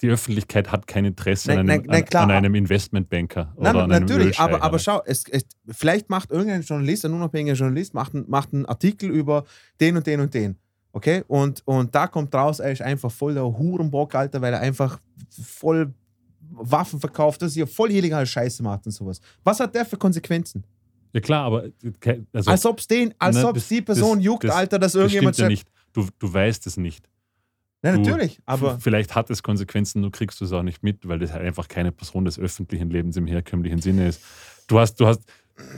Die 0.00 0.08
Öffentlichkeit 0.08 0.70
hat 0.70 0.86
kein 0.86 1.04
Interesse 1.04 1.48
Nein, 1.48 1.58
an, 1.58 1.70
einem, 1.70 1.82
nein, 1.86 2.04
nein, 2.12 2.22
an, 2.22 2.30
einem 2.30 2.54
Investmentbanker 2.54 3.52
Nein, 3.56 3.74
oder 3.74 3.84
an 3.84 3.92
einem 3.92 4.04
natürlich, 4.06 4.38
aber, 4.38 4.62
aber 4.62 4.78
schau, 4.78 5.02
es, 5.04 5.24
es, 5.28 5.44
vielleicht 5.68 6.08
macht 6.08 6.30
irgendein 6.30 6.62
Journalist, 6.62 7.04
ein 7.04 7.12
unabhängiger 7.12 7.56
Journalist, 7.56 7.94
macht, 7.94 8.14
ein, 8.14 8.24
macht 8.28 8.52
einen 8.54 8.64
Artikel 8.66 9.10
über 9.10 9.44
den 9.80 9.96
und 9.96 10.06
den 10.06 10.20
und 10.20 10.32
den. 10.32 10.56
Okay? 10.92 11.24
Und, 11.26 11.62
und 11.66 11.92
da 11.94 12.06
kommt 12.06 12.32
raus, 12.34 12.60
er 12.60 12.70
ist 12.72 12.82
einfach 12.82 13.10
voll 13.10 13.34
der 13.34 13.44
Hurenbock, 13.44 14.14
Alter, 14.14 14.40
weil 14.40 14.52
er 14.52 14.60
einfach 14.60 15.00
voll 15.30 15.92
Waffen 16.50 17.00
verkauft, 17.00 17.42
dass 17.42 17.56
er 17.56 17.66
voll 17.66 17.90
illegal 17.90 18.24
Scheiße 18.24 18.62
macht 18.62 18.86
und 18.86 18.92
sowas. 18.92 19.20
Was 19.44 19.60
hat 19.60 19.74
der 19.74 19.84
für 19.84 19.96
Konsequenzen? 19.96 20.64
Ja, 21.12 21.20
klar, 21.20 21.44
aber 21.44 21.64
ke- 22.00 22.24
also, 22.32 22.50
als 22.50 22.64
ob 22.66 22.78
es 22.78 22.86
den, 22.86 23.14
als 23.18 23.36
ne, 23.36 23.48
ob 23.48 23.58
die 23.68 23.82
Person 23.82 24.18
das- 24.18 24.24
juckt, 24.24 24.44
das- 24.44 24.54
Alter, 24.54 24.78
dass 24.78 24.92
das 24.92 25.00
irgendjemand 25.00 25.38
ja 25.38 25.48
nicht. 25.48 25.68
Du, 25.92 26.06
du 26.18 26.32
weißt 26.32 26.66
es 26.66 26.76
nicht. 26.76 27.08
Ja, 27.82 27.92
Du- 27.92 27.98
natürlich, 28.00 28.40
aber. 28.44 28.78
Vielleicht 28.80 29.14
hat 29.14 29.30
es 29.30 29.42
Konsequenzen, 29.42 30.02
du 30.02 30.10
kriegst 30.10 30.42
es 30.42 30.52
auch 30.52 30.62
nicht 30.64 30.82
mit, 30.82 31.06
weil 31.06 31.18
das 31.20 31.32
halt 31.32 31.44
einfach 31.44 31.68
keine 31.68 31.92
Person 31.92 32.24
des 32.24 32.38
öffentlichen 32.38 32.90
Lebens 32.90 33.16
im 33.16 33.26
herkömmlichen 33.26 33.80
Sinne 33.80 34.08
ist. 34.08 34.22
Du 34.66 34.78
hast, 34.80 34.96
du 34.96 35.06
hast, 35.06 35.22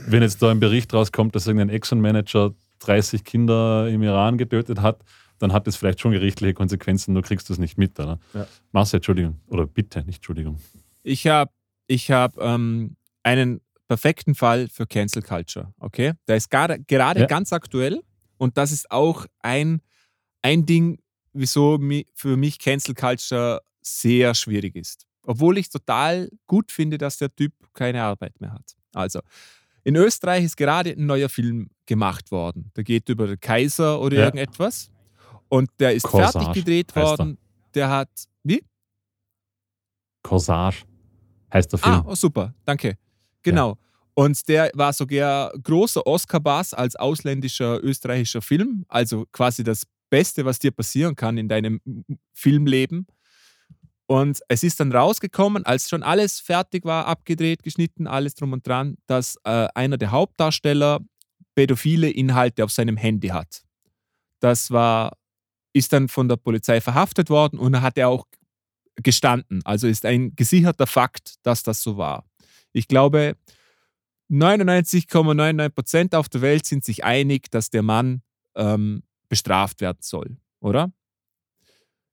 wenn 0.07 0.21
jetzt 0.23 0.41
da 0.41 0.49
ein 0.51 0.59
Bericht 0.59 0.93
rauskommt, 0.93 1.35
dass 1.35 1.45
irgendein 1.47 1.69
Exxon-Manager 1.69 2.53
30 2.79 3.23
Kinder 3.23 3.87
im 3.89 4.01
Iran 4.01 4.37
getötet 4.37 4.81
hat, 4.81 5.03
dann 5.37 5.53
hat 5.53 5.67
das 5.67 5.75
vielleicht 5.75 5.99
schon 5.99 6.11
gerichtliche 6.11 6.53
Konsequenzen, 6.53 7.13
du 7.15 7.21
kriegst 7.21 7.49
das 7.49 7.57
nicht 7.59 7.77
mit, 7.77 7.99
oder? 7.99 8.19
Ja. 8.33 8.47
Marcel, 8.71 8.97
Entschuldigung. 8.97 9.39
Oder 9.47 9.65
bitte, 9.67 10.03
nicht 10.03 10.17
Entschuldigung. 10.17 10.57
Ich 11.03 11.27
habe 11.27 11.51
ich 11.87 12.09
hab, 12.11 12.37
ähm, 12.39 12.95
einen 13.23 13.61
perfekten 13.87 14.33
Fall 14.35 14.67
für 14.69 14.87
Cancel 14.87 15.21
Culture. 15.21 15.73
Okay? 15.79 16.13
Der 16.27 16.37
ist 16.37 16.49
gerade, 16.49 16.79
gerade 16.79 17.21
Ja. 17.21 17.25
ganz 17.27 17.53
aktuell 17.53 18.01
und 18.37 18.57
das 18.57 18.71
ist 18.71 18.89
auch 18.91 19.25
ein, 19.39 19.81
ein 20.43 20.65
Ding, 20.65 20.97
wieso 21.33 21.79
für 22.13 22.37
mich 22.37 22.59
Cancel 22.59 22.95
Culture 22.95 23.61
sehr 23.81 24.33
schwierig 24.35 24.75
ist. 24.75 25.05
Obwohl 25.23 25.57
ich 25.57 25.69
total 25.69 26.29
gut 26.47 26.71
finde, 26.71 26.97
dass 26.97 27.17
der 27.17 27.33
Typ 27.35 27.53
keine 27.73 28.03
Arbeit 28.03 28.39
mehr 28.41 28.53
hat. 28.53 28.75
Also, 28.93 29.19
in 29.83 29.95
Österreich 29.95 30.43
ist 30.43 30.57
gerade 30.57 30.91
ein 30.91 31.05
neuer 31.05 31.29
Film 31.29 31.69
gemacht 31.85 32.31
worden. 32.31 32.71
Der 32.75 32.83
geht 32.83 33.09
über 33.09 33.27
den 33.27 33.39
Kaiser 33.39 33.99
oder 34.01 34.17
Ja. 34.17 34.25
irgendetwas. 34.25 34.91
Und 35.49 35.69
der 35.79 35.93
ist 35.93 36.03
Corsage 36.03 36.45
fertig 36.45 36.63
gedreht 36.63 36.95
worden. 36.95 37.37
Der 37.73 37.89
hat. 37.89 38.09
Wie? 38.43 38.63
Corsage 40.23 40.83
heißt 41.53 41.71
der 41.71 41.79
Film. 41.79 41.95
Ah, 41.95 42.03
oh, 42.07 42.15
super, 42.15 42.53
danke. 42.65 42.97
Genau. 43.43 43.77
Und 44.13 44.47
der 44.47 44.71
war 44.75 44.93
sogar 44.93 45.51
großer 45.63 46.05
Oscar-Bass 46.05 46.73
als 46.73 46.95
ausländischer 46.95 47.83
österreichischer 47.83 48.41
Film. 48.41 48.85
Also 48.87 49.25
quasi 49.31 49.63
das 49.63 49.83
Beste, 50.11 50.45
was 50.45 50.59
dir 50.59 50.69
passieren 50.69 51.15
kann 51.15 51.39
in 51.39 51.47
deinem 51.47 51.81
Filmleben. 52.33 53.07
Und 54.05 54.41
es 54.49 54.61
ist 54.61 54.79
dann 54.79 54.91
rausgekommen, 54.91 55.65
als 55.65 55.89
schon 55.89 56.03
alles 56.03 56.41
fertig 56.41 56.83
war, 56.85 57.07
abgedreht, 57.07 57.63
geschnitten, 57.63 58.07
alles 58.07 58.35
drum 58.35 58.51
und 58.51 58.67
dran, 58.67 58.97
dass 59.07 59.37
äh, 59.45 59.67
einer 59.73 59.97
der 59.97 60.11
Hauptdarsteller 60.11 60.99
pädophile 61.55 62.09
Inhalte 62.09 62.63
auf 62.63 62.71
seinem 62.71 62.97
Handy 62.97 63.29
hat. 63.29 63.63
Das 64.41 64.69
war, 64.69 65.17
ist 65.73 65.93
dann 65.93 66.09
von 66.09 66.27
der 66.27 66.35
Polizei 66.35 66.81
verhaftet 66.81 67.29
worden 67.29 67.57
und 67.57 67.81
hat 67.81 67.97
er 67.97 68.09
auch 68.09 68.27
gestanden. 68.97 69.61
Also 69.63 69.87
ist 69.87 70.05
ein 70.05 70.35
gesicherter 70.35 70.87
Fakt, 70.87 71.35
dass 71.43 71.63
das 71.63 71.81
so 71.81 71.95
war. 71.95 72.25
Ich 72.73 72.89
glaube, 72.89 73.37
99,99 74.29 75.69
Prozent 75.69 76.15
auf 76.15 76.29
der 76.29 76.41
Welt 76.41 76.65
sind 76.65 76.83
sich 76.83 77.03
einig, 77.03 77.49
dass 77.51 77.69
der 77.69 77.83
Mann 77.83 78.21
ähm, 78.55 79.03
bestraft 79.31 79.79
werden 79.81 79.99
soll, 80.01 80.37
oder? 80.59 80.91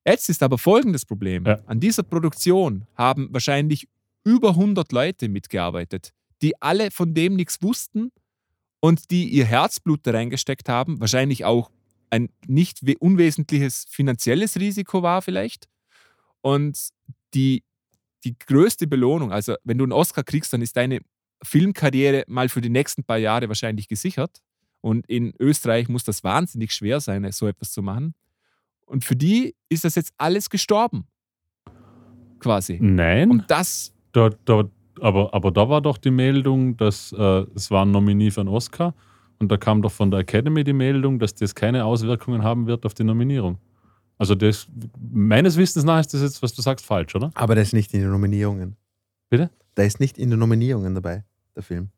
Jetzt 0.06 0.30
ist 0.30 0.42
aber 0.42 0.56
folgendes 0.56 1.04
Problem. 1.04 1.44
Ja. 1.44 1.58
An 1.66 1.80
dieser 1.80 2.04
Produktion 2.04 2.86
haben 2.94 3.28
wahrscheinlich 3.32 3.88
über 4.24 4.50
100 4.50 4.92
Leute 4.92 5.28
mitgearbeitet, 5.28 6.12
die 6.40 6.60
alle 6.62 6.90
von 6.90 7.12
dem 7.12 7.34
nichts 7.36 7.60
wussten 7.60 8.10
und 8.80 9.10
die 9.10 9.28
ihr 9.28 9.44
Herzblut 9.44 10.00
da 10.04 10.12
reingesteckt 10.12 10.68
haben, 10.68 11.00
wahrscheinlich 11.00 11.44
auch 11.44 11.70
ein 12.10 12.30
nicht 12.46 12.86
we- 12.86 12.96
unwesentliches 12.98 13.84
finanzielles 13.90 14.56
Risiko 14.56 15.02
war 15.02 15.20
vielleicht. 15.20 15.68
Und 16.40 16.78
die, 17.34 17.64
die 18.24 18.38
größte 18.38 18.86
Belohnung, 18.86 19.32
also 19.32 19.56
wenn 19.64 19.76
du 19.76 19.84
einen 19.84 19.92
Oscar 19.92 20.22
kriegst, 20.22 20.52
dann 20.52 20.62
ist 20.62 20.76
deine 20.76 21.00
Filmkarriere 21.42 22.24
mal 22.28 22.48
für 22.48 22.60
die 22.60 22.70
nächsten 22.70 23.04
paar 23.04 23.18
Jahre 23.18 23.48
wahrscheinlich 23.48 23.88
gesichert. 23.88 24.40
Und 24.80 25.06
in 25.08 25.34
Österreich 25.38 25.88
muss 25.88 26.04
das 26.04 26.22
wahnsinnig 26.24 26.72
schwer 26.72 27.00
sein, 27.00 27.30
so 27.32 27.46
etwas 27.46 27.72
zu 27.72 27.82
machen. 27.82 28.14
Und 28.86 29.04
für 29.04 29.16
die 29.16 29.54
ist 29.68 29.84
das 29.84 29.94
jetzt 29.96 30.12
alles 30.16 30.48
gestorben. 30.48 31.06
Quasi. 32.38 32.78
Nein, 32.80 33.30
Und 33.30 33.50
das, 33.50 33.92
da, 34.12 34.30
da, 34.44 34.64
aber, 35.00 35.34
aber 35.34 35.50
da 35.50 35.68
war 35.68 35.80
doch 35.80 35.98
die 35.98 36.10
Meldung, 36.10 36.76
dass 36.76 37.12
äh, 37.12 37.46
es 37.54 37.70
war 37.70 37.84
ein 37.84 37.90
Nominee 37.90 38.30
für 38.30 38.40
einen 38.40 38.48
Oscar 38.48 38.94
und 39.38 39.50
da 39.50 39.56
kam 39.56 39.82
doch 39.82 39.92
von 39.92 40.10
der 40.10 40.20
Academy 40.20 40.64
die 40.64 40.72
Meldung, 40.72 41.18
dass 41.18 41.34
das 41.34 41.54
keine 41.54 41.84
Auswirkungen 41.84 42.42
haben 42.42 42.66
wird 42.66 42.86
auf 42.86 42.94
die 42.94 43.04
Nominierung. 43.04 43.58
Also 44.18 44.34
das, 44.34 44.68
meines 44.98 45.56
Wissens 45.56 45.84
nach 45.84 46.00
ist 46.00 46.12
das 46.12 46.22
jetzt, 46.22 46.42
was 46.42 46.52
du 46.52 46.62
sagst, 46.62 46.84
falsch, 46.84 47.14
oder? 47.14 47.30
Aber 47.34 47.54
der 47.54 47.62
ist 47.62 47.72
nicht 47.72 47.94
in 47.94 48.00
den 48.00 48.10
Nominierungen. 48.10 48.76
Bitte? 49.30 49.50
Der 49.76 49.86
ist 49.86 50.00
nicht 50.00 50.18
in 50.18 50.30
den 50.30 50.40
Nominierungen 50.40 50.94
dabei, 50.94 51.24
der 51.54 51.62
Film. 51.62 51.90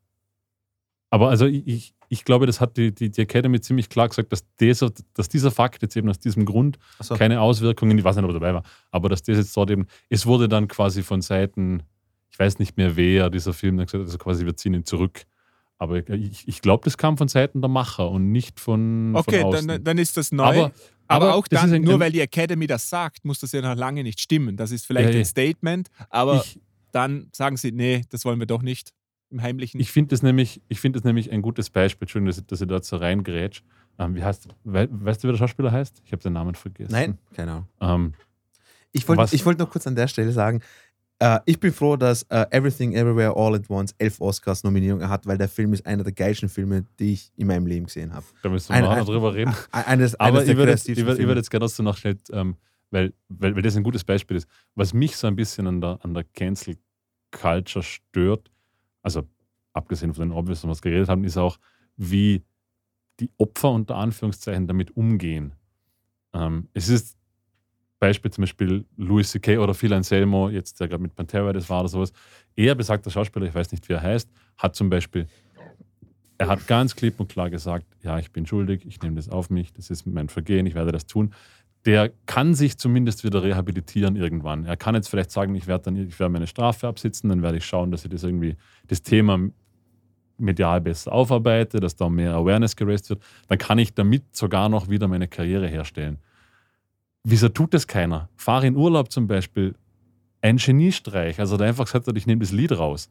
Aber 1.09 1.29
also 1.29 1.45
ich, 1.47 1.95
ich, 2.11 2.25
glaube, 2.25 2.45
das 2.45 2.59
hat 2.59 2.77
die, 2.77 2.93
die, 2.93 3.09
die 3.09 3.21
Academy 3.21 3.61
ziemlich 3.61 3.89
klar 3.89 4.09
gesagt, 4.09 4.31
dass, 4.31 4.43
dieser, 4.59 4.91
dass 5.13 5.29
dieser 5.29 5.49
Fakt 5.51 5.81
jetzt 5.81 5.95
eben 5.95 6.09
aus 6.09 6.19
diesem 6.19 6.45
Grund 6.45 6.77
Achso. 6.99 7.15
keine 7.15 7.39
Auswirkungen, 7.41 7.97
ich 7.97 8.03
weiß 8.03 8.15
nicht, 8.17 8.25
ob 8.25 8.31
er 8.31 8.33
dabei 8.33 8.53
war, 8.53 8.63
aber 8.91 9.09
dass 9.09 9.23
das 9.23 9.37
jetzt 9.37 9.55
dort 9.55 9.71
eben, 9.71 9.87
es 10.09 10.25
wurde 10.25 10.49
dann 10.49 10.67
quasi 10.67 11.03
von 11.03 11.21
Seiten, 11.21 11.83
ich 12.29 12.37
weiß 12.37 12.59
nicht 12.59 12.77
mehr 12.77 12.95
wer, 12.95 13.29
dieser 13.29 13.53
Film 13.53 13.77
dann 13.77 13.85
gesagt 13.85 14.01
hat, 14.01 14.07
also 14.07 14.17
quasi 14.17 14.45
wir 14.45 14.55
ziehen 14.55 14.73
ihn 14.73 14.85
zurück. 14.85 15.23
Aber 15.77 16.07
ich, 16.09 16.47
ich 16.47 16.61
glaube, 16.61 16.83
das 16.83 16.95
kam 16.95 17.17
von 17.17 17.27
Seiten 17.27 17.59
der 17.61 17.69
Macher 17.69 18.11
und 18.11 18.31
nicht 18.31 18.59
von, 18.59 19.15
okay, 19.15 19.41
von 19.41 19.67
dann, 19.67 19.83
dann 19.83 19.97
ist 19.97 20.15
das 20.15 20.31
neu. 20.31 20.43
aber, 20.43 20.71
Aber, 21.07 21.25
aber 21.25 21.35
auch 21.35 21.47
dann, 21.47 21.73
ein- 21.73 21.81
nur 21.81 21.99
weil 21.99 22.11
die 22.11 22.19
Academy 22.21 22.67
das 22.67 22.87
sagt, 22.87 23.25
muss 23.25 23.39
das 23.39 23.51
ja 23.51 23.61
noch 23.61 23.75
lange 23.75 24.03
nicht 24.03 24.19
stimmen. 24.19 24.57
Das 24.57 24.69
ist 24.69 24.85
vielleicht 24.85 25.13
ja. 25.13 25.19
ein 25.19 25.25
Statement, 25.25 25.89
aber 26.09 26.35
ich, 26.35 26.59
dann 26.91 27.29
sagen 27.33 27.57
sie, 27.57 27.71
nee, 27.71 28.03
das 28.09 28.25
wollen 28.25 28.39
wir 28.39 28.45
doch 28.45 28.61
nicht 28.61 28.93
im 29.31 29.41
Heimlichen. 29.41 29.79
ich 29.79 29.91
finde 29.91 30.09
das, 30.09 30.21
nämlich- 30.23 30.61
ich 30.67 30.79
find 30.79 30.95
das 30.95 31.03
nämlich 31.03 31.31
ein 31.31 31.41
gutes 31.41 31.69
Beispiel, 31.69 32.05
Entschuldigung, 32.05 32.35
dass 32.35 32.45
dass 32.45 32.61
ich 32.61 32.67
dort 32.67 32.85
so 32.85 32.97
reingrätsch. 32.97 33.61
Ähm, 33.99 34.15
wie 34.15 34.23
heißt, 34.23 34.47
we, 34.63 34.87
weißt 34.91 35.23
du, 35.23 35.27
wie 35.27 35.31
der 35.33 35.37
Schauspieler 35.39 35.71
heißt? 35.71 36.01
Ich 36.05 36.11
habe 36.11 36.21
den 36.23 36.33
Namen 36.33 36.55
vergessen. 36.55 36.91
Nein, 36.91 37.17
keine 37.33 37.51
Ahnung. 37.51 37.67
Ähm, 37.81 38.13
Ich 38.93 39.07
wollte 39.07 39.45
wollt 39.45 39.59
noch 39.59 39.69
kurz 39.69 39.87
an 39.87 39.95
der 39.95 40.07
Stelle 40.07 40.31
sagen, 40.31 40.61
äh, 41.19 41.39
ich 41.45 41.59
bin 41.59 41.71
froh, 41.71 41.95
dass 41.97 42.23
äh, 42.23 42.45
Everything 42.51 42.93
Everywhere 42.93 43.35
All 43.35 43.53
at 43.55 43.69
Once 43.69 43.93
elf 43.99 44.19
Oscars-Nominierungen 44.19 45.07
hat, 45.07 45.25
weil 45.27 45.37
der 45.37 45.47
Film 45.49 45.71
ist 45.73 45.85
einer 45.85 46.03
der 46.03 46.13
geilsten 46.13 46.49
Filme, 46.49 46.85
die 46.99 47.13
ich 47.13 47.31
in 47.37 47.47
meinem 47.47 47.67
Leben 47.67 47.85
gesehen 47.85 48.11
habe. 48.13 48.25
da 48.41 48.49
müssen 48.49 48.69
wir 48.69 48.75
Ein- 48.77 48.83
nachher 48.83 48.97
ein- 49.01 49.05
drüber 49.05 49.33
reden. 49.33 49.53
Eines, 49.71 50.19
Aber 50.19 50.39
eines 50.39 50.49
ich 50.49 50.57
würde 50.57 50.71
jetzt, 50.71 50.89
ich 50.89 50.97
jetzt 50.97 51.49
gerne, 51.51 51.67
du 51.67 51.83
noch 51.83 51.97
schnell, 51.97 52.17
ähm, 52.31 52.55
weil, 52.89 53.13
weil, 53.29 53.55
weil 53.55 53.61
das 53.61 53.75
ein 53.77 53.83
gutes 53.83 54.03
Beispiel 54.03 54.35
ist. 54.37 54.47
Was 54.75 54.93
mich 54.93 55.15
so 55.15 55.27
ein 55.27 55.35
bisschen 55.35 55.67
an 55.67 55.79
der, 55.79 55.99
an 56.01 56.13
der 56.13 56.23
Cancel 56.23 56.75
Culture 57.31 57.83
stört, 57.83 58.49
also 59.01 59.23
abgesehen 59.73 60.13
von 60.13 60.29
den 60.29 60.37
Obvious, 60.37 60.67
was 60.67 60.83
wir 60.83 60.91
geredet 60.91 61.09
haben, 61.09 61.23
ist 61.23 61.37
auch, 61.37 61.57
wie 61.97 62.43
die 63.19 63.29
Opfer 63.37 63.71
unter 63.71 63.95
Anführungszeichen 63.95 64.67
damit 64.67 64.95
umgehen. 64.95 65.53
Ähm, 66.33 66.69
es 66.73 66.89
ist 66.89 67.17
Beispiel 68.01 68.31
zum 68.31 68.41
Beispiel 68.41 68.85
Louis 68.97 69.29
C.K. 69.29 69.59
oder 69.59 69.75
Phil 69.75 69.93
Anselmo, 69.93 70.49
jetzt 70.49 70.79
der 70.79 70.87
gerade 70.87 71.03
mit 71.03 71.15
Pantera 71.15 71.53
das 71.53 71.69
war 71.69 71.81
oder 71.81 71.89
sowas. 71.89 72.11
Er, 72.55 72.73
besagter 72.73 73.11
Schauspieler, 73.11 73.45
ich 73.45 73.53
weiß 73.53 73.71
nicht, 73.71 73.87
wie 73.87 73.93
er 73.93 74.01
heißt, 74.01 74.29
hat 74.57 74.75
zum 74.75 74.89
Beispiel, 74.89 75.27
er 76.39 76.47
hat 76.47 76.65
ganz 76.65 76.95
klipp 76.95 77.19
und 77.19 77.29
klar 77.29 77.51
gesagt, 77.51 77.85
ja, 78.01 78.17
ich 78.17 78.31
bin 78.31 78.47
schuldig, 78.47 78.87
ich 78.87 78.99
nehme 79.03 79.17
das 79.17 79.29
auf 79.29 79.51
mich, 79.51 79.71
das 79.73 79.91
ist 79.91 80.07
mein 80.07 80.29
Vergehen, 80.29 80.65
ich 80.65 80.73
werde 80.73 80.91
das 80.91 81.05
tun. 81.05 81.35
Der 81.85 82.11
kann 82.27 82.53
sich 82.53 82.77
zumindest 82.77 83.23
wieder 83.23 83.41
rehabilitieren 83.41 84.15
irgendwann. 84.15 84.65
Er 84.65 84.77
kann 84.77 84.93
jetzt 84.93 85.07
vielleicht 85.07 85.31
sagen, 85.31 85.55
ich 85.55 85.67
werde 85.67 85.85
dann 85.85 85.95
ich 85.95 86.19
werde 86.19 86.31
meine 86.31 86.47
Strafe 86.47 86.87
absitzen, 86.87 87.29
dann 87.29 87.41
werde 87.41 87.57
ich 87.57 87.65
schauen, 87.65 87.91
dass 87.91 88.05
ich 88.05 88.11
das 88.11 88.23
irgendwie, 88.23 88.55
das 88.87 89.01
Thema 89.01 89.39
medial 90.37 90.81
besser 90.81 91.11
aufarbeite, 91.11 91.79
dass 91.79 91.95
da 91.95 92.09
mehr 92.09 92.33
Awareness 92.33 92.75
geraced 92.75 93.09
wird. 93.09 93.21
Dann 93.47 93.57
kann 93.57 93.79
ich 93.79 93.93
damit 93.93 94.35
sogar 94.35 94.69
noch 94.69 94.89
wieder 94.89 95.07
meine 95.07 95.27
Karriere 95.27 95.67
herstellen. 95.67 96.17
Wieso 97.23 97.49
tut 97.49 97.73
das 97.73 97.87
keiner? 97.87 98.29
Fahre 98.35 98.67
in 98.67 98.75
Urlaub 98.75 99.11
zum 99.11 99.27
Beispiel. 99.27 99.75
Ein 100.41 100.57
Geniestreich. 100.57 101.39
Also 101.39 101.57
der 101.57 101.67
einfach 101.67 101.85
gesagt 101.85 102.07
hat, 102.07 102.17
ich 102.17 102.25
nehme 102.25 102.41
das 102.41 102.51
Lied 102.51 102.71
raus. 102.71 103.09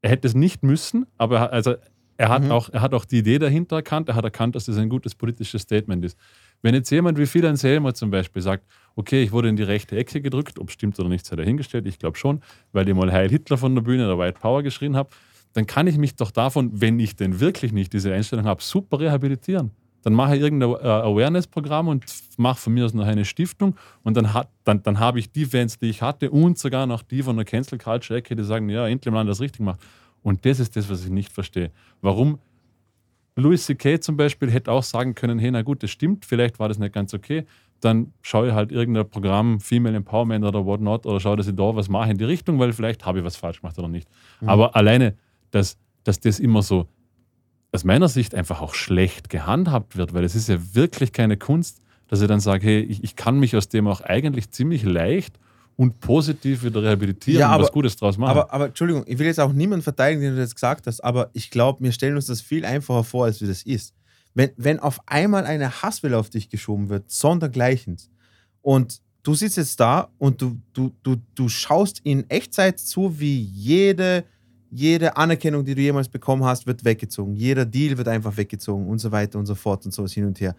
Er 0.00 0.10
hätte 0.10 0.26
es 0.26 0.34
nicht 0.34 0.62
müssen, 0.62 1.06
aber 1.18 1.38
er, 1.38 1.52
also 1.52 1.74
er, 2.16 2.28
hat 2.28 2.44
Mhm. 2.44 2.50
auch, 2.50 2.68
er 2.70 2.80
hat 2.80 2.94
auch 2.94 3.04
die 3.04 3.18
Idee 3.18 3.38
dahinter 3.38 3.76
erkannt. 3.76 4.08
Er 4.08 4.14
hat 4.14 4.24
erkannt, 4.24 4.54
dass 4.56 4.66
das 4.66 4.76
ein 4.78 4.88
gutes 4.88 5.14
politisches 5.14 5.62
Statement 5.62 6.04
ist. 6.04 6.18
Wenn 6.62 6.74
jetzt 6.74 6.90
jemand 6.90 7.18
wie 7.18 7.26
Phil 7.26 7.44
Anselmo 7.46 7.92
zum 7.92 8.10
Beispiel 8.10 8.42
sagt, 8.42 8.64
okay, 8.94 9.22
ich 9.22 9.32
wurde 9.32 9.48
in 9.48 9.56
die 9.56 9.62
rechte 9.62 9.96
Ecke 9.96 10.20
gedrückt, 10.20 10.58
ob 10.58 10.70
stimmt 10.70 10.98
oder 10.98 11.08
nicht, 11.08 11.26
sei 11.26 11.36
dahingestellt, 11.36 11.86
ich 11.86 11.98
glaube 11.98 12.16
schon, 12.16 12.40
weil 12.72 12.88
ich 12.88 12.94
mal 12.94 13.12
Heil 13.12 13.28
Hitler 13.28 13.58
von 13.58 13.74
der 13.74 13.82
Bühne 13.82 14.06
der 14.06 14.18
White 14.18 14.38
Power 14.40 14.62
geschrien 14.62 14.96
habe, 14.96 15.10
dann 15.52 15.66
kann 15.66 15.86
ich 15.86 15.98
mich 15.98 16.16
doch 16.16 16.30
davon, 16.30 16.70
wenn 16.80 16.98
ich 16.98 17.16
denn 17.16 17.40
wirklich 17.40 17.72
nicht 17.72 17.92
diese 17.92 18.12
Einstellung 18.12 18.46
habe, 18.46 18.62
super 18.62 19.00
rehabilitieren. 19.00 19.70
Dann 20.02 20.12
mache 20.14 20.36
ich 20.36 20.42
irgendein 20.42 20.70
Awareness-Programm 20.70 21.88
und 21.88 22.04
mache 22.36 22.60
von 22.60 22.72
mir 22.74 22.84
aus 22.84 22.94
noch 22.94 23.06
eine 23.06 23.24
Stiftung 23.24 23.74
und 24.02 24.16
dann, 24.16 24.32
hat, 24.34 24.48
dann, 24.64 24.82
dann 24.82 25.00
habe 25.00 25.18
ich 25.18 25.32
die 25.32 25.46
Fans, 25.46 25.78
die 25.78 25.86
ich 25.90 26.00
hatte 26.02 26.30
und 26.30 26.58
sogar 26.58 26.86
noch 26.86 27.02
die 27.02 27.22
von 27.22 27.36
der 27.36 27.44
Cancel 27.44 27.78
Culture-Ecke, 27.78 28.36
die 28.36 28.44
sagen, 28.44 28.68
ja, 28.68 28.86
endlich 28.86 29.12
mal 29.12 29.26
das 29.26 29.40
richtig 29.40 29.60
macht. 29.60 29.80
Und 30.26 30.44
das 30.44 30.58
ist 30.58 30.74
das, 30.74 30.90
was 30.90 31.04
ich 31.04 31.10
nicht 31.12 31.32
verstehe. 31.32 31.70
Warum 32.02 32.40
Louis 33.36 33.64
C.K. 33.64 34.00
zum 34.00 34.16
Beispiel 34.16 34.50
hätte 34.50 34.72
auch 34.72 34.82
sagen 34.82 35.14
können, 35.14 35.38
hey, 35.38 35.52
na 35.52 35.62
gut, 35.62 35.84
das 35.84 35.90
stimmt, 35.92 36.24
vielleicht 36.24 36.58
war 36.58 36.68
das 36.68 36.80
nicht 36.80 36.92
ganz 36.92 37.14
okay, 37.14 37.46
dann 37.78 38.12
schaue 38.22 38.48
ich 38.48 38.52
halt 38.52 38.72
irgendein 38.72 39.08
Programm, 39.08 39.60
Female 39.60 39.94
Empowerment 39.94 40.44
oder 40.44 40.66
whatnot, 40.66 41.06
oder 41.06 41.20
schaue, 41.20 41.36
dass 41.36 41.46
ich 41.46 41.54
da 41.54 41.76
was 41.76 41.88
mache 41.88 42.10
in 42.10 42.18
die 42.18 42.24
Richtung, 42.24 42.58
weil 42.58 42.72
vielleicht 42.72 43.06
habe 43.06 43.20
ich 43.20 43.24
was 43.24 43.36
falsch 43.36 43.60
gemacht 43.60 43.78
oder 43.78 43.86
nicht. 43.86 44.08
Mhm. 44.40 44.48
Aber 44.48 44.74
alleine, 44.74 45.14
dass, 45.52 45.78
dass 46.02 46.18
das 46.18 46.40
immer 46.40 46.62
so 46.62 46.88
aus 47.70 47.84
meiner 47.84 48.08
Sicht 48.08 48.34
einfach 48.34 48.60
auch 48.60 48.74
schlecht 48.74 49.30
gehandhabt 49.30 49.96
wird, 49.96 50.12
weil 50.12 50.24
es 50.24 50.34
ist 50.34 50.48
ja 50.48 50.58
wirklich 50.74 51.12
keine 51.12 51.36
Kunst, 51.36 51.80
dass 52.08 52.20
ich 52.20 52.26
dann 52.26 52.40
sage, 52.40 52.66
hey, 52.66 52.80
ich, 52.80 53.04
ich 53.04 53.14
kann 53.14 53.38
mich 53.38 53.54
aus 53.54 53.68
dem 53.68 53.86
auch 53.86 54.00
eigentlich 54.00 54.50
ziemlich 54.50 54.82
leicht 54.82 55.38
und 55.76 56.00
positiv 56.00 56.62
wieder 56.64 56.82
rehabilitieren 56.82 57.40
Ja, 57.40 57.48
und 57.48 57.54
aber- 57.54 57.64
was 57.64 57.72
Gutes 57.72 57.96
draus 57.96 58.16
machen. 58.16 58.30
Aber, 58.30 58.52
aber 58.52 58.66
Entschuldigung, 58.66 59.04
ich 59.06 59.18
will 59.18 59.26
jetzt 59.26 59.40
auch 59.40 59.52
niemanden 59.52 59.82
verteidigen, 59.82 60.22
den 60.22 60.34
du 60.34 60.40
das 60.40 60.54
gesagt 60.54 60.86
hast, 60.86 61.00
aber 61.04 61.30
ich 61.34 61.50
glaube, 61.50 61.82
wir 61.84 61.92
stellen 61.92 62.16
uns 62.16 62.26
das 62.26 62.40
viel 62.40 62.64
einfacher 62.64 63.04
vor, 63.04 63.26
als 63.26 63.40
wie 63.42 63.46
das 63.46 63.62
ist. 63.62 63.94
Wenn, 64.34 64.50
wenn 64.56 64.78
auf 64.80 65.00
einmal 65.06 65.44
eine 65.44 65.82
Hasswelle 65.82 66.18
auf 66.18 66.30
dich 66.30 66.48
geschoben 66.48 66.88
wird, 66.88 67.10
sondergleichens, 67.10 68.10
und 68.62 69.00
du 69.22 69.34
sitzt 69.34 69.56
jetzt 69.58 69.78
da 69.80 70.08
und 70.18 70.40
du, 70.42 70.58
du, 70.72 70.92
du, 71.02 71.16
du 71.34 71.48
schaust 71.48 72.00
in 72.04 72.28
Echtzeit 72.30 72.78
zu, 72.78 73.18
wie 73.20 73.40
jede, 73.40 74.24
jede 74.70 75.16
Anerkennung, 75.16 75.64
die 75.64 75.74
du 75.74 75.80
jemals 75.82 76.08
bekommen 76.08 76.44
hast, 76.44 76.66
wird 76.66 76.84
weggezogen. 76.84 77.34
Jeder 77.34 77.64
Deal 77.64 77.96
wird 77.96 78.08
einfach 78.08 78.36
weggezogen 78.36 78.86
und 78.88 78.98
so 78.98 79.10
weiter 79.12 79.38
und 79.38 79.46
so 79.46 79.54
fort 79.54 79.84
und 79.84 79.92
so 79.92 80.06
hin 80.06 80.26
und 80.26 80.40
her. 80.40 80.54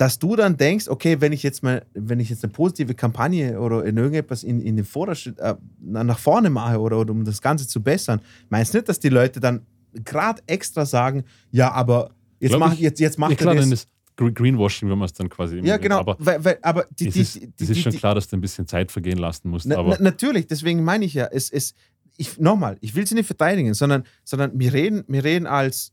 Dass 0.00 0.18
du 0.18 0.34
dann 0.34 0.56
denkst, 0.56 0.88
okay, 0.88 1.20
wenn 1.20 1.30
ich 1.34 1.42
jetzt 1.42 1.62
mal, 1.62 1.84
wenn 1.92 2.20
ich 2.20 2.30
jetzt 2.30 2.42
eine 2.42 2.50
positive 2.54 2.94
Kampagne 2.94 3.60
oder 3.60 3.84
in 3.84 3.98
irgendetwas 3.98 4.42
in, 4.44 4.62
in 4.62 4.76
den 4.76 4.86
Vorderschritt 4.86 5.38
äh, 5.38 5.56
nach 5.82 6.18
vorne 6.18 6.48
mache 6.48 6.80
oder, 6.80 6.98
oder 6.98 7.12
um 7.12 7.22
das 7.22 7.42
Ganze 7.42 7.68
zu 7.68 7.82
bessern, 7.82 8.22
meinst 8.48 8.72
du 8.72 8.78
nicht, 8.78 8.88
dass 8.88 8.98
die 8.98 9.10
Leute 9.10 9.40
dann 9.40 9.66
gerade 9.92 10.40
extra 10.46 10.86
sagen, 10.86 11.24
ja, 11.50 11.70
aber 11.72 12.12
jetzt 12.38 12.52
Glaub 12.52 12.60
mach 12.60 12.72
ich- 12.72 12.80
jetzt, 12.80 12.98
jetzt 12.98 13.18
macht 13.18 13.32
ja, 13.32 13.36
klar, 13.36 13.54
das. 13.54 13.86
Gre- 14.16 14.32
Greenwashing, 14.32 14.88
wenn 14.88 14.96
man 14.96 15.04
es 15.04 15.12
dann 15.12 15.28
quasi. 15.28 15.58
Ja, 15.62 15.76
genau. 15.76 15.98
Aber 15.98 16.16
weil, 16.18 16.42
weil, 16.46 16.58
aber 16.62 16.86
die, 16.98 17.08
es 17.08 17.16
ist, 17.16 17.34
die, 17.34 17.40
das 17.58 17.66
die, 17.66 17.72
ist 17.72 17.80
schon 17.80 17.92
klar, 17.92 18.14
dass 18.14 18.26
du 18.26 18.36
ein 18.38 18.40
bisschen 18.40 18.66
Zeit 18.66 18.90
vergehen 18.90 19.18
lassen 19.18 19.50
musst. 19.50 19.66
Na, 19.66 19.82
na, 19.82 19.98
natürlich, 20.00 20.46
deswegen 20.46 20.82
meine 20.82 21.04
ich 21.04 21.12
ja, 21.12 21.26
es 21.30 21.50
ist, 21.50 21.76
ich, 22.16 22.38
nochmal, 22.38 22.78
ich 22.80 22.94
will 22.94 23.06
sie 23.06 23.16
nicht 23.16 23.26
verteidigen, 23.26 23.74
sondern, 23.74 24.04
sondern 24.24 24.58
wir, 24.58 24.72
reden, 24.72 25.04
wir 25.08 25.24
reden 25.24 25.46
als 25.46 25.92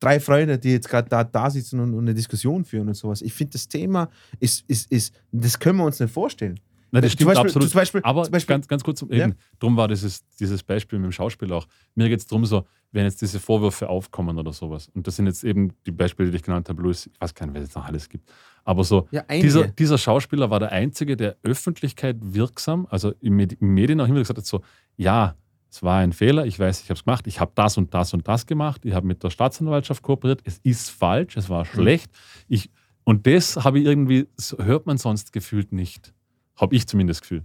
drei 0.00 0.20
Freunde, 0.20 0.58
die 0.58 0.72
jetzt 0.72 0.88
gerade 0.88 1.08
da, 1.08 1.24
da 1.24 1.50
sitzen 1.50 1.80
und, 1.80 1.94
und 1.94 2.00
eine 2.04 2.14
Diskussion 2.14 2.64
führen 2.64 2.88
und 2.88 2.94
sowas. 2.94 3.22
Ich 3.22 3.32
finde, 3.32 3.52
das 3.52 3.68
Thema 3.68 4.08
ist, 4.40 4.64
ist, 4.68 4.90
ist, 4.90 5.14
das 5.32 5.58
können 5.58 5.78
wir 5.78 5.84
uns 5.84 6.00
nicht 6.00 6.12
vorstellen. 6.12 6.58
Nein, 6.92 7.02
das 7.02 7.10
Zum 7.12 7.16
stimmt 7.16 7.28
Beispiel- 7.30 7.46
absolut. 7.48 7.68
zum 7.70 7.78
Beispiel- 7.80 8.00
aber 8.04 8.22
zum 8.22 8.32
Beispiel- 8.32 8.54
ganz, 8.54 8.68
ganz 8.68 8.84
kurz 8.84 8.98
zum 9.00 9.12
Ja. 9.12 9.24
eben, 9.24 9.34
Drum 9.58 9.76
war 9.76 9.88
dieses, 9.88 10.24
dieses 10.38 10.62
Beispiel 10.62 10.98
mit 11.00 11.06
dem 11.06 11.12
Schauspiel 11.12 11.52
auch. 11.52 11.66
Mir 11.96 12.08
geht 12.08 12.20
es 12.20 12.26
darum, 12.26 12.44
so, 12.46 12.64
wenn 12.92 13.04
jetzt 13.04 13.20
diese 13.20 13.40
Vorwürfe 13.40 13.88
aufkommen 13.88 14.38
oder 14.38 14.52
sowas. 14.52 14.88
Und 14.94 15.06
das 15.06 15.16
sind 15.16 15.26
jetzt 15.26 15.42
eben 15.42 15.72
die 15.84 15.90
Beispiele, 15.90 16.30
die 16.30 16.36
ich 16.36 16.42
genannt 16.44 16.68
habe, 16.68 16.80
Louis, 16.80 17.06
ich 17.12 17.20
weiß 17.20 17.34
gar 17.34 17.46
nicht, 17.46 17.54
wer 17.54 17.62
es 17.62 17.74
noch 17.74 17.84
alles 17.86 18.08
gibt. 18.08 18.30
Aber 18.64 18.84
so, 18.84 19.08
Ja, 19.10 19.22
dieser, 19.22 19.66
dieser 19.66 19.98
Schauspieler 19.98 20.48
war 20.48 20.60
der 20.60 20.70
Einzige, 20.72 21.16
der 21.16 21.36
Öffentlichkeit 21.42 22.16
wirksam, 22.20 22.86
also 22.88 23.12
im 23.20 23.36
Medi- 23.36 23.56
Medien 23.60 24.00
auch 24.00 24.06
immer 24.06 24.20
gesagt 24.20 24.38
hat, 24.38 24.46
so, 24.46 24.62
ja, 24.96 25.34
es 25.76 25.82
war 25.82 25.98
ein 25.98 26.12
Fehler, 26.14 26.46
ich 26.46 26.58
weiß, 26.58 26.82
ich 26.82 26.88
habe 26.88 26.98
es 26.98 27.04
gemacht, 27.04 27.26
ich 27.26 27.38
habe 27.38 27.52
das 27.54 27.76
und 27.76 27.92
das 27.92 28.14
und 28.14 28.26
das 28.26 28.46
gemacht, 28.46 28.84
ich 28.86 28.94
habe 28.94 29.06
mit 29.06 29.22
der 29.22 29.28
Staatsanwaltschaft 29.28 30.02
kooperiert, 30.02 30.40
es 30.44 30.58
ist 30.62 30.88
falsch, 30.90 31.36
es 31.36 31.50
war 31.50 31.64
Mhm. 31.64 31.68
schlecht. 31.70 32.10
Ich, 32.48 32.70
und 33.04 33.26
das 33.26 33.56
habe 33.56 33.78
ich 33.80 33.84
irgendwie, 33.84 34.26
hört 34.56 34.86
man 34.86 34.96
sonst 34.96 35.32
gefühlt 35.34 35.72
nicht. 35.72 36.14
Habe 36.56 36.74
ich 36.74 36.86
zumindest 36.86 37.20
das 37.20 37.28
Gefühl. 37.28 37.44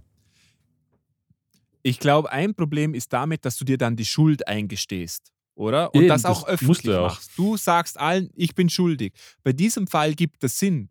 Ich 1.82 1.98
glaube, 1.98 2.30
ein 2.32 2.54
Problem 2.54 2.94
ist 2.94 3.12
damit, 3.12 3.44
dass 3.44 3.56
du 3.58 3.64
dir 3.64 3.76
dann 3.76 3.96
die 3.96 4.04
Schuld 4.06 4.46
eingestehst, 4.48 5.30
oder? 5.54 5.94
Und 5.94 6.02
Eben, 6.02 6.08
das 6.08 6.22
das 6.22 6.30
auch 6.30 6.40
musst 6.48 6.48
öffentlich 6.48 6.82
du 6.94 6.98
auch. 7.00 7.08
machst. 7.08 7.32
Du 7.36 7.56
sagst 7.58 7.98
allen, 8.00 8.30
ich 8.34 8.54
bin 8.54 8.70
schuldig. 8.70 9.12
Bei 9.42 9.52
diesem 9.52 9.86
Fall 9.86 10.14
gibt 10.14 10.42
es 10.42 10.58
Sinn, 10.58 10.88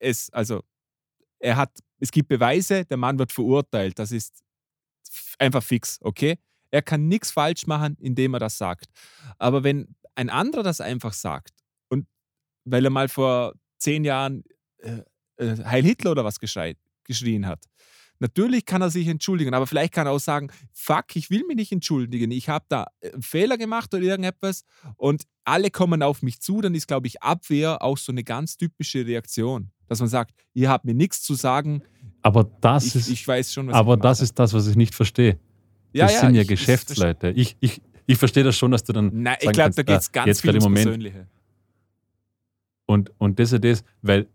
es, 0.00 0.30
also, 0.32 0.62
er 1.38 1.56
hat, 1.56 1.70
es 2.00 2.10
gibt 2.10 2.28
Beweise, 2.28 2.84
der 2.84 2.96
Mann 2.96 3.18
wird 3.18 3.30
verurteilt. 3.30 3.98
Das 3.98 4.10
ist 4.10 4.40
einfach 5.38 5.62
fix, 5.62 5.98
okay? 6.02 6.36
Er 6.70 6.82
kann 6.82 7.08
nichts 7.08 7.30
falsch 7.30 7.66
machen, 7.66 7.96
indem 8.00 8.34
er 8.34 8.40
das 8.40 8.58
sagt. 8.58 8.86
Aber 9.38 9.64
wenn 9.64 9.94
ein 10.14 10.30
anderer 10.30 10.62
das 10.62 10.80
einfach 10.80 11.12
sagt 11.12 11.52
und 11.88 12.06
weil 12.64 12.84
er 12.84 12.90
mal 12.90 13.08
vor 13.08 13.54
zehn 13.78 14.04
Jahren 14.04 14.44
äh, 14.78 15.02
äh, 15.36 15.64
Heil 15.64 15.84
Hitler 15.84 16.12
oder 16.12 16.24
was 16.24 16.38
geschreit, 16.38 16.76
geschrien 17.04 17.46
hat, 17.46 17.64
Natürlich 18.22 18.66
kann 18.66 18.82
er 18.82 18.90
sich 18.90 19.08
entschuldigen, 19.08 19.54
aber 19.54 19.66
vielleicht 19.66 19.94
kann 19.94 20.06
er 20.06 20.12
auch 20.12 20.20
sagen, 20.20 20.50
fuck, 20.72 21.16
ich 21.16 21.30
will 21.30 21.42
mich 21.46 21.56
nicht 21.56 21.72
entschuldigen, 21.72 22.30
ich 22.30 22.50
habe 22.50 22.66
da 22.68 22.86
einen 23.02 23.22
Fehler 23.22 23.56
gemacht 23.56 23.94
oder 23.94 24.02
irgendetwas 24.02 24.64
und 24.96 25.24
alle 25.44 25.70
kommen 25.70 26.02
auf 26.02 26.20
mich 26.20 26.38
zu, 26.40 26.60
dann 26.60 26.74
ist, 26.74 26.86
glaube 26.86 27.06
ich, 27.06 27.22
Abwehr 27.22 27.80
auch 27.82 27.96
so 27.96 28.12
eine 28.12 28.22
ganz 28.22 28.58
typische 28.58 29.06
Reaktion, 29.06 29.70
dass 29.86 30.00
man 30.00 30.10
sagt, 30.10 30.34
ihr 30.52 30.68
habt 30.68 30.84
mir 30.84 30.92
nichts 30.92 31.22
zu 31.22 31.34
sagen, 31.34 31.82
Aber 32.20 32.44
das 32.44 32.88
ich, 32.88 32.96
ist, 32.96 33.08
ich 33.08 33.26
weiß 33.26 33.54
schon, 33.54 33.68
was 33.68 33.74
aber 33.74 33.96
das 33.96 34.20
ist 34.20 34.38
das, 34.38 34.52
was 34.52 34.66
ich 34.66 34.76
nicht 34.76 34.94
verstehe. 34.94 35.40
Ja, 35.92 36.06
Das 36.06 36.20
sind 36.20 36.34
ja 36.34 36.42
ich- 36.42 36.48
Geschäftsleute. 36.48 37.30
Ich, 37.30 37.56
ich, 37.60 37.80
ich 38.06 38.18
verstehe 38.18 38.44
das 38.44 38.56
schon, 38.56 38.70
dass 38.70 38.84
du 38.84 38.92
dann. 38.92 39.10
Nein, 39.22 39.36
ich 39.40 39.52
glaube, 39.52 39.74
da 39.74 39.82
geht 39.82 39.98
es 39.98 40.08
ah, 40.08 40.12
ganz 40.12 40.26
jetzt 40.26 40.40
viel 40.42 40.50
ums 40.50 40.64
Moment. 40.64 40.84
Persönliche. 40.84 41.26
Und, 42.86 43.12
und 43.18 43.38
das 43.38 43.52
ist 43.52 43.62
das, 43.62 43.84
weil 44.02 44.26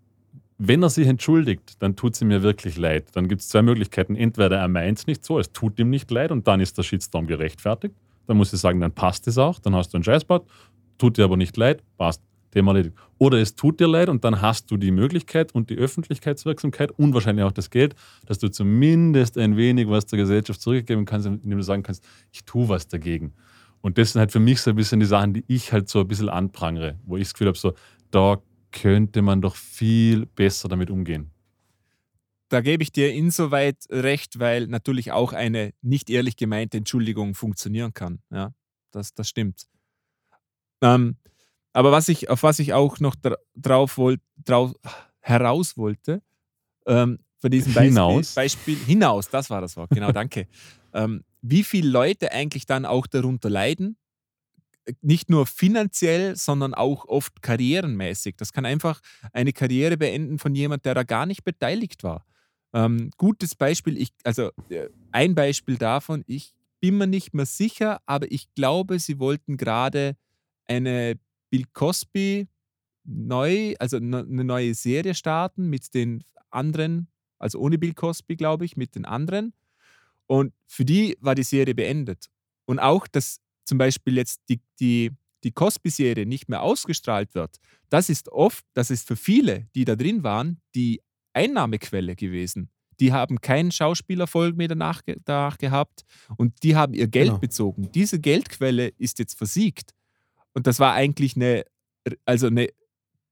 wenn 0.57 0.81
er 0.81 0.89
sich 0.89 1.07
entschuldigt, 1.07 1.81
dann 1.81 1.95
tut 1.97 2.19
ihm 2.21 2.31
ja 2.31 2.41
wirklich 2.41 2.77
leid. 2.77 3.07
Dann 3.13 3.27
gibt 3.27 3.41
es 3.41 3.49
zwei 3.49 3.61
Möglichkeiten. 3.61 4.15
Entweder 4.15 4.57
er 4.57 4.67
meint 4.69 4.99
es 4.99 5.07
nicht 5.07 5.25
so, 5.25 5.37
es 5.39 5.51
tut 5.51 5.77
ihm 5.79 5.89
nicht 5.89 6.09
leid 6.09 6.31
und 6.31 6.47
dann 6.47 6.61
ist 6.61 6.77
der 6.77 6.83
Shitstorm 6.83 7.27
gerechtfertigt. 7.27 7.93
Dann 8.27 8.37
muss 8.37 8.53
ich 8.53 8.59
sagen, 8.59 8.79
dann 8.79 8.93
passt 8.93 9.27
es 9.27 9.37
auch, 9.37 9.59
dann 9.59 9.75
hast 9.75 9.93
du 9.93 9.97
einen 9.97 10.03
Scheißbart, 10.05 10.47
tut 10.97 11.17
dir 11.17 11.25
aber 11.25 11.37
nicht 11.37 11.57
leid, 11.57 11.83
passt, 11.97 12.21
Thema 12.55 12.71
erledigt. 12.71 12.95
Oder 13.17 13.39
es 13.39 13.55
tut 13.55 13.79
dir 13.79 13.87
leid 13.87 14.07
und 14.07 14.23
dann 14.23 14.41
hast 14.41 14.71
du 14.71 14.77
die 14.77 14.91
Möglichkeit 14.91 15.53
und 15.53 15.69
die 15.69 15.77
Öffentlichkeitswirksamkeit 15.77 16.91
und 16.91 17.13
wahrscheinlich 17.13 17.43
auch 17.43 17.51
das 17.51 17.69
Geld, 17.69 17.95
dass 18.25 18.39
du 18.39 18.49
zumindest 18.49 19.37
ein 19.37 19.57
wenig 19.57 19.89
was 19.89 20.05
der 20.05 20.17
Gesellschaft 20.17 20.61
zurückgeben 20.61 21.05
kannst, 21.05 21.27
indem 21.27 21.57
du 21.57 21.63
sagen 21.63 21.83
kannst, 21.83 22.03
ich 22.31 22.45
tue 22.45 22.69
was 22.69 22.87
dagegen. 22.87 23.33
Und 23.81 23.97
das 23.97 24.13
sind 24.13 24.19
halt 24.19 24.31
für 24.31 24.39
mich 24.39 24.61
so 24.61 24.69
ein 24.69 24.75
bisschen 24.77 24.99
die 24.99 25.05
Sachen, 25.05 25.33
die 25.33 25.43
ich 25.47 25.73
halt 25.73 25.89
so 25.89 25.99
ein 25.99 26.07
bisschen 26.07 26.29
anprangere, 26.29 26.97
wo 27.05 27.17
ich 27.17 27.23
das 27.23 27.33
Gefühl 27.33 27.47
habe, 27.47 27.57
so, 27.57 27.73
da 28.09 28.41
könnte 28.71 29.21
man 29.21 29.41
doch 29.41 29.55
viel 29.55 30.25
besser 30.25 30.69
damit 30.69 30.89
umgehen. 30.89 31.31
Da 32.49 32.61
gebe 32.61 32.83
ich 32.83 32.91
dir 32.91 33.11
insoweit 33.13 33.77
recht, 33.89 34.39
weil 34.39 34.67
natürlich 34.67 35.11
auch 35.11 35.33
eine 35.33 35.73
nicht 35.81 36.09
ehrlich 36.09 36.37
gemeinte 36.37 36.77
Entschuldigung 36.77 37.35
funktionieren 37.35 37.93
kann. 37.93 38.19
Ja, 38.31 38.53
das, 38.91 39.13
das 39.13 39.27
stimmt. 39.27 39.65
Ähm, 40.81 41.17
aber 41.75 41.91
was 41.91 42.07
ich, 42.07 42.29
auf 42.29 42.41
was 42.43 42.59
ich 42.59 42.71
auch 42.73 43.01
noch 43.01 43.15
dra 43.15 43.35
drauf, 43.53 43.97
wollt, 43.97 44.21
drauf 44.45 44.73
heraus 45.19 45.75
wollte, 45.75 46.21
ähm, 46.87 47.19
von 47.37 47.51
diesem 47.51 47.73
Beispiel 47.73 47.89
Hinaus? 47.89 48.33
Beispiel, 48.33 48.77
hinaus, 48.77 49.27
das 49.27 49.49
war 49.49 49.59
das 49.59 49.75
Wort, 49.75 49.89
genau, 49.89 50.13
danke. 50.13 50.47
ähm, 50.93 51.25
wie 51.41 51.63
viele 51.63 51.89
Leute 51.89 52.31
eigentlich 52.31 52.65
dann 52.65 52.85
auch 52.85 53.07
darunter 53.07 53.49
leiden, 53.49 53.97
nicht 55.01 55.29
nur 55.29 55.45
finanziell, 55.47 56.37
sondern 56.37 56.73
auch 56.73 57.05
oft 57.09 57.41
karrierenmäßig. 57.41 58.37
Das 58.37 58.53
kann 58.53 58.65
einfach 58.65 59.01
eine 59.33 59.51
Karriere 59.51 59.97
beenden 59.97 60.39
von 60.39 60.55
jemand, 60.55 60.85
der 60.85 60.93
da 60.93 61.03
gar 61.03 61.25
nicht 61.25 61.43
beteiligt 61.43 62.03
war. 62.03 62.25
Ähm, 62.73 63.11
gutes 63.17 63.53
Beispiel, 63.53 63.97
ich, 63.97 64.13
also 64.23 64.51
äh, 64.69 64.87
ein 65.11 65.35
Beispiel 65.35 65.75
davon, 65.75 66.23
ich 66.25 66.53
bin 66.79 66.97
mir 66.97 67.07
nicht 67.07 67.33
mehr 67.33 67.45
sicher, 67.45 67.99
aber 68.05 68.31
ich 68.31 68.53
glaube, 68.53 68.99
sie 68.99 69.19
wollten 69.19 69.57
gerade 69.57 70.15
eine 70.67 71.19
Bill 71.55 71.65
Cosby 71.73 72.47
neu, 73.05 73.75
also 73.79 73.99
ne- 73.99 74.25
eine 74.29 74.43
neue 74.43 74.73
Serie 74.73 75.13
starten 75.15 75.69
mit 75.69 75.93
den 75.93 76.23
anderen, 76.49 77.07
also 77.39 77.59
ohne 77.59 77.77
Bill 77.77 77.93
Cosby, 77.93 78.35
glaube 78.35 78.65
ich, 78.65 78.75
mit 78.75 78.95
den 78.95 79.05
anderen. 79.05 79.53
Und 80.27 80.53
für 80.67 80.83
die 80.85 81.15
war 81.21 81.35
die 81.35 81.43
Serie 81.43 81.75
beendet. 81.75 82.27
Und 82.65 82.79
auch, 82.79 83.07
dass 83.07 83.39
zum 83.63 83.77
Beispiel 83.77 84.15
jetzt 84.17 84.41
die, 84.49 84.59
die, 84.79 85.11
die 85.43 85.51
Cosby-Serie 85.51 86.25
nicht 86.25 86.49
mehr 86.49 86.61
ausgestrahlt 86.61 87.35
wird, 87.35 87.57
das 87.89 88.09
ist 88.09 88.29
oft, 88.29 88.65
das 88.73 88.89
ist 88.89 89.07
für 89.07 89.15
viele, 89.15 89.67
die 89.75 89.85
da 89.85 89.95
drin 89.95 90.23
waren, 90.23 90.59
die 90.73 91.01
Einnahmequelle 91.33 92.15
gewesen. 92.15 92.69
Die 92.99 93.13
haben 93.13 93.39
keinen 93.41 93.71
Schauspielerfolg 93.71 94.55
mehr 94.57 94.67
danach, 94.69 95.01
danach 95.25 95.57
gehabt 95.57 96.03
und 96.37 96.63
die 96.63 96.75
haben 96.75 96.93
ihr 96.93 97.07
Geld 97.07 97.27
Genau. 97.27 97.39
bezogen. 97.39 97.91
Diese 97.93 98.19
Geldquelle 98.19 98.87
ist 98.97 99.19
jetzt 99.19 99.37
versiegt. 99.37 99.93
Und 100.55 100.67
das 100.67 100.79
war 100.79 100.93
eigentlich 100.93 101.35
eine, 101.35 101.65
also 102.25 102.47
eine 102.47 102.69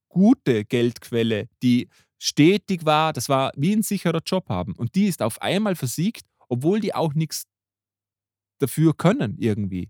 gute 0.10 0.66
Geldquelle, 0.66 1.50
die 1.64 1.90
stetig 2.20 2.86
war. 2.86 3.14
Das 3.14 3.30
war 3.30 3.52
wie 3.56 3.74
ein 3.74 3.82
sicherer 3.82 4.22
Job 4.26 4.50
haben. 4.50 4.74
Und 4.76 4.96
die 4.96 5.08
ist 5.08 5.22
auf 5.22 5.42
einmal 5.42 5.76
versiegt, 5.76 6.26
obwohl 6.50 6.80
die 6.80 6.94
auch 6.94 7.14
nichts 7.14 7.46
dafür 8.60 8.94
können 8.96 9.38
irgendwie. 9.40 9.90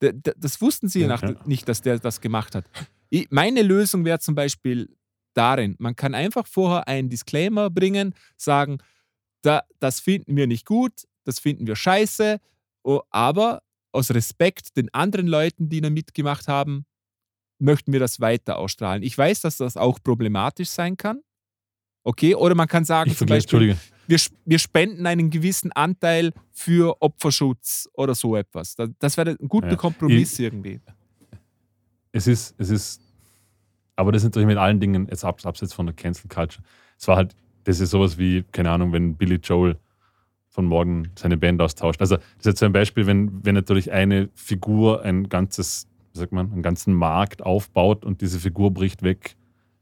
Das 0.00 0.60
wussten 0.60 0.88
sie 0.88 1.00
Ja, 1.00 1.08
nach, 1.08 1.22
ja. 1.22 1.34
nicht, 1.46 1.68
dass 1.68 1.82
der 1.82 1.98
das 1.98 2.20
gemacht 2.20 2.54
hat. 2.54 2.64
Meine 3.30 3.62
Lösung 3.62 4.04
wäre 4.04 4.18
zum 4.20 4.34
Beispiel 4.34 4.94
darin, 5.34 5.76
man 5.78 5.96
kann 5.96 6.14
einfach 6.14 6.46
vorher 6.46 6.86
einen 6.86 7.08
Disclaimer 7.08 7.70
bringen, 7.70 8.14
sagen, 8.36 8.78
da, 9.42 9.62
das 9.78 10.00
finden 10.00 10.36
wir 10.36 10.46
nicht 10.46 10.66
gut, 10.66 11.06
das 11.24 11.38
finden 11.38 11.66
wir 11.66 11.76
scheiße, 11.76 12.38
aber 13.10 13.62
aus 13.92 14.10
Respekt 14.12 14.76
den 14.76 14.92
anderen 14.94 15.26
Leuten, 15.26 15.68
die 15.68 15.80
da 15.80 15.90
mitgemacht 15.90 16.48
haben, 16.48 16.84
möchten 17.58 17.92
wir 17.92 18.00
das 18.00 18.20
weiter 18.20 18.58
ausstrahlen. 18.58 19.02
Ich 19.02 19.16
weiß, 19.16 19.40
dass 19.40 19.56
das 19.56 19.76
auch 19.76 19.98
problematisch 20.02 20.68
sein 20.68 20.96
kann. 20.96 21.20
Okay, 22.04 22.34
oder 22.34 22.54
man 22.54 22.68
kann 22.68 22.84
sagen, 22.84 23.10
Ich 23.10 23.18
zum 23.18 23.26
Beispiel, 23.26 23.76
wir, 24.06 24.18
wir 24.44 24.58
spenden 24.58 25.06
einen 25.06 25.28
gewissen 25.30 25.72
Anteil 25.72 26.32
für 26.52 26.96
Opferschutz 27.02 27.88
oder 27.92 28.14
so 28.14 28.36
etwas. 28.36 28.74
Da- 28.76 28.86
Das 28.98 29.16
wäre 29.16 29.36
ein 29.40 29.48
guter 29.48 29.70
Ja. 29.70 29.76
Kompromiss 29.76 30.38
irgendwie. 30.38 30.80
es 32.12 32.26
ist, 32.26 32.54
es 32.58 32.70
ist, 32.70 33.00
aber 33.96 34.12
das 34.12 34.22
ist 34.22 34.26
natürlich 34.28 34.46
mit 34.46 34.56
allen 34.56 34.80
Dingen, 34.80 35.06
jetzt 35.10 35.24
abs- 35.24 35.44
abseits 35.44 35.72
von 35.74 35.86
der 35.86 35.94
Cancel 35.94 36.28
Culture. 36.28 36.62
Es 36.98 37.06
war 37.08 37.16
halt, 37.16 37.34
das 37.64 37.80
ist 37.80 37.90
sowas 37.90 38.16
wie, 38.16 38.44
keine 38.52 38.70
Ahnung, 38.70 38.92
wenn 38.92 39.16
Billy 39.16 39.36
Joel 39.36 39.76
von 40.58 40.66
morgen 40.66 41.12
seine 41.14 41.36
Band 41.36 41.62
austauscht. 41.62 42.00
Also, 42.00 42.16
das 42.16 42.24
ist 42.40 42.46
jetzt 42.46 42.62
ein 42.64 42.72
Beispiel, 42.72 43.06
wenn, 43.06 43.44
wenn 43.44 43.54
natürlich 43.54 43.92
eine 43.92 44.28
Figur 44.34 45.04
ein 45.04 45.28
ganzes, 45.28 45.86
wie 46.12 46.18
sagt 46.18 46.32
man, 46.32 46.50
einen 46.50 46.64
ganzen 46.64 46.94
Markt 46.94 47.44
aufbaut 47.44 48.04
und 48.04 48.22
diese 48.22 48.40
Figur 48.40 48.72
bricht 48.72 49.04
weg, 49.04 49.36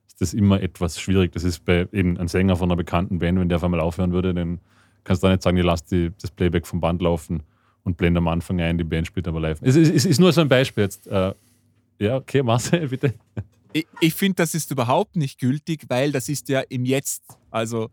ist 0.07 0.21
das 0.21 0.35
immer 0.35 0.61
etwas 0.61 1.01
schwierig. 1.01 1.33
Das 1.33 1.45
ist 1.45 1.65
bei 1.65 1.89
eben 1.93 2.19
einem 2.19 2.29
Sänger 2.29 2.57
von 2.57 2.69
einer 2.69 2.77
bekannten 2.77 3.21
Band, 3.21 3.41
wenn 3.41 3.49
der 3.49 3.57
auf 3.57 3.65
einmal 3.65 3.81
aufhören 3.81 4.13
würde, 4.13 4.35
dann 4.35 4.61
kannst 5.05 5.23
du 5.23 5.29
da 5.29 5.33
nicht 5.33 5.43
sagen, 5.43 5.57
ich 5.57 5.65
lass 5.65 5.83
die, 5.83 6.13
das 6.21 6.31
Playback 6.31 6.67
vom 6.67 6.79
Band 6.83 7.01
laufen 7.01 7.43
und 7.83 7.97
blende 7.97 8.19
am 8.19 8.29
Anfang 8.29 8.61
ein, 8.61 8.77
die 8.77 8.85
Band 8.85 9.07
spielt 9.07 9.27
aber 9.29 9.41
live. 9.41 9.59
Es 9.63 9.77
ist, 9.77 9.91
es 9.91 10.05
ist 10.05 10.21
nur 10.21 10.31
so 10.31 10.43
ein 10.43 10.49
Beispiel 10.51 10.85
jetzt. 10.85 11.07
Äh, 11.07 11.33
ja, 11.99 12.17
okay, 12.17 12.43
Marcel, 12.43 12.87
bitte. 12.89 13.15
Ich, 13.73 13.87
ich 14.01 14.15
finde, 14.15 14.37
das 14.37 14.55
ist 14.55 14.71
überhaupt 14.71 15.17
nicht 15.17 15.41
gültig, 15.41 15.87
weil 15.89 16.13
das 16.13 16.29
ist 16.29 16.51
ja 16.51 16.61
im 16.61 16.85
Jetzt. 16.85 17.23
Also 17.51 17.89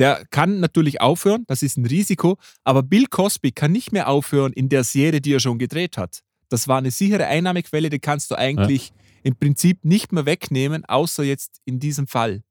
der 0.00 0.24
kann 0.30 0.58
natürlich 0.60 1.00
aufhören, 1.00 1.44
das 1.46 1.62
ist 1.62 1.76
ein 1.76 1.84
Risiko, 1.86 2.38
aber 2.64 2.82
Bill 2.82 3.06
Cosby 3.06 3.52
kann 3.52 3.70
nicht 3.70 3.92
mehr 3.92 4.08
aufhören 4.08 4.52
in 4.52 4.68
der 4.68 4.82
Serie, 4.82 5.20
die 5.20 5.34
er 5.34 5.40
schon 5.40 5.58
gedreht 5.58 5.96
hat. 5.98 6.20
Das 6.48 6.66
war 6.66 6.78
eine 6.78 6.90
sichere 6.90 7.26
Einnahmequelle, 7.26 7.90
die 7.90 8.00
kannst 8.00 8.30
du 8.30 8.34
eigentlich 8.34 8.92
im 9.22 9.36
Prinzip 9.36 9.84
nicht 9.84 10.10
mehr 10.10 10.24
wegnehmen, 10.26 10.84
außer 10.86 11.22
jetzt 11.22 11.60
in 11.66 11.78
diesem 11.78 12.06
Fall. 12.06 12.42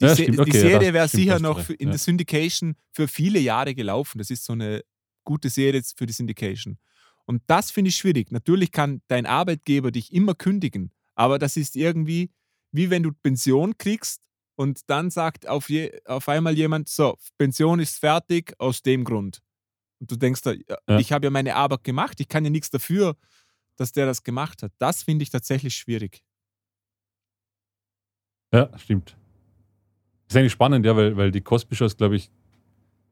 Die, 0.00 0.06
Ja, 0.06 0.14
Se- 0.14 0.30
die 0.30 0.38
okay, 0.38 0.50
ja, 0.52 0.60
Serie 0.60 0.92
wäre 0.92 1.08
sicher 1.08 1.38
noch 1.38 1.60
für, 1.60 1.74
in 1.74 1.86
ja. 1.88 1.92
der 1.92 1.98
Syndication 1.98 2.74
für 2.92 3.08
viele 3.08 3.38
Jahre 3.38 3.74
gelaufen. 3.74 4.18
Das 4.18 4.28
ist 4.28 4.44
so 4.44 4.52
eine 4.52 4.82
gute 5.24 5.48
Serie 5.50 5.82
für 5.96 6.06
die 6.06 6.12
Syndication. 6.12 6.76
Und 7.24 7.42
das 7.46 7.70
finde 7.70 7.90
ich 7.90 7.96
schwierig. 7.96 8.32
Natürlich 8.32 8.72
kann 8.72 9.00
dein 9.08 9.26
Arbeitgeber 9.26 9.92
dich 9.92 10.12
immer 10.12 10.34
kündigen, 10.34 10.90
aber 11.14 11.38
das 11.38 11.56
ist 11.56 11.76
irgendwie 11.76 12.30
wie 12.72 12.90
wenn 12.90 13.02
du 13.02 13.12
Pension 13.12 13.78
kriegst 13.78 14.20
und 14.58 14.90
dann 14.90 15.10
sagt 15.10 15.48
auf, 15.48 15.70
je, 15.70 15.92
auf 16.04 16.28
einmal 16.28 16.54
jemand, 16.54 16.88
so, 16.88 17.16
Pension 17.38 17.78
ist 17.78 17.98
fertig 17.98 18.54
aus 18.58 18.82
dem 18.82 19.04
Grund. 19.04 19.40
Und 20.00 20.10
du 20.10 20.16
denkst, 20.16 20.42
da, 20.42 20.52
Ja. 20.88 20.98
ich 20.98 21.12
habe 21.12 21.26
ja 21.26 21.30
meine 21.30 21.54
Arbeit 21.54 21.84
gemacht, 21.84 22.18
ich 22.18 22.26
kann 22.28 22.44
ja 22.44 22.50
nichts 22.50 22.68
dafür, 22.68 23.16
dass 23.76 23.92
der 23.92 24.06
das 24.06 24.24
gemacht 24.24 24.64
hat. 24.64 24.72
Das 24.78 25.04
finde 25.04 25.22
ich 25.22 25.30
tatsächlich 25.30 25.76
schwierig. 25.76 26.24
Ja, 28.52 28.76
stimmt. 28.78 29.16
Ist 30.28 30.36
eigentlich 30.36 30.52
spannend, 30.52 30.84
ja, 30.84 30.96
weil, 30.96 31.16
weil 31.16 31.30
die 31.30 31.40
Cosby-Shows, 31.40 31.96
glaube 31.96 32.16
ich, 32.16 32.30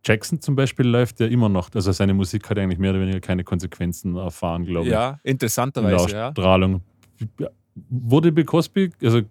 Jackson 0.05 0.41
zum 0.41 0.57
Beispiel 0.57 0.87
läuft 0.87 1.21
ja 1.21 1.27
immer 1.27 1.49
noch. 1.49 1.73
Also 1.75 1.93
seine 1.93 2.15
Musik 2.15 2.51
hat 2.51 2.59
eigentlich 2.59 2.79
mehr 2.81 2.91
oder 2.91 3.01
weniger 3.01 3.21
keine 3.21 3.45
Konsequenzen 3.45 4.17
erfahren, 4.17 4.65
glaube 4.65 4.87
ich. 4.87 4.93
Ja, 4.93 5.11
in 5.11 5.19
der 5.23 5.31
interessanterweise, 5.33 6.11
ja. 6.11 6.29
Ausstrahlung. 6.31 6.83
Wurde 7.89 8.33
Bill 8.33 8.45
Cosby, 8.45 8.91
also 9.03 9.23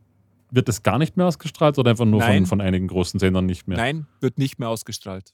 wird 0.51 0.67
das 0.67 0.83
gar 0.83 0.97
nicht 0.97 1.17
mehr 1.17 1.25
ausgestrahlt 1.27 1.77
oder 1.77 1.91
einfach 1.91 2.05
nur 2.05 2.21
von, 2.21 2.45
von 2.45 2.61
einigen 2.61 2.87
großen 2.87 3.19
Sendern 3.19 3.45
nicht 3.45 3.67
mehr? 3.67 3.77
Nein, 3.77 4.07
wird 4.21 4.37
nicht 4.37 4.59
mehr 4.59 4.69
ausgestrahlt. 4.69 5.33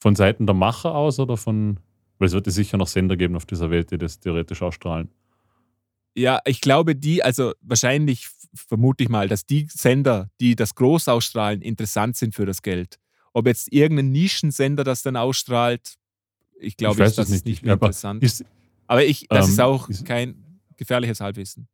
Von 0.00 0.14
Seiten 0.16 0.46
der 0.46 0.54
Macher 0.54 0.94
aus 0.94 1.18
oder 1.18 1.36
von. 1.36 1.80
Weil 2.18 2.26
es 2.28 2.32
wird 2.34 2.46
ja 2.46 2.52
sicher 2.52 2.76
noch 2.78 2.88
Sender 2.88 3.16
geben 3.16 3.36
auf 3.36 3.46
dieser 3.46 3.70
Welt, 3.70 3.90
die 3.92 3.98
das 3.98 4.18
theoretisch 4.18 4.60
ausstrahlen. 4.62 5.08
Ja, 6.16 6.40
ich 6.46 6.60
glaube, 6.60 6.96
die, 6.96 7.22
also 7.22 7.52
wahrscheinlich 7.60 8.28
vermute 8.54 9.04
ich 9.04 9.08
mal, 9.08 9.28
dass 9.28 9.46
die 9.46 9.68
Sender, 9.70 10.28
die 10.40 10.56
das 10.56 10.74
groß 10.74 11.06
ausstrahlen, 11.08 11.62
interessant 11.62 12.16
sind 12.16 12.34
für 12.34 12.44
das 12.44 12.62
Geld. 12.62 12.98
Ob 13.32 13.46
jetzt 13.46 13.72
irgendein 13.72 14.10
Nischensender 14.10 14.82
das 14.82 15.02
dann 15.02 15.14
ausstrahlt, 15.16 15.94
ich 16.58 16.76
glaube, 16.76 16.98
weiß 16.98 17.10
ich, 17.12 17.16
das 17.16 17.28
es 17.28 17.34
ist 17.36 17.44
nicht. 17.44 17.52
nicht 17.58 17.62
mehr 17.64 17.74
Aber 17.74 17.86
interessant. 17.86 18.20
Ist, 18.24 18.44
Aber 18.88 19.04
ich, 19.04 19.26
das 19.28 19.46
ähm, 19.46 19.52
ist 19.52 19.60
auch 19.60 19.88
ist- 19.88 20.04
kein 20.04 20.60
gefährliches 20.76 21.20
Halbwissen. 21.20 21.68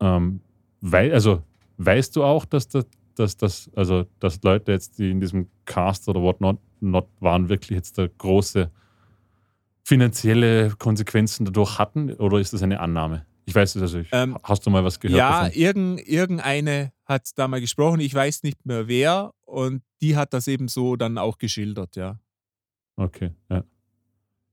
ähm, 0.00 0.40
weil, 0.80 1.12
also, 1.12 1.42
weißt 1.78 2.14
du 2.16 2.24
auch, 2.24 2.44
dass 2.44 2.68
das, 2.68 2.86
dass 3.14 3.36
das, 3.36 3.70
also, 3.74 4.06
dass 4.18 4.42
Leute 4.42 4.72
jetzt, 4.72 4.98
die 4.98 5.10
in 5.10 5.20
diesem 5.20 5.48
Cast 5.64 6.08
oder 6.08 6.20
whatnot 6.22 6.58
not 6.80 7.08
waren, 7.20 7.48
wirklich 7.48 7.76
jetzt 7.76 7.98
da 7.98 8.06
große 8.06 8.70
finanzielle 9.84 10.70
Konsequenzen 10.78 11.44
dadurch 11.44 11.78
hatten? 11.78 12.12
Oder 12.14 12.38
ist 12.38 12.52
das 12.52 12.62
eine 12.62 12.80
Annahme? 12.80 13.26
Ich 13.46 13.54
weiß 13.54 13.76
es, 13.76 13.82
also, 13.82 13.98
ich, 13.98 14.08
Ähm, 14.12 14.38
hast 14.44 14.64
du 14.64 14.70
mal 14.70 14.84
was 14.84 15.00
gehört 15.00 15.18
Ja, 15.18 15.42
davon? 15.44 15.58
irgend, 15.58 16.08
irgendeine 16.08 16.92
hat 17.04 17.28
da 17.36 17.48
mal 17.48 17.60
gesprochen, 17.60 18.00
ich 18.00 18.14
weiß 18.14 18.42
nicht 18.44 18.64
mehr 18.64 18.86
wer, 18.86 19.32
und 19.44 19.82
die 20.00 20.16
hat 20.16 20.32
das 20.32 20.46
eben 20.46 20.68
so 20.68 20.96
dann 20.96 21.18
auch 21.18 21.38
geschildert, 21.38 21.96
ja. 21.96 22.18
Okay, 22.96 23.32
ja. 23.50 23.64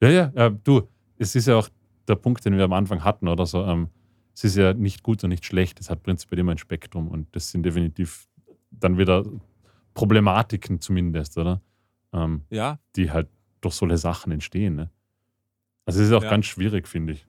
Ja, 0.02 0.10
ja, 0.10 0.32
ja, 0.36 0.50
du, 0.50 0.88
es 1.18 1.36
ist 1.36 1.48
ja 1.48 1.58
auch 1.58 1.70
der 2.08 2.16
Punkt, 2.16 2.46
den 2.46 2.58
wir 2.58 2.64
am 2.64 2.74
Anfang 2.74 3.04
hatten, 3.04 3.28
oder 3.28 3.46
so. 3.46 3.64
Ähm, 3.64 3.90
es 4.38 4.44
ist 4.44 4.56
ja 4.56 4.74
nicht 4.74 5.02
gut 5.02 5.24
und 5.24 5.32
nicht 5.32 5.46
schlecht. 5.46 5.80
Es 5.80 5.90
hat 5.90 6.04
prinzipiell 6.04 6.38
immer 6.40 6.52
ein 6.52 6.60
Spektrum 6.60 7.08
und 7.08 7.36
das 7.36 7.50
sind 7.50 7.64
definitiv 7.64 8.28
dann 8.70 9.00
wieder 9.00 9.26
Problematiken 9.96 10.80
zumindest, 10.80 11.40
oder? 11.40 11.60
Ähm, 12.14 12.44
Ja, 12.52 12.80
die 12.96 13.10
halt 13.10 13.28
durch 13.62 13.74
solche 13.74 13.98
Sachen 13.98 14.32
entstehen. 14.32 14.76
Ne? 14.76 14.92
Also 15.86 16.02
es 16.02 16.08
ist 16.10 16.14
auch 16.14 16.22
Ja. 16.22 16.30
ganz 16.30 16.46
schwierig, 16.46 16.88
finde 16.88 17.14
ich. 17.14 17.26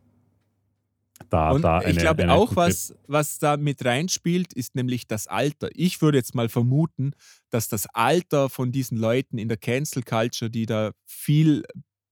Da, 1.30 1.51
und 1.51 1.62
da 1.62 1.78
eine, 1.78 1.90
ich 1.90 1.98
glaube 1.98 2.30
auch, 2.30 2.55
was, 2.56 2.94
was 3.06 3.39
da 3.39 3.56
mit 3.56 3.85
reinspielt, 3.85 4.52
ist 4.52 4.74
nämlich 4.74 5.06
das 5.06 5.26
Alter. 5.26 5.70
Ich 5.72 6.02
würde 6.02 6.18
jetzt 6.18 6.35
mal 6.35 6.51
vermuten, 6.51 7.12
dass 7.48 7.68
das 7.68 7.86
Alter 7.94 8.51
von 8.51 8.70
diesen 8.70 8.98
Leuten 8.98 9.39
in 9.39 9.48
der 9.48 9.56
Cancel 9.56 10.02
Culture, 10.02 10.51
die 10.51 10.66
da 10.66 10.93
viel 11.06 11.64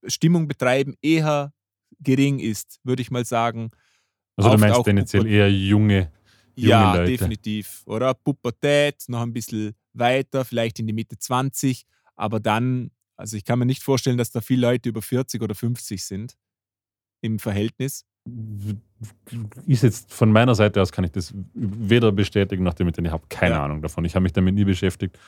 Stimmung 0.07 0.49
betreiben, 0.49 0.95
eher 1.03 1.53
gering 2.01 2.39
ist, 2.39 2.81
würde 2.83 3.03
ich 3.03 3.11
mal 3.11 3.25
sagen. 3.27 3.71
Also 4.37 4.51
du 4.51 4.59
meinst 4.59 4.85
tendenziell 4.85 5.23
Puber- 5.23 5.31
eher 5.33 5.51
junge, 5.51 6.11
junge 6.55 6.69
ja, 6.71 6.95
Leute. 6.95 7.11
definitiv. 7.13 7.83
Oder 7.87 8.15
Pubertät, 8.15 9.05
noch 9.09 9.23
ein 9.23 9.33
bisschen 9.33 9.75
weiter, 9.95 10.45
vielleicht 10.45 10.79
in 10.79 10.87
die 10.87 10.93
Mitte 10.93 11.19
20, 11.19 11.85
aber 12.17 12.39
dann, 12.41 12.91
also 13.17 13.37
ich 13.37 13.45
kann 13.45 13.59
mir 13.59 13.67
nicht 13.67 13.83
vorstellen, 13.83 14.19
dass 14.19 14.31
da 14.31 14.41
viele 14.41 14.67
Leute 14.67 14.89
über 14.91 15.01
40 15.03 15.41
oder 15.43 15.55
50 15.55 16.05
sind 16.05 16.37
im 17.23 17.39
Verhältnis. 17.39 18.05
ist 19.67 19.83
jetzt 19.83 20.13
von 20.13 20.31
meiner 20.33 20.55
Seite 20.55 20.83
aus 20.83 20.93
kann 20.93 21.05
ich 21.05 21.13
das 21.13 21.33
weder 21.55 22.13
bestätigen 22.13 22.63
noch 22.65 22.75
denn 22.75 22.89
ich 22.89 23.11
habe 23.11 23.25
keine 23.29 23.55
Ja. 23.55 23.65
Ahnung 23.65 23.81
davon. 23.83 24.05
Ich 24.05 24.15
habe 24.15 24.23
mich 24.25 24.33
damit 24.33 24.55
nie 24.55 24.65
beschäftigt. 24.65 25.19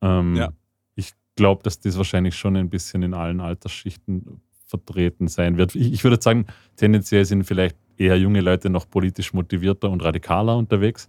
Ähm, 0.00 0.36
Ja. 0.36 0.52
Ich 0.94 1.12
glaube, 1.34 1.62
dass 1.62 1.78
das 1.80 1.98
wahrscheinlich 1.98 2.34
schon 2.36 2.56
ein 2.56 2.70
bisschen 2.70 3.02
in 3.02 3.12
allen 3.12 3.40
Altersschichten 3.40 4.40
vertreten 4.64 5.28
sein 5.28 5.58
wird. 5.58 5.74
Ich, 5.74 5.92
ich 5.92 6.04
würde 6.04 6.20
sagen, 6.22 6.46
tendenziell 6.76 7.24
sind 7.26 7.44
vielleicht 7.44 7.76
eher 7.98 8.18
junge 8.18 8.40
Leute 8.40 8.70
noch 8.70 8.88
politisch 8.88 9.32
motivierter 9.32 9.90
und 9.90 10.02
radikaler 10.02 10.56
unterwegs. 10.56 11.08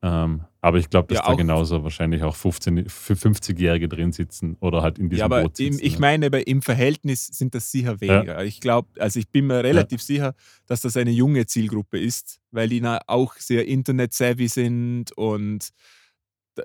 Ähm, 0.00 0.42
aber 0.60 0.78
ich 0.78 0.90
glaube, 0.90 1.08
dass 1.08 1.18
Ja, 1.18 1.26
da 1.30 1.34
genauso 1.34 1.82
wahrscheinlich 1.82 2.22
auch 2.22 2.36
15, 2.36 2.88
für 2.88 3.14
50-Jährige 3.14 3.88
drin 3.88 4.12
sitzen 4.12 4.56
oder 4.60 4.82
halt 4.82 4.98
in 4.98 5.08
diesem 5.08 5.18
Ja, 5.20 5.24
aber 5.24 5.42
Boot 5.42 5.58
im, 5.58 5.72
sitzen. 5.72 5.86
ich 5.86 5.94
ne? 5.94 6.00
meine, 6.00 6.26
aber 6.26 6.46
im 6.46 6.62
Verhältnis 6.62 7.26
sind 7.26 7.54
das 7.54 7.70
sicher 7.72 8.00
weniger. 8.00 8.44
Ich 8.44 8.60
glaube, 8.60 8.88
also 9.00 9.18
ich 9.18 9.28
bin 9.28 9.46
mir 9.48 9.64
relativ 9.64 10.00
sicher, 10.02 10.34
dass 10.66 10.82
das 10.82 10.96
eine 10.96 11.10
junge 11.10 11.46
Zielgruppe 11.46 11.98
ist, 11.98 12.38
weil 12.52 12.68
die 12.68 12.80
auch 13.06 13.34
sehr 13.34 13.66
internet-savvy 13.66 14.46
sind 14.48 15.12
und 15.16 15.70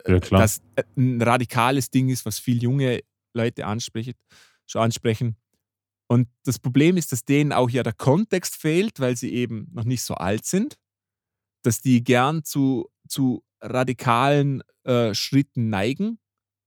Ja, 0.08 0.20
das 0.20 0.62
äh, 0.76 0.84
ein 0.98 1.22
radikales 1.22 1.90
Ding 1.90 2.10
ist, 2.10 2.26
was 2.26 2.40
viel 2.40 2.62
junge 2.62 3.02
Leute 3.34 3.64
schon 4.66 4.82
ansprechen. 4.82 5.36
Und 6.08 6.28
das 6.44 6.60
Problem 6.60 6.98
ist, 6.98 7.12
dass 7.12 7.26
denen 7.26 7.52
auch 7.54 7.70
ja 7.70 7.82
der 7.84 7.94
Kontext 7.94 8.56
fehlt, 8.56 9.00
weil 9.00 9.16
sie 9.16 9.34
eben 9.34 9.68
noch 9.74 9.86
nicht 9.86 10.04
so 10.04 10.16
alt 10.16 10.46
sind, 10.46 10.76
dass 11.64 11.80
die 11.82 12.04
gern 12.04 12.44
zu, 12.44 12.90
zu 13.08 13.44
radikalen 13.62 14.62
äh, 14.84 15.14
Schritten 15.14 15.70
neigen, 15.70 16.20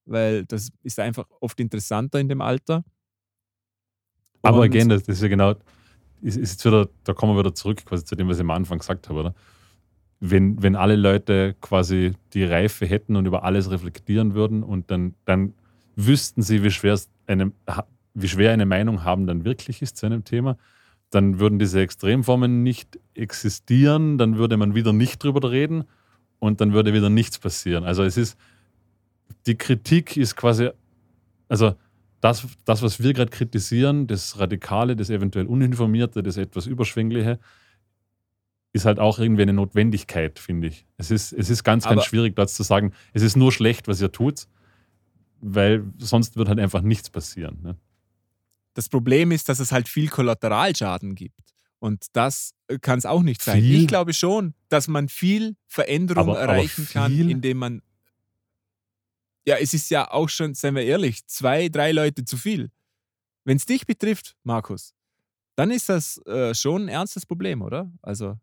weil 0.07 0.45
das 0.47 0.71
ist 0.83 0.99
einfach 0.99 1.27
oft 1.41 1.61
interessanter 1.61 2.19
in 2.19 2.29
dem 2.29 2.41
Alter. 2.41 2.83
Aber 4.43 4.59
Und- 4.61 4.65
again, 4.65 4.89
das, 4.89 5.03
ist 5.03 5.23
ja 5.23 5.29
genau, 5.29 5.53
ist, 6.23 6.37
ist 6.37 6.53
jetzt 6.53 6.65
wieder, 6.65 6.89
da 7.05 7.13
kommen 7.13 7.35
wir 7.35 7.41
wieder 7.41 7.55
zurück 7.55 7.85
quasi 7.85 8.05
zu 8.05 8.15
dem, 8.17 8.29
was 8.29 8.37
ich 8.39 8.43
am 8.43 8.51
Anfang 8.51 8.79
gesagt 8.79 9.09
habe, 9.09 9.21
oder? 9.21 9.35
Wenn, 10.19 10.63
wenn 10.63 10.77
alle 10.77 10.97
Leute 10.97 11.55
quasi 11.61 12.13
die 12.33 12.45
Reife 12.45 12.87
hätten 12.87 13.17
und 13.17 13.27
über 13.27 13.45
alles 13.45 13.71
reflektieren 13.71 14.35
würden 14.35 14.63
und 14.63 14.91
dann, 14.91 15.15
dann 15.27 15.53
wüssten 15.95 16.41
sie, 16.41 16.63
wie 16.63 16.71
schwer, 16.71 16.95
es 16.95 17.11
eine, 17.27 17.53
ha- 17.69 17.87
wie 18.17 18.29
schwer 18.29 18.53
eine 18.53 18.67
Meinung 18.67 19.05
haben 19.05 19.27
dann 19.27 19.45
wirklich 19.45 19.83
ist 19.83 19.99
zu 19.99 20.07
einem 20.07 20.25
Thema, 20.25 20.57
dann 21.11 21.39
würden 21.39 21.59
diese 21.59 21.81
Extremformen 21.81 22.63
nicht 22.63 22.99
existieren, 23.15 24.19
dann 24.19 24.39
würde 24.39 24.57
man 24.57 24.75
wieder 24.75 24.93
nicht 24.93 25.23
drüber 25.23 25.51
reden 25.51 25.85
und 26.39 26.61
dann 26.61 26.73
würde 26.73 26.93
wieder 26.95 27.11
nichts 27.11 27.39
passieren. 27.39 27.85
Also 27.85 28.03
es 28.03 28.17
ist, 28.17 28.39
die 29.47 29.55
Kritik 29.57 30.17
ist 30.17 30.35
quasi, 30.35 30.71
also 31.49 31.75
das, 32.21 32.47
das, 32.65 32.83
was 32.83 33.03
wir 33.03 33.13
gerade 33.13 33.31
kritisieren, 33.31 34.07
das 34.07 34.39
Radikale, 34.39 34.97
das 34.97 35.11
eventuell 35.11 35.47
Uninformierte, 35.47 36.23
das 36.23 36.39
etwas 36.39 36.67
Überschwängliche, 36.67 37.39
ist 38.73 38.87
halt 38.87 38.99
auch 38.99 39.19
irgendwie 39.19 39.43
eine 39.43 39.53
Notwendigkeit, 39.53 40.39
finde 40.39 40.69
ich. 40.69 40.87
Es 40.97 41.11
ist, 41.11 41.33
es 41.33 41.51
ist 41.51 41.65
ganz, 41.65 41.85
ganz 41.85 41.99
Aber- 41.99 42.03
schwierig, 42.03 42.35
dort 42.35 42.51
zu 42.51 42.63
sagen, 42.63 42.93
es 43.13 43.23
ist 43.23 43.37
nur 43.37 43.53
schlecht, 43.53 43.89
was 43.89 44.01
ihr 44.01 44.11
tut, 44.11 44.47
weil 45.41 45.85
sonst 45.99 46.37
wird 46.37 46.49
halt 46.49 46.59
einfach 46.59 46.83
nichts 46.83 47.11
passieren. 47.11 47.59
Ne? 47.63 47.77
Das 48.77 48.91
Problem 48.91 49.31
ist, 49.33 49.49
dass 49.49 49.59
es 49.59 49.73
halt 49.73 49.89
viel 49.89 50.09
Kollateralschaden 50.09 51.15
gibt. 51.15 51.41
Und 51.79 52.05
das 52.13 52.53
kann 52.83 52.99
es 52.99 53.07
auch 53.07 53.23
nicht 53.23 53.41
sein. 53.41 53.63
Viel? 53.63 53.81
Ich 53.81 53.89
glaube 53.89 54.13
schon, 54.13 54.53
dass 54.69 54.87
man 54.87 55.09
viel 55.09 55.57
Veränderung 55.67 56.25
Aber- 56.31 56.43
aber 56.43 56.53
erreichen 56.53 56.87
kann, 56.87 57.11
viel? 57.11 57.31
indem 57.31 57.57
man. 57.57 57.83
Ja, 59.47 59.57
es 59.57 59.73
ist 59.73 59.89
ja 59.91 60.11
auch 60.11 60.29
schon, 60.29 60.53
seien 60.55 60.75
wir 60.75 60.85
ehrlich, 60.85 61.27
zwei, 61.27 61.71
drei 61.71 61.93
Leute 61.93 62.25
zu 62.27 62.37
viel. 62.37 62.71
Wenn 63.45 63.57
es 63.57 63.65
dich 63.65 63.87
betrifft, 63.87 64.37
Markus, 64.43 64.93
dann 65.55 65.71
ist 65.71 65.89
das 65.89 66.19
äh, 66.27 66.55
schon 66.55 66.83
ein 66.83 66.89
ernstes 66.89 67.25
Problem, 67.25 67.63
oder? 67.63 67.91
Also 68.03 68.39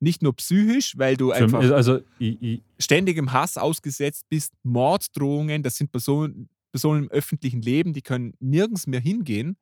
nicht 0.00 0.22
nur 0.22 0.34
psychisch, 0.34 0.98
weil 0.98 1.16
du 1.16 1.30
einfach 1.30 1.60
also, 1.70 2.00
ich, 2.18 2.42
ich, 2.42 2.62
ständigem 2.80 3.32
Hass 3.32 3.56
ausgesetzt 3.56 4.26
bist, 4.28 4.52
Morddrohungen, 4.64 5.62
das 5.62 5.76
sind 5.76 5.92
Personen, 5.92 6.48
Personen 6.76 7.04
im 7.04 7.10
öffentlichen 7.10 7.62
Leben, 7.62 7.94
die 7.94 8.02
können 8.02 8.34
nirgends 8.38 8.86
mehr 8.86 9.00
hingehen. 9.00 9.56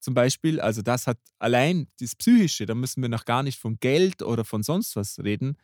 Zum 0.00 0.14
Beispiel, 0.14 0.60
also 0.60 0.82
das 0.82 1.06
hat 1.06 1.18
allein 1.38 1.86
das 2.00 2.16
Psychische, 2.16 2.66
da 2.66 2.74
müssen 2.74 3.00
wir 3.00 3.08
noch 3.08 3.24
gar 3.24 3.44
nicht 3.44 3.60
von 3.60 3.78
Geld 3.78 4.24
oder 4.24 4.44
von 4.44 4.64
sonst 4.64 4.96
was 4.96 5.20
reden, 5.20 5.56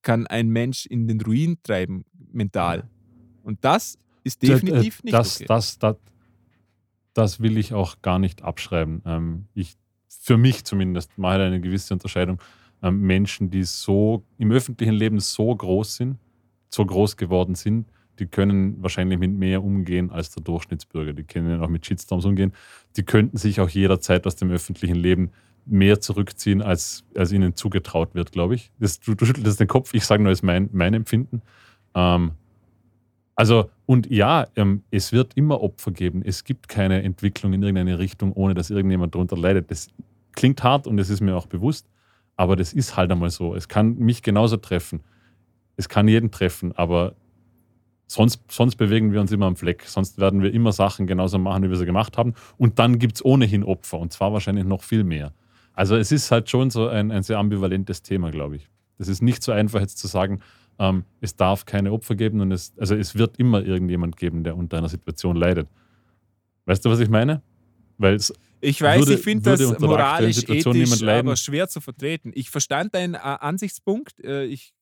kann 0.00 0.26
ein 0.26 0.48
Mensch 0.48 0.86
in 0.86 1.06
den 1.06 1.20
Ruin 1.20 1.58
treiben, 1.62 2.06
mental. 2.32 2.88
Und 3.42 3.62
das 3.66 3.98
ist 4.22 4.42
definitiv 4.42 5.02
nicht 5.02 5.12
das, 5.12 5.36
okay. 5.36 5.44
das, 5.46 5.78
das, 5.78 5.96
das 7.12 7.40
will 7.40 7.58
ich 7.58 7.74
auch 7.74 8.00
gar 8.00 8.18
nicht 8.18 8.40
abschreiben. 8.40 9.02
Ähm, 9.04 9.48
ich, 9.52 9.76
für 10.08 10.38
mich 10.38 10.64
zumindest 10.64 11.18
mache 11.18 11.36
ich 11.36 11.42
eine 11.42 11.60
gewisse 11.60 11.92
Unterscheidung. 11.92 12.40
Ähm, 12.82 13.02
Menschen, 13.02 13.50
die 13.50 13.64
so 13.64 14.24
im 14.38 14.52
öffentlichen 14.52 14.94
Leben 14.94 15.20
so 15.20 15.54
groß 15.54 15.96
sind, 15.96 16.18
so 16.70 16.86
groß 16.86 17.18
geworden 17.18 17.54
sind, 17.54 17.86
die 18.18 18.26
können 18.26 18.82
wahrscheinlich 18.82 19.18
mit 19.18 19.32
mehr 19.32 19.62
umgehen 19.62 20.10
als 20.10 20.30
der 20.30 20.42
Durchschnittsbürger. 20.42 21.12
Die 21.12 21.24
können 21.24 21.60
auch 21.60 21.68
mit 21.68 21.84
Shitstorms 21.86 22.24
umgehen. 22.24 22.52
Die 22.96 23.02
könnten 23.02 23.36
sich 23.36 23.60
auch 23.60 23.68
jederzeit 23.68 24.26
aus 24.26 24.36
dem 24.36 24.50
öffentlichen 24.50 24.96
Leben 24.96 25.30
mehr 25.66 26.00
zurückziehen, 26.00 26.62
als, 26.62 27.04
als 27.16 27.32
ihnen 27.32 27.56
zugetraut 27.56 28.14
wird, 28.14 28.32
glaube 28.32 28.54
ich. 28.54 28.70
Das, 28.78 29.00
du, 29.00 29.14
du 29.14 29.24
schüttelst 29.24 29.60
den 29.60 29.68
Kopf, 29.68 29.94
ich 29.94 30.04
sage 30.04 30.22
nur, 30.22 30.32
ist 30.32 30.42
mein, 30.42 30.68
mein 30.72 30.94
Empfinden. 30.94 31.42
Ähm, 31.94 32.32
also, 33.34 33.70
und 33.86 34.10
ja, 34.10 34.46
ähm, 34.56 34.84
es 34.90 35.12
wird 35.12 35.36
immer 35.36 35.60
Opfer 35.60 35.90
geben. 35.90 36.22
Es 36.24 36.44
gibt 36.44 36.68
keine 36.68 37.02
Entwicklung 37.02 37.52
in 37.52 37.62
irgendeine 37.62 37.98
Richtung, 37.98 38.32
ohne 38.32 38.54
dass 38.54 38.70
irgendjemand 38.70 39.14
darunter 39.14 39.36
leidet. 39.36 39.70
Das 39.70 39.88
klingt 40.32 40.62
hart 40.62 40.86
und 40.86 40.96
das 40.96 41.10
ist 41.10 41.20
mir 41.20 41.36
auch 41.36 41.46
bewusst, 41.46 41.88
aber 42.36 42.56
das 42.56 42.72
ist 42.72 42.96
halt 42.96 43.10
einmal 43.10 43.30
so. 43.30 43.54
Es 43.54 43.68
kann 43.68 43.96
mich 43.98 44.22
genauso 44.22 44.56
treffen. 44.56 45.00
Es 45.76 45.88
kann 45.88 46.06
jeden 46.06 46.30
treffen, 46.30 46.72
aber 46.72 47.14
sonst, 48.14 48.40
sonst 48.50 48.76
bewegen 48.76 49.12
wir 49.12 49.20
uns 49.20 49.32
immer 49.32 49.46
am 49.46 49.56
Fleck. 49.56 49.84
Sonst 49.86 50.18
werden 50.18 50.42
wir 50.42 50.52
immer 50.52 50.72
Sachen 50.72 51.06
genauso 51.06 51.38
machen, 51.38 51.62
wie 51.64 51.68
wir 51.70 51.76
sie 51.76 51.84
gemacht 51.86 52.16
haben. 52.16 52.34
Und 52.56 52.78
dann 52.78 52.98
gibt 52.98 53.16
es 53.16 53.24
ohnehin 53.24 53.64
Opfer 53.64 53.98
und 53.98 54.12
zwar 54.12 54.32
wahrscheinlich 54.32 54.64
noch 54.64 54.82
viel 54.82 55.04
mehr. 55.04 55.32
Also 55.74 55.96
es 55.96 56.12
ist 56.12 56.30
halt 56.30 56.48
schon 56.48 56.70
so 56.70 56.88
ein, 56.88 57.10
ein 57.10 57.22
sehr 57.22 57.38
ambivalentes 57.38 58.02
Thema, 58.02 58.30
glaube 58.30 58.56
ich. 58.56 58.68
Das 58.98 59.08
ist 59.08 59.22
nicht 59.22 59.42
so 59.42 59.50
einfach 59.52 59.80
jetzt 59.80 59.98
zu 59.98 60.06
sagen, 60.06 60.40
ähm, 60.78 61.04
es 61.20 61.36
darf 61.36 61.66
keine 61.66 61.92
Opfer 61.92 62.14
geben 62.14 62.40
und 62.40 62.52
es, 62.52 62.72
also 62.78 62.94
es 62.94 63.16
wird 63.16 63.36
immer 63.38 63.62
irgendjemand 63.64 64.16
geben, 64.16 64.44
der 64.44 64.56
unter 64.56 64.78
einer 64.78 64.88
Situation 64.88 65.36
leidet. 65.36 65.68
Weißt 66.66 66.84
du, 66.84 66.90
was 66.90 67.00
ich 67.00 67.08
meine? 67.08 67.42
Weil 67.98 68.14
es 68.14 68.32
Ich 68.60 68.80
weiß, 68.80 69.00
Würde- 69.00 69.14
ich 69.14 69.20
finde 69.20 69.50
das 69.50 69.78
moralisch, 69.80 70.44
ethisch, 70.48 71.02
aber 71.02 71.36
schwer 71.36 71.68
zu 71.68 71.80
vertreten. 71.80 72.32
Ich 72.34 72.50
verstand 72.50 72.94
deinen 72.94 73.14
äh, 73.14 73.18
Ansichtspunkt. 73.18 74.22
Äh, 74.24 74.44
ich, 74.44 74.73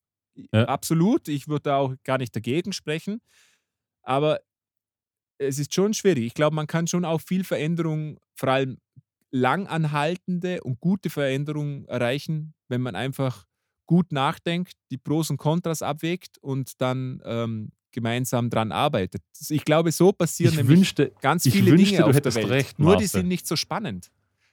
Ja. 0.52 0.64
Absolut. 0.64 1.28
Ich 1.28 1.48
würde 1.48 1.64
da 1.64 1.76
auch 1.76 1.94
gar 2.04 2.18
nicht 2.18 2.34
dagegen 2.34 2.72
sprechen. 2.72 3.20
Aber 4.02 4.40
es 5.38 5.58
ist 5.58 5.74
schon 5.74 5.94
schwierig. 5.94 6.24
Ich 6.26 6.34
glaube, 6.34 6.56
man 6.56 6.66
kann 6.66 6.86
schon 6.86 7.04
auch 7.04 7.20
viel 7.20 7.44
Veränderung, 7.44 8.18
vor 8.34 8.50
allem 8.50 8.78
langanhaltende 9.30 10.62
und 10.62 10.80
gute 10.80 11.10
Veränderungen 11.10 11.86
erreichen, 11.86 12.54
wenn 12.68 12.82
man 12.82 12.94
einfach 12.94 13.46
gut 13.86 14.12
nachdenkt, 14.12 14.74
die 14.90 14.98
Pros 14.98 15.30
und 15.30 15.38
Kontras 15.38 15.82
abwägt 15.82 16.38
und 16.38 16.80
dann 16.80 17.20
ähm, 17.24 17.72
gemeinsam 17.92 18.50
dran 18.50 18.72
arbeitet. 18.72 19.22
Ich 19.48 19.64
glaube, 19.64 19.92
so 19.92 20.12
passieren 20.12 20.52
ich 20.52 20.58
nämlich 20.58 20.78
wünschte, 20.78 21.12
ganz 21.20 21.44
viele 21.44 21.72
wünschte, 21.72 21.84
Dinge 21.84 21.98
du 21.98 22.04
auf 22.04 22.10
der 22.10 22.16
hättest 22.16 22.36
Welt. 22.36 22.48
recht, 22.48 22.78
nur 22.78 22.96
die 22.96 23.06
sind 23.06 23.28
nicht 23.28 23.46
so 23.46 23.56
spannend. 23.56 24.10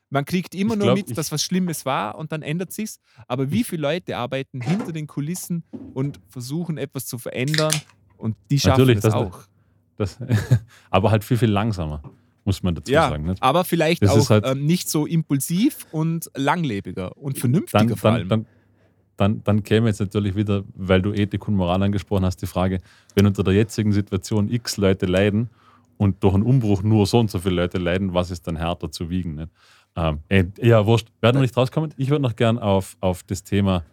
Man 0.10 0.26
kriegt 0.26 0.56
immer 0.56 0.74
Ich 0.74 0.78
nur 0.80 0.94
glaub, 0.94 0.98
mit, 1.08 1.18
dass 1.18 1.32
was 1.32 1.44
Schlimmes 1.44 1.86
war 1.86 2.18
und 2.18 2.32
dann 2.32 2.42
ändert 2.42 2.72
sich's. 2.72 3.00
Aber 3.28 3.52
wie 3.52 3.64
viele 3.64 3.84
Leute 3.84 4.18
arbeiten 4.18 4.60
hinter 4.62 4.92
den 4.92 5.06
Kulissen 5.08 5.64
und 5.94 6.20
versuchen 6.30 6.78
etwas 6.78 7.06
zu 7.06 7.18
verändern 7.20 7.74
und 8.18 8.36
die 8.50 8.60
schaffen 8.60 8.80
Natürlich, 8.82 8.98
es 8.98 9.04
das- 9.04 9.14
auch. 9.14 9.40
das, 9.98 10.18
aber 10.90 11.12
halt 11.12 11.24
viel, 11.24 11.38
viel 11.38 11.52
langsamer, 11.52 12.02
muss 12.44 12.64
man 12.64 12.74
dazu 12.76 12.92
Ja, 12.92 13.10
sagen. 13.10 13.26
Nicht? 13.26 13.44
aber 13.44 13.64
vielleicht 13.66 14.02
Das 14.02 14.12
auch 14.12 14.30
halt- 14.32 14.46
ähm, 14.48 14.66
nicht 14.66 14.90
so 14.90 15.06
impulsiv 15.06 15.86
und 15.92 16.30
langlebiger 16.36 17.16
und 17.18 17.38
vernünftiger 17.38 17.86
Dann, 17.86 17.96
vor 17.98 18.10
dann, 18.12 18.14
allem. 18.20 18.30
dann, 18.30 18.46
dann, 19.18 19.44
dann 19.44 19.64
käme 19.64 19.88
jetzt 19.90 20.00
natürlich 20.00 20.36
wieder, 20.36 20.64
weil 20.74 21.02
du 21.04 21.14
Ethik 21.14 21.48
und 21.48 21.56
Moral 21.56 21.84
angesprochen 21.84 22.26
hast, 22.26 22.38
die 22.42 22.48
Frage, 22.48 22.80
wenn 23.16 23.26
unter 23.28 23.44
der 23.44 23.54
jetzigen 23.54 23.92
Situation 23.92 24.50
x 24.50 24.78
Leute 24.78 25.06
leiden 25.06 25.50
und 25.98 26.24
durch 26.24 26.34
einen 26.34 26.44
Umbruch 26.44 26.82
nur 26.82 27.06
so 27.06 27.20
und 27.20 27.30
so 27.30 27.40
viele 27.40 27.56
Leute 27.56 27.78
leiden, 27.78 28.14
was 28.14 28.32
ist 28.32 28.48
dann 28.48 28.56
härter 28.56 28.90
zu 28.90 29.10
wiegen? 29.10 29.36
Nicht? 29.36 29.50
Ähm, 29.96 30.20
äh, 30.30 30.46
ja, 30.62 30.86
wurscht. 30.86 31.08
Werden 31.22 31.38
wir 31.38 31.42
nicht 31.42 31.56
rauskommen? 31.58 31.94
Ich 31.98 32.10
würde 32.10 32.22
noch 32.22 32.36
gern 32.36 32.58
auf, 32.60 32.96
auf 33.02 33.24
das 33.24 33.44
Thema, 33.44 33.84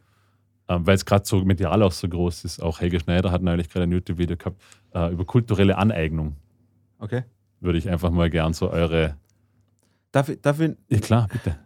ähm, 0.68 0.86
weil 0.86 0.94
es 0.94 1.04
gerade 1.04 1.24
so 1.26 1.44
medial 1.44 1.82
auch 1.82 1.92
so 1.92 2.08
groß 2.08 2.44
ist, 2.44 2.62
auch 2.62 2.80
Helge 2.80 3.00
Schneider 3.00 3.30
hat 3.32 3.42
neulich 3.42 3.68
gerade 3.68 3.84
ein 3.84 3.92
YouTube-Video 3.92 4.36
gehabt, 4.36 4.60
äh, 4.94 5.12
über 5.12 5.24
kulturelle 5.24 5.76
Aneignung. 5.78 6.36
Okay. 6.98 7.24
Würde 7.60 7.78
ich 7.78 7.88
einfach 7.88 8.10
mal 8.10 8.30
gern 8.30 8.52
so 8.52 8.70
eure. 8.70 9.16
Darf 10.12 10.30
darf 10.42 10.60
ich 10.60 10.72
Ja, 10.88 10.98
klar, 11.00 11.28
bitte. 11.32 11.58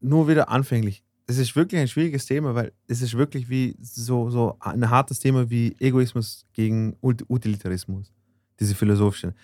nur 0.00 0.28
wieder 0.28 0.48
anfänglich. 0.48 1.02
Das 1.26 1.38
ist 1.38 1.54
wirklich 1.56 1.80
ein 1.80 1.88
schwieriges 1.88 2.26
Thema, 2.26 2.54
weil 2.54 2.72
es 2.86 3.00
ist 3.00 3.14
wirklich 3.16 3.48
wie 3.48 3.76
so, 3.80 4.28
so 4.28 4.56
ein 4.60 4.90
hartes 4.90 5.20
Thema 5.20 5.48
wie 5.48 5.74
Egoismus 5.78 6.44
gegen 6.52 6.96
Ut- 7.00 7.24
Utilitarismus. 7.28 8.12
Diese 8.60 8.74
philosophische. 8.74 9.34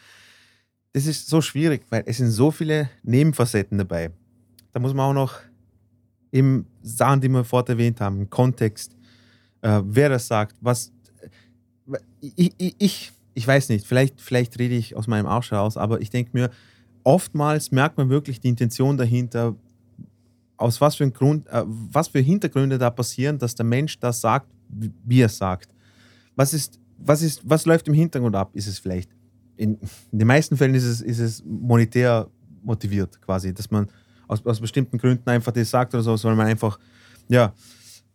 Das 0.93 1.07
ist 1.07 1.29
so 1.29 1.41
schwierig, 1.41 1.85
weil 1.91 2.03
es 2.07 2.19
sind 2.19 2.31
so 2.31 2.51
viele 2.51 2.91
Nebenfacetten 3.03 3.79
dabei. 3.79 4.11
Da 4.73 4.81
muss 4.81 4.95
man 4.95 5.07
auch 5.07 5.15
noch 5.15 5.41
eben 6.33 6.67
Sachen, 6.83 7.21
die 7.21 7.29
wir 7.29 7.45
vorher 7.45 7.71
erwähnt 7.71 8.01
haben, 8.01 8.21
im 8.21 8.31
Kontext, 8.31 8.97
äh, 9.63 9.81
wer 9.85 10.09
das 10.09 10.27
sagt, 10.27 10.57
was. 10.61 10.93
Ich, 12.21 12.55
ich, 12.57 12.75
ich, 12.79 13.13
ich 13.35 13.47
weiß 13.47 13.69
nicht, 13.71 13.87
vielleicht, 13.87 14.21
vielleicht 14.21 14.59
rede 14.59 14.75
ich 14.75 14.97
aus 14.97 15.07
meinem 15.07 15.27
Arsch 15.27 15.51
heraus, 15.51 15.77
aber 15.77 16.01
ich 16.01 16.11
denke 16.11 16.31
mir, 16.35 16.51
oftmals 17.03 17.71
merkt 17.73 17.97
man 17.97 18.11
wirklich 18.11 18.41
die 18.41 18.49
Intention 18.49 18.97
dahinter, 18.97 19.57
aus 20.57 20.81
was 20.81 20.97
für, 20.97 21.05
ein 21.05 21.13
Grund, 21.13 21.49
äh, 21.49 21.65
was 21.67 22.09
für 22.09 22.21
Hintergründe 22.21 22.79
da 22.79 22.91
passieren, 22.91 23.39
dass 23.39 23.55
der 23.55 23.65
Mensch 23.65 23.99
das 23.99 24.21
sagt, 24.21 24.47
wie 24.69 25.21
er 25.21 25.29
sagt. 25.29 25.75
Was, 26.37 26.53
ist, 26.53 26.79
was, 26.99 27.23
ist, 27.23 27.41
was 27.45 27.65
läuft 27.65 27.89
im 27.89 27.95
Hintergrund 27.95 28.37
ab? 28.37 28.51
Ist 28.55 28.67
es 28.67 28.79
vielleicht, 28.79 29.11
in, 29.57 29.79
in 30.13 30.19
den 30.19 30.29
meisten 30.29 30.57
Fällen 30.57 30.75
ist 30.75 30.85
es, 30.85 31.01
ist 31.01 31.19
es 31.19 31.43
monetär 31.45 32.29
motiviert 32.63 33.21
quasi, 33.23 33.55
dass 33.55 33.71
man 33.71 33.89
aus, 34.31 34.45
aus 34.47 34.61
bestimmten 34.61 34.99
Gründen 34.99 35.29
einfach 35.29 35.53
das 35.53 35.71
sagt 35.71 35.95
oder 35.95 36.03
so, 36.03 36.23
weil 36.29 36.37
man 36.37 36.47
einfach, 36.47 36.79
ja, 37.29 37.53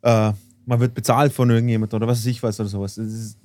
äh, 0.02 0.32
man 0.66 0.80
wird 0.80 0.94
bezahlt 0.94 1.32
von 1.34 1.50
irgendjemandem 1.50 1.98
oder 1.98 2.08
was 2.08 2.20
weiß 2.20 2.26
ich 2.28 2.42
was 2.42 2.60
oder 2.60 2.70
sowas. 2.70 2.98
Ist, 2.98 3.38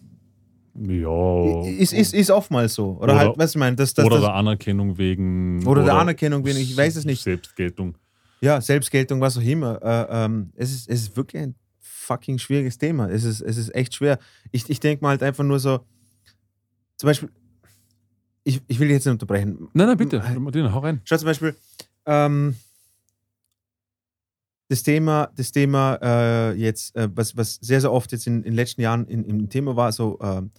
Ja. 0.75 1.63
ist, 1.67 1.93
ist, 1.93 2.15
ist 2.15 2.31
oftmals 2.31 2.75
so. 2.75 2.93
Oder, 3.01 3.03
Oder- 3.15 3.19
halt, 3.19 3.33
was 3.39 3.51
ich 3.51 3.57
meine, 3.59 3.77
das, 3.77 3.93
das, 3.95 4.05
oder 4.05 4.17
das, 4.17 4.25
der 4.27 4.35
Anerkennung 4.35 4.97
wegen. 4.99 5.67
Oder 5.67 5.85
der 5.85 5.95
Anerkennung 5.95 6.45
wegen, 6.45 6.59
ich 6.59 6.77
weiß 6.77 6.97
es 6.97 7.05
nicht. 7.05 7.23
Selbstgeltung. 7.23 7.95
Ja, 8.41 8.61
Selbstgeltung, 8.61 9.21
was 9.21 9.37
auch 9.37 9.43
immer. 9.43 9.83
Äh, 9.83 10.25
ähm, 10.25 10.51
es, 10.57 10.71
ist, 10.71 10.89
es 10.89 11.03
ist 11.03 11.17
wirklich 11.17 11.43
ein 11.43 11.55
fucking 11.81 12.39
schwieriges 12.39 12.79
Thema. 12.79 13.09
Es 13.11 13.25
ist, 13.25 13.41
es 13.43 13.57
ist 13.59 13.75
echt 13.75 13.95
schwer. 13.95 14.19
Ich, 14.51 14.69
ich 14.71 14.81
denke 14.81 15.03
mal 15.05 15.11
halt 15.11 15.23
einfach 15.23 15.45
nur 15.45 15.59
so, 15.59 15.81
zum 16.97 17.07
Beispiel, 17.09 17.29
ich, 18.45 18.63
ich 18.67 18.79
will 18.81 18.91
jetzt 18.91 19.05
nicht 19.05 19.13
unterbrechen. 19.13 19.69
Nein, 19.75 19.89
nein, 19.89 19.97
bitte. 19.99 20.17
Äh, 20.27 20.39
Martina, 20.39 20.73
hau 20.73 20.79
rein. 20.79 21.03
Schau 21.05 21.17
zum 21.19 21.27
Beispiel, 21.27 21.55
ähm, 22.11 22.57
das 24.69 24.83
Thema, 24.83 25.31
das 25.35 25.53
Thema 25.53 25.99
äh, 26.03 26.53
jetzt, 26.55 26.95
äh, 26.97 27.09
was, 27.15 27.37
was 27.37 27.55
sehr, 27.57 27.81
sehr 27.81 27.93
oft 27.93 28.13
jetzt 28.13 28.27
in, 28.27 28.39
in 28.39 28.43
den 28.43 28.55
letzten 28.55 28.81
Jahren 28.83 29.07
in, 29.07 29.25
im 29.25 29.49
Thema 29.49 29.75
war, 29.75 29.91
so 29.93 30.19
ähm, 30.21 30.51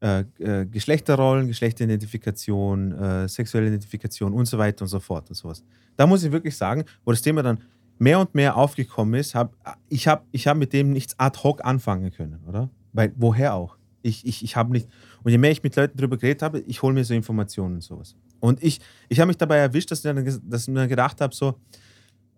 äh, 0.00 0.24
äh, 0.40 0.66
Geschlechterrollen, 0.66 1.46
Geschlechteridentifikation, 1.46 2.92
äh, 2.92 3.28
sexuelle 3.28 3.68
Identifikation 3.68 4.32
und 4.32 4.46
so 4.46 4.58
weiter 4.58 4.82
und 4.82 4.88
so 4.88 4.98
fort 4.98 5.28
und 5.28 5.36
sowas. 5.36 5.62
Da 5.96 6.06
muss 6.06 6.24
ich 6.24 6.32
wirklich 6.32 6.56
sagen, 6.56 6.84
wo 7.04 7.12
das 7.12 7.22
Thema 7.22 7.42
dann 7.42 7.60
mehr 7.98 8.18
und 8.18 8.34
mehr 8.34 8.56
aufgekommen 8.56 9.14
ist, 9.14 9.36
hab, 9.36 9.54
ich 9.88 10.08
habe 10.08 10.24
ich 10.32 10.48
hab 10.48 10.56
mit 10.56 10.72
dem 10.72 10.90
nichts 10.90 11.16
ad 11.20 11.38
hoc 11.44 11.64
anfangen 11.64 12.10
können, 12.10 12.40
oder? 12.48 12.68
Weil, 12.92 13.12
woher 13.16 13.54
auch? 13.54 13.76
Ich, 14.02 14.26
ich, 14.26 14.42
ich 14.42 14.56
habe 14.56 14.72
nicht, 14.72 14.88
und 15.22 15.30
je 15.30 15.38
mehr 15.38 15.52
ich 15.52 15.62
mit 15.62 15.76
Leuten 15.76 15.96
darüber 15.96 16.16
geredet 16.16 16.42
habe, 16.42 16.58
ich 16.60 16.82
hole 16.82 16.94
mir 16.94 17.04
so 17.04 17.14
Informationen 17.14 17.76
und 17.76 17.82
sowas. 17.82 18.16
Und 18.42 18.60
ich, 18.60 18.80
ich 19.08 19.20
habe 19.20 19.28
mich 19.28 19.36
dabei 19.36 19.58
erwischt, 19.58 19.92
dass 19.92 20.04
ich, 20.04 20.38
dass 20.42 20.62
ich 20.62 20.68
mir 20.68 20.88
gedacht 20.88 21.20
habe, 21.20 21.32
so, 21.32 21.54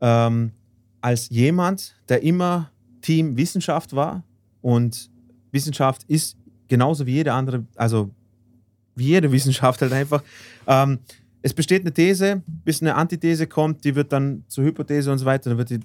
ähm, 0.02 0.52
als 1.00 1.30
jemand, 1.30 1.96
der 2.10 2.22
immer 2.22 2.70
Team 3.00 3.38
Wissenschaft 3.38 3.96
war 3.96 4.22
und 4.60 5.10
Wissenschaft 5.50 6.04
ist 6.04 6.36
genauso 6.68 7.06
wie 7.06 7.12
jede 7.12 7.32
andere, 7.32 7.64
also 7.74 8.10
wie 8.94 9.06
jede 9.06 9.32
Wissenschaft 9.32 9.80
halt 9.80 9.94
einfach, 9.94 10.22
ähm, 10.66 10.98
es 11.40 11.54
besteht 11.54 11.80
eine 11.80 11.92
These, 11.92 12.42
bis 12.46 12.82
eine 12.82 12.94
Antithese 12.96 13.46
kommt, 13.46 13.82
die 13.84 13.94
wird 13.94 14.12
dann 14.12 14.44
zur 14.46 14.64
Hypothese 14.64 15.10
und 15.10 15.16
so 15.16 15.24
weiter, 15.24 15.48
dann 15.48 15.58
wird 15.58 15.70
die 15.70 15.80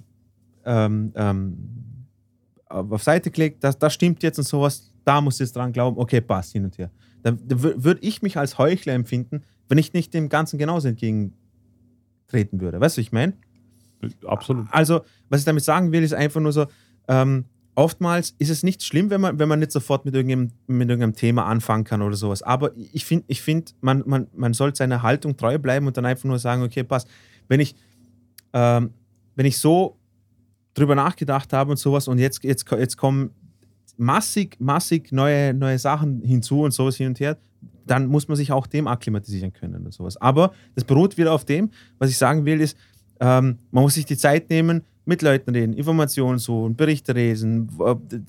ähm, 0.66 1.14
ähm, 1.16 1.58
auf 2.68 3.04
Seite 3.04 3.32
gelegt, 3.32 3.64
das, 3.64 3.80
das 3.80 3.94
stimmt 3.94 4.22
jetzt 4.22 4.38
und 4.38 4.46
sowas, 4.46 4.91
da 5.06 5.22
muss 5.22 5.40
jetzt 5.40 5.56
dran 5.56 5.72
glauben, 5.72 5.98
okay, 5.98 6.20
passt 6.20 6.52
hin 6.52 6.66
und 6.66 6.78
her. 6.78 6.91
Dann 7.24 7.40
würde 7.48 8.02
ich 8.02 8.22
mich 8.22 8.36
als 8.36 8.58
Heuchler 8.58 8.94
empfinden, 8.94 9.44
wenn 9.70 9.78
ich 9.78 9.94
nicht 9.94 10.14
dem 10.14 10.30
Ganzen 10.30 10.58
genauso 10.58 10.90
entgegentreten 10.90 12.60
würde. 12.60 12.82
Weißt 12.82 12.98
du, 12.98 13.02
was 13.02 13.06
ich 13.06 13.12
meine? 13.12 13.34
Absolut. 14.26 14.68
Also, 14.72 15.02
was 15.30 15.41
ich 15.41 15.46
damit 15.46 15.64
sagen 15.64 15.91
will, 15.91 16.04
ist 16.04 16.14
einfach 16.14 16.41
nur 16.41 16.52
so, 16.52 16.66
ähm, 17.08 17.46
oftmals 17.76 18.36
ist 18.40 18.50
es 18.50 18.64
nicht 18.64 18.84
schlimm, 18.84 19.10
wenn 19.10 19.22
man, 19.22 19.40
wenn 19.40 19.48
man 19.48 19.60
nicht 19.60 19.72
sofort 19.72 20.06
mit 20.06 20.16
irgendeinem, 20.16 20.52
mit 20.68 20.90
irgendeinem 20.90 21.16
Thema 21.16 21.46
anfangen 21.46 21.84
kann 21.84 22.02
oder 22.02 22.16
sowas. 22.16 22.41
Aber 22.41 22.72
ich 22.76 23.06
finde, 23.06 23.26
ich 23.28 23.41
find, 23.41 23.76
man, 23.82 24.04
man, 24.06 24.28
man 24.36 24.54
sollte 24.54 24.78
seiner 24.78 25.02
Haltung 25.02 25.38
treu 25.38 25.58
bleiben 25.58 25.88
und 25.88 25.96
dann 25.96 26.06
einfach 26.06 26.26
nur 26.26 26.40
sagen, 26.40 26.64
okay, 26.64 26.84
passt. 26.84 27.08
Wenn 27.48 27.60
ich, 27.60 27.76
ähm, 28.54 28.91
wenn 29.36 29.46
ich 29.46 29.58
so 29.58 29.98
drüber 30.74 30.96
nachgedacht 30.96 31.54
habe 31.54 31.72
und 31.72 31.78
sowas 31.78 32.08
und 32.08 32.18
jetzt, 32.18 32.44
jetzt, 32.44 32.70
jetzt 32.72 32.98
kommen 32.98 33.32
massig, 33.98 34.58
massig 34.60 35.12
neue, 35.12 35.54
neue 35.54 35.78
Sachen 35.78 36.22
hinzu 36.22 36.62
und 36.62 36.72
sowas 36.72 36.96
hin 36.96 37.08
und 37.08 37.20
her, 37.20 37.38
dann 37.86 38.07
muss 38.07 38.27
man 38.27 38.38
sich 38.38 38.52
auch 38.52 38.68
dem 38.68 38.88
akklimatisieren 38.88 39.52
können 39.53 39.86
und 39.86 39.94
sowas. 39.94 40.18
Aber 40.18 40.53
das 40.76 40.84
beruht 40.84 41.18
wieder 41.18 41.34
auf 41.34 41.45
dem, 41.45 41.72
was 41.98 42.10
ich 42.10 42.18
sagen 42.18 42.45
will, 42.45 42.61
ist, 42.61 42.77
ähm, 43.19 43.57
man 43.72 43.84
muss 43.84 43.95
sich 43.95 44.06
die 44.06 44.18
Zeit 44.18 44.49
nehmen, 44.49 44.84
mit 45.06 45.22
Leuten 45.23 45.49
reden, 45.52 45.73
Informationen 45.73 46.38
suchen, 46.38 46.76
Berichte 46.76 47.14
lesen, 47.14 47.68
d- 48.11 48.22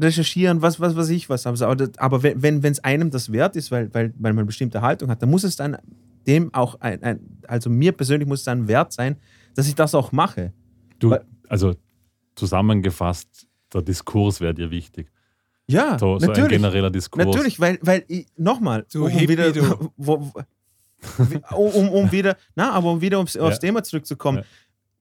recherchieren, 0.00 0.60
was, 0.60 0.80
was 0.80 0.96
weiß 0.96 1.08
ich 1.10 1.28
was. 1.28 1.46
Aber, 1.46 1.88
aber 1.98 2.22
wenn 2.22 2.64
es 2.64 2.82
einem 2.82 3.10
das 3.10 3.30
wert 3.30 3.54
ist, 3.54 3.70
weil, 3.70 3.94
weil, 3.94 4.12
weil 4.18 4.32
man 4.32 4.40
eine 4.40 4.46
bestimmte 4.46 4.82
Haltung 4.82 5.08
hat, 5.08 5.22
dann 5.22 5.30
muss 5.30 5.44
es 5.44 5.54
dann 5.54 5.76
dem 6.26 6.52
auch, 6.52 6.80
ein, 6.80 7.02
ein, 7.02 7.20
also 7.46 7.70
mir 7.70 7.92
persönlich 7.92 8.28
muss 8.28 8.40
es 8.40 8.44
dann 8.44 8.66
wert 8.66 8.92
sein, 8.92 9.16
dass 9.54 9.68
ich 9.68 9.74
das 9.76 9.94
auch 9.94 10.10
mache. 10.10 10.52
Du, 10.98 11.14
also 11.48 11.74
zusammengefasst, 12.34 13.46
der 13.72 13.82
Diskurs 13.82 14.40
wäre 14.40 14.54
dir 14.54 14.70
wichtig. 14.70 15.10
Ja, 15.70 15.98
So, 15.98 16.18
so 16.18 16.24
ein 16.24 16.28
natürlich. 16.28 16.50
genereller 16.50 16.90
Diskurs. 16.90 17.24
Natürlich, 17.26 17.60
weil, 17.60 17.78
weil 17.82 18.04
nochmal, 18.36 18.86
um, 18.94 19.08
Hippie, 19.08 19.28
wieder, 19.28 19.52
wo, 19.96 20.32
um, 21.56 21.88
um 21.88 22.12
wieder, 22.12 22.36
na, 22.54 22.72
aber 22.72 22.92
um 22.92 23.00
wieder 23.00 23.18
aufs, 23.18 23.36
aufs 23.36 23.56
Ja. 23.56 23.60
Thema 23.60 23.82
zurückzukommen. 23.82 24.38
Ja. 24.38 24.44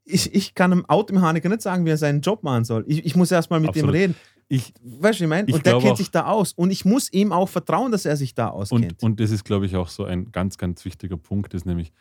Ich, 0.05 0.33
ich 0.33 0.55
kann 0.55 0.71
einem 0.71 0.85
Automechaniker 0.85 1.49
nicht 1.49 1.61
sagen, 1.61 1.85
wie 1.85 1.89
er 1.91 1.97
seinen 1.97 2.21
Job 2.21 2.43
machen 2.43 2.63
soll. 2.65 2.83
Ich, 2.87 3.05
ich 3.05 3.15
muss 3.15 3.31
erstmal 3.31 3.59
mit 3.59 3.69
Absolut. 3.69 3.93
dem 3.93 3.99
reden. 3.99 4.15
Ich, 4.47 4.73
Weißt 4.81 5.19
du, 5.19 5.25
ich 5.25 5.29
meine? 5.29 5.47
Ich 5.47 5.53
Und 5.53 5.65
der 5.65 5.77
kennt 5.77 5.91
auch- 5.93 5.97
sich 5.97 6.09
da 6.09 6.25
aus. 6.25 6.53
Und 6.53 6.71
ich 6.71 6.83
muss 6.83 7.13
ihm 7.13 7.31
auch 7.31 7.47
vertrauen, 7.47 7.91
dass 7.91 8.05
er 8.05 8.17
sich 8.17 8.33
da 8.33 8.47
auskennt. 8.47 8.83
und, 8.83 9.03
und 9.03 9.19
das 9.19 9.29
ist, 9.29 9.43
glaube 9.45 9.67
ich, 9.67 9.75
auch 9.75 9.89
so 9.89 10.05
ein 10.05 10.31
ganz, 10.31 10.57
ganz 10.57 10.83
wichtiger 10.85 11.17
Punkt, 11.17 11.53
ist 11.53 11.65
nämlich, 11.67 11.91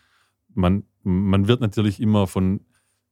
man, 0.55 0.85
man 1.03 1.47
wird 1.49 1.61
natürlich 1.61 2.01
immer 2.01 2.27
von, 2.27 2.61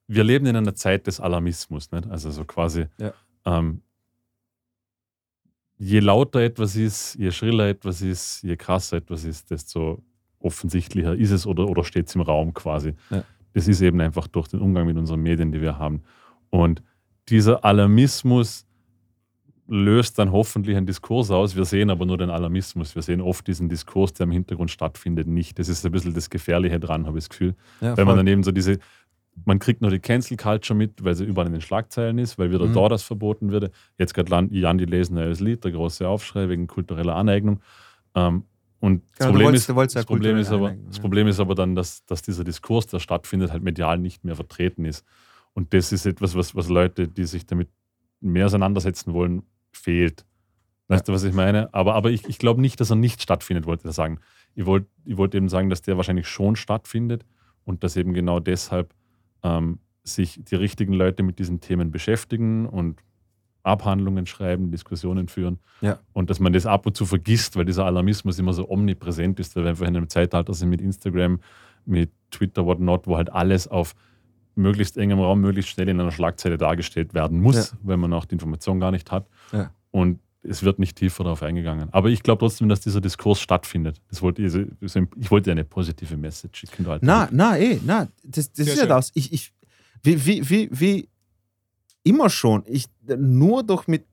wir 0.09 0.25
leben 0.25 0.47
in 0.47 0.57
einer 0.57 0.75
Zeit 0.75 1.07
des 1.07 1.21
Alarmismus, 1.21 1.93
nicht? 1.93 2.07
also 2.09 2.31
so 2.31 2.45
quasi, 2.47 2.87
Ja. 2.99 3.13
ähm, 3.45 3.83
je 5.79 6.01
lauter 6.01 6.41
etwas 6.41 6.77
ist, 6.77 7.15
je 7.17 7.31
schriller 7.31 7.69
etwas 7.69 8.03
ist, 8.03 8.43
je 8.43 8.57
krasser 8.57 8.99
etwas 8.99 9.25
ist, 9.25 9.51
desto 9.51 10.03
offensichtlicher 10.39 11.15
ist 11.15 11.31
es 11.31 11.47
oder, 11.47 11.69
oder 11.69 11.85
steht 11.85 12.09
es 12.09 12.15
im 12.15 12.21
Raum 12.21 12.55
quasi. 12.55 12.95
Ja. 13.11 13.25
Das 13.53 13.69
ist 13.69 13.81
eben 13.81 14.01
einfach 14.01 14.29
durch 14.29 14.49
den 14.49 14.61
Umgang 14.61 14.87
mit 14.87 14.97
unseren 14.97 15.21
Medien, 15.21 15.51
die 15.51 15.61
wir 15.61 15.79
haben. 15.79 16.03
Und 16.51 16.83
dieser 17.29 17.65
Alarmismus 17.65 18.67
löst 19.69 20.19
dann 20.19 20.31
hoffentlich 20.31 20.77
einen 20.77 20.87
Diskurs 20.87 21.31
aus. 21.31 21.57
Wir 21.57 21.65
sehen 21.65 21.91
aber 21.91 22.07
nur 22.07 22.19
den 22.19 22.31
Alarmismus. 22.31 22.95
Wir 22.95 23.03
sehen 23.03 23.21
oft 23.21 23.47
diesen 23.47 23.69
Diskurs, 23.69 24.13
der 24.13 24.25
im 24.25 24.31
Hintergrund 24.31 24.71
stattfindet, 24.71 25.27
nicht. 25.27 25.59
Das 25.59 25.69
ist 25.69 25.85
ein 25.85 25.93
bisschen 25.93 26.15
das 26.15 26.31
Gefährliche 26.31 26.79
dran, 26.79 27.07
habe 27.07 27.19
ich 27.19 27.25
das 27.25 27.31
Gefühl. 27.31 27.55
ja, 27.81 27.97
Wenn 27.97 28.07
man 28.07 28.17
dann 28.17 28.27
eben 28.27 28.45
so 28.45 28.53
diese, 28.53 28.79
man 29.45 29.59
kriegt 29.59 29.83
nur 29.83 29.91
die 29.91 29.99
Cancel 29.99 30.37
Culture 30.37 30.77
mit, 30.77 31.05
weil 31.05 31.15
sie 31.15 31.25
überall 31.25 31.47
in 31.47 31.53
den 31.53 31.61
Schlagzeilen 31.61 32.19
ist, 32.19 32.39
weil 32.39 32.51
wieder 32.51 32.67
Mhm. 32.67 32.73
da 32.75 32.89
das 32.89 33.03
verboten 33.03 33.51
würde. 33.53 33.71
Jetzt 33.99 34.15
gerade 34.15 34.49
Jan, 34.51 34.79
die 34.79 34.85
lesen 34.87 35.19
als 35.19 35.41
Lied, 35.41 35.63
der 35.65 35.73
große 35.73 36.09
Aufschrei 36.09 36.49
wegen 36.49 36.67
kultureller 36.67 37.15
Aneignung. 37.15 37.61
Ähm, 38.15 38.45
und 38.81 39.03
das, 39.11 39.19
Genau, 39.19 39.31
Problem, 39.31 39.47
wolltest- 39.47 39.69
ist, 39.71 39.77
ja 39.77 39.85
das, 39.85 40.07
Problem 40.07 40.37
aber, 40.37 40.67
Aneignung, 40.67 40.87
das 40.87 40.97
ja. 40.97 41.03
Problem 41.03 41.27
ist 41.29 41.41
aber 41.41 41.55
dann, 41.55 41.75
dass, 41.75 42.05
dass 42.07 42.23
dieser 42.23 42.45
Diskurs, 42.45 42.87
der 42.87 42.99
stattfindet, 42.99 43.51
halt 43.53 43.63
medial 43.63 43.99
nicht 43.99 44.25
mehr 44.25 44.37
vertreten 44.37 44.85
ist. 44.85 45.05
Und 45.55 45.73
das 45.73 45.93
ist 45.93 46.07
etwas, 46.07 46.35
was, 46.35 46.55
was 46.55 46.69
Leute, 46.69 47.09
die 47.09 47.25
sich 47.25 47.47
damit 47.47 47.69
mehr 48.21 48.47
auseinandersetzen 48.47 49.13
wollen, 49.15 49.43
fehlt. 49.73 50.25
Weißt 50.89 51.09
du, 51.09 51.13
was 51.13 51.25
ich 51.25 51.35
meine? 51.35 51.73
Aber, 51.75 51.95
aber 51.95 52.11
ich, 52.11 52.27
ich 52.29 52.39
glaube 52.39 52.61
nicht, 52.61 52.81
dass 52.81 52.91
er 52.91 52.97
nicht 52.97 53.21
stattfindet, 53.23 53.67
wollte 53.67 53.89
ich 53.89 53.95
sagen. 53.95 54.21
Ich 54.55 54.67
wollte 54.67 54.87
ich 55.05 55.17
wollt 55.17 55.35
eben 55.35 55.49
sagen, 55.49 55.69
dass 55.69 55.83
der 55.83 55.97
wahrscheinlich 55.97 56.29
schon 56.29 56.57
stattfindet 56.57 57.25
und 57.65 57.83
dass 57.85 57.97
eben 57.97 58.15
genau 58.15 58.39
deshalb 58.41 58.95
ähm, 59.47 59.79
sich 60.05 60.41
die 60.45 60.55
richtigen 60.55 60.93
Leute 60.93 61.23
mit 61.23 61.39
diesen 61.39 61.61
Themen 61.61 61.91
beschäftigen 61.91 62.67
und 62.67 63.03
Abhandlungen 63.63 64.27
schreiben, 64.27 64.71
Diskussionen 64.71 65.29
führen. 65.29 65.59
Ja. 65.81 65.99
Und 66.13 66.31
dass 66.31 66.39
man 66.39 66.53
das 66.53 66.67
ab 66.67 66.87
und 66.87 66.97
zu 66.97 67.05
vergisst, 67.05 67.57
weil 67.57 67.65
dieser 67.65 67.85
Alarmismus 67.85 68.39
immer 68.39 68.53
so 68.53 68.71
omnipräsent 68.71 69.41
ist, 69.41 69.57
weil 69.57 69.65
wir 69.65 69.71
einfach 69.71 69.87
in 69.87 69.97
einem 69.97 70.09
Zeitalter 70.09 70.55
sind 70.55 70.71
mit 70.71 70.81
Instagram, 70.81 71.41
mit 71.85 72.13
Twitter, 72.31 72.65
whatnot, 72.65 73.07
wo 73.07 73.17
halt 73.17 73.33
alles 73.33 73.67
auf 73.67 73.95
möglichst 74.55 74.97
engem 74.97 75.19
Raum, 75.19 75.41
möglichst 75.41 75.73
schnell 75.73 75.89
in 75.89 76.01
einer 76.01 76.13
Schlagzeile 76.13 76.59
dargestellt 76.59 77.13
werden 77.13 77.41
muss, 77.41 77.77
wenn 77.83 78.01
man 78.01 78.13
auch 78.13 78.25
die 78.25 78.35
Information 78.35 78.81
gar 78.81 78.93
nicht 78.93 79.11
hat. 79.11 79.27
Ja. 79.53 79.71
Und 79.91 80.21
es 80.49 80.63
wird 80.63 80.79
nicht 80.79 80.97
tiefer 80.97 81.25
darauf 81.25 81.43
eingegangen. 81.43 81.89
Aber 81.93 82.09
ich 82.09 82.23
glaube 82.23 82.41
trotzdem, 82.41 82.69
dass 82.69 82.81
dieser 82.81 83.01
Diskurs 83.01 83.41
stattfindet. 83.41 84.01
Das 84.09 84.23
wollte 84.23 84.43
ich, 84.43 84.55
ich 85.17 85.31
wollte 85.31 85.51
eine 85.51 85.65
positive 85.65 86.17
Message 86.17 86.65
alter 86.79 86.99
Na, 87.03 87.29
na, 87.31 87.59
eh, 87.59 87.79
na, 87.85 88.09
das, 88.25 88.53
das 88.53 88.57
Sehr 88.57 88.67
ist 88.67 88.75
ja 88.77 88.83
schön. 88.83 88.89
das. 88.89 89.11
Ich, 89.15 89.33
ich, 89.33 89.53
wie, 90.03 90.27
wie, 90.27 90.51
wie, 90.51 90.69
wie 90.73 91.09
immer 92.03 92.31
schon, 92.31 92.63
ich, 92.67 92.87
nur 93.19 93.63
durch 93.63 93.89
mit, 93.89 94.05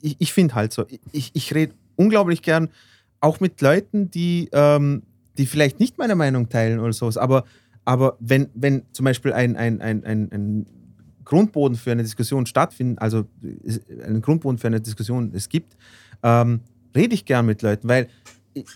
ich, 0.00 0.16
ich 0.18 0.32
finde 0.32 0.54
halt 0.54 0.72
so, 0.72 0.84
ich, 1.12 1.30
ich 1.32 1.54
rede 1.54 1.74
unglaublich 1.96 2.42
gern 2.42 2.68
auch 3.20 3.40
mit 3.40 3.60
Leuten, 3.60 4.10
die, 4.10 4.48
ähm, 4.52 5.02
die 5.38 5.46
vielleicht 5.46 5.80
nicht 5.80 5.96
meine 5.98 6.14
Meinung 6.14 6.48
teilen 6.48 6.80
oder 6.80 6.92
sowas, 6.92 7.16
aber, 7.16 7.44
aber 7.84 8.16
wenn, 8.20 8.48
wenn 8.54 8.82
zum 8.92 9.04
Beispiel 9.04 9.32
ein, 9.32 9.56
ein, 9.56 9.80
ein, 9.80 10.04
ein, 10.04 10.30
ein 10.32 10.66
Grundboden 11.32 11.78
für 11.78 11.92
eine 11.92 12.02
Diskussion 12.02 12.44
stattfindet, 12.44 13.00
also 13.00 13.24
einen 14.04 14.20
Grundboden 14.20 14.58
für 14.58 14.66
eine 14.66 14.82
Diskussion 14.82 15.32
es 15.32 15.48
gibt, 15.48 15.78
ähm, 16.22 16.60
rede 16.94 17.14
ich 17.14 17.24
gern 17.24 17.46
mit 17.46 17.62
Leuten, 17.62 17.88
weil 17.88 18.08
ich, 18.52 18.66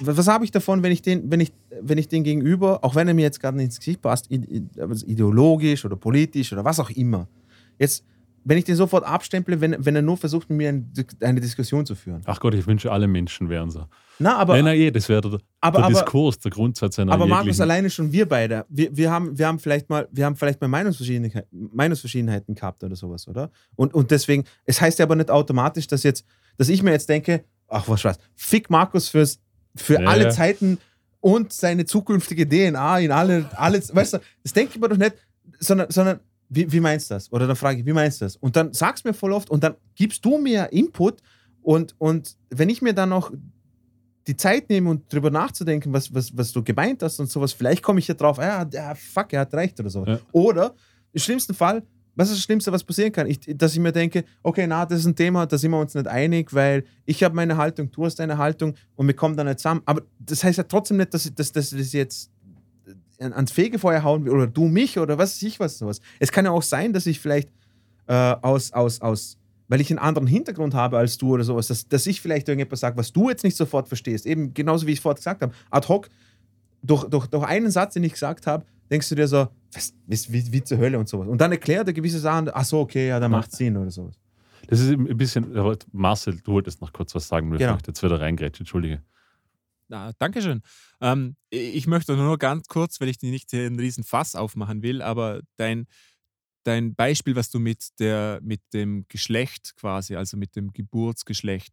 was 0.00 0.26
habe 0.26 0.46
ich 0.46 0.50
davon, 0.50 0.82
wenn 0.82 0.90
ich 0.90 1.02
den, 1.02 1.30
wenn 1.30 1.40
ich, 1.40 1.52
wenn 1.82 1.98
ich 1.98 2.08
den 2.08 2.24
gegenüber, 2.24 2.82
auch 2.82 2.94
wenn 2.94 3.08
er 3.08 3.12
mir 3.12 3.24
jetzt 3.24 3.40
gerade 3.40 3.58
nicht 3.58 3.66
ins 3.66 3.78
Gesicht 3.78 4.00
passt, 4.00 4.30
ideologisch 4.30 5.84
oder 5.84 5.96
politisch 5.96 6.50
oder 6.50 6.64
was 6.64 6.80
auch 6.80 6.88
immer, 6.88 7.28
jetzt, 7.78 8.06
wenn 8.42 8.56
ich 8.56 8.64
den 8.64 8.76
sofort 8.76 9.04
abstemple, 9.04 9.60
wenn, 9.60 9.76
wenn 9.78 9.96
er 9.96 10.00
nur 10.02 10.16
versucht, 10.16 10.48
mit 10.48 10.56
mir 10.56 10.82
eine 11.20 11.40
Diskussion 11.42 11.84
zu 11.84 11.94
führen. 11.94 12.22
Ach 12.24 12.40
Gott, 12.40 12.54
ich 12.54 12.66
wünsche, 12.66 12.90
alle 12.90 13.06
Menschen 13.06 13.50
wären 13.50 13.70
so. 13.70 13.84
Na, 14.18 14.36
aber, 14.36 14.54
nein, 14.54 14.64
nein, 14.64 14.78
eh, 14.78 14.90
das 14.90 15.08
wäre 15.08 15.20
der, 15.20 15.40
aber, 15.60 15.78
der 15.78 15.86
aber, 15.86 15.94
Diskurs, 15.94 16.38
der 16.38 16.50
Grundsatz 16.50 16.98
einer 16.98 17.12
aber 17.12 17.26
Markus, 17.26 17.60
alleine 17.60 17.90
schon 17.90 18.10
wir 18.12 18.26
beide, 18.26 18.64
wir, 18.68 18.96
wir, 18.96 19.10
haben, 19.10 19.38
wir 19.38 19.46
haben 19.46 19.58
vielleicht 19.58 19.90
mal, 19.90 20.08
wir 20.10 20.24
haben 20.24 20.36
vielleicht 20.36 20.60
mal 20.60 20.68
Meinungsverschiedenheiten, 20.68 21.70
Meinungsverschiedenheiten 21.72 22.54
gehabt 22.54 22.82
oder 22.82 22.96
sowas, 22.96 23.28
oder? 23.28 23.50
Und, 23.74 23.92
und 23.94 24.10
deswegen, 24.10 24.44
es 24.64 24.80
heißt 24.80 24.98
ja 24.98 25.04
aber 25.04 25.16
nicht 25.16 25.30
automatisch, 25.30 25.86
dass 25.86 26.02
jetzt, 26.02 26.24
dass 26.56 26.68
ich 26.68 26.82
mir 26.82 26.92
jetzt 26.92 27.08
denke, 27.08 27.44
ach 27.68 27.88
was 27.88 28.00
Spaß, 28.00 28.18
fick 28.34 28.70
Markus 28.70 29.08
fürs, 29.08 29.38
für 29.74 30.00
Ja, 30.00 30.08
alle 30.08 30.24
ja. 30.24 30.30
Zeiten 30.30 30.78
und 31.20 31.52
seine 31.52 31.84
zukünftige 31.84 32.48
DNA 32.48 33.00
in 33.00 33.12
alle, 33.12 33.50
alle 33.56 33.82
weißt 33.86 34.14
du, 34.14 34.18
das 34.42 34.52
denke 34.52 34.72
ich 34.74 34.80
mir 34.80 34.88
doch 34.88 34.96
nicht, 34.96 35.14
sondern, 35.58 35.90
sondern 35.90 36.20
wie, 36.48 36.70
wie 36.70 36.80
meinst 36.80 37.10
du 37.10 37.14
das? 37.14 37.32
Oder 37.32 37.46
dann 37.46 37.56
frage 37.56 37.80
ich, 37.80 37.86
wie 37.86 37.92
meinst 37.92 38.20
du 38.20 38.24
das? 38.24 38.36
Und 38.36 38.56
dann 38.56 38.72
sagst 38.72 39.04
du 39.04 39.08
mir 39.08 39.14
voll 39.14 39.32
oft 39.32 39.50
und 39.50 39.62
dann 39.64 39.74
gibst 39.94 40.24
du 40.24 40.38
mir 40.38 40.72
Input 40.72 41.20
und, 41.62 41.94
und 41.98 42.36
wenn 42.50 42.68
ich 42.68 42.80
mir 42.82 42.92
dann 42.92 43.08
noch 43.08 43.32
die 44.26 44.36
Zeit 44.36 44.68
nehme 44.68 44.90
und 44.90 45.12
drüber 45.12 45.30
nachzudenken, 45.30 45.92
was, 45.92 46.12
was, 46.12 46.36
was 46.36 46.52
du 46.52 46.62
gemeint 46.62 47.02
hast 47.02 47.20
und 47.20 47.30
sowas, 47.30 47.52
vielleicht 47.52 47.82
komme 47.82 48.00
ich 48.00 48.08
ja 48.08 48.14
drauf, 48.14 48.38
ja, 48.38 48.66
ja, 48.72 48.94
fuck, 48.94 49.32
er 49.32 49.40
hat 49.40 49.54
recht 49.54 49.78
oder 49.80 49.90
so. 49.90 50.04
Ja. 50.04 50.18
Oder 50.32 50.74
im 51.12 51.20
schlimmsten 51.20 51.54
Fall, 51.54 51.82
was 52.14 52.28
ist 52.30 52.36
das 52.38 52.44
Schlimmste, 52.44 52.72
was 52.72 52.82
passieren 52.82 53.12
kann? 53.12 53.26
Ich, 53.26 53.40
dass 53.56 53.74
ich 53.74 53.78
mir 53.78 53.92
denke, 53.92 54.24
okay, 54.42 54.66
na, 54.66 54.86
das 54.86 55.00
ist 55.00 55.06
ein 55.06 55.14
Thema, 55.14 55.46
da 55.46 55.58
sind 55.58 55.70
wir 55.70 55.78
uns 55.78 55.94
nicht 55.94 56.06
einig, 56.08 56.52
weil 56.54 56.84
ich 57.04 57.22
habe 57.22 57.34
meine 57.34 57.56
Haltung, 57.56 57.90
du 57.90 58.04
hast 58.06 58.16
deine 58.16 58.38
Haltung 58.38 58.74
und 58.96 59.06
wir 59.06 59.14
kommen 59.14 59.36
dann 59.36 59.46
nicht 59.46 59.58
zusammen. 59.58 59.82
Aber 59.84 60.02
das 60.18 60.42
heißt 60.42 60.56
ja 60.58 60.64
trotzdem 60.64 60.96
nicht, 60.96 61.12
dass 61.12 61.26
ich 61.26 61.34
dass, 61.34 61.52
dass 61.52 61.70
das 61.70 61.92
jetzt 61.92 62.30
an- 63.20 63.34
ans 63.34 63.52
Fegefeuer 63.52 64.02
hauen 64.02 64.24
will 64.24 64.32
oder 64.32 64.46
du 64.46 64.64
mich 64.66 64.98
oder 64.98 65.18
was 65.18 65.34
weiß 65.36 65.42
ich 65.42 65.60
was 65.60 65.78
sowas. 65.78 66.00
Es 66.18 66.32
kann 66.32 66.46
ja 66.46 66.50
auch 66.52 66.62
sein, 66.62 66.92
dass 66.94 67.06
ich 67.06 67.20
vielleicht 67.20 67.50
äh, 68.06 68.14
aus, 68.14 68.72
aus, 68.72 69.00
aus, 69.02 69.36
weil 69.68 69.80
ich 69.80 69.90
einen 69.90 69.98
anderen 69.98 70.28
Hintergrund 70.28 70.74
habe 70.74 70.98
als 70.98 71.18
du 71.18 71.34
oder 71.34 71.44
sowas, 71.44 71.66
dass, 71.68 71.88
dass 71.88 72.06
ich 72.06 72.20
vielleicht 72.20 72.48
irgendetwas 72.48 72.80
sage, 72.80 72.96
was 72.96 73.12
du 73.12 73.28
jetzt 73.28 73.44
nicht 73.44 73.56
sofort 73.56 73.88
verstehst. 73.88 74.26
Eben 74.26 74.54
genauso 74.54 74.86
wie 74.86 74.92
ich 74.92 74.98
es 74.98 75.02
vorher 75.02 75.16
gesagt 75.16 75.42
habe. 75.42 75.52
Ad 75.70 75.88
hoc, 75.88 76.08
durch, 76.82 77.04
durch, 77.04 77.26
durch 77.26 77.44
einen 77.44 77.70
Satz, 77.70 77.94
den 77.94 78.04
ich 78.04 78.12
gesagt 78.12 78.46
habe, 78.46 78.64
denkst 78.90 79.08
du 79.08 79.14
dir 79.14 79.26
so, 79.28 79.48
was, 79.72 79.92
wie, 80.06 80.18
wie, 80.32 80.52
wie 80.52 80.64
zur 80.64 80.78
Hölle 80.78 80.98
und 80.98 81.08
sowas. 81.08 81.28
Und 81.28 81.40
dann 81.40 81.50
erklärt 81.52 81.88
er 81.88 81.92
gewisse 81.92 82.20
Sachen, 82.20 82.50
ach 82.52 82.64
so, 82.64 82.80
okay, 82.80 83.08
ja, 83.08 83.18
dann 83.20 83.30
macht 83.30 83.52
Sinn 83.52 83.76
oder 83.76 83.90
sowas. 83.90 84.14
Das 84.68 84.80
ist 84.80 84.90
ein 84.90 85.16
bisschen, 85.16 85.56
aber 85.56 85.76
Marcel, 85.92 86.40
du 86.42 86.52
wolltest 86.52 86.80
noch 86.80 86.92
kurz 86.92 87.14
was 87.14 87.28
sagen, 87.28 87.50
Genau. 87.50 87.76
ich 87.76 87.86
jetzt 87.86 88.02
wieder 88.02 88.20
reingrätsche, 88.20 88.60
entschuldige. 88.60 89.02
Na, 89.88 90.10
Dankeschön. 90.18 90.62
Ähm, 91.00 91.36
ich 91.50 91.86
möchte 91.86 92.16
nur 92.16 92.38
ganz 92.38 92.66
kurz, 92.66 93.00
weil 93.00 93.08
ich 93.08 93.18
dir 93.18 93.30
nicht 93.30 93.52
einen 93.54 93.78
riesen 93.78 94.02
Fass 94.02 94.34
aufmachen 94.34 94.82
will, 94.82 95.02
aber 95.02 95.40
dein, 95.56 95.86
dein 96.66 96.94
Beispiel, 96.94 97.36
was 97.36 97.50
du 97.50 97.58
mit, 97.58 97.98
der, 98.00 98.40
mit 98.42 98.60
dem 98.72 99.06
Geschlecht 99.08 99.74
quasi, 99.76 100.16
also 100.16 100.36
mit 100.36 100.56
dem 100.56 100.72
Geburtsgeschlecht 100.72 101.72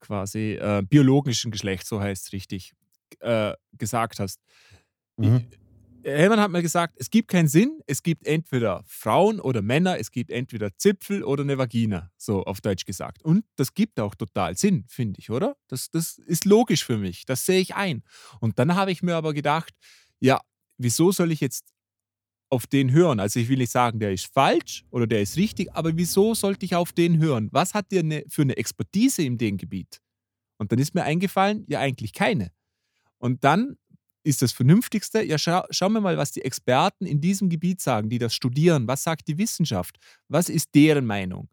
quasi, 0.00 0.58
äh, 0.60 0.82
biologischen 0.88 1.50
Geschlecht, 1.50 1.86
so 1.86 2.00
heißt 2.00 2.26
es 2.26 2.32
richtig, 2.32 2.72
äh, 3.20 3.54
gesagt 3.72 4.20
hast. 4.20 4.40
Mhm. 5.16 5.46
Hellmann 6.04 6.38
hat 6.38 6.52
mir 6.52 6.62
gesagt, 6.62 6.94
es 6.98 7.10
gibt 7.10 7.28
keinen 7.28 7.48
Sinn, 7.48 7.80
es 7.86 8.02
gibt 8.02 8.26
entweder 8.26 8.84
Frauen 8.86 9.40
oder 9.40 9.60
Männer, 9.60 9.98
es 9.98 10.12
gibt 10.12 10.30
entweder 10.30 10.76
Zipfel 10.76 11.24
oder 11.24 11.42
eine 11.42 11.58
Vagina, 11.58 12.12
so 12.16 12.44
auf 12.44 12.60
Deutsch 12.60 12.84
gesagt. 12.84 13.24
Und 13.24 13.44
das 13.56 13.74
gibt 13.74 13.98
auch 13.98 14.14
total 14.14 14.56
Sinn, 14.56 14.84
finde 14.88 15.18
ich, 15.18 15.30
oder? 15.30 15.56
Das, 15.66 15.90
das 15.90 16.18
ist 16.18 16.44
logisch 16.44 16.84
für 16.84 16.96
mich, 16.96 17.24
das 17.24 17.44
sehe 17.44 17.60
ich 17.60 17.74
ein. 17.74 18.04
Und 18.40 18.58
dann 18.60 18.76
habe 18.76 18.92
ich 18.92 19.02
mir 19.02 19.16
aber 19.16 19.34
gedacht, 19.34 19.74
ja, 20.20 20.40
wieso 20.78 21.10
soll 21.10 21.32
ich 21.32 21.40
jetzt 21.40 21.75
auf 22.48 22.66
den 22.66 22.92
hören? 22.92 23.20
Also 23.20 23.40
ich 23.40 23.48
will 23.48 23.58
nicht 23.58 23.72
sagen, 23.72 23.98
der 23.98 24.12
ist 24.12 24.32
falsch 24.32 24.84
oder 24.90 25.06
der 25.06 25.22
ist 25.22 25.36
richtig, 25.36 25.72
aber 25.72 25.96
wieso 25.96 26.34
sollte 26.34 26.64
ich 26.64 26.74
auf 26.74 26.92
den 26.92 27.18
hören? 27.18 27.48
Was 27.52 27.74
hat 27.74 27.90
der 27.92 28.02
ne, 28.02 28.24
für 28.28 28.42
eine 28.42 28.56
Expertise 28.56 29.22
in 29.22 29.38
dem 29.38 29.56
Gebiet? 29.56 30.00
Und 30.58 30.72
dann 30.72 30.78
ist 30.78 30.94
mir 30.94 31.04
eingefallen, 31.04 31.64
ja 31.68 31.80
eigentlich 31.80 32.12
keine. 32.12 32.50
Und 33.18 33.44
dann 33.44 33.76
ist 34.22 34.42
das 34.42 34.52
Vernünftigste, 34.52 35.22
ja, 35.22 35.38
schau, 35.38 35.62
schauen 35.70 35.92
wir 35.92 36.00
mal, 36.00 36.16
was 36.16 36.32
die 36.32 36.42
Experten 36.42 37.06
in 37.06 37.20
diesem 37.20 37.48
Gebiet 37.48 37.80
sagen, 37.80 38.08
die 38.08 38.18
das 38.18 38.34
studieren. 38.34 38.88
Was 38.88 39.04
sagt 39.04 39.28
die 39.28 39.38
Wissenschaft? 39.38 39.98
Was 40.28 40.48
ist 40.48 40.74
deren 40.74 41.06
Meinung? 41.06 41.48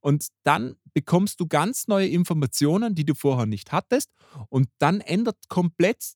Und 0.00 0.28
dann 0.42 0.76
bekommst 0.94 1.40
du 1.40 1.46
ganz 1.46 1.86
neue 1.86 2.08
Informationen, 2.08 2.94
die 2.94 3.04
du 3.04 3.14
vorher 3.14 3.46
nicht 3.46 3.72
hattest. 3.72 4.10
Und 4.48 4.68
dann 4.78 5.00
ändert 5.00 5.48
komplett 5.48 6.14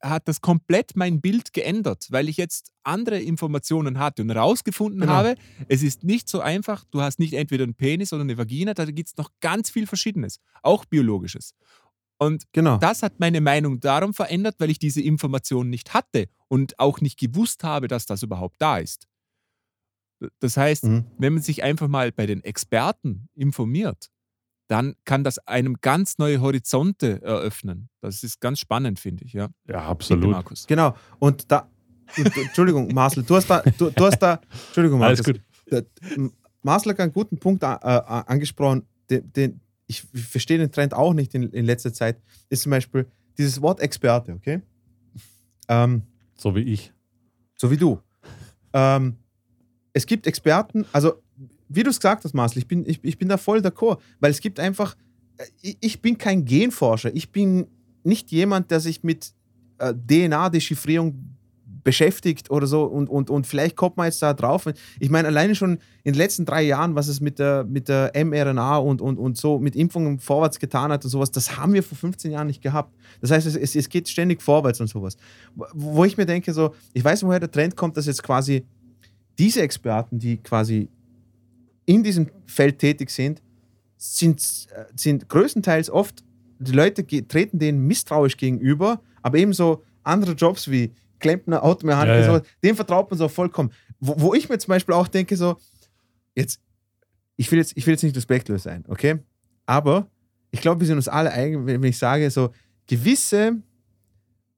hat 0.00 0.28
das 0.28 0.40
komplett 0.40 0.94
mein 0.96 1.20
Bild 1.20 1.52
geändert, 1.52 2.06
weil 2.10 2.28
ich 2.28 2.36
jetzt 2.36 2.72
andere 2.84 3.18
Informationen 3.20 3.98
hatte 3.98 4.22
und 4.22 4.30
herausgefunden 4.30 5.00
Genau. 5.00 5.12
habe, 5.12 5.34
es 5.68 5.82
ist 5.82 6.04
nicht 6.04 6.28
so 6.28 6.40
einfach, 6.40 6.84
du 6.90 7.00
hast 7.00 7.18
nicht 7.18 7.34
entweder 7.34 7.64
einen 7.64 7.74
Penis 7.74 8.12
oder 8.12 8.22
eine 8.22 8.38
Vagina, 8.38 8.74
da 8.74 8.84
gibt 8.84 9.08
es 9.08 9.16
noch 9.16 9.30
ganz 9.40 9.70
viel 9.70 9.86
Verschiedenes, 9.86 10.38
auch 10.62 10.84
biologisches. 10.84 11.54
Und 12.20 12.44
Genau. 12.52 12.78
das 12.78 13.02
hat 13.02 13.20
meine 13.20 13.40
Meinung 13.40 13.80
darum 13.80 14.12
verändert, 14.14 14.56
weil 14.58 14.70
ich 14.70 14.78
diese 14.78 15.00
Information 15.00 15.70
nicht 15.70 15.94
hatte 15.94 16.28
und 16.48 16.78
auch 16.78 17.00
nicht 17.00 17.18
gewusst 17.18 17.62
habe, 17.64 17.86
dass 17.88 18.06
das 18.06 18.22
überhaupt 18.22 18.56
da 18.60 18.78
ist. 18.78 19.06
Das 20.40 20.56
heißt, 20.56 20.84
Mhm. 20.84 21.06
wenn 21.18 21.34
man 21.34 21.42
sich 21.42 21.62
einfach 21.62 21.86
mal 21.88 22.10
bei 22.12 22.26
den 22.26 22.42
Experten 22.42 23.28
informiert, 23.34 24.10
dann 24.68 24.94
kann 25.04 25.24
das 25.24 25.38
einem 25.46 25.76
ganz 25.80 26.18
neue 26.18 26.40
Horizonte 26.40 27.20
eröffnen. 27.22 27.88
Das 28.00 28.22
ist 28.22 28.40
ganz 28.40 28.60
spannend, 28.60 29.00
finde 29.00 29.24
ich. 29.24 29.32
Ja, 29.32 29.42
Ja, 29.42 29.48
Bitte, 29.66 29.82
absolut. 29.82 30.30
Markus. 30.30 30.66
Genau. 30.66 30.94
Und 31.18 31.50
da, 31.50 31.68
und, 32.16 32.36
Entschuldigung, 32.36 32.88
Marcel, 32.94 33.22
du 33.24 33.34
hast 33.36 33.48
da, 33.48 33.60
du, 33.62 33.90
du 33.90 34.04
hast 34.04 34.18
da, 34.18 34.40
Entschuldigung, 34.66 35.02
Alles 35.02 35.26
Markus. 35.26 35.42
gut. 35.70 36.32
Marcel 36.62 36.92
hat 36.92 37.00
einen 37.00 37.12
guten 37.12 37.38
Punkt 37.38 37.62
äh, 37.62 37.66
äh, 37.66 37.78
angesprochen, 37.80 38.82
den, 39.10 39.32
den 39.32 39.60
ich 39.86 40.02
verstehe 40.02 40.58
den 40.58 40.70
Trend 40.70 40.92
auch 40.92 41.14
nicht 41.14 41.34
in, 41.34 41.44
in 41.50 41.64
letzter 41.64 41.92
Zeit, 41.92 42.20
ist 42.50 42.62
zum 42.62 42.70
Beispiel 42.70 43.06
dieses 43.38 43.62
Wort 43.62 43.80
Experte, 43.80 44.32
okay? 44.34 44.60
Ähm, 45.68 46.02
So 46.34 46.54
wie 46.54 46.60
ich. 46.60 46.92
so 47.56 47.70
wie 47.70 47.76
du. 47.78 47.98
Ähm, 48.74 49.16
es 49.94 50.04
gibt 50.04 50.26
Experten, 50.26 50.84
also 50.92 51.22
wie 51.68 51.82
du 51.82 51.90
es 51.90 52.00
gesagt 52.00 52.24
hast, 52.24 52.34
Marcel, 52.34 52.58
ich 52.58 52.68
bin, 52.68 52.84
ich, 52.86 53.00
ich 53.02 53.18
bin 53.18 53.28
da 53.28 53.36
voll 53.36 53.58
d'accord, 53.58 53.98
weil 54.20 54.30
es 54.30 54.40
gibt 54.40 54.60
einfach, 54.60 54.96
äh, 55.36 55.44
ich, 55.62 55.76
ich 55.80 56.02
bin 56.02 56.18
kein 56.18 56.44
Genforscher, 56.44 57.14
ich 57.14 57.30
bin 57.30 57.66
nicht 58.04 58.30
jemand, 58.30 58.70
der 58.70 58.80
sich 58.80 59.02
mit 59.02 59.32
äh, 59.78 59.94
DNA-Dechiffrierung 59.94 61.36
beschäftigt 61.84 62.50
oder 62.50 62.66
so 62.66 62.84
und, 62.84 63.08
und, 63.08 63.30
und 63.30 63.46
vielleicht 63.46 63.74
kommt 63.74 63.96
man 63.96 64.06
jetzt 64.06 64.20
da 64.20 64.34
drauf. 64.34 64.68
Ich 65.00 65.08
meine, 65.08 65.28
alleine 65.28 65.54
schon 65.54 65.78
in 66.04 66.12
den 66.12 66.16
letzten 66.16 66.44
drei 66.44 66.62
Jahren, 66.62 66.94
was 66.94 67.08
es 67.08 67.20
mit 67.20 67.38
der, 67.38 67.64
mit 67.64 67.88
der 67.88 68.12
mRNA 68.14 68.76
und, 68.76 69.00
und, 69.00 69.16
und 69.16 69.38
so 69.38 69.58
mit 69.58 69.74
Impfungen 69.74 70.18
vorwärts 70.18 70.58
getan 70.58 70.92
hat 70.92 71.04
und 71.04 71.10
sowas, 71.10 71.30
das 71.30 71.56
haben 71.56 71.72
wir 71.72 71.82
vor 71.82 71.96
15 71.96 72.30
Jahren 72.30 72.46
nicht 72.46 72.60
gehabt. 72.60 72.94
Das 73.22 73.30
heißt, 73.30 73.46
es, 73.46 73.74
es, 73.74 73.88
geht 73.88 74.06
ständig 74.06 74.42
vorwärts 74.42 74.80
und 74.82 74.88
sowas. 74.88 75.16
Wo 75.72 76.04
ich 76.04 76.18
mir 76.18 76.26
denke, 76.26 76.52
so, 76.52 76.74
ich 76.92 77.02
weiß, 77.02 77.22
woher 77.24 77.40
der 77.40 77.50
Trend 77.50 77.74
kommt, 77.74 77.96
dass 77.96 78.04
jetzt 78.04 78.22
quasi 78.22 78.66
diese 79.38 79.62
Experten, 79.62 80.18
die 80.18 80.36
quasi 80.38 80.90
in 81.88 82.02
diesem 82.02 82.28
Feld 82.46 82.78
tätig 82.78 83.08
sind, 83.08 83.40
sind, 83.96 84.40
äh, 84.74 84.84
sind 84.94 85.28
größtenteils 85.28 85.88
oft, 85.88 86.22
die 86.58 86.72
Leute 86.72 87.06
treten 87.06 87.58
denen 87.58 87.86
misstrauisch 87.86 88.36
gegenüber, 88.36 89.00
aber 89.22 89.38
ebenso 89.38 89.82
andere 90.02 90.32
Jobs 90.32 90.70
wie 90.70 90.92
Klempner, 91.18 91.64
Automechaniker, 91.64 92.20
Ja, 92.20 92.32
ja. 92.36 92.42
dem 92.62 92.76
vertraut 92.76 93.10
man 93.10 93.16
so 93.18 93.26
vollkommen. 93.28 93.70
Wo, 94.00 94.14
wo 94.18 94.34
ich 94.34 94.48
mir 94.50 94.58
zum 94.58 94.68
Beispiel 94.68 94.94
auch 94.94 95.08
denke, 95.08 95.34
so, 95.36 95.56
jetzt, 96.34 96.60
ich 97.36 97.50
will 97.50 97.58
jetzt, 97.58 97.72
ich 97.74 97.86
will 97.86 97.94
jetzt 97.94 98.02
nicht 98.02 98.16
respektlos 98.16 98.64
sein, 98.64 98.84
okay? 98.88 99.20
Aber 99.64 100.10
ich 100.50 100.60
glaube, 100.60 100.80
wir 100.80 100.86
sind 100.86 100.96
uns 100.96 101.08
alle 101.08 101.32
eigen, 101.32 101.66
wenn 101.66 101.80
wenn 101.80 101.90
ich 101.90 101.98
sage, 101.98 102.30
so 102.30 102.50
gewisse 102.86 103.56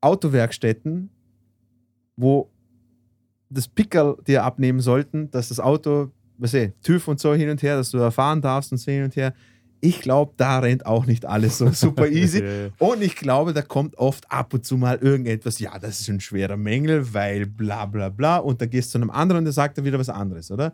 Autowerkstätten, 0.00 1.10
wo 2.16 2.50
das 3.50 3.68
Pickerl 3.68 4.16
dir 4.26 4.42
abnehmen 4.44 4.80
sollten, 4.80 5.30
dass 5.30 5.48
das 5.48 5.60
Auto, 5.60 6.10
was 6.40 6.54
ich, 6.54 6.72
TÜV 6.82 7.08
und 7.08 7.20
so 7.20 7.34
hin 7.34 7.50
und 7.50 7.62
her, 7.62 7.76
dass 7.76 7.90
du 7.90 7.98
da 7.98 8.10
fahren 8.10 8.40
darfst 8.40 8.72
und 8.72 8.78
so 8.78 8.90
hin 8.90 9.04
und 9.04 9.14
her. 9.14 9.34
Ich 9.82 10.00
glaube, 10.00 10.34
da 10.36 10.58
rennt 10.58 10.84
auch 10.84 11.06
nicht 11.06 11.24
alles 11.24 11.58
so 11.58 11.68
super 11.72 12.08
easy. 12.08 12.42
Und 12.78 13.02
ich 13.02 13.16
glaube, 13.16 13.52
da 13.52 13.62
kommt 13.62 13.96
oft 13.98 14.30
ab 14.30 14.52
und 14.52 14.64
zu 14.64 14.76
mal 14.76 14.96
irgendetwas, 14.96 15.58
ja, 15.58 15.78
das 15.78 16.00
ist 16.00 16.08
ein 16.08 16.20
schwerer 16.20 16.56
Mängel, 16.56 17.14
weil 17.14 17.46
bla 17.46 17.86
bla 17.86 18.08
bla. 18.08 18.38
Und 18.38 18.60
da 18.60 18.66
gehst 18.66 18.90
du 18.90 18.92
zu 18.92 18.98
einem 18.98 19.10
anderen, 19.10 19.44
der 19.44 19.52
sagt 19.52 19.78
dann 19.78 19.84
wieder 19.84 19.98
was 19.98 20.08
anderes, 20.08 20.50
oder? 20.50 20.72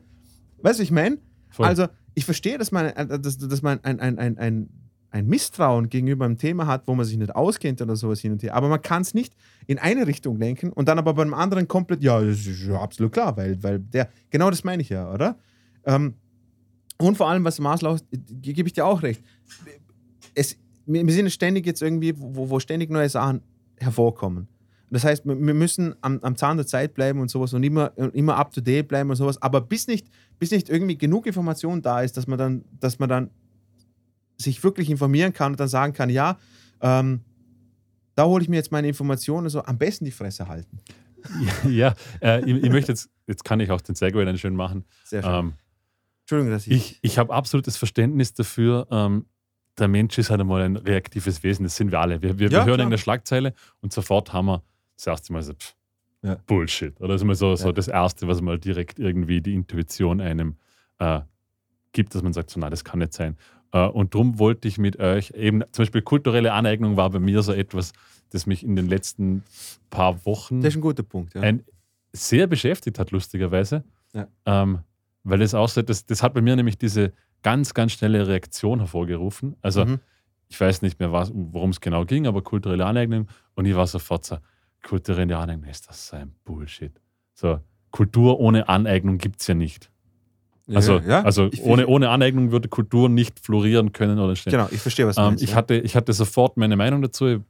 Weißt 0.63 0.79
du, 0.79 0.83
ich 0.83 0.91
meine? 0.91 1.19
Also, 1.59 1.87
ich 2.15 2.25
verstehe, 2.25 2.59
dass 2.59 2.73
man, 2.73 2.87
äh, 2.87 3.19
dass, 3.19 3.39
dass 3.39 3.63
man 3.63 3.83
ein, 3.85 4.01
ein, 4.01 4.19
ein, 4.19 4.39
ein, 4.39 4.69
ein 5.11 5.27
Misstrauen 5.27 5.89
gegenüber 5.89 6.25
einem 6.25 6.39
Thema 6.39 6.67
hat, 6.67 6.87
wo 6.87 6.95
man 6.95 7.07
sich 7.07 7.17
nicht 7.17 7.35
auskennt 7.35 7.81
oder 7.81 7.97
sowas 7.97 8.21
hin 8.21 8.33
und 8.33 8.43
her. 8.43 8.55
Aber 8.55 8.69
man 8.69 8.83
kann 8.83 9.03
es 9.03 9.15
nicht 9.15 9.35
in 9.67 9.79
eine 9.79 10.07
Richtung 10.07 10.39
lenken 10.39 10.73
und 10.73 10.89
dann 10.89 10.99
aber 10.99 11.15
beim 11.15 11.35
anderen 11.35 11.69
komplett, 11.69 12.03
ja, 12.03 12.21
das 12.21 12.47
ist 12.47 12.67
ja 12.67 12.81
absolut 12.81 13.13
klar, 13.13 13.37
weil, 13.37 13.63
weil 13.63 13.79
der, 13.79 14.09
genau 14.31 14.51
das 14.51 14.65
meine 14.65 14.83
ich 14.83 14.89
ja, 14.89 15.13
oder? 15.13 15.39
Ähm, 15.87 16.15
und 16.99 17.17
vor 17.17 17.29
allem, 17.29 17.45
was 17.45 17.59
Marcel 17.59 17.89
auch, 17.89 17.99
ge- 18.11 18.53
gebe 18.53 18.69
ich 18.69 18.73
dir 18.73 18.87
auch 18.87 19.03
recht. 19.03 19.23
Es, 20.35 20.57
wir 20.87 21.13
sind 21.13 21.31
ständig 21.31 21.67
jetzt 21.67 21.83
irgendwie, 21.83 22.15
wo, 22.17 22.51
wo 22.51 22.61
ständig 22.61 22.91
neue 22.91 23.09
Sachen 23.09 23.41
hervorkommen. 23.79 24.49
Das 24.91 25.05
heißt, 25.05 25.27
wir 25.27 25.35
müssen 25.35 25.97
am, 26.01 26.21
am 26.23 26.37
Zahn 26.37 26.57
der 26.59 26.67
Zeit 26.67 26.95
bleiben 26.95 27.19
und 27.21 27.29
sowas 27.29 27.53
und 27.53 27.65
immer, 27.65 27.93
immer 28.15 28.37
up 28.37 28.53
to 28.53 28.61
date 28.61 28.87
bleiben 28.87 29.11
und 29.11 29.17
sowas. 29.17 29.41
Aber 29.43 29.61
bis 29.61 29.89
nicht, 29.89 30.07
bis 30.39 30.53
nicht 30.53 30.69
irgendwie 30.69 30.97
genug 30.97 31.27
Information 31.27 31.83
da 31.83 32.03
ist, 32.03 32.17
dass 32.17 32.27
man 32.29 32.39
dann, 32.39 32.65
dass 32.79 32.99
man 33.01 33.09
dann 33.09 33.31
sich 34.39 34.63
wirklich 34.63 34.89
informieren 34.89 35.33
kann 35.33 35.53
und 35.53 35.61
dann 35.61 35.69
sagen 35.69 35.93
kann, 35.93 36.09
ja, 36.09 36.39
ähm, 36.81 37.21
da 38.15 38.25
hole 38.27 38.43
ich 38.43 38.49
mir 38.49 38.57
jetzt 38.57 38.71
meine 38.71 38.87
Informationen, 38.89 39.49
so 39.49 39.63
am 39.65 39.77
besten 39.77 40.05
die 40.05 40.11
Fresse 40.13 40.47
halten. 40.47 40.79
ja, 41.69 41.95
äh, 42.23 42.41
ich, 42.49 42.63
ich 42.65 42.71
möchte 42.71 42.93
jetzt, 42.93 43.11
jetzt 43.27 43.45
kann 43.45 43.59
ich 43.61 43.71
auch 43.73 43.81
den 43.81 43.97
Segway 43.97 44.25
dann 44.25 44.39
schön 44.39 44.55
machen. 44.55 44.85
Sehr 45.05 45.23
schön. 45.23 45.33
Ähm, 45.35 45.53
Entschuldigung, 46.27 46.53
dass 46.53 46.67
ich. 46.67 46.73
ich 46.73 46.99
ich 47.03 47.19
habe 47.19 47.33
absolutes 47.33 47.77
Verständnis 47.77 48.35
dafür. 48.35 48.87
Ähm, 48.91 49.27
der 49.79 49.89
Mensch 49.89 50.19
ist 50.19 50.31
halt 50.31 50.41
einmal 50.41 50.63
ein 50.63 50.77
reaktives 50.77 51.43
Wesen, 51.43 51.63
das 51.65 51.77
sind 51.77 51.93
wir 51.93 52.01
alle. 52.01 52.21
Wir, 52.23 52.39
wir, 52.39 52.49
Ja, 52.49 52.61
wir 52.61 52.65
hören 52.65 52.75
klar. 52.77 52.85
in 52.87 52.91
der 52.91 52.99
Schlagzeile 52.99 53.55
und 53.81 53.93
sofort 53.93 54.33
haben 54.33 54.47
wir 54.47 54.63
das 54.97 55.07
erste 55.07 55.33
Mal 55.33 55.43
so, 55.43 55.53
pff, 55.53 55.75
Ja. 56.23 56.37
Bullshit. 56.47 56.99
Oder 57.01 57.09
das 57.13 57.21
ist 57.23 57.27
mal 57.27 57.35
so, 57.35 57.55
so 57.57 57.67
Ja. 57.69 57.73
das 57.73 57.87
Erste, 57.89 58.27
was 58.27 58.41
mal 58.41 58.59
direkt 58.59 58.99
irgendwie 58.99 59.41
die 59.41 59.55
Intuition 59.55 60.21
einem 60.21 60.57
äh, 60.99 61.21
gibt, 61.93 62.15
dass 62.15 62.23
man 62.23 62.33
sagt, 62.33 62.51
so, 62.51 62.59
nein, 62.59 62.71
das 62.71 62.85
kann 62.85 62.99
nicht 63.01 63.13
sein. 63.13 63.37
Äh, 63.73 63.87
und 63.87 64.15
darum 64.15 64.39
wollte 64.39 64.67
ich 64.67 64.79
mit 64.79 64.99
euch 64.99 65.31
eben, 65.33 65.63
zum 65.73 65.83
Beispiel 65.85 66.03
kulturelle 66.03 66.53
Aneignung 66.55 66.97
war 66.97 67.11
bei 67.11 67.19
mir 67.21 67.43
so 67.43 67.53
etwas, 67.53 67.93
das 68.31 68.47
mich 68.47 68.65
in 68.65 68.75
den 68.77 68.89
letzten 68.89 69.45
paar 69.91 70.25
Wochen 70.27 70.61
das 70.63 70.71
ist 70.73 70.79
ein 70.79 70.81
guter 70.83 71.03
Punkt. 71.05 71.35
Ja. 71.35 71.43
ein, 71.43 71.63
sehr 72.13 72.47
beschäftigt 72.47 72.99
hat, 72.99 73.11
lustigerweise. 73.13 73.85
Ja. 74.15 74.27
Ähm, 74.47 74.79
weil 75.29 75.43
es 75.43 75.55
auch 75.55 75.69
so, 75.69 75.83
das, 75.83 76.07
das 76.07 76.23
hat 76.23 76.35
bei 76.35 76.41
mir 76.41 76.57
nämlich 76.57 76.79
diese 76.79 77.13
ganz, 77.43 77.75
ganz 77.75 77.93
schnelle 77.93 78.27
Reaktion 78.27 78.79
hervorgerufen. 78.81 79.57
Also, 79.63 79.85
Mhm. 79.85 80.01
ich 80.49 80.61
weiß 80.61 80.83
nicht 80.83 80.99
mehr, 81.01 81.13
was- 81.13 81.33
worum 81.35 81.71
es 81.71 81.81
genau 81.81 82.05
ging, 82.05 82.27
aber 82.27 82.43
kulturelle 82.43 82.87
Aneignung. 82.87 83.29
Und 83.55 83.67
ich 83.67 83.75
war 83.75 83.87
sofort 83.87 84.25
so, 84.25 84.39
kulturelle 84.83 85.37
Aneignung, 85.37 85.69
ist 85.69 85.89
das 85.89 86.09
so 86.09 86.17
ein 86.17 86.33
Bullshit. 86.45 86.93
So, 87.35 87.61
Kultur 87.91 88.39
ohne 88.41 88.69
Aneignung 88.69 89.19
gibt 89.19 89.41
es 89.41 89.47
ja 89.47 89.55
nicht. 89.55 89.91
Also, 90.75 90.99
ja, 90.99 91.23
also 91.23 91.49
ich, 91.53 91.63
ohne, 91.63 91.87
ohne 91.87 92.09
Aneignung 92.11 92.51
würde 92.51 92.69
Kultur 92.69 93.09
nicht 93.09 93.39
florieren 93.39 93.93
können 93.93 94.19
oder 94.19 94.35
stehen. 94.35 94.51
Genau, 94.51 94.69
ich 94.71 94.81
verstehe, 94.81 95.07
was 95.07 95.15
du 95.17 95.23
Ähm, 95.23 95.29
meinst. 95.29 95.45
ich, 95.45 95.51
ja. 95.51 95.57
hatte, 95.57 95.75
ich 95.77 95.95
hatte 95.95 96.13
sofort 96.13 96.57
meine 96.57 96.77
Meinung 96.77 97.03
dazu. 97.03 97.27
Ich 97.27 97.41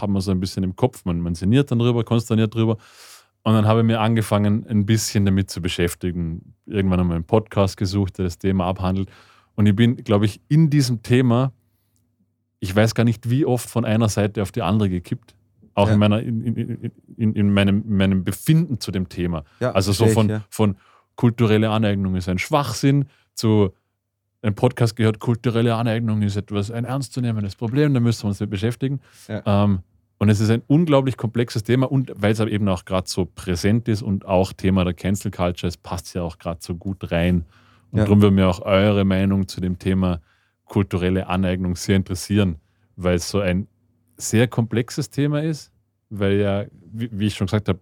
habe 0.00 0.12
mir 0.12 0.20
so 0.20 0.30
ein 0.30 0.38
bisschen 0.38 0.62
im 0.62 0.76
Kopf, 0.76 1.04
man, 1.04 1.20
man 1.20 1.34
sinniert 1.34 1.70
dann 1.72 1.80
drüber, 1.80 2.04
konsterniert 2.04 2.54
drüber. 2.54 2.76
Und 3.42 3.54
dann 3.54 3.66
habe 3.66 3.80
ich 3.80 3.86
mir 3.86 4.00
angefangen, 4.00 4.66
ein 4.68 4.84
bisschen 4.86 5.24
damit 5.24 5.50
zu 5.50 5.62
beschäftigen. 5.62 6.54
Irgendwann 6.66 7.00
einmal 7.00 7.16
einen 7.16 7.24
Podcast 7.24 7.76
gesucht, 7.76 8.18
der 8.18 8.24
das 8.26 8.38
Thema 8.38 8.66
abhandelt. 8.66 9.08
Und 9.54 9.66
ich 9.66 9.74
bin, 9.74 9.96
glaube 9.96 10.26
ich, 10.26 10.40
in 10.48 10.68
diesem 10.70 11.02
Thema, 11.02 11.52
ich 12.60 12.74
weiß 12.74 12.94
gar 12.94 13.04
nicht, 13.04 13.30
wie 13.30 13.46
oft 13.46 13.68
von 13.68 13.84
einer 13.84 14.08
Seite 14.08 14.42
auf 14.42 14.52
die 14.52 14.62
andere 14.62 14.90
gekippt. 14.90 15.34
Auch 15.74 15.86
Ja. 15.88 15.94
in, 15.94 15.98
meiner, 16.00 16.20
in, 16.20 16.42
in, 16.44 16.90
in, 17.16 17.32
in 17.34 17.52
meinem, 17.52 17.82
meinem 17.86 18.24
Befinden 18.24 18.78
zu 18.80 18.90
dem 18.90 19.08
Thema. 19.08 19.44
Ja, 19.60 19.72
Also 19.72 19.92
so 19.92 20.06
von, 20.08 20.26
ich, 20.26 20.32
ja. 20.32 20.44
von 20.50 20.76
kulturelle 21.16 21.70
Aneignung 21.70 22.16
ist 22.16 22.28
ein 22.28 22.38
Schwachsinn 22.38 23.06
zu 23.34 23.72
einem 24.42 24.54
Podcast 24.54 24.96
gehört, 24.96 25.18
kulturelle 25.18 25.74
Aneignung 25.74 26.22
ist 26.22 26.36
etwas 26.36 26.70
ein 26.70 26.84
ernstzunehmendes 26.84 27.56
Problem, 27.56 27.92
da 27.94 28.00
müssen 28.00 28.24
wir 28.24 28.28
uns 28.28 28.40
mit 28.40 28.50
beschäftigen. 28.50 29.00
Ja. 29.28 29.42
Ähm, 29.64 29.80
und 30.20 30.28
es 30.28 30.38
ist 30.38 30.50
ein 30.50 30.62
unglaublich 30.66 31.16
komplexes 31.16 31.64
Thema 31.64 31.90
und 31.90 32.12
weil 32.14 32.32
es 32.32 32.40
aber 32.40 32.50
eben 32.50 32.68
auch 32.68 32.84
gerade 32.84 33.08
so 33.08 33.24
präsent 33.24 33.88
ist 33.88 34.02
und 34.02 34.26
auch 34.26 34.52
Thema 34.52 34.84
der 34.84 34.92
Cancel 34.92 35.30
Culture, 35.30 35.66
es 35.66 35.78
passt 35.78 36.14
ja 36.14 36.22
auch 36.22 36.38
gerade 36.38 36.60
so 36.62 36.74
gut 36.76 37.10
rein. 37.10 37.46
Und 37.90 37.98
Ja. 37.98 38.04
darum 38.04 38.20
würde 38.20 38.34
mir 38.34 38.46
auch 38.46 38.60
eure 38.60 39.04
Meinung 39.06 39.48
zu 39.48 39.62
dem 39.62 39.78
Thema 39.78 40.20
kulturelle 40.66 41.26
Aneignung 41.26 41.74
sehr 41.74 41.96
interessieren, 41.96 42.56
weil 42.96 43.16
es 43.16 43.30
so 43.30 43.40
ein 43.40 43.66
sehr 44.18 44.46
komplexes 44.46 45.08
Thema 45.08 45.42
ist, 45.42 45.72
weil 46.10 46.34
ja, 46.34 46.66
wie, 46.92 47.26
ich 47.26 47.34
schon 47.34 47.46
gesagt 47.46 47.68
habe, 47.70 47.78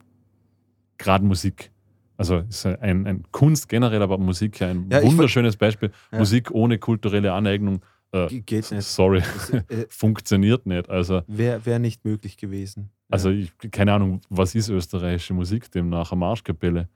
gerade 0.96 1.24
Musik, 1.24 1.72
also 2.16 2.38
ist 2.48 2.64
ein, 2.64 3.04
ein 3.06 3.24
Kunst 3.32 3.68
generell, 3.68 4.00
aber 4.00 4.16
Musik 4.16 4.60
ja 4.60 4.68
ein 4.68 4.88
Ja, 4.92 5.02
wunderschönes 5.02 5.56
Beispiel. 5.56 5.90
Ja. 6.12 6.18
Musik 6.18 6.52
ohne 6.52 6.78
kulturelle 6.78 7.32
Aneignung, 7.32 7.80
äh, 8.12 8.26
Ge- 8.28 8.40
Geht 8.40 8.70
nicht. 8.70 8.84
sorry, 8.84 9.20
Das, 9.20 9.50
äh, 9.68 9.86
funktioniert 9.88 10.66
nicht. 10.66 10.88
Also, 10.88 11.22
Wäre 11.26 11.64
wär 11.66 11.78
nicht 11.78 12.04
möglich 12.04 12.36
gewesen. 12.36 12.90
also 13.08 13.30
ich, 13.30 13.52
keine 13.70 13.92
Ahnung, 13.92 14.20
was 14.30 14.54
ist 14.54 14.68
österreichische 14.68 15.34
Musik 15.34 15.70
demnach? 15.70 16.12
Eine 16.12 16.20
Marschkapelle. 16.20 16.88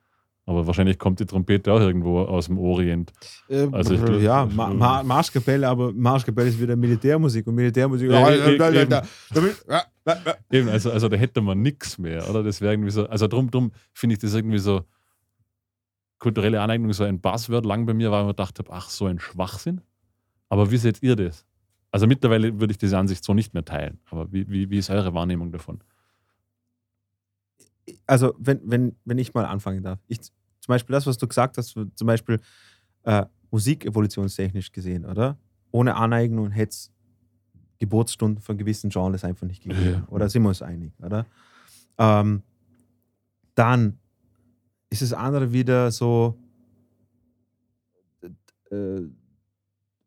Aber 0.44 0.66
wahrscheinlich 0.66 0.98
kommt 0.98 1.20
die 1.20 1.24
Trompete 1.26 1.72
auch 1.72 1.78
irgendwo 1.78 2.18
aus 2.22 2.46
dem 2.46 2.58
Orient. 2.58 3.12
Äh, 3.48 3.68
Also 3.70 3.96
glaub- 3.96 4.20
ja, 4.20 4.44
Ma 4.44 4.70
Ma 4.74 5.02
Marschkapelle, 5.04 5.68
aber 5.68 5.92
Marschkapelle 5.92 6.48
ist 6.48 6.60
wieder 6.60 6.74
Militärmusik 6.74 7.46
und 7.46 7.54
Militärmusik. 7.54 8.10
Ja, 8.10 8.28
eben. 8.34 9.02
Eben, 10.50 10.68
also, 10.68 10.90
also 10.90 11.08
da 11.08 11.16
hätte 11.16 11.40
man 11.40 11.62
nichts 11.62 11.96
mehr, 11.96 12.28
oder? 12.28 12.42
Das 12.42 12.60
wäre 12.60 12.72
irgendwie 12.72 12.90
so, 12.90 13.06
also 13.06 13.28
drum, 13.28 13.50
drum 13.52 13.70
finde 13.92 14.14
ich 14.14 14.18
das 14.18 14.34
irgendwie 14.34 14.58
so, 14.58 14.82
kulturelle 16.18 16.60
Aneignung 16.60 16.92
so 16.92 17.04
ein 17.04 17.20
Buzzword 17.20 17.64
lang 17.64 17.86
bei 17.86 17.94
mir, 17.94 18.10
weil 18.10 18.20
ich 18.22 18.26
mir 18.26 18.32
gedacht 18.32 18.58
habe, 18.58 18.72
ach, 18.72 18.88
so 18.90 19.06
ein 19.06 19.18
Schwachsinn. 19.20 19.80
Aber 20.52 20.70
wie 20.70 20.76
seht 20.76 21.02
ihr 21.02 21.16
das? 21.16 21.46
Also 21.90 22.06
mittlerweile 22.06 22.60
würde 22.60 22.72
ich 22.72 22.76
diese 22.76 22.98
Ansicht 22.98 23.24
so 23.24 23.32
nicht 23.32 23.54
mehr 23.54 23.64
teilen. 23.64 23.98
Aber 24.10 24.30
wie, 24.30 24.46
wie, 24.50 24.68
wie 24.68 24.76
ist 24.76 24.90
eure 24.90 25.14
Wahrnehmung 25.14 25.50
davon? 25.50 25.82
Also, 28.06 28.34
wenn, 28.38 28.60
wenn, 28.62 28.94
wenn 29.06 29.16
ich 29.16 29.32
mal 29.32 29.46
anfangen 29.46 29.82
darf. 29.82 29.98
Ich, 30.08 30.20
zum 30.20 30.34
Beispiel 30.68 30.92
das, 30.92 31.06
was 31.06 31.16
du 31.16 31.26
gesagt 31.26 31.56
hast, 31.56 31.70
zum 31.70 32.06
Beispiel 32.06 32.38
äh, 33.04 33.24
Musik 33.50 33.86
evolutionstechnisch 33.86 34.72
gesehen, 34.72 35.06
oder? 35.06 35.38
Ohne 35.70 35.96
Aneignung 35.96 36.50
hätte 36.50 36.72
es 36.72 36.92
Geburtsstunden 37.78 38.42
von 38.42 38.58
gewissen 38.58 38.90
Genres 38.90 39.24
einfach 39.24 39.46
nicht 39.46 39.62
gegeben. 39.62 39.90
Ja. 39.90 40.06
Oder 40.08 40.28
sind 40.28 40.42
wir 40.42 40.50
uns 40.50 40.60
einig, 40.60 40.92
oder? 41.00 41.24
Ähm, 41.96 42.42
dann 43.54 43.98
ist 44.90 45.00
das 45.00 45.14
andere 45.14 45.50
wieder 45.54 45.90
so, 45.90 46.36
äh, 48.70 49.00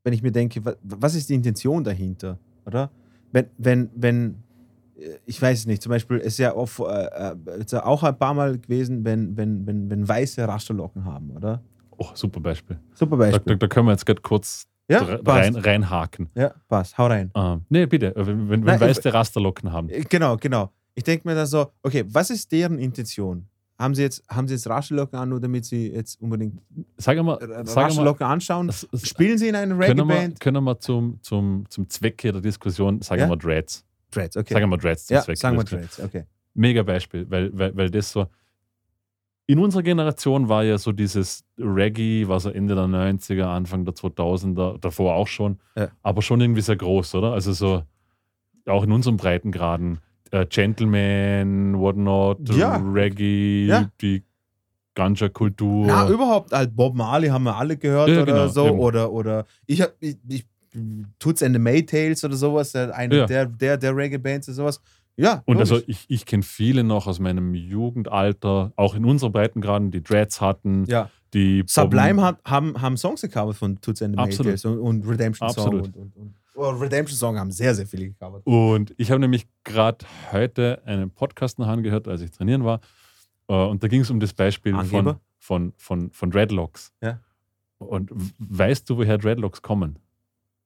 wenn 0.05 0.13
ich 0.13 0.21
mir 0.23 0.31
denke, 0.31 0.63
wa- 0.63 0.75
was 0.83 1.15
ist 1.15 1.27
die 1.29 1.33
Intention 1.33 1.83
dahinter, 1.83 2.37
oder? 2.65 2.89
Wenn, 3.33 3.47
wenn, 3.57 3.89
wenn, 3.95 4.43
äh, 4.97 5.17
ich 5.25 5.41
weiß 5.41 5.59
es 5.59 5.65
nicht, 5.65 5.81
zum 5.81 5.89
Beispiel, 5.89 6.17
ist 6.19 6.37
ja 6.37 6.55
oft, 6.55 6.79
äh, 6.79 6.83
äh, 6.83 7.35
jetzt 7.59 7.73
auch 7.73 8.03
ein 8.03 8.17
paar 8.17 8.33
Mal 8.33 8.57
gewesen, 8.57 9.03
wenn, 9.03 9.35
wenn, 9.35 9.67
wenn, 9.67 9.89
wenn 9.89 10.07
Weiße 10.07 10.47
Rasterlocken 10.47 11.03
haben, 11.03 11.31
oder? 11.31 11.61
Oh, 11.97 12.07
super 12.13 12.39
Beispiel. 12.39 12.79
Super 12.93 13.17
Da, 13.17 13.25
Beispiel. 13.25 13.53
da, 13.55 13.55
da 13.55 13.67
können 13.67 13.87
wir 13.87 13.91
jetzt 13.91 14.05
gerade 14.05 14.21
kurz 14.21 14.67
Ja, 14.87 14.99
rein, 15.25 15.55
reinhaken. 15.55 16.29
Ja, 16.35 16.53
passt, 16.67 16.97
hau 16.97 17.07
rein. 17.07 17.31
Ähm, 17.35 17.61
nee, 17.69 17.85
bitte, 17.87 18.13
wenn, 18.15 18.25
wenn, 18.27 18.49
wenn 18.49 18.61
Nein, 18.61 18.79
weiße 18.79 19.13
Rasterlocken 19.13 19.71
haben. 19.71 19.89
Genau, 20.09 20.37
genau. 20.37 20.71
Ich 20.93 21.03
denke 21.03 21.27
mir 21.27 21.35
dann 21.35 21.47
so, 21.47 21.71
okay, 21.83 22.05
was 22.07 22.29
ist 22.29 22.51
deren 22.51 22.77
Intention? 22.79 23.47
Haben 23.77 23.93
sie 23.93 24.03
jetzt, 24.03 24.23
haben 24.29 24.47
sie 24.47 24.53
jetzt 24.53 24.67
Rasterlocken 24.69 25.19
an, 25.19 25.29
nur 25.29 25.41
damit 25.41 25.65
sie 25.65 25.91
jetzt 25.91 26.21
unbedingt 26.21 26.61
Sag 26.95 27.21
mal, 27.21 27.33
R- 27.37 27.65
sag 27.65 27.75
mal 27.75 27.83
Rasterlocken 27.85 28.25
anschauen? 28.25 28.69
s- 28.69 28.87
s- 28.91 29.07
Spielen 29.09 29.37
sie 29.37 29.49
in 29.49 29.55
einer 29.55 29.77
Reggae-Band? 29.77 30.39
können 30.39 30.63
wir 30.63 30.79
zum, 30.79 31.19
zum, 31.21 31.65
zum 31.69 31.89
Zwecke 31.89 32.31
der 32.31 32.39
Diskussion, 32.41 33.01
sagen 33.01 33.21
Ja? 33.21 33.29
wir 33.29 33.35
Dreads. 33.35 33.83
Dreads, 34.11 34.37
okay. 34.37 34.53
Sagen 34.53 34.69
wir 34.69 34.77
Dreads 34.77 35.07
zum 35.07 35.15
ja, 35.15 35.23
Zwecke 35.23 35.37
sagen 35.39 35.57
wir. 35.57 35.63
Dreads, 35.65 35.99
okay. 35.99 36.23
Mega 36.53 36.83
Beispiel, 36.83 37.29
weil, 37.29 37.49
weil, 37.57 37.75
weil 37.75 37.89
das 37.91 38.11
so. 38.11 38.27
In 39.47 39.59
unserer 39.59 39.83
Generation 39.83 40.47
war 40.49 40.63
ja 40.63 40.77
so 40.77 40.91
dieses 40.91 41.43
Reggae, 41.59 42.27
war 42.27 42.39
so 42.39 42.49
Ende 42.49 42.73
der 42.75 42.85
90er, 42.85 43.43
Anfang 43.43 43.83
der 43.85 43.93
2000er, 43.93 44.79
davor 44.79 45.15
auch 45.15 45.27
schon, 45.27 45.59
Ja. 45.75 45.89
aber 46.01 46.21
schon 46.23 46.39
irgendwie 46.41 46.61
sehr 46.61 46.77
groß, 46.77 47.13
oder? 47.15 47.33
Also 47.33 47.51
so, 47.53 47.83
auch 48.65 48.83
in 48.83 48.91
unseren 48.91 49.17
Breitengraden, 49.17 49.99
äh, 50.31 50.45
Gentleman, 50.47 51.79
Whatnot, 51.79 52.49
Ja. 52.55 52.77
Reggae, 52.77 53.65
Ja. 53.67 53.89
die 54.01 54.23
Ganja-Kultur. 54.95 55.87
Ja, 55.87 56.09
überhaupt, 56.09 56.51
halt 56.53 56.75
Bob 56.75 56.95
Marley 56.95 57.27
haben 57.27 57.43
wir 57.43 57.55
alle 57.55 57.77
gehört 57.77 58.09
Ja, 58.09 58.21
oder 58.21 58.25
genau, 58.25 58.47
so. 58.47 58.67
eben. 58.67 58.79
Oder, 58.79 59.11
oder 59.11 59.45
ich 59.65 59.81
hab, 59.81 59.93
ich, 59.99 60.17
ich, 60.27 60.45
Toots 61.19 61.41
and 61.43 61.53
the 61.55 61.59
Maytales 61.59 62.23
oder 62.23 62.35
sowas, 62.35 62.75
eine 62.75 63.15
Ja. 63.17 63.25
der, 63.25 63.45
der, 63.45 63.77
der 63.77 63.95
Reggae-Bands 63.95 64.47
oder 64.49 64.55
sowas. 64.55 64.81
Ja, 65.17 65.41
Und 65.45 65.55
logisch. 65.55 65.71
also 65.71 65.83
ich, 65.87 66.05
ich 66.09 66.25
kenne 66.25 66.43
viele 66.43 66.83
noch 66.83 67.07
aus 67.07 67.19
meinem 67.19 67.53
Jugendalter, 67.55 68.73
auch 68.75 68.95
in 68.95 69.05
unserer 69.05 69.29
Breitengraden, 69.29 69.91
die 69.91 70.03
Dreads 70.03 70.41
hatten, 70.41 70.83
ja. 70.87 71.09
Die 71.35 71.63
Sublime 71.67 72.21
hat, 72.21 72.39
haben, 72.45 72.81
haben 72.81 72.95
Songs 72.95 73.21
gecovert 73.21 73.57
von 73.57 73.79
Toots 73.81 74.01
and 74.01 74.13
the. 74.13 74.15
Maytales 74.15 74.63
und, 74.65 74.79
und 74.79 75.07
Redemption 75.07 75.49
Absolut. 75.49 75.85
Song. 75.85 75.93
Und, 76.01 76.15
und, 76.15 76.35
oh, 76.55 76.69
Redemption 76.69 77.17
Song 77.17 77.37
haben 77.37 77.51
sehr, 77.51 77.75
sehr 77.75 77.85
viele 77.85 78.07
gecovert. 78.07 78.47
Und 78.47 78.93
ich 78.97 79.11
habe 79.11 79.19
nämlich 79.19 79.45
gerade 79.65 80.05
heute 80.31 80.81
einen 80.85 81.11
Podcast 81.11 81.59
noch 81.59 81.67
angehört, 81.67 82.07
als 82.07 82.21
ich 82.21 82.31
trainieren 82.31 82.63
war. 82.63 82.79
Äh, 83.49 83.53
Und 83.53 83.83
da 83.83 83.89
ging 83.89 84.01
es 84.01 84.09
um 84.09 84.19
das 84.19 84.33
Beispiel 84.33 84.71
von, 84.71 84.81
Angeber? 84.81 85.19
von, 85.37 85.73
von, 85.77 86.09
von 86.11 86.31
Dreadlocks. 86.31 86.93
Ja. 87.01 87.19
Und 87.79 88.11
weißt 88.39 88.89
du, 88.89 88.97
woher 88.97 89.17
Dreadlocks 89.17 89.61
kommen? 89.61 89.99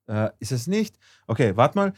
Äh, 0.08 0.30
ist 0.40 0.52
es 0.52 0.68
nicht? 0.68 0.98
Okay, 1.26 1.58
warte 1.58 1.78
mal. 1.78 1.94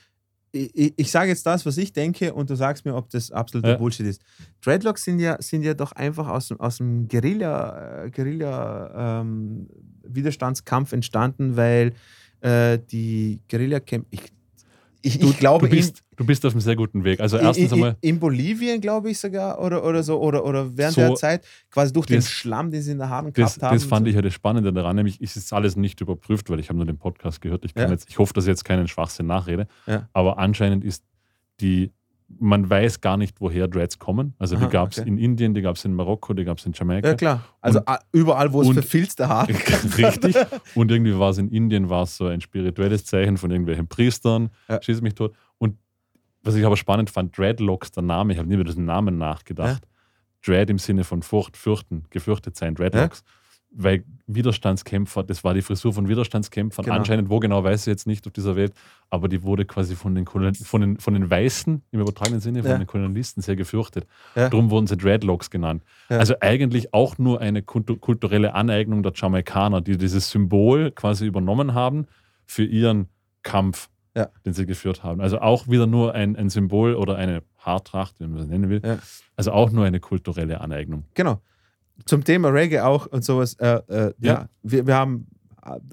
Ich, 0.53 0.93
ich, 0.97 1.11
sage 1.11 1.29
jetzt 1.29 1.45
das, 1.45 1.65
was 1.65 1.77
ich 1.77 1.93
denke, 1.93 2.33
und 2.33 2.49
du 2.49 2.55
sagst 2.55 2.83
mir, 2.83 2.93
ob 2.95 3.09
das 3.09 3.31
absoluter 3.31 3.69
Ja. 3.69 3.77
Bullshit 3.77 4.05
ist. 4.05 4.21
Dreadlocks 4.61 5.03
sind 5.05 5.19
ja, 5.19 5.37
sind 5.41 5.63
ja 5.63 5.73
doch 5.73 5.93
einfach 5.93 6.27
aus, 6.27 6.49
dem- 6.49 6.59
aus 6.59 6.77
dem 6.77 7.07
Guerilla, 7.07 8.03
äh, 8.05 8.09
Guerilla 8.11 9.21
ähm, 9.21 9.67
Widerstandskampf 10.03 10.91
entstanden, 10.91 11.55
weil 11.55 11.93
äh, 12.41 12.79
die 12.91 13.39
Guerilla 13.49 13.79
Camp. 13.79 14.07
Ich, 14.09 14.21
ich, 15.03 15.21
ich 15.21 15.37
glaube, 15.37 15.67
du 15.67 15.75
bist, 15.75 16.03
du 16.15 16.25
bist 16.25 16.45
auf 16.45 16.53
einem 16.53 16.61
sehr 16.61 16.75
guten 16.75 17.03
Weg. 17.03 17.19
Also 17.19 17.37
in, 17.37 17.45
erstens 17.45 17.67
in, 17.71 17.73
einmal, 17.73 17.97
in 18.01 18.19
Bolivien, 18.19 18.79
glaube 18.81 19.09
ich 19.09 19.19
sogar, 19.19 19.59
oder, 19.61 19.83
oder 19.83 20.03
so, 20.03 20.19
oder, 20.21 20.45
oder 20.45 20.75
während 20.77 20.95
So, 20.95 21.01
der 21.01 21.15
Zeit, 21.15 21.45
quasi 21.69 21.91
durch 21.91 22.05
den 22.05 22.17
das- 22.17 22.29
Schlamm, 22.29 22.71
den 22.71 22.81
sie 22.81 22.91
in 22.91 22.97
der 22.99 23.09
Haaren 23.09 23.27
das, 23.27 23.33
gehabt 23.33 23.63
haben. 23.63 23.75
das 23.75 23.85
fand 23.85 24.05
so. 24.05 24.09
ich 24.09 24.15
ja 24.15 24.21
das 24.21 24.33
Spannende 24.33 24.71
daran, 24.71 24.95
nämlich 24.95 25.19
ist 25.21 25.35
es 25.37 25.51
alles 25.53 25.75
nicht 25.75 25.99
überprüft, 26.01 26.49
weil 26.49 26.59
ich 26.59 26.69
habe 26.69 26.77
nur 26.77 26.85
den 26.85 26.97
Podcast 26.97 27.41
gehört. 27.41 27.65
Ich, 27.65 27.73
kann 27.73 27.85
Ja. 27.85 27.91
jetzt, 27.91 28.09
ich 28.09 28.19
hoffe, 28.19 28.33
dass 28.33 28.43
ich 28.45 28.49
jetzt 28.49 28.63
keinen 28.65 28.87
Schwachsinn 28.87 29.25
nachrede. 29.27 29.67
Ja. 29.87 30.07
Aber 30.13 30.37
anscheinend 30.37 30.83
ist 30.83 31.03
die, 31.59 31.91
man 32.39 32.69
weiß 32.69 33.01
gar 33.01 33.17
nicht, 33.17 33.39
woher 33.39 33.67
Dreads 33.67 33.99
kommen. 33.99 34.33
Also 34.39 34.55
die 34.55 34.67
gab 34.67 34.91
es 34.91 34.99
okay. 34.99 35.07
in 35.07 35.17
Indien, 35.17 35.53
die 35.53 35.61
gab 35.61 35.75
es 35.75 35.85
in 35.85 35.93
Marokko, 35.93 36.33
die 36.33 36.43
gab 36.43 36.57
es 36.57 36.65
in 36.65 36.73
Jamaika. 36.73 37.09
Ja, 37.09 37.15
klar. 37.15 37.43
Also 37.61 37.79
Und- 37.79 37.87
überall, 38.11 38.51
wo 38.53 38.61
es 38.61 38.69
verfilzte 38.71 39.27
Haare 39.27 39.53
Richtig. 39.97 40.35
Und 40.75 40.91
irgendwie 40.91 41.17
war 41.17 41.29
es 41.31 41.37
in 41.37 41.49
Indien 41.49 41.89
war 41.89 42.03
es 42.03 42.17
so 42.17 42.27
ein 42.27 42.41
spirituelles 42.41 43.05
Zeichen 43.05 43.37
von 43.37 43.51
irgendwelchen 43.51 43.87
Priestern. 43.87 44.49
Ja. 44.69 44.81
Schieß 44.81 45.01
mich 45.01 45.15
tot. 45.15 45.33
Und 45.57 45.77
was 46.43 46.55
ich 46.55 46.65
aber 46.65 46.77
spannend 46.77 47.09
fand, 47.09 47.37
Dreadlocks, 47.37 47.91
der 47.91 48.03
Name, 48.03 48.33
ich 48.33 48.39
habe 48.39 48.47
nie 48.47 48.55
über 48.55 48.63
diesen 48.63 48.85
Namen 48.85 49.17
nachgedacht. 49.17 49.87
Dread 50.43 50.69
im 50.69 50.79
Sinne 50.79 51.03
von 51.03 51.21
Furcht, 51.21 51.55
fürchten, 51.55 52.05
gefürchtet 52.09 52.55
sein, 52.55 52.73
Dreadlocks. 52.75 53.23
Weil 53.73 54.03
Widerstandskämpfer, 54.27 55.23
das 55.23 55.43
war 55.45 55.53
die 55.53 55.61
Frisur 55.61 55.93
von 55.93 56.09
Widerstandskämpfern. 56.09 56.83
Genau. 56.83 56.97
Anscheinend, 56.97 57.29
wo 57.29 57.39
genau, 57.39 57.63
weiß 57.63 57.81
ich 57.81 57.87
jetzt 57.87 58.05
nicht 58.05 58.27
auf 58.27 58.33
dieser 58.33 58.55
Welt, 58.57 58.73
aber 59.09 59.29
die 59.29 59.43
wurde 59.43 59.63
quasi 59.65 59.95
von 59.95 60.13
den, 60.13 60.25
Kolon 60.25 60.53
von 60.55 60.81
den, 60.81 60.97
von 60.97 61.13
den 61.13 61.29
Weißen, 61.29 61.81
im 61.91 61.99
übertragenen 61.99 62.41
Sinne, 62.41 62.63
von 62.63 62.71
Ja. 62.71 62.77
den 62.77 62.87
Kolonialisten 62.87 63.41
sehr 63.41 63.55
gefürchtet. 63.55 64.05
Ja. 64.35 64.49
Darum 64.49 64.71
wurden 64.71 64.87
sie 64.87 64.97
Dreadlocks 64.97 65.49
genannt. 65.49 65.83
Ja. 66.09 66.17
Also 66.17 66.35
eigentlich 66.41 66.93
auch 66.93 67.17
nur 67.17 67.39
eine 67.39 67.61
kultu- 67.61 67.97
kulturelle 67.97 68.53
Aneignung 68.55 69.03
der 69.03 69.13
Jamaikaner, 69.15 69.79
die 69.79 69.97
dieses 69.97 70.29
Symbol 70.31 70.91
quasi 70.91 71.25
übernommen 71.25 71.73
haben 71.73 72.07
für 72.45 72.65
ihren 72.65 73.07
Kampf, 73.43 73.89
den 74.45 74.51
sie 74.53 74.65
geführt 74.65 75.01
haben. 75.03 75.21
Also 75.21 75.39
auch 75.39 75.69
wieder 75.69 75.87
nur 75.87 76.13
ein, 76.13 76.35
ein 76.35 76.49
Symbol 76.49 76.95
oder 76.95 77.15
eine 77.15 77.41
Haartracht, 77.59 78.19
wie 78.19 78.27
man 78.27 78.37
das 78.39 78.47
nennen 78.47 78.69
will. 78.69 78.81
Also 79.37 79.53
auch 79.53 79.71
nur 79.71 79.85
eine 79.85 80.01
kulturelle 80.01 80.59
Aneignung. 80.59 81.05
Genau. 81.13 81.39
Zum 82.05 82.23
Thema 82.23 82.49
Reggae 82.49 82.79
auch 82.81 83.07
und 83.07 83.23
sowas. 83.23 83.53
Äh, 83.55 83.81
äh, 83.87 84.13
ja, 84.19 84.33
Ja. 84.33 84.49
Wir, 84.63 84.87
wir 84.87 84.95
haben 84.95 85.27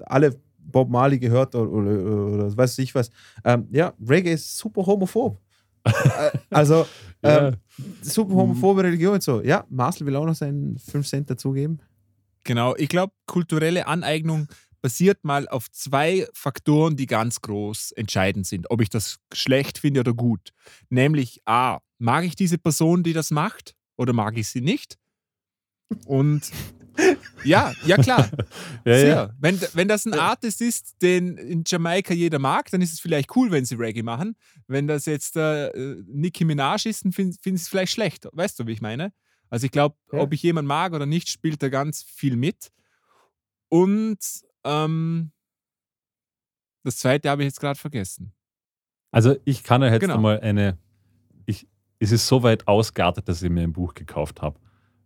alle 0.05 0.35
Bob 0.57 0.89
Marley 0.89 1.19
gehört 1.19 1.55
oder, 1.55 1.69
oder, 1.71 1.91
oder 2.35 2.57
weiß 2.57 2.77
ich 2.79 2.93
was. 2.95 3.09
Ähm, 3.43 3.67
ja, 3.71 3.93
Reggae 4.07 4.33
ist 4.33 4.57
super 4.57 4.85
homophob. 4.85 5.39
Also, 6.49 6.85
Ja. 7.23 7.49
ähm, 7.49 7.55
super 8.01 8.33
homophobe 8.33 8.83
Religion 8.83 9.13
und 9.15 9.23
so. 9.23 9.41
Ja, 9.41 9.65
Marcel 9.69 10.05
will 10.07 10.15
auch 10.15 10.25
noch 10.25 10.35
seinen 10.35 10.77
5 10.77 11.07
Cent 11.07 11.29
dazugeben. 11.29 11.79
Genau, 12.43 12.75
ich 12.75 12.89
glaube, 12.89 13.13
kulturelle 13.25 13.87
Aneignung 13.87 14.47
basiert 14.81 15.23
mal 15.25 15.47
auf 15.49 15.69
zwei 15.71 16.25
Faktoren, 16.33 16.95
die 16.95 17.05
ganz 17.05 17.41
groß 17.41 17.91
entscheidend 17.93 18.47
sind, 18.47 18.71
ob 18.71 18.81
ich 18.81 18.89
das 18.89 19.17
schlecht 19.33 19.77
finde 19.77 19.99
oder 20.01 20.13
gut. 20.13 20.51
Nämlich 20.89 21.41
A, 21.45 21.79
mag 21.97 22.23
ich 22.23 22.35
diese 22.35 22.57
Person, 22.57 23.03
die 23.03 23.11
das 23.13 23.31
macht, 23.31 23.75
oder 23.97 24.13
mag 24.13 24.37
ich 24.37 24.47
sie 24.47 24.61
nicht? 24.61 24.97
Und 26.05 26.51
ja, 27.43 27.73
ja 27.85 27.97
klar. 27.97 28.29
Ja, 28.85 28.97
ja. 28.97 29.29
Wenn, 29.39 29.59
wenn 29.73 29.87
das 29.87 30.05
ein 30.05 30.13
Artist 30.13 30.61
ist, 30.61 31.01
den 31.01 31.37
in 31.37 31.63
Jamaika 31.67 32.13
jeder 32.13 32.39
mag, 32.39 32.71
dann 32.71 32.81
ist 32.81 32.93
es 32.93 32.99
vielleicht 32.99 33.35
cool, 33.35 33.51
wenn 33.51 33.65
sie 33.65 33.75
Reggae 33.75 34.03
machen. 34.03 34.35
Wenn 34.67 34.87
das 34.87 35.05
jetzt 35.05 35.35
äh, 35.35 35.69
Nicki 36.07 36.45
Minaj 36.45 36.85
ist, 36.85 37.05
dann 37.05 37.11
finde 37.11 37.37
find 37.41 37.57
ich 37.57 37.63
es 37.63 37.69
vielleicht 37.69 37.91
schlecht. 37.91 38.27
Weißt 38.31 38.59
du, 38.59 38.65
wie 38.67 38.71
ich 38.71 38.81
meine? 38.81 39.13
Also 39.49 39.65
ich 39.65 39.71
glaube, 39.71 39.95
Ja. 40.11 40.19
ob 40.19 40.33
ich 40.33 40.41
jemanden 40.43 40.67
mag 40.67 40.93
oder 40.93 41.05
nicht, 41.05 41.29
spielt 41.29 41.61
da 41.61 41.69
ganz 41.69 42.03
viel 42.03 42.35
mit. 42.37 42.71
Und 43.67 44.19
ähm, 44.63 45.31
das 46.83 46.97
zweite 46.97 47.29
habe 47.29 47.43
ich 47.43 47.47
jetzt 47.47 47.59
gerade 47.59 47.79
vergessen. 47.79 48.31
Also 49.11 49.35
ich 49.45 49.63
kann 49.63 49.81
ja 49.81 49.89
jetzt 49.91 50.01
Genau. 50.01 50.15
einmal 50.15 50.39
eine, 50.39 50.77
ich, 51.45 51.67
es 51.99 52.11
ist 52.11 52.27
so 52.27 52.43
weit 52.43 52.67
ausgeartet, 52.67 53.27
dass 53.27 53.41
ich 53.41 53.49
mir 53.49 53.61
ein 53.63 53.73
Buch 53.73 53.93
gekauft 53.93 54.41
habe, 54.41 54.59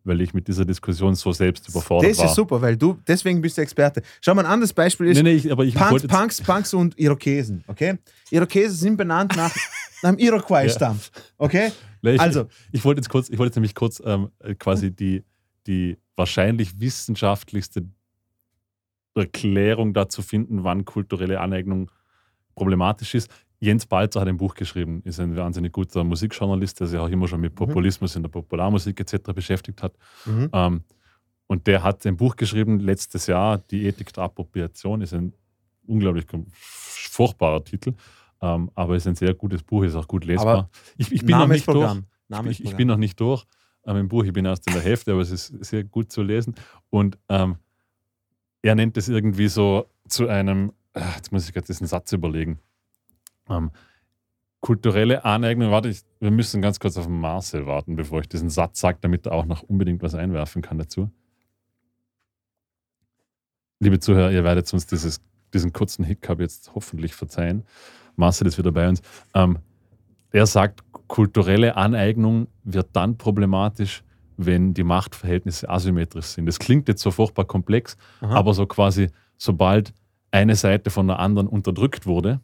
weil 0.03 0.21
ich 0.21 0.33
mit 0.33 0.47
dieser 0.47 0.65
Diskussion 0.65 1.15
so 1.15 1.31
selbst 1.31 1.69
überfordert 1.69 2.11
Das 2.11 2.17
war. 2.19 2.25
ist 2.25 2.35
super, 2.35 2.61
weil 2.61 2.75
du, 2.77 2.97
deswegen 3.07 3.41
bist 3.41 3.57
du 3.57 3.61
Experte. 3.61 4.01
Schau 4.21 4.33
mal, 4.35 4.45
ein 4.45 4.51
anderes 4.51 4.73
Beispiel 4.73 5.07
ist 5.07 5.17
Nee, 5.17 5.23
nee, 5.23 5.35
ich, 5.35 5.51
aber 5.51 5.63
ich 5.63 5.75
Punks, 5.75 6.05
Punks, 6.07 6.41
Punks 6.41 6.73
und 6.73 6.99
Irokesen. 6.99 7.63
Okay? 7.67 7.97
Irokesen 8.29 8.75
sind 8.75 8.97
benannt 8.97 9.35
nach, 9.35 9.55
nach 10.03 10.11
dem 10.11 10.19
Iroquois-Stamm. 10.19 10.99
Okay? 11.37 11.71
Ich, 12.01 12.19
Also- 12.19 12.47
ich 12.71 12.83
wollte 12.83 12.99
jetzt 12.99 13.09
kurz, 13.09 13.29
ich 13.29 13.37
wollte 13.37 13.49
jetzt 13.49 13.55
nämlich 13.55 13.75
kurz 13.75 14.01
ähm, 14.05 14.29
äh, 14.39 14.55
quasi 14.55 14.91
die, 14.91 15.23
die 15.67 15.97
wahrscheinlich 16.15 16.79
wissenschaftlichste 16.79 17.85
Erklärung 19.15 19.93
dazu 19.93 20.21
finden, 20.21 20.63
wann 20.63 20.85
kulturelle 20.85 21.39
Aneignung 21.39 21.91
problematisch 22.55 23.15
ist. 23.15 23.29
Jens 23.63 23.85
Balzer 23.85 24.19
hat 24.19 24.27
ein 24.27 24.35
Buch 24.35 24.55
geschrieben, 24.55 25.01
ist 25.05 25.21
ein 25.21 25.37
wahnsinnig 25.37 25.71
guter 25.71 26.03
Musikjournalist, 26.03 26.81
der 26.81 26.87
sich 26.87 26.99
auch 26.99 27.07
immer 27.07 27.29
schon 27.29 27.39
mit 27.39 27.55
Populismus 27.55 28.13
in 28.17 28.21
der 28.21 28.29
Popularmusik 28.29 28.99
etc. 28.99 29.31
beschäftigt 29.33 29.81
hat. 29.81 29.93
Mhm. 30.25 30.49
Ähm, 30.51 30.83
und 31.47 31.65
der 31.65 31.81
hat 31.81 32.05
ein 32.05 32.17
Buch 32.17 32.35
geschrieben 32.35 32.81
letztes 32.81 33.27
Jahr, 33.27 33.59
Die 33.59 33.85
Ethik 33.85 34.11
der 34.11 34.25
Appropriation, 34.25 35.01
ist 35.01 35.13
ein 35.13 35.31
unglaublich 35.87 36.25
furchtbarer 36.51 37.63
Titel, 37.63 37.93
ähm, 38.41 38.69
aber 38.75 38.97
ist 38.97 39.07
ein 39.07 39.15
sehr 39.15 39.33
gutes 39.33 39.63
Buch, 39.63 39.83
ist 39.83 39.95
auch 39.95 40.07
gut 40.09 40.25
lesbar. 40.25 40.53
Aber 40.53 40.69
ich, 40.97 41.11
ich 41.13 41.25
bin 41.25 41.37
noch 41.37 41.47
nicht 41.47 41.65
durch. 41.65 42.01
Ich, 42.49 42.65
ich 42.65 42.75
bin 42.75 42.87
noch 42.89 42.97
nicht 42.97 43.17
durch 43.19 43.45
ähm, 43.85 43.95
im 43.95 44.07
Buch, 44.09 44.25
ich 44.25 44.33
bin 44.33 44.43
erst 44.43 44.67
in 44.67 44.73
der 44.73 44.81
Hälfte, 44.81 45.13
aber 45.13 45.21
es 45.21 45.31
ist 45.31 45.63
sehr 45.63 45.85
gut 45.85 46.11
zu 46.11 46.21
lesen. 46.21 46.53
Und 46.89 47.17
ähm, 47.29 47.55
er 48.61 48.75
nennt 48.75 48.97
es 48.97 49.07
irgendwie 49.07 49.47
so 49.47 49.85
zu 50.07 50.27
einem, 50.27 50.73
ah, 50.93 51.13
jetzt 51.15 51.31
muss 51.31 51.47
ich 51.47 51.53
gerade 51.53 51.67
diesen 51.67 51.87
Satz 51.87 52.11
überlegen. 52.11 52.59
Ähm, 53.49 53.71
kulturelle 54.63 55.25
Aneignung, 55.25 55.71
warte, 55.71 55.89
ich, 55.89 56.03
wir 56.21 56.31
müssen 56.31 56.61
ganz 56.61 56.79
kurz 56.79 56.97
auf 56.97 57.09
Marcel 57.09 57.67
warten, 57.67 57.97
bevor 57.97 58.21
ich 58.21 58.29
diesen 58.29 58.49
Satz 58.49 58.79
sage, 58.79 58.97
damit 59.01 59.25
er 59.25 59.33
auch 59.33 59.45
noch 59.45 59.61
unbedingt 59.61 60.01
was 60.01 60.15
einwerfen 60.15 60.61
kann 60.61 60.77
dazu. 60.77 61.11
Liebe 63.79 63.99
Zuhörer, 63.99 64.31
ihr 64.31 64.45
werdet 64.45 64.71
uns 64.73 64.87
dieses, 64.87 65.21
diesen 65.53 65.73
kurzen 65.73 66.05
Hiccup 66.05 66.39
jetzt 66.39 66.73
hoffentlich 66.73 67.13
verzeihen. 67.13 67.65
Marcel 68.15 68.47
ist 68.47 68.57
wieder 68.57 68.71
bei 68.71 68.87
uns. 68.87 69.01
Ähm, 69.33 69.59
er 70.31 70.45
sagt, 70.45 70.81
kulturelle 71.07 71.75
Aneignung 71.75 72.47
wird 72.63 72.87
dann 72.93 73.17
problematisch, 73.17 74.03
wenn 74.37 74.73
die 74.73 74.83
Machtverhältnisse 74.83 75.69
asymmetrisch 75.69 76.27
sind. 76.27 76.45
Das 76.45 76.57
klingt 76.57 76.87
jetzt 76.87 77.01
so 77.01 77.11
furchtbar 77.11 77.43
komplex, 77.43 77.97
Aha. 78.21 78.33
aber 78.33 78.53
so 78.53 78.65
quasi, 78.65 79.09
sobald 79.37 79.93
eine 80.31 80.55
Seite 80.55 80.89
von 80.89 81.07
der 81.07 81.19
anderen 81.19 81.49
unterdrückt 81.49 82.05
wurde 82.05 82.39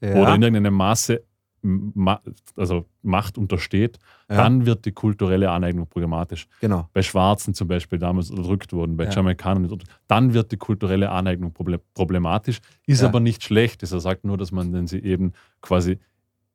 ja. 0.00 0.14
oder 0.14 0.34
in 0.34 0.42
irgendeinem 0.42 0.74
Maße 0.74 1.22
ma 1.62 2.20
also 2.56 2.86
Macht 3.02 3.36
untersteht, 3.36 3.98
ja, 4.28 4.36
dann 4.36 4.66
wird 4.66 4.84
die 4.84 4.92
kulturelle 4.92 5.50
Aneignung 5.50 5.86
problematisch. 5.86 6.46
genau. 6.60 6.88
Bei 6.92 7.02
Schwarzen 7.02 7.54
zum 7.54 7.68
Beispiel 7.68 7.98
damals 7.98 8.30
unterdrückt 8.30 8.72
wurden, 8.72 8.96
bei 8.96 9.04
Ja. 9.04 9.10
Jamaikanern. 9.10 9.68
Dann 10.06 10.32
wird 10.32 10.52
die 10.52 10.56
kulturelle 10.56 11.10
Aneignung 11.10 11.52
proble 11.52 11.80
problematisch, 11.94 12.60
ist 12.86 13.02
aber 13.02 13.20
nicht 13.20 13.44
schlecht. 13.44 13.82
Er 13.82 13.88
sagt 14.00 14.24
nur, 14.24 14.38
dass 14.38 14.52
man 14.52 14.86
sie 14.86 15.00
eben 15.00 15.32
quasi 15.60 15.98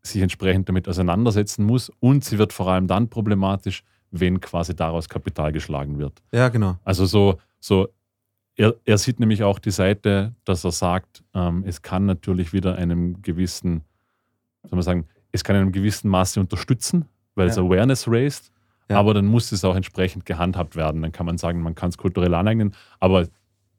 sich 0.01 0.21
entsprechend 0.21 0.69
damit 0.69 0.87
auseinandersetzen 0.87 1.65
muss 1.65 1.91
und 1.99 2.23
sie 2.23 2.37
wird 2.37 2.53
vor 2.53 2.67
allem 2.69 2.87
dann 2.87 3.09
problematisch, 3.09 3.83
wenn 4.11 4.39
quasi 4.39 4.75
daraus 4.75 5.09
Kapital 5.09 5.51
geschlagen 5.51 5.97
wird. 5.97 6.21
Ja, 6.31 6.49
genau. 6.49 6.77
Also 6.83 7.05
so, 7.05 7.37
so 7.59 7.87
er, 8.57 8.75
er 8.85 8.97
sieht 8.97 9.19
nämlich 9.19 9.43
auch 9.43 9.59
die 9.59 9.71
Seite, 9.71 10.33
dass 10.45 10.63
er 10.63 10.71
sagt, 10.71 11.23
ähm, 11.33 11.63
es 11.67 11.81
kann 11.81 12.05
natürlich 12.05 12.53
wieder 12.53 12.75
einem 12.75 13.21
gewissen, 13.21 13.81
soll 14.63 14.77
man 14.77 14.81
sagen, 14.81 15.07
es 15.31 15.43
kann 15.43 15.55
einem 15.55 15.71
gewissen 15.71 16.09
Maße 16.09 16.39
unterstützen, 16.39 17.05
weil 17.35 17.47
es 17.47 17.57
Ja. 17.57 17.63
Awareness 17.63 18.07
raised, 18.07 18.51
Ja. 18.89 18.97
aber 18.99 19.13
dann 19.13 19.25
muss 19.25 19.51
es 19.51 19.65
auch 19.65 19.75
entsprechend 19.75 20.25
gehandhabt 20.25 20.75
werden. 20.75 21.01
Dann 21.01 21.11
kann 21.11 21.25
man 21.25 21.37
sagen, 21.37 21.61
man 21.61 21.75
kann 21.75 21.89
es 21.89 21.97
kulturell 21.97 22.33
aneignen, 22.33 22.73
aber 22.99 23.27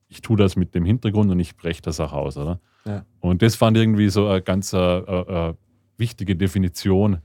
ich 0.09 0.21
tue 0.21 0.37
das 0.37 0.57
mit 0.57 0.75
dem 0.75 0.85
Hintergrund 0.85 1.31
und 1.31 1.41
ich 1.41 1.57
breche 1.57 1.83
das 1.83 1.99
auch 1.99 2.13
aus, 2.13 2.37
oder? 2.37 2.61
Ja. 2.85 3.05
Und 3.21 3.43
das 3.43 3.57
fand 3.57 3.77
ich 3.77 3.83
irgendwie 3.83 4.09
so 4.11 4.29
eine 4.29 4.43
ganz 4.43 4.73
äh, 4.73 4.79
äh, 4.79 5.55
wichtige 5.97 6.37
Definition, 6.37 7.19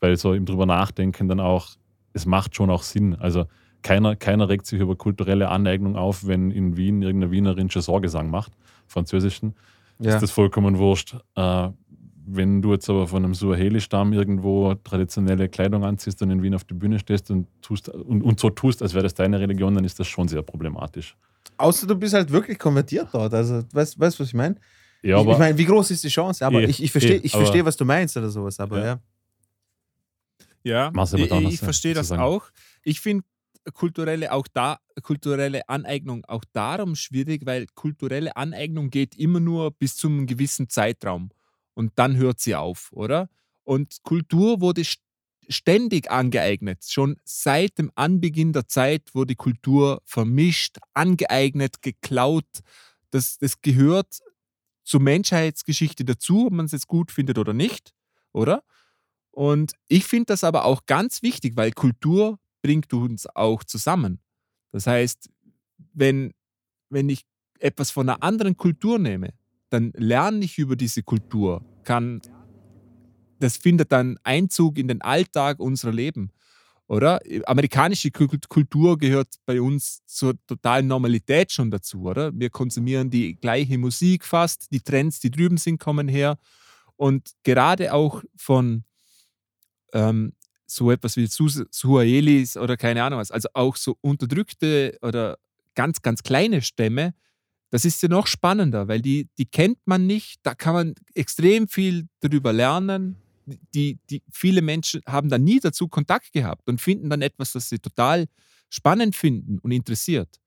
weil 0.00 0.16
so 0.16 0.34
im 0.34 0.44
drüber 0.44 0.66
nachdenken 0.66 1.28
dann 1.28 1.40
auch, 1.40 1.68
es 2.12 2.26
macht 2.26 2.56
schon 2.56 2.68
auch 2.68 2.82
Sinn. 2.82 3.14
Also 3.14 3.46
keiner, 3.82 4.16
keiner 4.16 4.48
regt 4.48 4.66
sich 4.66 4.80
über 4.80 4.96
kulturelle 4.96 5.48
Aneignung 5.48 5.96
auf, 5.96 6.26
wenn 6.26 6.50
in 6.50 6.76
Wien 6.76 7.02
irgendeine 7.02 7.32
Wienerin 7.32 7.68
Chanson-Gesang 7.68 8.30
macht, 8.30 8.52
französischen. 8.86 9.54
Ja. 9.98 10.14
Ist 10.14 10.22
das 10.22 10.30
vollkommen 10.30 10.78
wurscht. 10.78 11.16
Äh, 11.36 11.68
wenn 12.24 12.62
du 12.62 12.72
jetzt 12.72 12.88
aber 12.88 13.08
von 13.08 13.24
einem 13.24 13.34
Suaheli-Stamm 13.34 14.12
irgendwo 14.12 14.74
traditionelle 14.74 15.48
Kleidung 15.48 15.84
anziehst 15.84 16.22
und 16.22 16.30
in 16.30 16.42
Wien 16.42 16.54
auf 16.54 16.64
die 16.64 16.74
Bühne 16.74 16.98
stehst 16.98 17.30
und, 17.30 17.46
tust, 17.62 17.88
und, 17.88 18.22
und 18.22 18.38
so 18.38 18.50
tust, 18.50 18.82
als 18.82 18.94
wäre 18.94 19.02
das 19.02 19.14
deine 19.14 19.40
Religion, 19.40 19.74
dann 19.74 19.84
ist 19.84 19.98
das 19.98 20.06
schon 20.06 20.28
sehr 20.28 20.42
problematisch. 20.42 21.16
Außer 21.56 21.86
du 21.86 21.96
bist 21.96 22.14
halt 22.14 22.30
wirklich 22.30 22.58
konvertiert 22.58 23.08
dort. 23.12 23.34
Also, 23.34 23.62
weißt 23.72 23.96
du, 23.96 24.00
was 24.00 24.20
ich 24.20 24.34
meine? 24.34 24.56
Ja, 25.02 25.16
ich, 25.16 25.22
aber 25.22 25.32
ich 25.32 25.38
meine, 25.38 25.58
wie 25.58 25.64
groß 25.64 25.90
ist 25.90 26.04
die 26.04 26.08
Chance? 26.08 26.46
Aber 26.46 26.62
Eh, 26.62 26.66
ich, 26.66 26.82
ich 26.82 26.92
verstehe, 26.92 27.16
eh, 27.16 27.20
ich 27.24 27.32
verstehe, 27.32 27.64
was 27.64 27.76
du 27.76 27.84
meinst 27.84 28.16
oder 28.16 28.30
sowas. 28.30 28.58
Aber 28.60 28.78
Ja. 28.78 28.84
ja. 28.84 29.00
Ja, 30.64 31.04
ich, 31.16 31.54
ich 31.54 31.58
verstehe 31.60 31.94
das 31.94 32.12
auch. 32.12 32.44
Ich 32.84 33.00
finde 33.00 33.24
kulturelle, 33.74 34.32
auch 34.32 34.46
da, 34.52 34.78
kulturelle 35.02 35.68
Aneignung 35.68 36.24
auch 36.26 36.44
darum 36.52 36.96
schwierig, 36.96 37.46
weil 37.46 37.66
kulturelle 37.74 38.36
Aneignung 38.36 38.90
geht 38.90 39.16
immer 39.16 39.40
nur 39.40 39.70
bis 39.72 39.96
zu 39.96 40.08
einem 40.08 40.26
gewissen 40.26 40.68
Zeitraum 40.68 41.30
und 41.74 41.92
dann 41.96 42.16
hört 42.16 42.40
sie 42.40 42.54
auf, 42.54 42.90
oder? 42.92 43.28
Und 43.64 44.02
Kultur 44.02 44.60
wurde 44.60 44.82
st- 44.82 44.98
ständig 45.48 46.10
angeeignet. 46.10 46.84
Schon 46.88 47.16
seit 47.24 47.78
dem 47.78 47.90
Anbeginn 47.94 48.52
der 48.52 48.66
Zeit 48.68 49.14
wurde 49.14 49.34
Kultur 49.36 50.02
vermischt, 50.04 50.78
angeeignet, 50.94 51.82
geklaut. 51.82 52.46
Das, 53.10 53.38
das 53.38 53.60
gehört 53.60 54.18
zur 54.84 55.00
Menschheitsgeschichte 55.00 56.04
dazu, 56.04 56.46
ob 56.46 56.52
man 56.54 56.66
es 56.66 56.72
jetzt 56.72 56.88
gut 56.88 57.12
findet 57.12 57.38
oder 57.38 57.52
nicht, 57.52 57.92
oder? 58.32 58.64
Und 59.30 59.72
ich 59.88 60.04
finde 60.04 60.26
das 60.26 60.44
aber 60.44 60.64
auch 60.64 60.86
ganz 60.86 61.22
wichtig, 61.22 61.56
weil 61.56 61.72
Kultur 61.72 62.38
bringt 62.62 62.92
uns 62.94 63.26
auch 63.26 63.64
zusammen. 63.64 64.20
Das 64.70 64.86
heißt, 64.86 65.28
wenn, 65.92 66.32
wenn 66.88 67.08
ich 67.08 67.24
etwas 67.58 67.90
von 67.90 68.08
einer 68.08 68.22
anderen 68.22 68.56
Kultur 68.56 68.98
nehme, 68.98 69.34
dann 69.68 69.92
lerne 69.96 70.44
ich 70.44 70.58
über 70.58 70.76
diese 70.76 71.02
Kultur, 71.02 71.64
kann, 71.84 72.20
das 73.38 73.56
findet 73.56 73.90
dann 73.92 74.18
Einzug 74.22 74.78
in 74.78 74.88
den 74.88 75.02
Alltag 75.02 75.60
unserer 75.60 75.92
Leben. 75.92 76.30
Oder? 76.86 77.20
Amerikanische 77.46 78.08
Kul- 78.10 78.38
Kultur 78.48 78.98
gehört 78.98 79.28
bei 79.46 79.60
uns 79.60 80.04
zur 80.04 80.34
totalen 80.46 80.86
Normalität 80.86 81.50
schon 81.50 81.70
dazu, 81.70 82.02
oder? 82.02 82.32
Wir 82.38 82.50
konsumieren 82.50 83.08
die 83.08 83.34
gleiche 83.34 83.78
Musik 83.78 84.24
fast, 84.24 84.70
die 84.72 84.80
Trends, 84.80 85.18
die 85.18 85.30
drüben 85.30 85.56
sind, 85.56 85.78
kommen 85.78 86.08
her. 86.08 86.38
Und 86.96 87.30
gerade 87.44 87.94
auch 87.94 88.22
von 88.36 88.84
ähm, 89.94 90.34
so 90.66 90.90
etwas 90.90 91.16
wie 91.16 91.26
Su- 91.26 91.64
Suahelis 91.70 92.56
oder 92.56 92.76
keine 92.76 93.02
Ahnung 93.02 93.18
was, 93.18 93.30
also 93.30 93.48
auch 93.54 93.76
so 93.76 93.96
unterdrückte 94.00 94.98
oder 95.02 95.38
ganz, 95.74 96.02
ganz 96.02 96.22
kleine 96.22 96.62
Stämme, 96.62 97.14
das 97.70 97.84
ist 97.86 98.02
ja 98.02 98.08
noch 98.08 98.26
spannender, 98.26 98.86
weil 98.88 99.00
die, 99.00 99.28
die 99.38 99.46
kennt 99.46 99.78
man 99.86 100.06
nicht, 100.06 100.40
da 100.42 100.54
kann 100.54 100.74
man 100.74 100.94
extrem 101.14 101.68
viel 101.68 102.06
darüber 102.20 102.52
lernen. 102.52 103.16
Die, 103.74 103.98
die, 104.10 104.22
viele 104.30 104.62
Menschen 104.62 105.00
haben 105.06 105.28
da 105.28 105.38
nie 105.38 105.58
dazu 105.58 105.88
Kontakt 105.88 106.32
gehabt 106.32 106.68
und 106.68 106.80
finden 106.80 107.10
dann 107.10 107.22
etwas, 107.22 107.52
das 107.52 107.68
sie 107.70 107.78
total 107.78 108.26
spannend 108.68 109.16
finden 109.16 109.58
und 109.58 109.72
interessiert. 109.72 110.38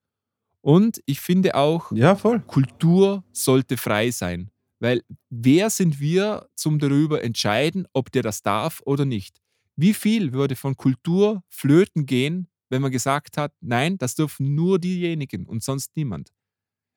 Und 0.60 1.00
ich 1.04 1.20
finde 1.20 1.54
auch, 1.56 1.92
ja, 1.92 2.16
voll. 2.16 2.40
Kultur 2.40 3.22
sollte 3.32 3.76
frei 3.76 4.10
sein. 4.10 4.50
Weil 4.78 5.02
wer 5.30 5.70
sind 5.70 6.00
wir 6.00 6.48
zum 6.54 6.78
darüber 6.78 7.22
entscheiden, 7.24 7.86
ob 7.92 8.12
der 8.12 8.22
das 8.22 8.42
darf 8.42 8.82
oder 8.84 9.04
nicht? 9.04 9.40
Wie 9.76 9.94
viel 9.94 10.32
würde 10.32 10.56
von 10.56 10.76
Kultur 10.76 11.42
flöten 11.48 12.06
gehen, 12.06 12.48
wenn 12.70 12.82
man 12.82 12.90
gesagt 12.90 13.36
hat, 13.36 13.52
nein, 13.60 13.98
das 13.98 14.14
dürfen 14.14 14.54
nur 14.54 14.78
diejenigen 14.78 15.46
und 15.46 15.62
sonst 15.62 15.96
niemand? 15.96 16.32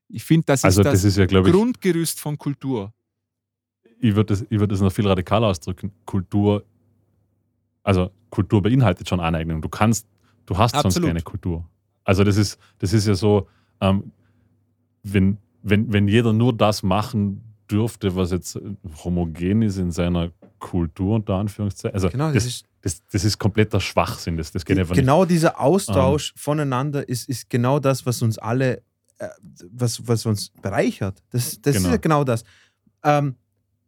Ich 0.07 0.23
finde, 0.23 0.45
das 0.45 0.63
also 0.63 0.81
ist 0.81 0.85
das, 0.85 0.93
das 0.93 1.03
ist 1.03 1.17
ja, 1.17 1.25
glaube 1.25 1.49
ich, 1.49 1.53
Grundgerüst 1.53 2.19
von 2.19 2.37
Kultur. 2.37 2.93
ich 3.99 4.15
würde 4.15 4.33
das, 4.33 4.45
ich 4.49 4.59
würd 4.59 4.71
das 4.71 4.81
noch 4.81 4.91
viel 4.91 5.07
radikaler 5.07 5.47
ausdrücken. 5.47 5.91
Kultur, 6.05 6.63
also 7.83 8.09
Kultur 8.29 8.61
beinhaltet 8.61 9.07
schon 9.07 9.19
Aneignung. 9.19 9.61
Du 9.61 9.69
kannst, 9.69 10.07
du 10.45 10.57
hast 10.57 10.71
sonst 10.71 10.85
Absolut. 10.85 11.09
keine 11.09 11.21
Kultur. 11.21 11.65
Also 12.03 12.23
das 12.23 12.37
ist, 12.37 12.57
das 12.79 12.93
ist 12.93 13.05
ja 13.05 13.13
so, 13.13 13.47
ähm, 13.81 14.11
wenn, 15.03 15.37
wenn, 15.61 15.91
wenn 15.91 16.07
jeder 16.07 16.33
nur 16.33 16.53
das 16.53 16.81
machen 16.81 17.43
dürfte, 17.69 18.15
was 18.15 18.31
jetzt 18.31 18.59
homogen 19.03 19.61
ist 19.61 19.77
in 19.77 19.91
seiner 19.91 20.31
Kultur, 20.57 21.15
unter 21.15 21.35
Anführungszeichen. 21.35 21.93
Also 21.93 22.09
Genau, 22.09 22.33
das, 22.33 22.35
das 22.35 22.45
ist 22.45 22.68
das, 22.81 23.01
das 23.11 23.25
ist 23.25 23.37
kompletter 23.37 23.79
Schwachsinn. 23.79 24.37
Das, 24.37 24.51
das 24.51 24.63
geht 24.65 24.79
einfach 24.79 24.95
genau 24.95 25.25
dieser 25.25 25.49
Ähm. 25.49 25.55
Austausch 25.57 26.33
voneinander 26.35 27.07
ist, 27.07 27.27
ist 27.29 27.49
genau 27.49 27.79
das, 27.79 28.05
was 28.05 28.21
uns 28.21 28.37
alle, 28.37 28.81
äh, 29.17 29.27
was, 29.71 30.07
was 30.07 30.25
uns 30.25 30.49
bereichert. 30.61 31.21
Das, 31.31 31.59
das 31.61 31.75
Genau. 31.75 31.87
ist 31.87 31.91
ja 31.91 31.97
genau 31.97 32.23
das. 32.23 32.43
Ähm, 33.03 33.35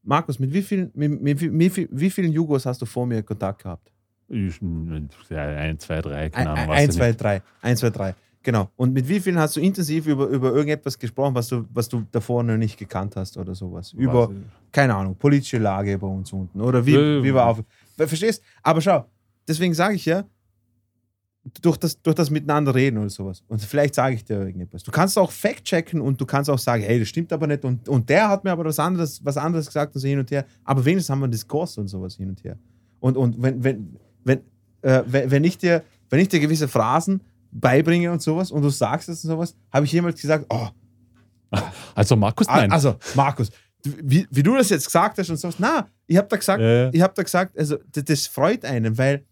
Markus, 0.04 0.40
mit 0.40 0.52
wie 0.52 0.62
vielen, 0.62 0.92
mit, 0.94 1.22
mit, 1.22 1.40
viel, 1.40 1.88
wie 1.92 2.10
vielen 2.10 2.32
Jugos 2.32 2.66
hast 2.66 2.82
du 2.82 2.86
vor 2.86 3.06
mir 3.06 3.22
Kontakt 3.24 3.64
gehabt? 3.64 3.92
nicht. 4.28 4.62
Ich, 4.62 5.30
ja, 5.30 5.42
ein, 5.44 5.78
zwei, 5.80 6.02
drei, 6.02 6.30
keine 6.30 6.52
Ein, 6.52 6.58
Ahnung. 6.58 6.76
ein 6.76 6.90
ich 6.90 6.96
zwei, 6.96 7.08
nicht. 7.10 7.22
drei. 7.22 7.42
Eins, 7.62 7.80
zwei, 7.82 7.90
drei. 7.90 8.16
Genau. 8.44 8.72
Und 8.76 8.94
mit 8.94 9.08
wie 9.08 9.20
vielen 9.20 9.38
hast 9.38 9.56
du 9.56 9.60
intensiv 9.60 10.08
über, 10.08 10.26
über 10.28 10.52
irgendetwas 10.52 10.98
gesprochen, 10.98 11.36
was 11.36 11.48
du, 11.48 11.66
was 11.74 11.88
du 11.90 12.04
davor 12.12 12.42
noch 12.42 12.58
nicht 12.58 12.78
gekannt 12.78 13.16
hast 13.16 13.38
oder 13.38 13.54
sowas? 13.54 13.94
Über, 13.94 14.32
keine 14.72 14.96
Ahnung, 14.96 15.16
politische 15.16 15.60
Lage 15.60 15.98
bei 16.00 16.08
uns 16.08 16.34
unten. 16.34 16.60
Oder 16.60 16.84
wie, 16.86 16.96
wie 16.96 17.34
wir 17.34 17.46
auf. 17.46 17.62
Verstehst? 18.08 18.44
Aber 18.64 18.82
schau, 18.82 19.06
deswegen 19.48 19.74
sage 19.74 19.96
ich 19.96 20.06
ja, 20.06 20.26
durch 21.62 21.78
das, 21.78 22.00
durch 22.02 22.16
das 22.16 22.30
Miteinander 22.30 22.76
reden 22.76 22.98
oder 23.00 23.10
sowas. 23.10 23.44
Und 23.48 23.62
vielleicht 23.62 23.96
sage 23.96 24.16
ich 24.16 24.24
dir 24.24 24.38
irgendetwas. 24.38 24.84
Du 24.84 24.92
kannst 24.92 25.18
auch 25.18 25.32
fact-checken 25.32 26.00
und 26.00 26.22
du 26.22 26.26
kannst 26.26 26.50
auch 26.50 26.60
sagen, 26.60 26.84
hey, 26.84 27.00
das 27.00 27.08
stimmt 27.08 27.34
aber 27.34 27.48
nicht. 27.48 27.66
Und, 27.66 27.90
und 27.90 28.10
der 28.10 28.30
hat 28.30 28.44
mir 28.44 28.52
aber 28.52 28.66
was 28.66 28.78
anderes, 28.78 29.24
was 29.26 29.38
anderes 29.38 29.66
gesagt 29.66 29.96
und 29.96 30.02
so 30.02 30.08
hin 30.08 30.20
und 30.20 30.30
her. 30.30 30.46
Aber 30.64 30.86
wenigstens 30.86 31.10
haben 31.10 31.20
wir 31.20 31.26
einen 31.26 31.32
Diskurs 31.32 31.78
und 31.78 31.88
sowas 31.88 32.16
hin 32.16 32.30
und 32.30 32.44
her. 32.44 32.58
Und, 33.00 33.18
und 33.18 33.42
wenn, 33.42 33.64
wenn, 33.64 33.98
wenn, 34.24 34.40
äh, 34.84 35.02
wenn, 35.08 35.32
wenn, 35.32 35.44
ich 35.44 35.58
dir, 35.58 35.84
wenn 36.10 36.20
ich 36.20 36.30
dir 36.30 36.40
gewisse 36.40 36.68
Phrasen 36.68 37.22
beibringe 37.52 38.12
und 38.12 38.22
sowas 38.22 38.52
und 38.52 38.62
du 38.62 38.70
sagst 38.70 39.10
es 39.10 39.24
und 39.24 39.32
sowas, 39.32 39.56
habe 39.72 39.86
ich 39.86 39.92
jemals 39.92 40.22
gesagt, 40.22 40.46
oh. 40.50 40.68
Also 41.96 42.16
Markus, 42.16 42.48
nein. 42.48 42.72
Also, 42.72 42.96
Markus, 43.16 43.52
wie, 43.84 44.28
wie 44.30 44.44
du 44.44 44.56
das 44.56 44.70
jetzt 44.70 44.86
gesagt 44.86 45.18
hast 45.18 45.30
und 45.30 45.38
sowas, 45.38 45.56
na, 45.58 45.88
ich 46.08 46.18
habe 46.18 46.28
da 46.28 46.38
gesagt, 46.38 46.62
Äh. 46.62 46.90
ich 46.92 47.02
habe 47.02 47.14
da 47.16 47.24
gesagt, 47.24 47.58
also 47.58 47.78
das, 47.92 48.06
das 48.06 48.28
freut 48.28 48.66
einen, 48.66 48.98
weil 48.98 49.26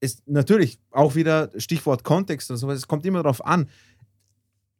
es 0.00 0.22
natürlich 0.26 0.78
auch 0.90 1.14
wieder 1.14 1.50
Stichwort 1.56 2.04
Kontext 2.04 2.50
oder 2.50 2.58
sowas, 2.58 2.78
es 2.78 2.88
kommt 2.88 3.04
immer 3.06 3.22
darauf 3.22 3.44
an. 3.44 3.68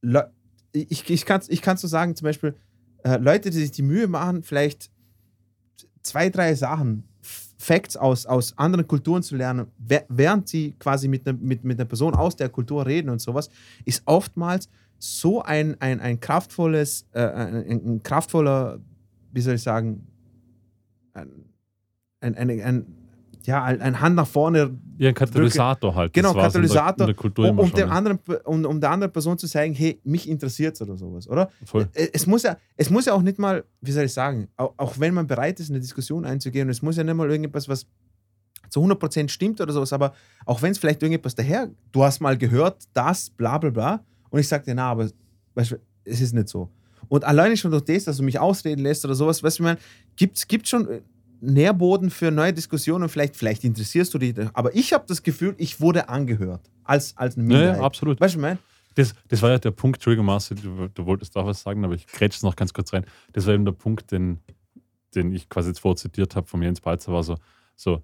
Le 0.03 0.31
ich 0.73 1.09
ich 1.09 1.25
kann 1.25 1.41
es 1.41 1.49
ich 1.49 1.63
kann's 1.63 1.81
so 1.81 1.89
sagen, 1.89 2.15
zum 2.17 2.27
Beispiel, 2.27 2.55
äh, 3.03 3.17
Leute, 3.17 3.49
die 3.51 3.59
sich 3.59 3.71
die 3.71 3.83
Mühe 3.83 4.09
machen, 4.09 4.43
vielleicht 4.43 4.91
zwei, 6.03 6.29
drei 6.29 6.55
Sachen, 6.55 7.05
Facts 7.59 7.97
aus, 7.97 8.27
aus 8.27 8.57
anderen 8.59 8.87
Kulturen 8.87 9.23
zu 9.23 9.37
lernen, 9.37 9.69
während 10.09 10.49
sie 10.49 10.75
quasi 10.79 11.09
mit 11.09 11.27
einer 11.27 11.39
mit, 11.39 11.65
mit 11.65 11.79
einer 11.79 11.87
Person 11.87 12.15
aus 12.15 12.37
der 12.37 12.51
Kultur 12.51 12.85
reden 12.85 13.09
und 13.09 13.21
sowas, 13.21 13.49
ist 13.85 14.03
oftmals 14.05 14.69
so 14.99 15.43
ein, 15.43 15.81
ein, 15.81 16.01
ein 16.01 16.21
kraftvolles, 16.21 17.07
äh, 17.13 17.21
ein, 17.21 17.71
ein 17.97 18.03
kraftvoller, 18.03 18.79
wie 19.33 19.41
soll 19.41 19.55
ich 19.55 19.63
sagen, 19.63 20.07
ein, 21.13 21.31
ein, 22.21 22.35
ein, 22.37 22.51
ein, 22.61 22.87
ja, 23.45 23.63
ein 23.63 24.01
Hand 24.01 24.17
nach 24.17 24.27
vorne 24.27 24.77
Ja, 24.99 25.11
ein 25.11 25.15
Katalysator 25.15 25.95
halt. 25.95 26.13
Genau, 26.13 26.35
war's 26.35 26.55
in 26.55 26.63
der- 26.63 26.71
Katalysator, 26.71 27.09
In 27.09 27.57
der 27.57 27.65
um, 27.65 27.71
dem 27.73 27.91
anderen, 27.91 28.19
um, 28.45 28.65
um 28.65 28.81
der 28.81 28.91
anderen 28.91 29.13
Person 29.13 29.39
zu 29.39 29.47
zeigen, 29.47 29.73
hey, 29.75 30.01
mich 30.03 30.29
interessiert 30.29 30.75
es 30.75 30.83
oder 30.83 30.97
sowas, 30.97 31.29
oder? 31.29 31.51
Voll. 31.65 31.89
Äh, 31.95 32.09
Es 32.13 32.27
muss, 32.27 32.43
ja, 32.43 32.57
es 32.77 32.91
muss 32.91 33.05
ja 33.07 33.13
auch 33.13 33.23
nicht 33.23 33.39
mal, 33.39 33.65
wie 33.81 33.93
soll 33.93 34.05
ich 34.05 34.13
sagen, 34.13 34.49
auch, 34.57 34.75
auch 34.79 34.99
wenn 34.99 35.15
man 35.15 35.27
bereit 35.27 35.61
ist, 35.61 35.69
in 35.69 35.75
eine 35.77 35.81
Diskussion 35.83 36.25
einzugehen, 36.25 36.69
es 36.69 36.83
muss 36.83 36.97
ja 36.97 37.05
nicht 37.05 37.15
mal 37.15 37.31
irgendetwas, 37.31 37.69
was 37.69 37.87
zu 38.69 38.81
100% 38.81 39.29
stimmt 39.29 39.61
oder 39.61 39.73
sowas, 39.73 39.93
aber 39.93 40.13
auch 40.45 40.61
wenn 40.61 40.73
es 40.73 40.79
vielleicht 40.79 41.01
irgendetwas 41.01 41.37
daher, 41.37 41.71
du 41.93 42.03
hast 42.03 42.19
mal 42.21 42.37
gehört, 42.37 42.83
das, 42.95 43.31
bla 43.31 43.59
bla 43.59 43.71
bla, 43.71 44.05
und 44.31 44.41
ich 44.41 44.49
dir, 44.49 44.75
na, 44.75 44.91
aber 44.91 45.11
weißt 45.55 45.73
du, 45.73 45.77
es 46.05 46.21
ist 46.21 46.35
nicht 46.35 46.49
so. 46.49 46.71
Und 47.09 47.25
alleine 47.25 47.57
schon 47.57 47.71
durch 47.71 47.85
das, 47.85 48.05
dass 48.05 48.17
du 48.17 48.23
mich 48.23 48.39
ausreden 48.39 48.83
lässt 48.83 49.05
oder 49.05 49.15
sowas, 49.15 49.43
weißt 49.43 49.59
du, 49.59 49.63
ich 49.63 49.65
meine, 49.65 49.79
gibt 50.17 50.39
es 50.65 50.69
schon 50.69 50.89
äh, 50.89 51.01
Nährboden 51.41 52.11
für 52.11 52.31
neue 52.31 52.53
Diskussionen, 52.53 53.09
vielleicht, 53.09 53.37
vielleicht 53.37 53.65
interessierst 53.65 54.13
du 54.15 54.19
dich, 54.19 54.35
aber 54.55 54.75
ich 54.75 54.93
habe 54.93 55.05
das 55.07 55.23
Gefühl, 55.23 55.55
ich 55.59 55.81
wurde 55.81 56.09
angehört 56.09 56.71
als, 56.85 57.17
als 57.17 57.37
eine 57.37 57.45
Ja, 57.45 57.59
Minderheit. 57.59 57.81
ja, 57.81 57.85
absolut. 57.85 58.21
Weißt 58.21 58.35
du, 58.35 58.39
ich 58.39 58.43
meine? 58.43 58.59
Das, 58.95 59.13
das 59.29 59.43
war 59.43 59.51
ja 59.51 59.59
der 59.59 59.73
Punkt, 59.73 60.05
Marcel, 60.07 60.57
du, 60.57 60.89
du 60.89 61.05
wolltest 61.05 61.37
auch 61.37 61.45
was 61.45 61.63
sagen, 61.63 61.85
aber 61.85 61.95
ich 61.95 62.07
grätsch 62.07 62.37
es 62.37 62.43
noch 62.43 62.57
ganz 62.57 62.73
kurz 62.73 62.93
rein. 62.95 63.05
Das 63.35 63.47
war 63.47 63.53
eben 63.53 63.67
der 63.67 63.73
Punkt, 63.73 64.11
den, 64.11 64.39
den 65.15 65.33
ich 65.33 65.49
quasi 65.51 65.69
jetzt 65.69 65.81
vorzitiert 65.81 66.35
habe 66.35 66.47
von 66.47 66.63
Jens 66.63 66.81
Balzer, 66.81 67.13
war 67.13 67.23
so, 67.23 67.37
so, 67.77 68.03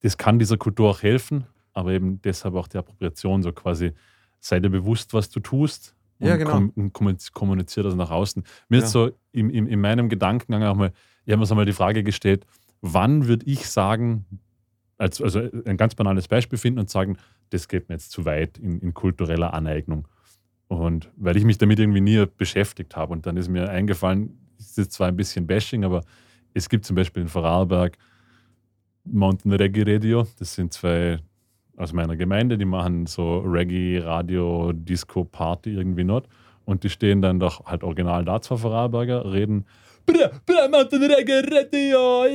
das 0.00 0.16
kann 0.16 0.38
dieser 0.38 0.56
Kultur 0.56 0.88
auch 0.88 1.02
helfen, 1.02 1.44
aber 1.74 1.92
eben 1.92 2.20
deshalb 2.22 2.54
auch 2.54 2.66
die 2.66 2.78
Appropriation, 2.78 3.42
so 3.42 3.52
quasi, 3.52 3.92
sei 4.40 4.60
dir 4.60 4.70
bewusst, 4.70 5.14
was 5.14 5.28
du 5.30 5.40
tust 5.40 5.94
und, 6.18 6.26
Ja, 6.28 6.36
genau. 6.36 6.50
kom 6.52 6.70
und 6.76 6.92
kommuniz- 6.92 7.32
kommunizier 7.32 7.82
das 7.82 7.94
nach 7.94 8.10
außen. 8.10 8.42
Mir 8.68 8.78
Ja. 8.78 8.84
ist 8.84 8.92
so 8.92 9.10
im, 9.32 9.50
im, 9.50 9.66
in 9.66 9.80
meinem 9.80 10.08
Gedankengang 10.08 10.62
auch 10.64 10.74
mal, 10.76 10.92
ich 11.24 11.32
habe 11.32 11.40
mir 11.40 11.46
so 11.46 11.54
mal 11.54 11.64
die 11.66 11.72
Frage 11.72 12.02
gestellt, 12.02 12.46
wann 12.80 13.26
würde 13.28 13.44
ich 13.46 13.68
sagen, 13.68 14.24
als, 14.98 15.20
also 15.22 15.40
ein 15.64 15.76
ganz 15.76 15.94
banales 15.94 16.28
Beispiel 16.28 16.58
finden 16.58 16.80
und 16.80 16.90
sagen, 16.90 17.16
das 17.50 17.68
geht 17.68 17.88
mir 17.88 17.94
jetzt 17.94 18.10
zu 18.10 18.24
weit 18.24 18.58
in, 18.58 18.80
in 18.80 18.92
kultureller 18.94 19.54
Aneignung. 19.54 20.06
Und 20.68 21.10
weil 21.16 21.36
ich 21.36 21.44
mich 21.44 21.58
damit 21.58 21.78
irgendwie 21.78 22.00
nie 22.00 22.24
beschäftigt 22.36 22.96
habe. 22.96 23.12
Und 23.12 23.26
dann 23.26 23.36
ist 23.36 23.48
mir 23.48 23.68
eingefallen, 23.70 24.38
ist 24.58 24.78
jetzt 24.78 24.92
zwar 24.92 25.08
ein 25.08 25.16
bisschen 25.16 25.46
Bashing, 25.46 25.84
aber 25.84 26.02
es 26.54 26.68
gibt 26.68 26.84
zum 26.84 26.96
Beispiel 26.96 27.22
in 27.22 27.28
Vorarlberg 27.28 27.96
Mountain 29.04 29.52
Reggae 29.52 29.82
Radio. 29.94 30.26
Das 30.38 30.54
sind 30.54 30.72
zwei 30.72 31.18
aus 31.80 31.92
meiner 31.92 32.16
Gemeinde, 32.16 32.58
die 32.58 32.64
machen 32.64 33.06
so 33.06 33.38
Reggae, 33.40 33.98
Radio, 34.00 34.72
Disco, 34.72 35.24
Party 35.24 35.70
irgendwie 35.72 36.04
not. 36.04 36.26
Und 36.64 36.84
die 36.84 36.90
stehen 36.90 37.22
dann 37.22 37.40
doch 37.40 37.64
halt 37.66 37.82
original 37.82 38.24
da, 38.24 38.40
zwei 38.40 38.56
Vorarlberger, 38.58 39.32
reden 39.32 39.64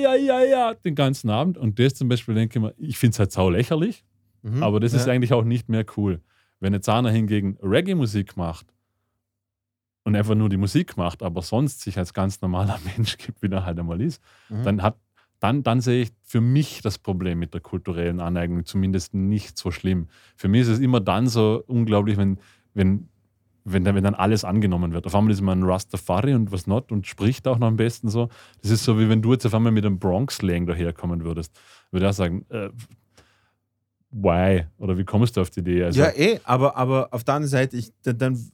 ja, 0.01 0.15
ja, 0.15 0.43
ja, 0.43 0.73
den 0.73 0.95
ganzen 0.95 1.29
Abend. 1.29 1.57
Und 1.57 1.77
das 1.79 1.93
zum 1.95 2.07
Beispiel 2.09 2.35
denke 2.35 2.57
ich 2.59 2.63
mir, 2.63 2.73
ich 2.77 2.97
finde 2.97 3.13
es 3.13 3.19
halt 3.19 3.31
sau 3.31 3.49
lächerlich, 3.49 4.03
Mhm. 4.43 4.61
aber 4.63 4.79
das 4.79 4.93
ist 4.93 5.07
Ja. 5.07 5.13
eigentlich 5.13 5.33
auch 5.33 5.43
nicht 5.43 5.69
mehr 5.69 5.85
cool. 5.97 6.21
Wenn 6.59 6.73
jetzt 6.73 6.87
einer 6.89 7.09
hingegen 7.11 7.57
Reggae-Musik 7.61 8.37
macht 8.37 8.67
und 10.03 10.15
einfach 10.15 10.35
nur 10.35 10.49
die 10.49 10.57
Musik 10.57 10.97
macht, 10.97 11.23
aber 11.23 11.41
sonst 11.41 11.81
sich 11.81 11.97
als 11.97 12.13
ganz 12.13 12.41
normaler 12.41 12.79
Mensch 12.97 13.17
gibt, 13.17 13.41
wie 13.41 13.47
er 13.51 13.65
halt 13.65 13.79
einmal 13.79 14.01
ist, 14.01 14.21
Mhm. 14.49 14.63
dann, 14.63 14.81
hat, 14.83 14.97
dann, 15.39 15.63
dann 15.63 15.81
sehe 15.81 16.03
ich 16.03 16.09
für 16.23 16.41
mich 16.41 16.81
das 16.81 16.97
Problem 16.97 17.39
mit 17.39 17.53
der 17.53 17.61
kulturellen 17.61 18.19
Aneignung 18.19 18.65
zumindest 18.65 19.13
nicht 19.13 19.57
so 19.57 19.71
schlimm. 19.71 20.07
Für 20.35 20.47
mich 20.47 20.61
ist 20.61 20.69
es 20.69 20.79
immer 20.79 20.99
dann 20.99 21.27
so 21.27 21.63
unglaublich, 21.67 22.17
wenn, 22.17 22.39
wenn, 22.73 23.09
wenn, 23.63 23.83
dann, 23.83 23.95
wenn 23.95 24.03
dann 24.03 24.15
alles 24.15 24.43
angenommen 24.43 24.93
wird. 24.93 25.05
Auf 25.05 25.15
einmal 25.15 25.31
ist 25.31 25.41
man 25.41 25.59
ein 25.59 25.63
Rastafari 25.63 26.33
und 26.33 26.51
was 26.51 26.67
not 26.67 26.91
und 26.91 27.05
spricht 27.05 27.47
auch 27.47 27.57
noch 27.57 27.67
am 27.67 27.77
besten 27.77 28.09
so. 28.09 28.29
Das 28.61 28.71
ist 28.71 28.83
so, 28.83 28.99
wie 28.99 29.09
wenn 29.09 29.21
du 29.21 29.33
jetzt 29.33 29.45
auf 29.45 29.53
einmal 29.53 29.71
mit 29.71 29.85
einem 29.85 29.99
Bronx-Slang 29.99 30.65
daherkommen 30.65 31.23
würdest. 31.23 31.59
Würde 31.91 32.09
ich 32.09 32.15
sagen, 32.15 32.45
äh, 32.49 32.69
why? 34.15 34.63
Oder 34.77 34.97
wie 34.97 35.03
kommst 35.03 35.35
du 35.35 35.41
auf 35.41 35.49
die 35.49 35.59
Idee? 35.59 35.83
Also, 35.83 35.99
ja, 35.99 36.09
eh, 36.15 36.39
aber, 36.43 36.75
aber 36.75 37.09
auf 37.11 37.23
der 37.23 37.35
anderen 37.35 37.49
Seite, 37.49 37.77
ich, 37.77 37.91
dann, 38.01 38.17
dann 38.17 38.51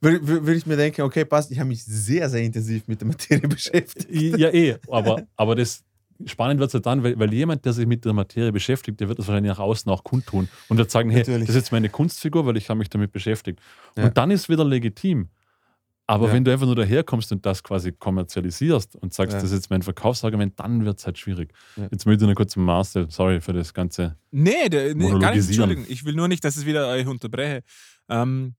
würde 0.00 0.46
würd 0.46 0.56
ich 0.56 0.66
mir 0.66 0.76
denken, 0.76 1.02
okay, 1.02 1.24
passt, 1.24 1.50
ich 1.50 1.58
habe 1.58 1.68
mich 1.68 1.82
sehr, 1.84 2.28
sehr 2.28 2.42
intensiv 2.42 2.86
mit 2.86 3.00
der 3.00 3.08
Materie 3.08 3.48
beschäftigt. 3.48 4.08
Ja, 4.10 4.50
eh, 4.50 4.76
aber, 4.90 5.22
aber 5.36 5.54
das 5.54 5.82
spannend 6.26 6.60
wird 6.60 6.68
es 6.68 6.74
ja 6.74 6.80
dann, 6.80 7.02
weil, 7.02 7.18
weil 7.18 7.32
jemand, 7.32 7.64
der 7.64 7.72
sich 7.72 7.86
mit 7.86 8.04
der 8.04 8.12
Materie 8.12 8.52
beschäftigt, 8.52 9.00
der 9.00 9.08
wird 9.08 9.18
das 9.18 9.26
wahrscheinlich 9.26 9.50
nach 9.50 9.60
außen 9.60 9.90
auch 9.90 10.04
kundtun 10.04 10.48
und 10.68 10.76
wird 10.76 10.90
sagen, 10.90 11.10
hey, 11.10 11.20
Natürlich. 11.20 11.46
das 11.46 11.50
ist 11.50 11.62
jetzt 11.62 11.72
meine 11.72 11.88
Kunstfigur, 11.88 12.44
weil 12.44 12.56
ich 12.56 12.68
habe 12.68 12.78
mich 12.78 12.90
damit 12.90 13.12
beschäftigt. 13.12 13.60
Ja. 13.96 14.06
Und 14.06 14.16
dann 14.16 14.30
ist 14.30 14.42
es 14.42 14.48
wieder 14.48 14.64
legitim. 14.64 15.28
Aber 16.10 16.28
Ja. 16.28 16.32
wenn 16.32 16.44
du 16.44 16.50
einfach 16.50 16.64
nur 16.64 16.74
daherkommst 16.74 17.30
und 17.32 17.44
das 17.44 17.62
quasi 17.62 17.92
kommerzialisierst 17.92 18.96
und 18.96 19.12
sagst, 19.12 19.34
Ja. 19.34 19.40
das 19.42 19.50
ist 19.50 19.56
jetzt 19.58 19.70
mein 19.70 19.82
Verkaufsargument, 19.82 20.58
dann 20.58 20.84
wird 20.86 20.98
es 20.98 21.04
halt 21.06 21.18
schwierig. 21.18 21.52
Ja. 21.76 21.86
Jetzt 21.92 22.06
möchte 22.06 22.24
ich 22.24 22.26
nur 22.26 22.34
kurz 22.34 22.52
zum 22.54 22.64
Marcel, 22.64 23.10
sorry 23.10 23.42
für 23.42 23.52
das 23.52 23.74
Ganze. 23.74 24.16
Nee, 24.30 24.70
der, 24.70 24.94
nee 24.94 25.10
gar 25.18 25.34
nicht. 25.34 25.46
Entschuldigung. 25.46 25.84
Ich 25.86 26.04
will 26.06 26.14
nur 26.14 26.26
nicht, 26.26 26.42
dass 26.44 26.56
es 26.56 26.64
wieder 26.64 26.88
euch 26.88 27.06
unterbreche. 27.06 27.62
Ähm, 28.08 28.54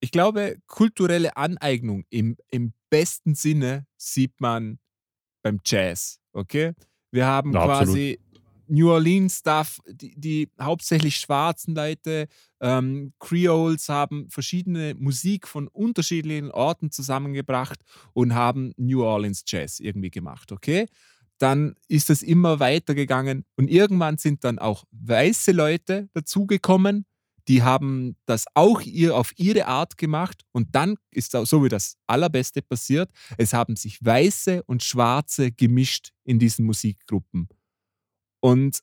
ich 0.00 0.10
glaube, 0.10 0.58
kulturelle 0.66 1.36
Aneignung 1.36 2.04
im, 2.10 2.36
im 2.50 2.74
besten 2.90 3.34
Sinne 3.34 3.86
sieht 3.96 4.38
man 4.38 4.78
beim 5.42 5.60
Jazz. 5.64 6.20
Okay? 6.32 6.72
Wir 7.10 7.26
haben 7.26 7.52
Ja, 7.54 7.62
absolut. 7.62 8.18
New 8.70 8.90
Orleans 8.90 9.38
Stuff, 9.38 9.80
die, 9.86 10.14
die 10.18 10.48
hauptsächlich 10.60 11.16
schwarzen 11.16 11.74
Leute, 11.74 12.28
ähm, 12.60 13.12
Creoles 13.18 13.88
haben 13.88 14.28
verschiedene 14.30 14.94
Musik 14.94 15.48
von 15.48 15.68
unterschiedlichen 15.68 16.50
Orten 16.50 16.90
zusammengebracht 16.90 17.80
und 18.12 18.34
haben 18.34 18.72
New 18.76 19.02
Orleans 19.02 19.44
Jazz 19.46 19.80
irgendwie 19.80 20.10
gemacht, 20.10 20.52
okay? 20.52 20.86
Dann 21.38 21.74
ist 21.88 22.10
es 22.10 22.22
immer 22.22 22.60
weitergegangen 22.60 23.44
und 23.56 23.68
irgendwann 23.68 24.18
sind 24.18 24.44
dann 24.44 24.58
auch 24.58 24.84
weiße 24.90 25.52
Leute 25.52 26.08
dazugekommen, 26.12 27.06
die 27.48 27.62
haben 27.62 28.16
das 28.26 28.44
auch 28.54 28.82
ihr, 28.82 29.16
auf 29.16 29.32
ihre 29.36 29.66
Art 29.66 29.98
gemacht 29.98 30.42
und 30.52 30.74
dann 30.74 30.96
ist 31.10 31.32
so 31.32 31.64
wie 31.64 31.68
das 31.68 31.96
Allerbeste 32.06 32.62
passiert, 32.62 33.10
es 33.38 33.52
haben 33.52 33.74
sich 33.74 34.04
Weiße 34.04 34.62
und 34.64 34.84
Schwarze 34.84 35.50
gemischt 35.50 36.12
in 36.24 36.38
diesen 36.38 36.66
Musikgruppen. 36.66 37.48
Und 38.40 38.80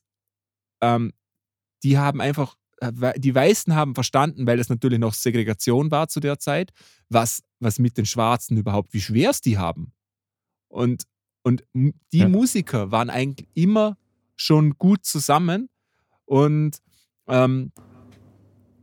ähm, 0.80 1.12
die 1.82 1.98
haben 1.98 2.20
einfach, 2.20 2.56
äh, 2.80 3.18
die 3.18 3.34
Weißen 3.34 3.74
haben 3.74 3.94
verstanden, 3.94 4.46
weil 4.46 4.56
das 4.58 4.68
natürlich 4.68 4.98
noch 4.98 5.14
Segregation 5.14 5.90
war 5.90 6.08
zu 6.08 6.20
der 6.20 6.38
Zeit, 6.38 6.72
was, 7.08 7.42
was 7.60 7.78
mit 7.78 7.96
den 7.96 8.06
Schwarzen 8.06 8.56
überhaupt, 8.56 8.92
wie 8.94 9.00
schwer 9.00 9.30
es 9.30 9.40
die 9.40 9.58
haben. 9.58 9.92
Und, 10.68 11.04
und 11.42 11.64
die 11.74 12.18
Ja. 12.18 12.28
Musiker 12.28 12.90
waren 12.90 13.10
eigentlich 13.10 13.48
immer 13.54 13.96
schon 14.36 14.76
gut 14.78 15.04
zusammen. 15.04 15.68
Und, 16.24 16.78
ähm, 17.26 17.72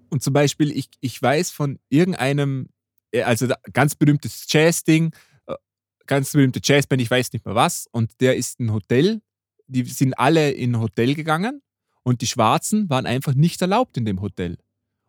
und 0.10 0.24
zum 0.24 0.34
Beispiel, 0.34 0.72
ich, 0.72 0.90
ich 1.00 1.22
weiß 1.22 1.52
von 1.52 1.80
irgendeinem, 1.90 2.70
äh, 3.12 3.22
also 3.24 3.48
ganz 3.74 3.96
berühmtes 3.96 4.46
Jazz-Ding, 4.50 5.14
äh, 5.48 5.56
ganz 6.08 6.32
berühmte 6.32 6.60
Jazzband, 6.64 7.02
ich 7.02 7.12
weiß 7.12 7.34
nicht 7.34 7.46
mehr 7.46 7.56
was, 7.56 7.88
und 7.92 8.20
der 8.22 8.36
ist 8.36 8.60
ein 8.60 8.72
Hotel, 8.72 9.22
die 9.68 9.84
sind 9.86 10.18
alle 10.18 10.52
in 10.52 10.76
ein 10.76 10.82
Hotel 10.82 11.16
gegangen 11.16 11.62
und 12.04 12.22
die 12.22 12.28
Schwarzen 12.28 12.90
waren 12.90 13.06
einfach 13.06 13.34
nicht 13.34 13.62
erlaubt 13.62 13.98
in 13.98 14.06
dem 14.06 14.22
Hotel. 14.22 14.58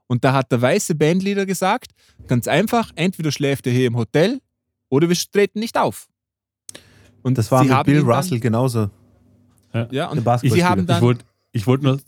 Und 0.07 0.24
da 0.24 0.33
hat 0.33 0.53
der 0.53 0.62
weiße 0.62 0.95
Bandleader 0.95 1.47
gesagt, 1.47 1.93
ganz 2.27 2.47
einfach, 2.49 2.93
entweder 2.95 3.33
schläft 3.33 3.66
ihr 3.66 3.73
hier 3.73 3.87
im 3.87 3.97
Hotel 3.97 4.41
oder 4.89 5.09
wir 5.09 5.16
treten 5.16 5.59
nicht 5.59 5.77
auf. 5.77 6.09
Und 7.23 7.37
Das 7.37 7.51
war 7.51 7.62
sie 7.62 7.69
mit 7.69 7.77
haben 7.77 7.87
Bill 7.87 8.03
Russell 8.03 8.41
genauso. 8.41 8.91
Ja, 9.73 9.85
Der 9.87 10.11
und 10.11 10.23
sie 10.53 10.65
haben 10.65 10.83
Ich 10.83 10.87
dann, 10.87 11.03
wollte 11.03 11.24
Ich 11.53 11.66
wollte 11.66 11.85
nur, 11.85 12.01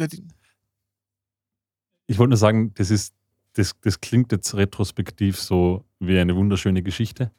ich 2.06 2.18
wollte 2.18 2.30
nur 2.30 2.38
sagen, 2.38 2.72
das 2.74 2.90
ist, 2.90 3.14
das, 3.54 3.74
das 3.82 4.00
klingt 4.00 4.32
jetzt 4.32 4.54
retrospektiv 4.54 5.38
so 5.38 5.84
wie 5.98 6.18
eine 6.18 6.36
wunderschöne 6.36 6.82
Geschichte. 6.82 7.32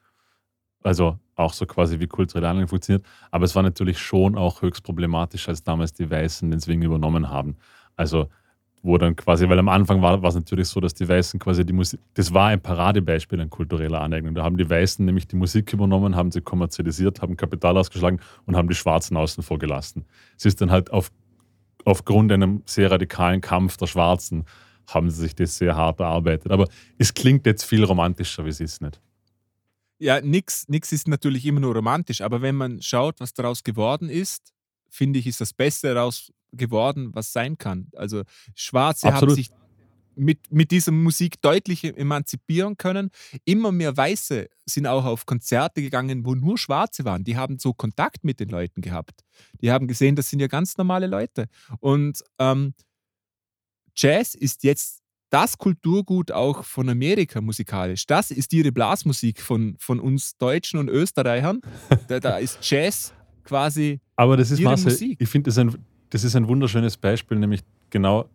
Also 0.83 1.17
auch 1.39 1.53
so 1.53 1.65
quasi 1.65 1.99
wie 1.99 2.07
kulturelle 2.07 2.47
Anerkennung 2.47 2.69
funktioniert. 2.69 3.05
Aber 3.31 3.45
es 3.45 3.55
war 3.55 3.63
natürlich 3.63 3.99
schon 3.99 4.37
auch 4.37 4.61
höchst 4.61 4.83
problematisch, 4.83 5.47
als 5.47 5.63
damals 5.63 5.93
die 5.93 6.09
Weißen 6.09 6.49
den 6.51 6.59
Swing 6.59 6.81
übernommen 6.81 7.29
haben. 7.29 7.55
Also 7.95 8.27
wo 8.81 8.97
dann 8.97 9.15
quasi, 9.15 9.49
weil 9.49 9.59
am 9.59 9.67
Anfang 9.67 10.01
war, 10.01 10.21
war 10.21 10.29
es 10.29 10.35
natürlich 10.35 10.69
so, 10.69 10.79
dass 10.79 10.93
die 10.93 11.07
Weißen 11.07 11.39
quasi 11.39 11.65
die 11.65 11.73
Musik, 11.73 11.99
das 12.13 12.33
war 12.33 12.47
ein 12.47 12.61
Paradebeispiel 12.61 13.39
an 13.41 13.49
kultureller 13.49 14.01
Aneignung. 14.01 14.35
Da 14.35 14.43
haben 14.43 14.55
die 14.55 14.69
Weißen 14.69 15.03
nämlich 15.03 15.27
die 15.27 15.35
Musik 15.35 15.73
übernommen, 15.73 16.15
haben 16.15 16.31
sie 16.31 16.41
kommerzialisiert, 16.41 17.21
haben 17.21 17.35
Kapital 17.35 17.77
ausgeschlagen 17.77 18.21
und 18.45 18.55
haben 18.55 18.69
die 18.69 18.75
Schwarzen 18.75 19.17
außen 19.17 19.43
vor 19.43 19.59
gelassen. 19.59 20.05
Es 20.37 20.45
ist 20.45 20.61
dann 20.61 20.71
halt 20.71 20.91
auf, 20.91 21.11
aufgrund 21.83 22.31
einem 22.31 22.61
sehr 22.65 22.89
radikalen 22.89 23.41
Kampf 23.41 23.75
der 23.77 23.87
Schwarzen 23.87 24.45
haben 24.87 25.09
sie 25.09 25.21
sich 25.21 25.35
das 25.35 25.57
sehr 25.57 25.75
hart 25.75 25.99
erarbeitet. 25.99 26.51
Aber 26.51 26.67
es 26.97 27.13
klingt 27.13 27.45
jetzt 27.45 27.63
viel 27.63 27.83
romantischer, 27.83 28.45
wie 28.45 28.49
es 28.49 28.61
ist 28.61 28.81
nicht. 28.81 29.01
Ja, 29.99 30.21
nix, 30.21 30.67
nix 30.67 30.91
ist 30.91 31.07
natürlich 31.07 31.45
immer 31.45 31.59
nur 31.59 31.75
romantisch, 31.75 32.21
aber 32.21 32.41
wenn 32.41 32.55
man 32.55 32.81
schaut, 32.81 33.19
was 33.19 33.33
daraus 33.33 33.63
geworden 33.63 34.09
ist, 34.09 34.53
finde 34.89 35.19
ich, 35.19 35.27
ist 35.27 35.41
das 35.41 35.53
Beste 35.53 35.93
daraus 35.93 36.31
geworden, 36.53 37.13
was 37.13 37.33
sein 37.33 37.57
kann. 37.57 37.87
Also 37.95 38.23
Schwarze 38.55 39.07
Absolut. 39.07 39.31
haben 39.31 39.35
sich 39.35 39.51
mit, 40.15 40.51
mit 40.51 40.71
dieser 40.71 40.91
Musik 40.91 41.41
deutlich 41.41 41.83
emanzipieren 41.83 42.77
können. 42.77 43.09
Immer 43.45 43.71
mehr 43.71 43.95
Weiße 43.95 44.49
sind 44.65 44.85
auch 44.85 45.05
auf 45.05 45.25
Konzerte 45.25 45.81
gegangen, 45.81 46.25
wo 46.25 46.35
nur 46.35 46.57
Schwarze 46.57 47.05
waren. 47.05 47.23
Die 47.23 47.37
haben 47.37 47.57
so 47.57 47.73
Kontakt 47.73 48.23
mit 48.23 48.39
den 48.39 48.49
Leuten 48.49 48.81
gehabt. 48.81 49.23
Die 49.61 49.71
haben 49.71 49.87
gesehen, 49.87 50.15
das 50.15 50.29
sind 50.29 50.39
ja 50.39 50.47
ganz 50.47 50.77
normale 50.77 51.07
Leute. 51.07 51.47
Und 51.79 52.23
ähm, 52.37 52.73
Jazz 53.95 54.35
ist 54.35 54.63
jetzt 54.63 54.98
das 55.29 55.57
Kulturgut 55.57 56.31
auch 56.31 56.63
von 56.63 56.89
Amerika 56.89 57.39
musikalisch. 57.41 58.05
Das 58.07 58.31
ist 58.31 58.51
ihre 58.53 58.71
Blasmusik 58.71 59.41
von, 59.41 59.75
von 59.79 59.99
uns 59.99 60.37
Deutschen 60.37 60.79
und 60.79 60.89
Österreichern. 60.89 61.61
da, 62.07 62.19
da 62.19 62.37
ist 62.37 62.57
Jazz 62.61 63.13
quasi 63.43 63.99
Aber 64.15 64.37
das 64.37 64.51
ist 64.51 64.59
Marcel, 64.61 64.91
Musik. 64.91 65.17
ich 65.21 65.29
finde, 65.29 65.47
das, 65.49 65.55
ist 65.57 65.59
ein- 65.59 65.85
das 66.09 66.23
ist 66.23 66.35
ein 66.35 66.47
wunderschönes 66.47 66.97
Beispiel, 66.97 67.37
nämlich 67.37 67.61
genau, 67.89 68.29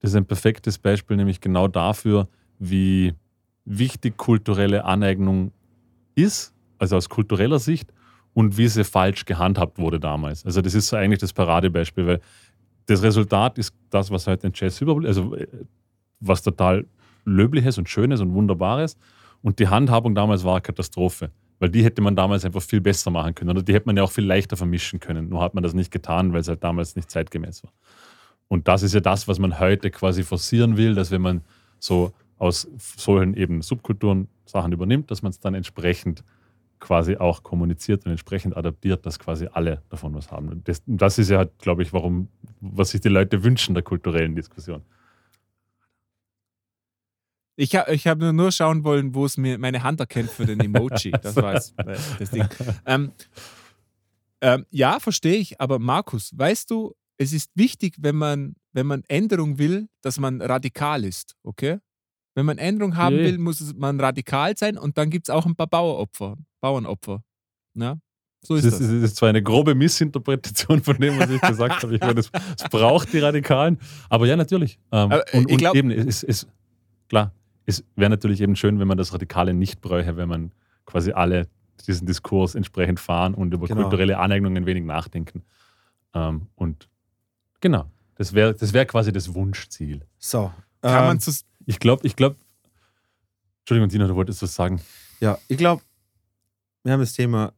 das 0.00 0.10
ist 0.12 0.16
ein 0.16 0.26
perfektes 0.26 0.78
Beispiel, 0.78 1.16
nämlich 1.16 1.40
genau 1.40 1.66
dafür, 1.68 2.28
wie 2.58 3.14
wichtig 3.64 4.16
kulturelle 4.16 4.84
Aneignung 4.84 5.52
ist, 6.14 6.52
also 6.78 6.96
aus 6.96 7.08
kultureller 7.08 7.58
Sicht, 7.58 7.92
und 8.34 8.56
wie 8.56 8.68
sie 8.68 8.84
falsch 8.84 9.24
gehandhabt 9.24 9.78
wurde 9.78 9.98
damals. 9.98 10.44
Also 10.44 10.60
das 10.60 10.74
ist 10.74 10.88
so 10.88 10.96
eigentlich 10.96 11.18
das 11.18 11.32
Paradebeispiel, 11.32 12.06
weil 12.06 12.20
das 12.88 13.02
Resultat 13.02 13.58
ist 13.58 13.74
das, 13.90 14.10
was 14.10 14.26
heute 14.26 14.46
in 14.46 14.52
Jazz 14.54 14.80
überbleibt, 14.80 15.08
also 15.08 15.34
äh, 15.34 15.46
was 16.20 16.42
total 16.42 16.86
Löbliches 17.24 17.78
und 17.78 17.88
Schönes 17.88 18.20
und 18.20 18.32
Wunderbares. 18.32 18.96
Und 19.42 19.58
die 19.58 19.68
Handhabung 19.68 20.14
damals 20.14 20.42
war 20.42 20.54
eine 20.54 20.62
Katastrophe. 20.62 21.30
Weil 21.60 21.70
die 21.70 21.84
hätte 21.84 22.00
man 22.00 22.14
damals 22.14 22.44
einfach 22.44 22.62
viel 22.62 22.80
besser 22.80 23.10
machen 23.10 23.34
können. 23.34 23.50
Oder 23.50 23.62
die 23.62 23.74
hätte 23.74 23.86
man 23.86 23.96
ja 23.96 24.04
auch 24.04 24.10
viel 24.10 24.24
leichter 24.24 24.56
vermischen 24.56 25.00
können. 25.00 25.28
Nur 25.28 25.42
hat 25.42 25.54
man 25.54 25.62
das 25.62 25.74
nicht 25.74 25.90
getan, 25.90 26.32
weil 26.32 26.40
es 26.40 26.48
halt 26.48 26.62
damals 26.62 26.96
nicht 26.96 27.10
zeitgemäß 27.10 27.64
war. 27.64 27.72
Und 28.46 28.68
das 28.68 28.82
ist 28.82 28.94
ja 28.94 29.00
das, 29.00 29.28
was 29.28 29.38
man 29.38 29.58
heute 29.58 29.90
quasi 29.90 30.22
forcieren 30.22 30.76
will, 30.76 30.94
dass 30.94 31.10
wenn 31.10 31.20
man 31.20 31.42
so 31.78 32.12
aus 32.38 32.68
solchen 32.78 33.34
eben 33.34 33.60
Subkulturen 33.60 34.28
Sachen 34.46 34.72
übernimmt, 34.72 35.10
dass 35.10 35.22
man 35.22 35.30
es 35.30 35.40
dann 35.40 35.54
entsprechend 35.54 36.22
quasi 36.80 37.16
auch 37.16 37.42
kommuniziert 37.42 38.04
und 38.04 38.12
entsprechend 38.12 38.56
adaptiert, 38.56 39.04
dass 39.06 39.18
quasi 39.18 39.48
alle 39.52 39.82
davon 39.88 40.14
was 40.14 40.30
haben. 40.30 40.48
Und 40.48 40.68
das, 40.68 40.82
das 40.86 41.18
ist 41.18 41.30
ja, 41.30 41.38
halt, 41.38 41.58
glaube 41.58 41.82
ich, 41.82 41.92
warum, 41.92 42.28
was 42.60 42.90
sich 42.90 43.00
die 43.00 43.08
Leute 43.08 43.42
wünschen 43.44 43.74
der 43.74 43.82
kulturellen 43.82 44.34
Diskussion. 44.34 44.82
Ich, 47.56 47.74
ha, 47.74 47.88
ich 47.88 48.06
habe 48.06 48.32
nur 48.32 48.52
schauen 48.52 48.84
wollen, 48.84 49.14
wo 49.14 49.24
es 49.24 49.36
mir 49.36 49.58
meine 49.58 49.82
Hand 49.82 49.98
erkennt 49.98 50.30
für 50.30 50.46
den 50.46 50.60
Emoji. 50.60 51.10
Das 51.10 51.34
war 51.36 51.54
es, 51.54 51.74
das 52.18 52.30
Ding. 52.30 52.46
Ähm, 52.86 53.12
ähm, 54.40 54.64
ja, 54.70 55.00
verstehe 55.00 55.36
ich, 55.36 55.60
aber 55.60 55.80
Markus, 55.80 56.30
weißt 56.36 56.70
du, 56.70 56.94
es 57.16 57.32
ist 57.32 57.50
wichtig, 57.56 57.96
wenn 57.98 58.14
man, 58.14 58.54
wenn 58.72 58.86
man 58.86 59.02
Änderung 59.08 59.58
will, 59.58 59.88
dass 60.02 60.20
man 60.20 60.40
radikal 60.40 61.04
ist, 61.04 61.34
okay? 61.42 61.78
Wenn 62.38 62.46
man 62.46 62.58
Änderung 62.58 62.96
haben 62.96 63.16
Ja, 63.16 63.22
ja. 63.22 63.26
will, 63.32 63.38
muss 63.38 63.74
man 63.76 63.98
radikal 63.98 64.56
sein 64.56 64.78
und 64.78 64.96
dann 64.96 65.10
gibt 65.10 65.28
es 65.28 65.34
auch 65.34 65.44
ein 65.44 65.56
paar 65.56 65.66
Baueropfer, 65.66 66.36
Bauernopfer. 66.60 67.20
Na? 67.74 67.98
So 68.42 68.54
ist 68.54 68.64
Das 68.64 68.74
das. 68.74 68.82
ist, 68.82 68.92
das 68.92 69.02
ist 69.10 69.16
zwar 69.16 69.30
eine 69.30 69.42
grobe 69.42 69.74
Missinterpretation 69.74 70.80
von 70.80 70.96
dem, 70.98 71.18
was 71.18 71.28
ich 71.30 71.40
gesagt 71.40 71.82
habe. 71.82 71.96
Ich 71.96 72.00
meine, 72.00 72.20
es, 72.20 72.30
braucht 72.70 73.12
die 73.12 73.18
Radikalen. 73.18 73.76
Aber 74.08 74.24
ja, 74.28 74.36
natürlich. 74.36 74.78
Ähm, 74.92 75.10
Aber, 75.10 75.34
äh, 75.34 75.36
und, 75.38 75.50
und 75.50 75.56
glaub- 75.58 75.74
eben, 75.74 75.90
es 75.90 76.22
ist 76.22 76.46
klar, 77.08 77.32
es 77.66 77.82
wäre 77.96 78.08
natürlich 78.10 78.40
eben 78.40 78.54
schön, 78.54 78.78
wenn 78.78 78.86
man 78.86 78.96
das 78.98 79.12
Radikale 79.12 79.52
nicht 79.52 79.80
bräuchte, 79.80 80.16
wenn 80.16 80.28
man 80.28 80.52
quasi 80.86 81.10
alle 81.10 81.48
diesen 81.88 82.06
Diskurs 82.06 82.54
entsprechend 82.54 83.00
fahren 83.00 83.34
und 83.34 83.52
über 83.52 83.66
Genau. 83.66 83.82
kulturelle 83.82 84.18
Aneignungen 84.18 84.64
wenig 84.64 84.84
nachdenken. 84.84 85.42
Ähm, 86.14 86.46
und 86.54 86.88
genau, 87.60 87.86
das 88.14 88.32
wäre 88.32 88.54
das 88.54 88.72
wär 88.72 88.86
quasi 88.86 89.10
das 89.10 89.34
Wunschziel. 89.34 90.02
So. 90.18 90.52
Kann 90.80 91.00
ähm, 91.00 91.06
man 91.08 91.18
zu, 91.20 91.32
Ich 91.68 91.78
glaube, 91.78 92.06
ich 92.06 92.16
glaube, 92.16 92.36
Entschuldigung, 93.60 93.90
Dina, 93.90 94.06
du 94.08 94.14
wolltest 94.14 94.40
was 94.42 94.54
sagen. 94.54 94.80
Ja, 95.20 95.38
ich 95.48 95.58
glaube, 95.58 95.82
wir 96.82 96.92
haben 96.94 97.00
das 97.00 97.12
Thema 97.12 97.52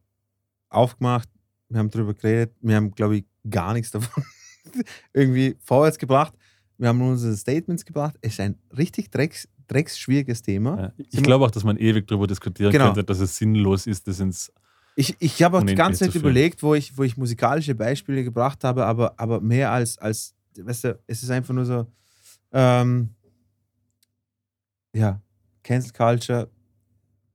aufgemacht, 0.67 1.29
wir 1.69 1.79
haben 1.79 1.89
darüber 1.89 2.13
geredet, 2.13 2.53
wir 2.59 2.75
haben, 2.75 2.91
glaube 2.91 3.17
ich, 3.17 3.25
gar 3.49 3.71
nichts 3.71 3.89
davon 3.91 4.21
irgendwie 5.13 5.55
vorwärts 5.63 5.97
gebracht. 5.97 6.33
Wir 6.77 6.89
haben 6.89 7.01
unsere 7.01 7.37
Statements 7.37 7.85
gebracht. 7.85 8.17
Es 8.19 8.33
ist 8.33 8.41
ein 8.41 8.59
richtig 8.77 9.11
drecks, 9.11 9.47
drecksschwieriges 9.69 10.41
Thema. 10.41 10.77
Ja, 10.81 10.93
ich 10.97 11.23
glaube 11.23 11.45
auch, 11.45 11.51
dass 11.51 11.63
man 11.63 11.77
ewig 11.77 12.05
darüber 12.05 12.27
diskutieren 12.27 12.73
Genau. 12.73 12.87
könnte, 12.87 13.05
dass 13.05 13.21
es 13.21 13.37
sinnlos 13.37 13.87
ist, 13.87 14.09
das 14.09 14.19
ins 14.19 14.51
Ich, 14.97 15.15
ich 15.19 15.41
habe 15.41 15.57
auch 15.57 15.63
die 15.63 15.75
ganze 15.75 16.05
Zeit 16.05 16.15
überlegt, 16.15 16.63
wo 16.63 16.75
ich, 16.75 16.97
wo 16.97 17.03
ich 17.03 17.15
musikalische 17.15 17.75
Beispiele 17.75 18.25
gebracht 18.25 18.65
habe, 18.65 18.85
aber, 18.85 19.17
aber 19.17 19.39
mehr 19.39 19.71
als, 19.71 19.97
als, 19.99 20.35
weißt 20.57 20.83
du, 20.83 20.99
es 21.07 21.23
ist 21.23 21.29
einfach 21.29 21.53
nur 21.53 21.63
so, 21.65 21.87
ähm, 22.51 23.15
ja, 24.93 25.21
Cancel 25.63 25.91
Culture. 25.93 26.49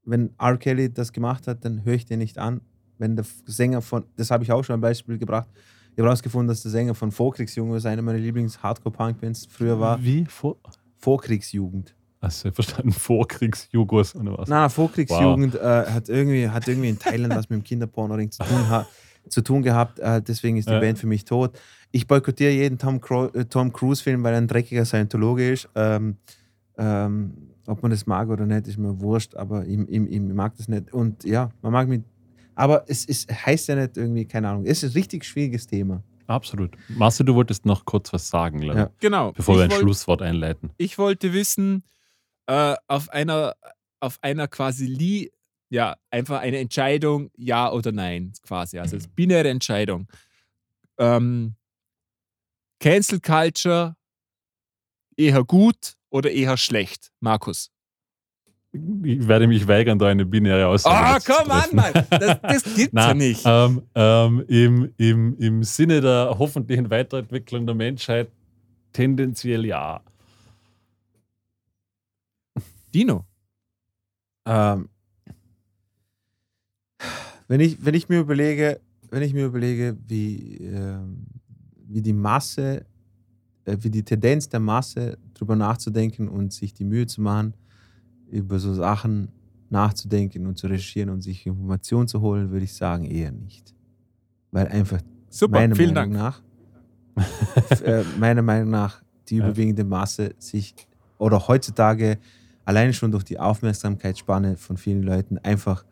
Wenn 0.04 0.30
R. 0.38 0.56
Kelly 0.56 0.92
das 0.92 1.12
gemacht 1.12 1.46
hat, 1.48 1.64
dann 1.64 1.84
höre 1.84 1.94
ich 1.94 2.04
den 2.06 2.18
nicht 2.20 2.38
an. 2.38 2.60
Wenn 2.98 3.16
der 3.16 3.24
Sänger 3.44 3.82
von, 3.82 4.04
das 4.16 4.30
habe 4.30 4.44
ich 4.44 4.52
auch 4.52 4.62
schon 4.64 4.74
ein 4.74 4.80
Beispiel 4.80 5.18
gebracht, 5.18 5.48
ich 5.92 5.98
habe 5.98 6.08
herausgefunden, 6.08 6.48
dass 6.48 6.62
der 6.62 6.70
Sänger 6.70 6.94
von 6.94 7.10
Vorkriegsjugend, 7.10 7.74
was 7.74 7.86
eine 7.86 8.02
meiner 8.02 8.18
Lieblings-Hardcore-Punk-Bands 8.18 9.46
früher 9.50 9.80
war, 9.80 10.02
Wie? 10.02 10.24
Vor, 10.26 10.56
Vorkriegsjugend. 10.98 11.94
also 12.20 12.50
verstanden, 12.50 12.92
Vorkriegsjugos 12.92 14.14
oder 14.16 14.36
was? 14.38 14.48
Nein, 14.48 14.68
Vorkriegsjugend 14.70 15.54
äh, 15.54 15.58
hat, 15.86 16.08
irgendwie, 16.08 16.48
hat 16.48 16.68
irgendwie 16.68 16.90
in 16.90 16.98
Thailand 16.98 17.34
was 17.34 17.48
mit 17.48 17.60
dem 17.60 17.64
Kinderpornoring 17.64 18.30
zu 18.30 18.42
tun, 18.44 18.68
ha 18.68 18.86
zu 19.28 19.40
tun 19.42 19.62
gehabt. 19.62 19.98
Äh, 19.98 20.22
deswegen 20.22 20.56
ist 20.56 20.68
die 20.68 20.72
Ja. 20.72 20.80
Band 20.80 20.98
für 20.98 21.06
mich 21.06 21.24
tot. 21.24 21.58
Ich 21.90 22.06
boykottiere 22.06 22.52
jeden 22.52 22.78
Tom, 22.78 23.00
äh, 23.34 23.44
Tom 23.46 23.72
Cruise-Film, 23.72 24.22
weil 24.22 24.34
er 24.34 24.38
ein 24.38 24.48
dreckiger 24.48 24.84
Scientologe 24.84 25.50
ist. 25.52 25.68
Ähm, 25.74 26.16
ähm, 26.78 27.34
ob 27.66 27.82
man 27.82 27.90
das 27.90 28.06
mag 28.06 28.28
oder 28.28 28.46
nicht, 28.46 28.68
ist 28.68 28.78
mir 28.78 29.00
wurscht, 29.00 29.34
aber 29.34 29.66
ich, 29.66 29.78
ich, 29.88 30.00
ich 30.10 30.20
mag 30.20 30.56
das 30.56 30.68
nicht. 30.68 30.92
Und 30.92 31.24
ja, 31.24 31.50
man 31.62 31.72
mag 31.72 31.88
mich. 31.88 32.02
Aber 32.54 32.84
es 32.88 33.04
ist, 33.04 33.30
heißt 33.30 33.68
ja 33.68 33.74
nicht 33.76 33.96
irgendwie, 33.96 34.24
keine 34.24 34.48
Ahnung. 34.48 34.64
Es 34.66 34.82
ist 34.82 34.92
ein 34.92 34.98
richtig 35.00 35.24
schwieriges 35.24 35.66
Thema. 35.66 36.02
Absolut. 36.26 36.76
Marcel, 36.88 37.26
du 37.26 37.34
wolltest 37.34 37.66
noch 37.66 37.84
kurz 37.84 38.12
was 38.12 38.28
sagen, 38.28 38.60
glaube 38.60 38.78
ich, 38.78 38.84
Ja. 38.86 38.90
genau. 38.98 39.32
bevor 39.32 39.56
wir 39.56 39.64
ein 39.64 39.70
Ich 39.70 39.74
wollt- 39.76 39.82
Schlusswort 39.82 40.22
einleiten. 40.22 40.70
ich 40.76 40.98
wollte 40.98 41.32
wissen, 41.32 41.84
äh, 42.46 42.74
auf 42.88 43.08
einer, 43.10 43.54
auf 44.00 44.18
einer 44.22 44.48
quasi 44.48 44.86
Li 44.86 45.32
ja, 45.68 45.96
einfach 46.10 46.40
eine 46.40 46.58
Entscheidung, 46.58 47.30
ja 47.36 47.72
oder 47.72 47.90
nein, 47.90 48.32
quasi. 48.42 48.78
Also 48.78 48.96
es 48.96 49.06
ist 49.06 49.16
binäre 49.16 49.48
Entscheidung. 49.48 50.06
Ähm, 50.96 51.56
Cancel 52.80 53.20
Culture 53.20 53.96
eher 55.16 55.42
gut 55.44 55.95
oder 56.10 56.30
eher 56.30 56.56
schlecht, 56.56 57.10
Markus? 57.20 57.70
Ich 58.72 59.26
werde 59.26 59.46
mich 59.46 59.66
weigern, 59.66 59.98
da 59.98 60.06
eine 60.08 60.26
binäre 60.26 60.66
Aussage 60.66 60.96
Ah, 60.96 61.14
dazu 61.14 61.32
zu 61.32 61.38
komm 61.38 61.50
an, 61.50 61.60
treffen. 61.62 61.76
Mann! 61.76 61.92
Das, 62.10 62.40
das 62.42 62.74
gibt's 62.74 62.92
ja 62.92 63.14
nicht. 63.14 63.42
Ähm, 63.46 63.82
ähm, 63.94 64.44
im, 64.48 64.92
im, 64.98 65.38
Im 65.38 65.62
Sinne 65.64 66.00
der 66.00 66.36
hoffentlichen 66.38 66.90
Weiterentwicklung 66.90 67.64
der 67.64 67.74
Menschheit 67.74 68.30
tendenziell 68.92 69.64
ja. 69.64 70.00
Dino. 72.94 73.24
Ähm, 74.46 74.88
wenn, 77.48 77.60
ich, 77.60 77.84
wenn 77.84 77.94
ich 77.94 78.08
mir 78.08 78.20
überlege, 78.20 78.80
wenn 79.10 79.22
ich 79.22 79.32
mir 79.32 79.46
überlege, 79.46 79.96
wie, 80.06 80.56
ähm, 80.58 81.26
wie 81.86 82.02
die 82.02 82.12
Masse, 82.12 82.84
äh, 83.64 83.76
wie 83.80 83.90
die 83.90 84.02
Tendenz 84.02 84.48
der 84.48 84.60
Masse, 84.60 85.18
darüber 85.36 85.56
nachzudenken 85.56 86.28
und 86.28 86.52
sich 86.52 86.74
die 86.74 86.84
Mühe 86.84 87.06
zu 87.06 87.20
machen, 87.20 87.54
über 88.30 88.58
so 88.58 88.74
Sachen 88.74 89.28
nachzudenken 89.70 90.46
und 90.46 90.58
zu 90.58 90.66
recherchieren 90.66 91.10
und 91.10 91.22
sich 91.22 91.46
Informationen 91.46 92.08
zu 92.08 92.20
holen, 92.20 92.50
würde 92.50 92.64
ich 92.64 92.74
sagen, 92.74 93.04
eher 93.04 93.32
nicht. 93.32 93.74
Weil 94.50 94.68
einfach 94.68 95.00
Super, 95.28 95.60
meiner 95.60 95.76
Meinung 95.76 95.94
Dank. 95.94 96.12
nach 96.12 96.42
äh, 97.82 98.02
meiner 98.18 98.42
Meinung 98.42 98.70
nach 98.70 99.02
die 99.28 99.36
überwiegende 99.36 99.84
Masse 99.84 100.34
sich 100.38 100.74
oder 101.18 101.48
heutzutage 101.48 102.18
alleine 102.64 102.92
schon 102.92 103.10
durch 103.10 103.24
die 103.24 103.38
Aufmerksamkeitsspanne 103.38 104.56
von 104.56 104.76
vielen 104.76 105.02
Leuten 105.02 105.38
einfach 105.38 105.84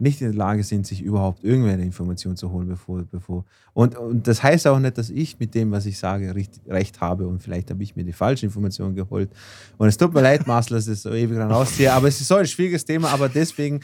nicht 0.00 0.20
in 0.20 0.28
der 0.28 0.36
Lage 0.36 0.62
sind, 0.62 0.86
sich 0.86 1.02
überhaupt 1.02 1.44
irgendwelche 1.44 1.82
Informationen 1.82 2.36
zu 2.36 2.50
holen, 2.50 2.68
bevor, 2.68 3.02
bevor. 3.04 3.44
Und, 3.74 3.96
und 3.96 4.26
das 4.26 4.42
heißt 4.42 4.66
auch 4.66 4.78
nicht, 4.78 4.98
dass 4.98 5.10
ich 5.10 5.38
mit 5.38 5.54
dem, 5.54 5.70
was 5.70 5.86
ich 5.86 5.98
sage, 5.98 6.34
recht, 6.34 6.60
recht 6.66 7.00
habe 7.00 7.26
und 7.26 7.42
vielleicht 7.42 7.70
habe 7.70 7.82
ich 7.82 7.96
mir 7.96 8.04
die 8.04 8.12
falsche 8.12 8.46
Information 8.46 8.94
geholt. 8.94 9.30
Und 9.76 9.88
es 9.88 9.96
tut 9.96 10.14
mir 10.14 10.22
leid, 10.22 10.46
Marcel, 10.46 10.76
dass 10.76 10.86
ich 10.86 10.94
das 10.94 11.02
so 11.02 11.12
ewig 11.12 11.36
dran 11.36 11.52
ausziehe, 11.52 11.92
aber 11.92 12.08
es 12.08 12.20
ist 12.20 12.28
so 12.28 12.36
ein 12.36 12.46
schwieriges 12.46 12.84
Thema, 12.84 13.08
aber 13.08 13.28
deswegen 13.28 13.80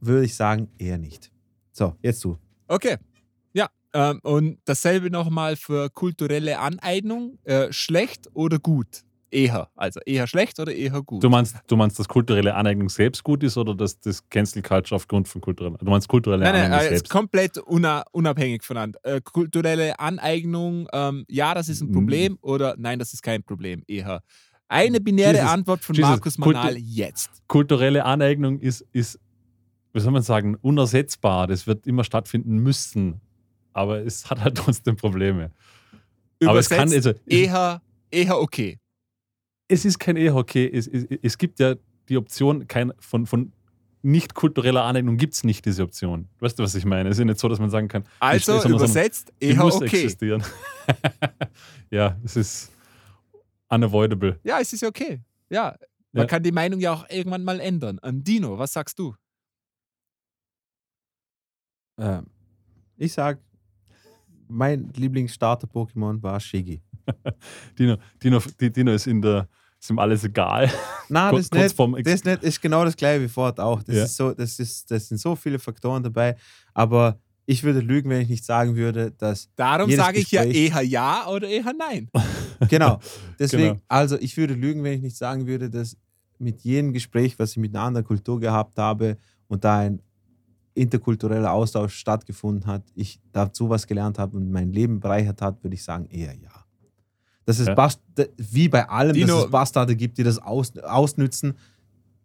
würde 0.00 0.24
ich 0.24 0.34
sagen, 0.34 0.68
eher 0.78 0.98
nicht. 0.98 1.30
So, 1.72 1.94
jetzt 2.02 2.24
du. 2.24 2.36
Okay. 2.66 2.96
Ja, 3.52 3.68
ähm, 3.92 4.20
und 4.22 4.58
dasselbe 4.64 5.10
nochmal 5.10 5.56
für 5.56 5.90
kulturelle 5.90 6.58
Aneignung. 6.58 7.38
Äh, 7.44 7.72
schlecht 7.72 8.28
oder 8.34 8.58
gut? 8.58 9.04
Eher. 9.30 9.68
Also 9.76 10.00
eher 10.06 10.26
schlecht 10.26 10.58
oder 10.58 10.72
eher 10.72 11.02
gut? 11.02 11.22
Du 11.22 11.28
meinst, 11.28 11.56
du 11.66 11.76
meinst, 11.76 11.98
dass 11.98 12.08
kulturelle 12.08 12.54
Aneignung 12.54 12.88
selbst 12.88 13.22
gut 13.22 13.42
ist 13.42 13.56
oder 13.58 13.74
dass 13.74 14.00
das 14.00 14.26
Cancel 14.30 14.62
Culture 14.62 14.96
aufgrund 14.96 15.28
von 15.28 15.40
kultureller 15.40 15.76
Du 15.78 15.84
meinst 15.90 16.08
kulturelle 16.08 16.44
Nein, 16.44 16.52
nein, 16.54 16.64
Aneignung 16.66 16.80
äh, 16.80 16.84
ist 16.84 16.98
selbst. 17.00 17.10
komplett 17.10 17.58
una 17.58 18.04
unabhängig 18.12 18.62
voneinander. 18.62 18.98
Äh, 19.02 19.20
kulturelle 19.20 19.98
Aneignung, 20.00 20.88
ähm, 20.92 21.24
ja, 21.28 21.52
das 21.54 21.68
ist 21.68 21.82
ein 21.82 21.90
Mm. 21.90 21.92
Problem 21.92 22.38
oder 22.40 22.74
nein, 22.78 22.98
das 22.98 23.12
ist 23.12 23.22
kein 23.22 23.42
Problem. 23.42 23.82
Eher. 23.86 24.22
Eine 24.68 25.00
binäre 25.00 25.34
Jesus, 25.34 25.48
Antwort 25.48 25.82
von 25.84 25.94
Jesus, 25.94 26.10
Markus 26.10 26.38
Kultu- 26.38 26.52
Manal 26.56 26.76
jetzt. 26.78 27.30
Kulturelle 27.48 28.04
Aneignung 28.04 28.58
ist, 28.60 28.84
ist, 28.92 29.18
wie 29.92 30.00
soll 30.00 30.12
man 30.12 30.22
sagen, 30.22 30.56
unersetzbar. 30.60 31.46
Das 31.46 31.66
wird 31.66 31.86
immer 31.86 32.04
stattfinden 32.04 32.58
müssen. 32.58 33.20
Aber 33.72 33.98
es 34.04 34.28
hat 34.30 34.40
halt 34.40 34.56
trotzdem 34.58 34.96
Probleme. 34.96 35.50
Aber 36.44 36.58
es 36.58 36.68
kann, 36.68 36.88
Übersetzt, 36.88 37.06
also, 37.08 37.20
eher, 37.26 37.82
eher 38.10 38.38
okay. 38.40 38.78
Es 39.68 39.84
ist 39.84 39.98
kein 39.98 40.16
E-Hockey. 40.16 40.66
Es, 40.72 40.86
es, 40.86 41.04
es 41.22 41.38
gibt 41.38 41.60
ja 41.60 41.74
die 42.08 42.16
Option 42.16 42.66
kein, 42.66 42.92
von, 42.98 43.26
von 43.26 43.52
nicht 44.02 44.34
kultureller 44.34 44.84
Aneignung 44.84 45.16
gibt 45.16 45.34
es 45.34 45.44
nicht 45.44 45.64
diese 45.66 45.82
Option. 45.82 46.28
Weißt 46.40 46.58
du, 46.58 46.62
was 46.62 46.74
ich 46.74 46.84
meine? 46.84 47.08
Es 47.10 47.16
ist 47.16 47.20
ja 47.20 47.24
nicht 47.26 47.38
so, 47.38 47.48
dass 47.48 47.58
man 47.58 47.68
sagen 47.68 47.88
kann, 47.88 48.04
Also 48.20 48.52
sondern- 48.52 48.62
sondern 48.62 48.80
übersetzt, 48.80 49.32
eher 49.40 49.56
muss 49.56 49.74
okay. 49.76 49.84
existieren. 49.86 50.42
ja, 51.90 52.16
es 52.24 52.36
ist 52.36 52.72
unavoidable. 53.68 54.38
Ja, 54.44 54.60
es 54.60 54.72
ist 54.72 54.80
ja 54.82 54.88
okay. 54.88 55.20
Ja, 55.50 55.76
man 56.12 56.22
Ja. 56.22 56.26
kann 56.26 56.42
die 56.42 56.52
Meinung 56.52 56.80
ja 56.80 56.92
auch 56.94 57.10
irgendwann 57.10 57.44
mal 57.44 57.60
ändern. 57.60 57.98
An 57.98 58.22
Dino, 58.24 58.56
was 58.58 58.72
sagst 58.72 58.98
du? 58.98 59.14
Ähm, 61.98 62.26
ich 62.96 63.12
sag, 63.12 63.40
mein 64.48 64.90
Lieblingsstarter-Pokémon 64.94 66.22
war 66.22 66.40
Shiggy. 66.40 66.80
Dino, 67.78 67.96
Dino, 68.22 68.40
Dino 68.60 68.92
ist 68.92 69.06
in 69.06 69.20
der, 69.20 69.48
ist 69.80 69.90
ihm 69.90 69.98
alles 69.98 70.24
egal. 70.24 70.70
Na, 71.08 71.30
Kurz- 71.30 71.50
das, 71.50 71.64
ist 71.66 71.78
nicht, 71.78 72.06
das 72.06 72.14
ist 72.14 72.24
nicht, 72.24 72.42
ist 72.42 72.60
genau 72.62 72.84
das 72.84 72.96
gleiche 72.96 73.22
wie 73.24 73.28
Ford 73.28 73.58
auch. 73.60 73.82
Das, 73.82 73.94
Ja. 73.96 74.04
ist 74.04 74.16
so, 74.16 74.32
das, 74.32 74.58
ist, 74.58 74.90
das 74.90 75.08
sind 75.08 75.18
so 75.18 75.36
viele 75.36 75.58
Faktoren 75.58 76.02
dabei, 76.02 76.36
aber 76.74 77.18
ich 77.46 77.62
würde 77.62 77.80
lügen, 77.80 78.10
wenn 78.10 78.20
ich 78.20 78.28
nicht 78.28 78.44
sagen 78.44 78.76
würde, 78.76 79.10
dass, 79.12 79.48
Darum 79.56 79.88
Jedes 79.88 80.04
sage 80.04 80.18
ich 80.18 80.30
ja 80.30 80.42
Gespräch- 80.44 80.70
eher 80.74 80.82
ja 80.82 81.26
oder 81.28 81.48
eher 81.48 81.72
nein. 81.78 82.08
genau, 82.68 82.98
deswegen, 83.38 83.62
Genau. 83.74 83.80
also 83.88 84.18
ich 84.18 84.36
würde 84.36 84.54
lügen, 84.54 84.82
wenn 84.84 84.92
ich 84.94 85.02
nicht 85.02 85.16
sagen 85.16 85.46
würde, 85.46 85.70
dass 85.70 85.96
mit 86.38 86.60
jedem 86.60 86.92
Gespräch, 86.92 87.38
was 87.38 87.52
ich 87.52 87.56
mit 87.56 87.74
einer 87.74 87.84
anderen 87.84 88.06
Kultur 88.06 88.38
gehabt 88.38 88.78
habe 88.78 89.16
und 89.48 89.64
da 89.64 89.78
ein 89.78 90.02
interkultureller 90.74 91.50
Austausch 91.52 91.94
stattgefunden 91.94 92.66
hat, 92.66 92.82
ich 92.94 93.18
dazu 93.32 93.68
was 93.68 93.86
gelernt 93.86 94.18
habe 94.18 94.36
und 94.36 94.50
mein 94.52 94.72
Leben 94.72 95.00
bereichert 95.00 95.42
hat, 95.42 95.62
würde 95.64 95.74
ich 95.74 95.82
sagen, 95.82 96.06
eher 96.10 96.34
ja. 96.34 96.50
Dass 97.48 97.60
es 97.60 97.66
Ja. 97.66 97.74
Bast 97.74 98.02
wie 98.36 98.68
bei 98.68 98.86
allem, 98.90 99.14
Dino- 99.14 99.36
dass 99.36 99.44
es 99.46 99.50
Bastarde 99.50 99.96
gibt, 99.96 100.18
die 100.18 100.22
das 100.22 100.38
aus, 100.38 100.76
ausnützen, 100.80 101.54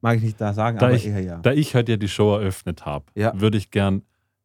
mag 0.01 0.17
ich 0.17 0.23
nicht 0.23 0.41
da 0.41 0.51
sagen, 0.53 0.77
Da 0.79 0.87
aber 0.87 0.95
ich- 0.95 1.05
eher 1.07 1.21
ja. 1.21 1.37
Da 1.37 1.53
ich 1.53 1.73
heute 1.75 1.93
ja 1.93 1.97
die 1.97 2.09
Show 2.09 2.33
eröffnet 2.35 2.85
habe, 2.85 3.05
Ja. 3.15 3.31
würde 3.39 3.57
ich 3.57 3.71
gern 3.71 4.01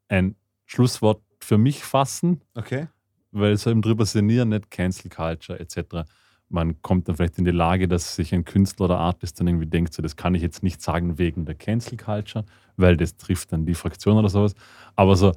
ein 0.07 0.37
Schlusswort 0.67 1.21
für 1.41 1.59
mich 1.59 1.83
fassen, 1.83 2.43
Okay. 2.55 2.87
weil 3.33 3.57
so 3.57 3.71
eben 3.71 3.83
drüber 3.83 4.07
sinnieren, 4.07 4.51
nicht 4.51 4.71
Cancel 4.71 5.11
Culture 5.11 5.59
etc. 5.59 6.05
Man 6.49 6.81
kommt 6.81 7.09
dann 7.09 7.17
vielleicht 7.17 7.39
in 7.41 7.45
die 7.45 7.51
Lage, 7.51 7.89
dass 7.89 8.15
sich 8.15 8.33
ein 8.33 8.45
Künstler 8.45 8.85
oder 8.85 8.99
Artist 9.01 9.41
dann 9.41 9.49
irgendwie 9.49 9.67
denkt, 9.67 9.93
so, 9.95 10.01
das 10.01 10.15
kann 10.15 10.37
ich 10.37 10.43
jetzt 10.43 10.63
nicht 10.63 10.81
sagen 10.81 11.19
wegen 11.19 11.45
der 11.45 11.57
Cancel 11.57 11.97
Culture, 11.99 12.45
weil 12.77 12.97
das 12.97 13.17
trifft 13.17 13.51
dann 13.53 13.67
die 13.67 13.75
Fraktion 13.75 14.17
oder 14.17 14.29
sowas. 14.29 14.55
Aber 14.95 15.17
so, 15.17 15.33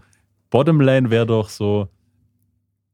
Bottomline 0.52 1.10
wäre 1.10 1.26
doch 1.26 1.50
so, 1.50 1.88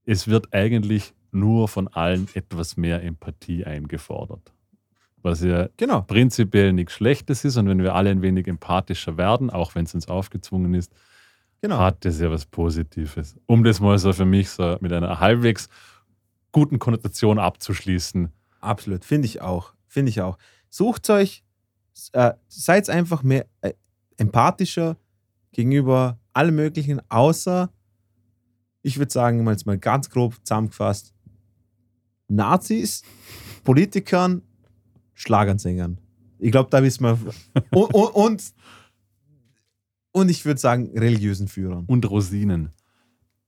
es 0.05 0.29
wird 0.29 0.53
eigentlich 0.53 1.13
nur 1.39 1.67
von 1.67 1.87
allen 1.87 2.27
etwas 2.33 2.77
mehr 2.77 3.03
Empathie 3.03 3.65
eingefordert. 3.65 4.53
Was 5.21 5.41
ja 5.41 5.69
Genau. 5.77 6.01
prinzipiell 6.01 6.73
nichts 6.73 6.93
Schlechtes 6.93 7.43
ist 7.45 7.57
und 7.57 7.67
wenn 7.67 7.81
wir 7.81 7.95
alle 7.95 8.09
ein 8.11 8.21
wenig 8.21 8.47
empathischer 8.47 9.17
werden, 9.17 9.49
auch 9.49 9.75
wenn 9.75 9.85
es 9.85 9.93
uns 9.95 10.07
aufgezwungen 10.07 10.73
ist, 10.73 10.93
Genau. 11.61 11.79
hat 11.79 12.05
das 12.05 12.19
ja 12.19 12.29
was 12.29 12.45
Positives. 12.45 13.35
Um 13.47 13.63
das 13.63 13.79
mal 13.79 13.97
so 13.97 14.13
für 14.13 14.25
mich 14.25 14.49
so 14.49 14.77
mit 14.79 14.93
einer 14.93 15.19
halbwegs 15.19 15.69
guten 16.51 16.79
Konnotation 16.79 17.39
abzuschließen. 17.39 18.29
Absolut. 18.61 19.03
Finde 19.05 19.25
ich 19.25 19.41
auch. 19.41 19.73
Finde 19.87 20.09
ich 20.09 20.21
auch. 20.21 20.37
Sucht 20.69 21.09
euch, 21.09 21.43
äh, 22.13 22.33
seid 22.47 22.89
einfach 22.89 23.23
mehr 23.23 23.47
äh, 23.61 23.73
empathischer 24.17 24.97
gegenüber 25.51 26.19
allem 26.33 26.55
Möglichen, 26.55 27.01
außer, 27.09 27.71
ich 28.83 28.99
würde 28.99 29.11
sagen, 29.11 29.43
mal 29.43 29.51
jetzt 29.51 29.65
mal 29.65 29.77
ganz 29.79 30.09
grob 30.11 30.35
zusammengefasst, 30.43 31.13
Nazis, 32.27 33.01
Politikern, 33.63 34.41
Schlagersängern. 35.13 35.97
Ich 36.39 36.51
glaube, 36.51 36.69
da 36.69 36.83
wissen 36.83 37.03
wir. 37.03 37.17
Und, 37.71 37.93
und, 37.93 38.09
und, 38.15 38.43
und 40.11 40.29
ich 40.29 40.45
würde 40.45 40.59
sagen, 40.59 40.91
religiösen 40.97 41.47
Führern. 41.47 41.85
Und 41.87 42.09
Rosinen. 42.09 42.71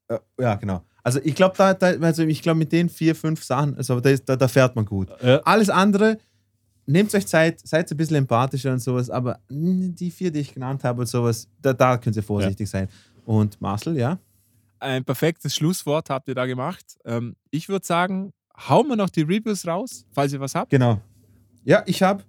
Äh, 0.08 0.20
ja, 0.40 0.56
genau. 0.56 0.84
Also 1.04 1.20
ich 1.24 1.36
glaube, 1.36 1.56
da, 1.58 1.74
da, 1.74 1.88
also 2.02 2.24
ich 2.24 2.42
glaube, 2.42 2.60
mit 2.60 2.72
den 2.72 2.90
vier, 2.90 3.16
fünf 3.16 3.44
Sachen, 3.44 3.76
also 3.76 4.00
da, 4.00 4.10
ist- 4.10 4.28
da, 4.28 4.36
da 4.36 4.48
fährt 4.48 4.76
man 4.76 4.86
gut. 4.86 5.10
Ja, 5.24 5.38
Alles 5.44 5.70
andere, 5.70 6.18
nehmt 6.86 7.14
euch 7.16 7.26
Zeit, 7.28 7.60
seid 7.66 7.90
ein 7.90 7.98
bisschen 7.98 8.18
empathischer 8.18 8.74
und 8.74 8.80
sowas, 8.80 9.10
aber 9.10 9.40
die 9.50 10.12
vier, 10.12 10.32
die 10.32 10.40
ich 10.40 10.54
genannt 10.54 10.84
habe 10.84 11.02
und 11.02 11.08
sowas, 11.08 11.48
da, 11.62 11.74
da 11.74 11.98
könnt 11.98 12.16
ihr 12.16 12.24
vorsichtig 12.24 12.70
sein. 12.70 12.88
Und 13.26 13.60
Marcel, 13.62 13.98
ja? 13.98 14.20
Ein 14.80 15.04
perfektes 15.06 15.56
Schlusswort 15.56 16.10
habt 16.10 16.28
ihr 16.28 16.36
da 16.36 16.46
gemacht. 16.46 16.98
Ähm, 17.06 17.36
ich 17.52 17.70
würde 17.70 17.86
sagen, 17.86 18.32
hauen 18.68 18.88
wir 18.88 18.96
noch 18.96 19.10
die 19.10 19.22
Reviews 19.22 19.66
raus, 19.66 20.06
falls 20.12 20.34
ihr 20.34 20.40
was 20.40 20.56
habt. 20.56 20.72
Genau. 20.72 21.02
Ja, 21.64 21.84
ich 21.86 22.02
habe. 22.02 22.24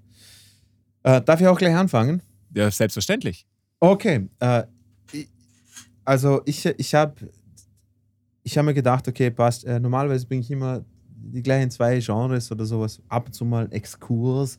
Äh, 1.02 1.20
darf 1.22 1.40
ich 1.40 1.46
auch 1.46 1.58
gleich 1.58 1.74
anfangen? 1.74 2.22
Ja, 2.54 2.70
selbstverständlich. 2.70 3.46
Okay. 3.80 4.28
Äh, 4.38 4.64
also 6.04 6.42
ich, 6.44 6.64
ich 6.66 6.94
habe 6.94 7.14
ich 8.42 8.58
hab 8.58 8.64
mir 8.64 8.74
gedacht, 8.74 9.08
okay, 9.08 9.30
passt. 9.30 9.64
Äh, 9.64 9.80
normalerweise 9.80 10.26
bringe 10.26 10.42
ich 10.42 10.50
immer 10.50 10.84
die 11.08 11.42
gleichen 11.42 11.70
zwei 11.70 11.98
Genres 12.00 12.50
oder 12.50 12.64
sowas. 12.64 13.00
Ab 13.08 13.26
und 13.26 13.32
zu 13.32 13.44
mal 13.44 13.68
Exkurs 13.70 14.58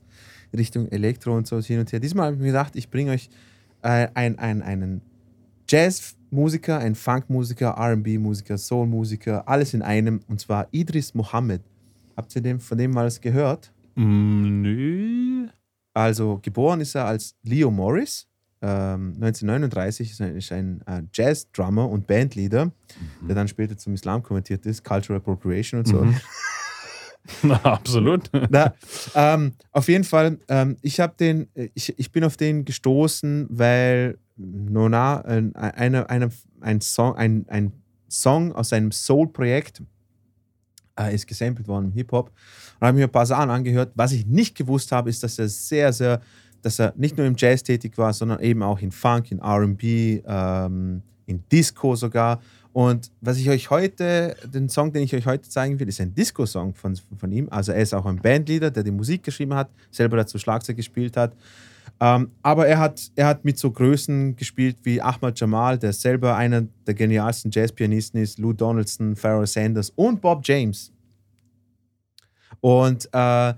Richtung 0.56 0.88
Elektro 0.90 1.36
und 1.36 1.48
sowas 1.48 1.66
hin 1.68 1.80
und 1.80 1.92
her. 1.92 2.00
Diesmal 2.00 2.28
habe 2.28 2.36
ich 2.36 2.42
mir 2.42 2.48
gedacht, 2.48 2.76
ich 2.76 2.90
bringe 2.90 3.12
euch 3.12 3.30
äh, 3.82 4.08
ein, 4.14 4.38
ein, 4.38 4.62
einen 4.62 5.02
Jazzmusiker, 6.32 6.80
einen 6.80 6.96
Funkmusiker, 6.96 7.76
RB-Musiker, 7.78 8.58
Soul-Musiker, 8.58 9.48
alles 9.48 9.74
in 9.74 9.82
einem. 9.82 10.22
Und 10.28 10.40
zwar 10.40 10.68
Idris 10.72 11.14
Mohammed. 11.14 11.62
Habt 12.16 12.36
ihr 12.36 12.42
dem, 12.42 12.60
von 12.60 12.78
dem 12.78 12.92
mal 12.92 13.06
was 13.06 13.20
gehört? 13.20 13.72
mm, 13.96 14.62
nö. 14.62 15.48
Also 15.94 16.40
geboren 16.42 16.80
ist 16.80 16.96
er 16.96 17.06
als 17.06 17.36
Leo 17.44 17.70
Morris. 17.70 18.28
Ähm, 18.62 19.14
1939 19.16 20.12
ist 20.12 20.22
ein, 20.22 20.36
ist 20.38 20.52
ein 20.52 20.82
äh, 20.86 21.02
Jazz-Drummer 21.12 21.90
und 21.90 22.08
Bandleader, 22.08 22.72
der 23.28 23.36
dann 23.36 23.48
später 23.48 23.76
zum 23.76 23.94
Islam 23.96 24.24
konvertiert 24.24 24.66
ist, 24.66 24.86
Cultural 24.86 25.20
Appropriation 25.20 25.80
und 25.80 25.88
so. 25.88 25.98
Mhm. 26.04 26.16
Na, 27.44 27.56
absolut. 27.64 28.30
Na, 28.50 28.74
ähm, 29.16 29.54
auf 29.72 29.88
jeden 29.90 30.04
Fall, 30.04 30.38
ähm, 30.48 30.78
ich 30.82 31.00
habe 31.00 31.14
den, 31.20 31.50
ich, 31.74 31.98
ich 31.98 32.12
bin 32.12 32.24
auf 32.24 32.38
den 32.38 32.66
gestoßen, 32.66 33.48
weil 33.50 34.18
Nona, 34.42 35.22
ein, 35.22 35.56
eine, 35.56 36.10
eine, 36.10 36.30
ein, 36.62 36.82
Song, 36.82 37.16
ein, 37.16 37.46
ein 37.48 37.74
Song 38.10 38.54
aus 38.54 38.70
seinem 38.70 38.92
Soul-Projekt 38.92 39.82
äh, 41.00 41.14
ist 41.14 41.28
gesampelt 41.28 41.68
worden 41.68 41.86
im 41.86 41.92
Hip-Hop. 41.94 42.32
Und 42.80 42.88
habe 42.88 42.98
mir 42.98 43.06
ein 43.06 43.12
paar 43.12 43.26
Sachen 43.26 43.50
angehört. 43.50 43.92
Was 43.96 44.12
ich 44.12 44.26
nicht 44.26 44.56
gewusst 44.56 44.92
habe, 44.92 45.10
ist, 45.10 45.24
dass 45.24 45.40
er 45.40 45.48
sehr, 45.48 45.94
sehr, 45.94 46.22
dass 46.62 46.80
er 46.80 46.94
nicht 46.98 47.18
nur 47.18 47.26
im 47.26 47.36
Jazz 47.38 47.64
tätig 47.64 47.98
war, 47.98 48.14
sondern 48.14 48.40
eben 48.42 48.64
auch 48.64 48.80
in 48.80 48.92
Funk, 48.92 49.32
in 49.32 49.42
RB, 49.42 50.24
ähm, 50.26 51.02
in 51.26 51.44
Disco 51.52 51.96
sogar. 51.96 52.42
Und 52.74 53.12
was 53.20 53.38
ich 53.38 53.50
euch 53.50 53.70
heute, 53.70 54.36
den 54.46 54.70
Song, 54.70 54.94
den 54.94 55.04
ich 55.04 55.14
euch 55.14 55.26
heute 55.26 55.48
zeigen 55.50 55.80
will, 55.80 55.90
ist 55.90 56.00
ein 56.00 56.14
Disco-Song 56.14 56.74
von, 56.74 56.96
von 57.18 57.32
ihm. 57.32 57.48
Also 57.50 57.74
er 57.74 57.82
ist 57.82 57.94
auch 57.94 58.06
ein 58.06 58.18
Bandleader, 58.18 58.72
der 58.72 58.84
die 58.84 58.92
Musik 58.92 59.24
geschrieben 59.24 59.54
hat, 59.54 59.70
selber 59.90 60.18
dazu 60.18 60.38
Schlagzeug 60.38 60.78
gespielt 60.78 61.18
hat. 61.18 61.36
Ähm, 62.04 62.32
aber 62.42 62.68
er 62.68 62.80
hat, 62.80 63.12
er 63.16 63.28
hat 63.28 63.46
mit 63.46 63.60
so 63.60 63.70
Größen 63.70 64.36
gespielt 64.36 64.78
wie 64.82 65.00
Ahmad 65.00 65.40
Jamal, 65.40 65.78
der 65.78 65.94
selber 65.94 66.36
einer 66.36 66.64
der 66.88 66.96
genialsten 66.96 67.52
Jazzpianisten 67.52 68.20
ist, 68.20 68.40
Lou 68.40 68.54
Donaldson, 68.54 69.16
Pharoah 69.16 69.46
Sanders 69.46 69.92
und 69.92 70.20
Bob 70.20 70.42
James. 70.44 70.92
Und 72.60 73.08
äh, 73.14 73.54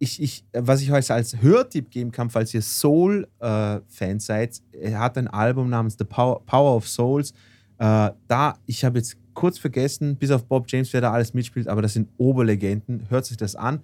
ich, 0.00 0.20
ich, 0.20 0.44
was 0.52 0.82
ich 0.82 0.90
euch 0.90 1.12
als 1.12 1.40
Hörtipp 1.40 1.92
geben 1.92 2.10
kann, 2.10 2.28
falls 2.28 2.52
ihr 2.54 2.62
Soul-Fans 2.62 4.26
seid, 4.26 4.60
er 4.72 4.98
hat 4.98 5.16
ein 5.16 5.28
Album 5.28 5.70
namens 5.70 5.94
The 5.96 6.04
Power, 6.04 6.44
Power 6.44 6.74
of 6.74 6.88
Souls. 6.88 7.30
Äh, 7.78 8.10
da, 8.26 8.58
ich 8.66 8.84
habe 8.84 8.98
jetzt 8.98 9.16
kurz 9.32 9.58
vergessen, 9.58 10.16
bis 10.16 10.32
auf 10.32 10.44
Bob 10.44 10.64
James, 10.66 10.92
wer 10.92 11.00
da 11.00 11.12
alles 11.12 11.34
mitspielt, 11.34 11.68
aber 11.68 11.82
das 11.82 11.92
sind 11.92 12.08
Oberlegenden. 12.16 13.06
Hört 13.10 13.26
sich 13.26 13.36
das 13.36 13.54
an. 13.54 13.80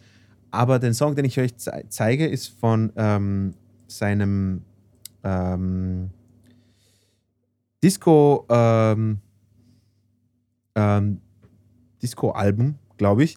Aber 0.51 0.79
den 0.79 0.95
Song, 0.95 1.15
den 1.15 1.25
ich 1.25 1.39
euch 1.39 1.57
ze 1.57 1.85
zeige, 1.89 2.27
ist 2.27 2.49
von 2.49 2.93
ähm, 2.97 3.55
seinem 3.87 4.62
ähm, 5.23 6.11
Disco 7.83 8.47
ähm, 8.49 9.20
ähm, 10.75 11.20
Disco-Album, 12.03 12.77
glaube 12.97 13.25
ich. 13.25 13.37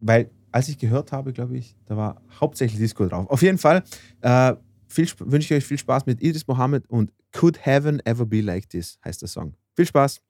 Weil, 0.00 0.30
als 0.52 0.68
ich 0.68 0.78
gehört 0.78 1.12
habe, 1.12 1.32
glaube 1.32 1.56
ich, 1.56 1.76
da 1.86 1.96
war 1.96 2.22
hauptsächlich 2.40 2.78
Disco 2.78 3.06
drauf. 3.06 3.28
Auf 3.28 3.42
jeden 3.42 3.58
Fall 3.58 3.82
äh, 4.22 4.54
wünsche 4.96 5.54
ich 5.54 5.58
euch 5.58 5.66
viel 5.66 5.78
Spaß 5.78 6.06
mit 6.06 6.22
Idris 6.22 6.46
Mohammed 6.46 6.88
und 6.88 7.12
Could 7.32 7.64
Heaven 7.64 8.00
Ever 8.06 8.26
Be 8.26 8.40
Like 8.40 8.68
This 8.68 8.98
heißt 9.04 9.22
der 9.22 9.28
Song. 9.28 9.54
Viel 9.74 9.86
Spaß! 9.86 10.20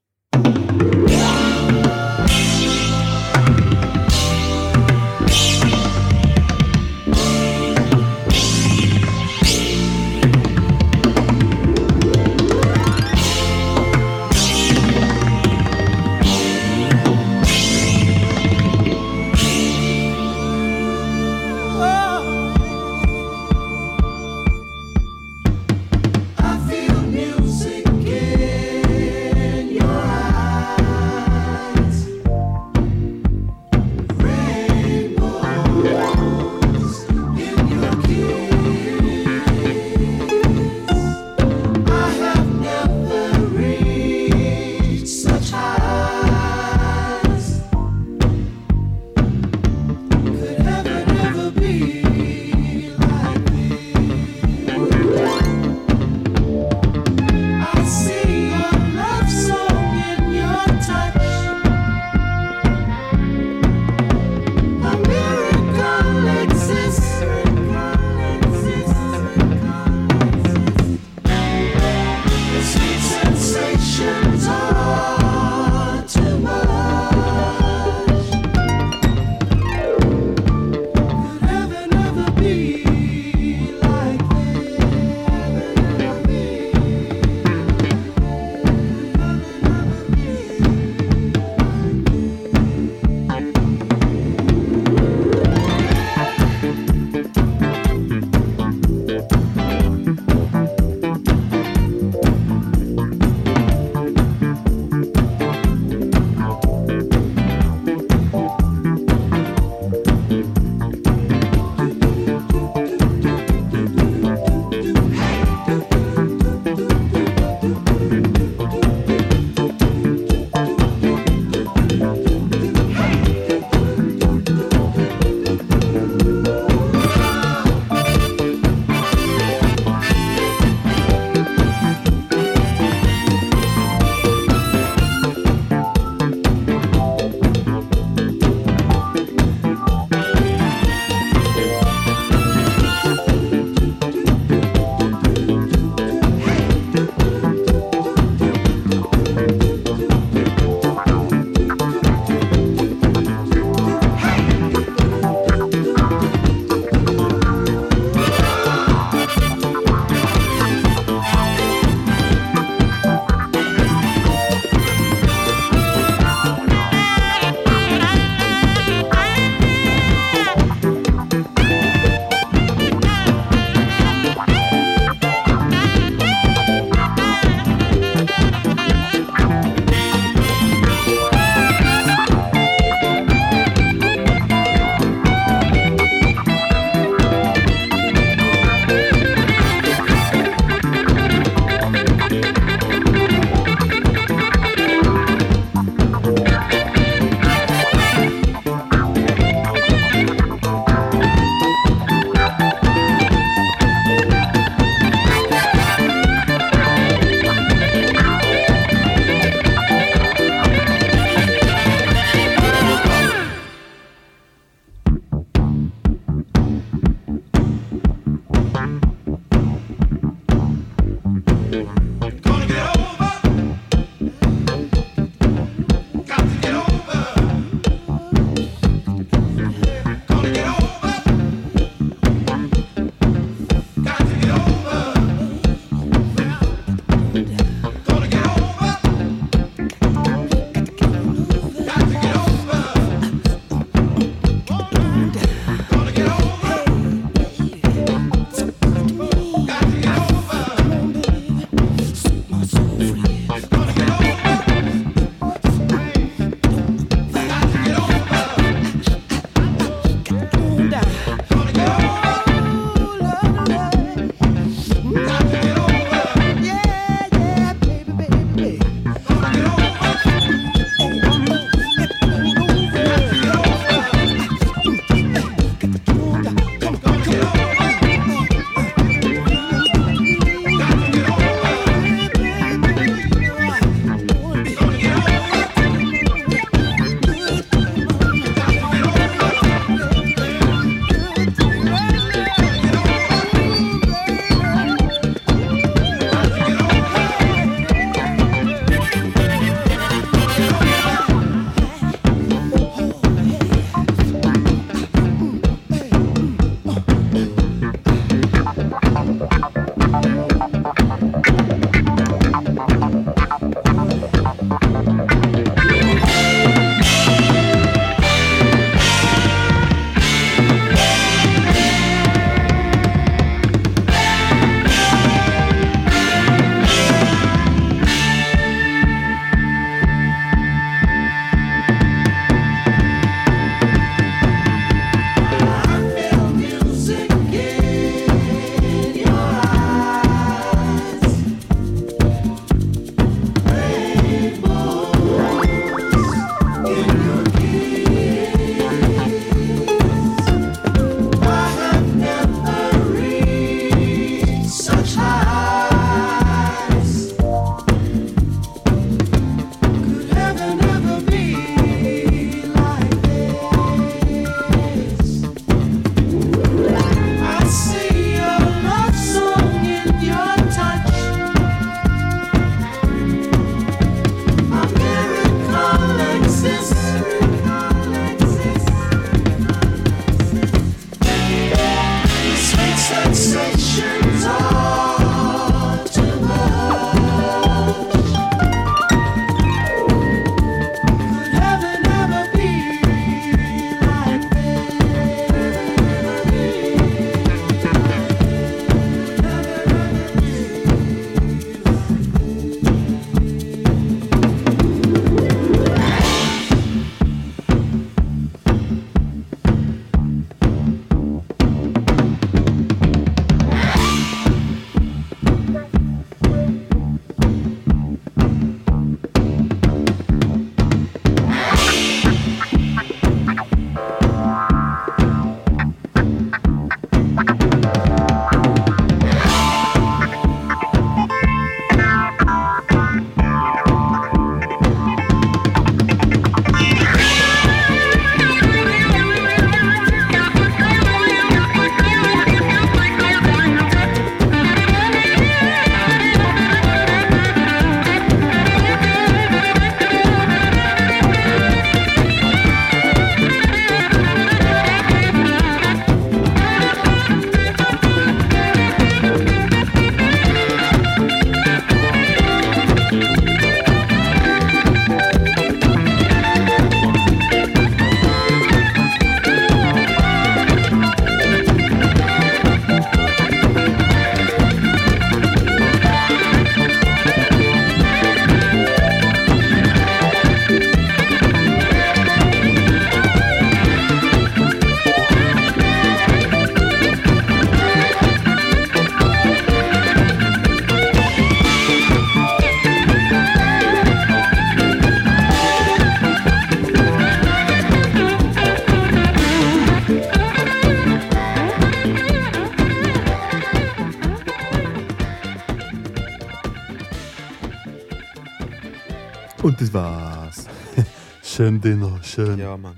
Das 509.85 509.94
war's. 509.94 510.66
Schön, 511.43 511.81
Dino, 511.81 512.19
schön. 512.23 512.59
Ja, 512.59 512.74
Mann. 512.77 512.97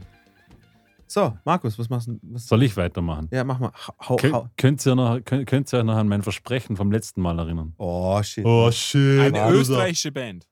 So, 1.09 1.37
Markus, 1.45 1.77
was 1.79 1.89
machst 1.89 2.07
du? 2.07 2.19
Was 2.23 2.47
Soll 2.47 2.63
ich 2.63 2.77
weitermachen? 2.77 3.29
ja, 3.33 3.43
mach 3.43 3.59
mal. 3.59 3.73
Hau, 4.09 4.17
Kön 4.17 4.33
hau. 4.33 4.49
könnt, 4.57 4.87
ihr 4.87 4.95
noch, 4.95 5.21
könnt, 5.25 5.47
könnt 5.47 5.73
ihr 5.73 5.79
euch 5.81 5.85
noch 5.85 5.97
an 5.97 6.07
mein 6.07 6.23
Versprechen 6.23 6.77
vom 6.77 6.93
letzten 6.93 7.23
Mal 7.23 7.39
erinnern? 7.39 7.75
Oh, 7.79 8.23
shit. 8.23 8.45
Oh, 8.45 8.71
schön. 8.71 9.21
Eine 9.21 9.47
Bruder. 9.47 9.61
österreichische 9.61 10.13
Band. 10.13 10.47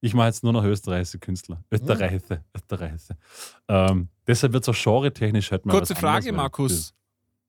Ich 0.00 0.14
mache 0.14 0.28
jetzt 0.28 0.42
nur 0.42 0.52
noch 0.54 0.64
österreichische 0.64 1.18
Künstler. 1.18 1.56
Hm. 1.56 1.64
Österreichische. 1.70 2.44
Österreichische. 2.54 3.16
Ähm, 3.68 4.08
deshalb 4.26 4.52
wird 4.54 4.66
es 4.66 4.68
auch 4.68 4.82
genre-technisch 4.82 5.50
halt 5.50 5.66
mal 5.66 5.72
Kurze 5.72 5.94
was 5.94 6.00
Frage, 6.00 6.32
Markus. 6.32 6.94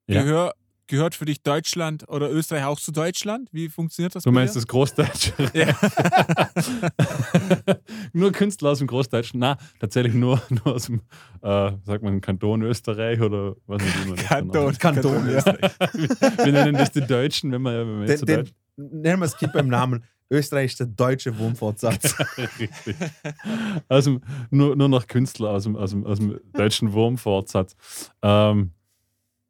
Ja. 0.07 0.23
Gehör, 0.23 0.53
gehört 0.89 1.15
für 1.15 1.25
dich 1.25 1.41
Deutschland 1.41 2.07
oder 2.09 2.29
Österreich 2.29 2.65
auch 2.65 2.79
zu 2.79 2.91
Deutschland? 2.91 3.47
Wie 3.53 3.69
funktioniert 3.69 4.15
das? 4.15 4.23
Du 4.23 4.31
bei 4.31 4.41
meinst 4.41 4.55
dir? 4.55 4.59
das 4.59 4.67
Großdeutsche? 4.67 5.33
nur 8.13 8.31
Künstler 8.33 8.71
aus 8.71 8.79
dem 8.79 8.87
Großdeutschen? 8.87 9.39
Na, 9.39 9.57
tatsächlich 9.79 10.13
nur, 10.13 10.41
nur 10.49 10.75
aus 10.75 10.87
dem, 10.87 11.01
äh, 11.41 11.71
sagt 11.85 12.03
man, 12.03 12.19
Kanton 12.19 12.63
Österreich 12.63 13.21
oder 13.21 13.55
was 13.67 13.81
auch 13.81 14.05
immer. 14.05 14.15
das 14.15 14.27
dann 14.27 14.51
Kanton. 14.51 14.77
Kanton, 14.77 15.29
ja. 15.29 15.45
Wir 15.45 16.51
nennen 16.51 16.73
das 16.73 16.91
die 16.91 17.05
Deutschen, 17.05 17.51
wenn 17.51 17.61
wir, 17.61 17.87
wenn 17.87 18.01
wir 18.01 18.07
Den, 18.07 18.25
den, 18.25 18.35
Deutsch 18.37 18.51
nennen 18.75 19.21
wir 19.21 19.25
es 19.25 19.37
Kind 19.37 19.53
beim 19.53 19.67
Namen. 19.67 20.03
Österreich 20.31 20.71
ist 20.71 20.79
der 20.79 20.87
deutsche 20.87 21.37
Wurmfortsatz. 21.37 22.15
Richtig. 22.37 22.95
Aus 23.87 24.03
dem, 24.03 24.21
nur, 24.51 24.75
nur 24.75 24.87
noch 24.87 25.07
Künstler 25.07 25.49
aus 25.49 25.63
dem, 25.63 25.75
aus 25.75 25.89
dem, 25.89 26.05
aus 26.05 26.19
dem 26.19 26.39
deutschen 26.53 26.93
Wurmfortsatz. 26.93 27.75
Ähm, 28.21 28.71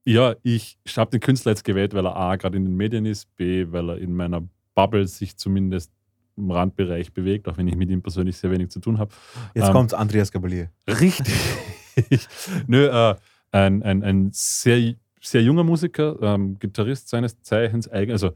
ja, 0.06 0.36
ich 0.44 0.78
habe 0.96 1.12
den 1.12 1.20
Künstler 1.20 1.52
jetzt 1.52 1.64
gewählt, 1.64 1.94
weil 1.94 2.06
er 2.06 2.16
A, 2.16 2.36
gerade 2.36 2.58
in 2.58 2.66
den 2.66 2.76
Medien 2.76 3.06
ist, 3.06 3.36
B, 3.36 3.68
weil 3.72 3.90
er 3.90 3.98
in 3.98 4.16
meiner 4.16 4.42
Bubble 4.76 5.08
sich 5.08 5.38
zumindest 5.38 5.92
im 6.38 6.52
Randbereich 6.52 7.14
bewegt, 7.14 7.48
auch 7.48 7.58
wenn 7.58 7.68
ich 7.68 7.76
mit 7.76 7.90
ihm 7.90 8.02
persönlich 8.02 8.38
sehr 8.38 8.50
wenig 8.50 8.70
zu 8.70 8.80
tun 8.80 8.98
habe. 8.98 9.12
Jetzt 9.54 9.68
Ähm, 9.68 9.74
kommt 9.74 9.94
Andreas 9.94 10.32
Gabalier. 10.32 10.70
Richtig. 10.88 11.36
Nö, 12.68 12.88
äh, 12.88 13.16
ein, 13.52 13.84
ein, 13.84 14.04
ein 14.04 14.30
sehr, 14.32 14.96
sehr 15.22 15.44
junger 15.44 15.64
Musiker, 15.64 16.18
ähm, 16.22 16.58
Gitarrist 16.60 17.10
seines 17.10 17.42
Zeichens, 17.42 17.88
also 17.88 18.32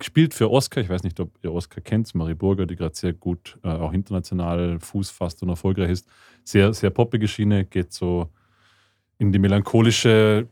spielt 0.00 0.34
für 0.34 0.50
Oscar, 0.50 0.80
ich 0.80 0.88
weiß 0.88 1.02
nicht, 1.02 1.20
ob 1.20 1.30
ihr 1.42 1.52
Oscar 1.52 1.80
kennt, 1.80 2.14
Marie 2.14 2.34
Burger, 2.34 2.66
die 2.66 2.76
gerade 2.76 2.94
sehr 2.94 3.12
gut 3.12 3.58
äh, 3.62 3.68
auch 3.68 3.92
international 3.92 4.80
Fuß 4.80 5.10
fasst 5.10 5.42
und 5.42 5.50
erfolgreich 5.50 5.90
ist. 5.90 6.08
Sehr, 6.42 6.72
sehr 6.72 6.90
poppige 6.90 7.28
Schiene, 7.28 7.64
geht 7.64 7.92
so 7.92 8.30
in 9.18 9.32
die 9.32 9.38
melancholische 9.38 10.48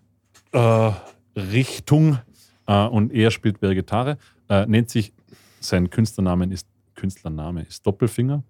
äh, 0.52 0.92
Richtung 1.36 2.18
äh, 2.66 2.86
und 2.86 3.12
er 3.12 3.30
spielt 3.30 3.62
der 3.62 3.74
Gitarre. 3.74 4.18
Äh, 4.48 4.66
nennt 4.66 4.90
sich, 4.90 5.12
sein 5.60 5.90
Künstlernamen 5.90 6.50
ist, 6.50 6.66
Künstlername 6.94 7.62
ist 7.62 7.86
Doppelfinger. 7.86 8.42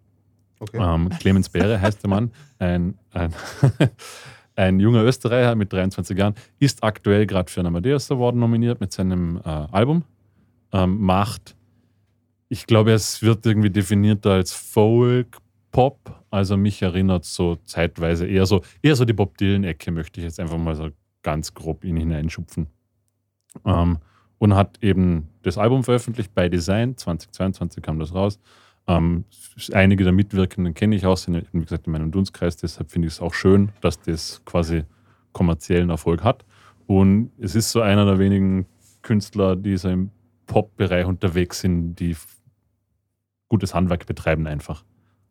Okay. 0.59 0.79
Ähm, 0.81 1.09
Clemens 1.19 1.49
Beere 1.49 1.81
heißt 1.81 2.03
der 2.03 2.11
Mann, 2.11 2.31
ein, 2.59 2.97
ein, 3.11 3.35
ein 4.57 4.81
junger 4.81 5.03
Österreicher 5.03 5.55
mit 5.55 5.73
23 5.73 6.17
Jahren, 6.17 6.35
ist 6.59 6.85
aktuell 6.85 7.27
gerade 7.27 7.51
für 7.51 7.61
einen 7.61 7.69
Amadeus 7.69 8.11
Award 8.11 8.37
nominiert 8.37 8.81
mit 8.81 8.93
seinem 8.93 9.39
äh, 9.39 9.49
Album. 9.49 10.05
Ähm, 10.73 11.01
macht, 11.01 11.57
ich 12.49 12.67
glaube, 12.67 12.93
es 12.93 13.23
wird 13.23 13.45
irgendwie 13.45 13.71
definiert 13.71 14.27
als 14.27 14.53
Folk 14.53 15.39
Pop, 15.73 16.23
also 16.31 16.57
mich 16.57 16.83
erinnert 16.83 17.25
so 17.25 17.57
zeitweise 17.65 18.27
eher 18.27 18.47
so, 18.47 18.63
eher 18.83 18.95
so 18.95 19.05
die 19.05 19.15
Bob 19.15 19.39
Dylan-Ecke, 19.39 19.91
möchte 19.91 20.21
ich 20.21 20.25
jetzt 20.25 20.39
einfach 20.39 20.59
mal 20.59 20.77
so 20.77 20.91
ganz 21.23 21.55
grob 21.55 21.85
ihn 21.85 21.97
hineinschupfen. 21.97 22.67
Ähm, 23.65 23.99
und 24.39 24.55
hat 24.55 24.79
eben 24.83 25.29
das 25.43 25.57
Album 25.59 25.85
veröffentlicht 25.85 26.35
bei 26.35 26.49
Design, 26.49 26.97
2022 26.97 27.83
kam 27.83 27.99
das 27.99 28.13
raus. 28.15 28.41
Ähm, 28.89 29.25
einige 29.73 30.03
der 30.03 30.13
Mitwirkenden 30.13 30.75
kenne 30.75 30.97
ich 30.97 31.07
auch, 31.07 31.17
sind 31.17 31.47
wie 31.53 31.61
gesagt 31.61 31.87
in 31.87 31.93
meinem 31.93 32.11
Dunstkreis, 32.11 32.57
deshalb 32.57 32.91
finde 32.91 33.07
ich 33.07 33.15
es 33.15 33.21
auch 33.21 33.35
schön, 33.35 33.71
dass 33.81 34.01
das 34.01 34.43
quasi 34.45 34.83
kommerziellen 35.33 35.91
Erfolg 35.91 36.25
hat. 36.25 36.45
Und 36.89 37.31
es 37.39 37.55
ist 37.55 37.71
so 37.71 37.81
einer 37.81 38.05
der 38.05 38.19
wenigen 38.19 38.67
Künstler, 39.03 39.55
die 39.55 39.77
so 39.77 39.89
im 39.89 40.11
Pop-Bereich 40.47 41.07
unterwegs 41.07 41.61
sind, 41.61 41.95
die 41.97 42.17
gutes 43.49 43.75
Handwerk 43.75 44.07
betreiben 44.07 44.47
einfach. 44.49 44.85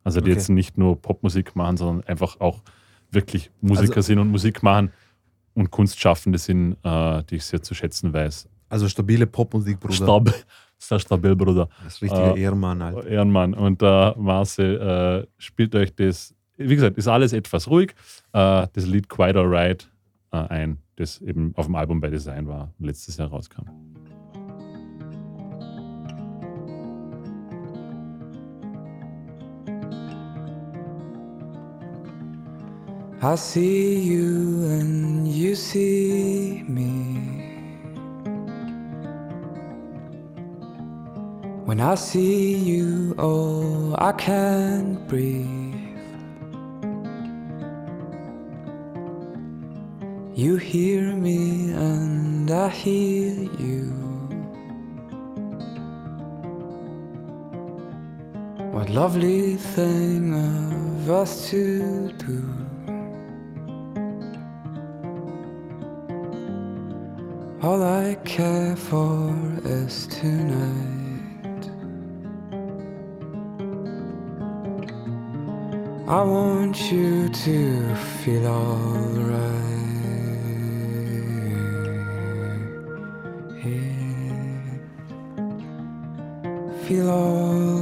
Also 0.04 0.20
die 0.20 0.30
Okay. 0.30 0.38
jetzt 0.38 0.48
nicht 0.48 0.78
nur 0.78 1.00
Popmusik 1.00 1.54
machen, 1.54 1.76
sondern 1.76 2.06
einfach 2.06 2.40
auch 2.40 2.62
wirklich 3.10 3.50
Musiker 3.60 3.96
Also- 3.96 4.06
sind 4.06 4.18
und 4.18 4.30
Musik 4.30 4.62
machen 4.62 4.90
und 5.54 5.70
Kunstschaffende 5.70 6.38
sind, 6.38 6.76
äh, 6.82 7.22
die 7.24 7.36
ich 7.36 7.44
sehr 7.44 7.62
zu 7.62 7.74
schätzen 7.74 8.12
weiß. 8.12 8.48
Also 8.68 8.88
stabile 8.88 9.26
Popmusik, 9.26 9.78
Bruder. 9.80 9.94
Stab, 9.94 10.34
sehr 10.78 10.98
stabil, 10.98 11.36
Bruder. 11.36 11.68
Das 11.84 11.94
ist 11.94 12.02
richtiger 12.02 12.34
Äh, 12.36 12.40
Ehrenmann, 12.40 12.80
Alter. 12.80 13.06
Ehrenmann. 13.06 13.54
Und 13.54 13.82
der 13.82 14.14
Marcel 14.18 14.80
äh, 14.80 15.26
spielt 15.38 15.74
euch 15.74 15.94
das, 15.94 16.34
wie 16.56 16.74
gesagt, 16.74 16.96
ist 16.96 17.08
alles 17.08 17.32
etwas 17.32 17.68
ruhig. 17.68 17.94
Äh, 18.32 18.66
das 18.72 18.86
Lied 18.86 19.08
Quite 19.08 19.38
Alright 19.38 19.90
äh, 20.32 20.36
ein, 20.38 20.78
das 20.96 21.20
eben 21.20 21.52
auf 21.56 21.66
dem 21.66 21.74
Album 21.74 22.00
bei 22.00 22.08
Design 22.08 22.46
war, 22.48 22.72
letztes 22.78 23.18
Jahr 23.18 23.28
rauskam. 23.28 23.66
I 33.24 33.36
see 33.36 34.00
you 34.00 34.64
and 34.64 35.28
you 35.28 35.54
see 35.54 36.64
me. 36.66 36.90
When 41.64 41.80
I 41.80 41.94
see 41.94 42.56
you, 42.56 43.14
oh, 43.18 43.94
I 43.96 44.10
can't 44.10 45.06
breathe. 45.06 45.46
You 50.34 50.56
hear 50.56 51.14
me 51.14 51.70
and 51.74 52.50
I 52.50 52.70
hear 52.70 53.34
you. 53.56 53.84
What 58.72 58.90
lovely 58.90 59.54
thing 59.54 60.34
of 60.34 61.08
us 61.08 61.48
to 61.50 62.10
do. 62.14 62.61
All 67.62 67.80
I 67.80 68.16
care 68.24 68.74
for 68.74 69.32
is 69.64 70.08
tonight. 70.08 71.70
I 76.08 76.22
want 76.24 76.90
you 76.90 77.28
to 77.28 77.94
feel 77.94 78.46
alright. 78.48 79.62
Feel 86.88 87.10
alright. 87.10 87.81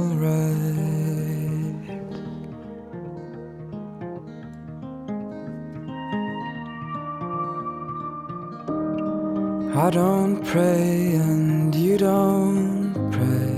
Don't 9.91 10.41
pray 10.45 11.15
and 11.15 11.75
you 11.75 11.97
don't 11.97 12.93
pray. 13.11 13.57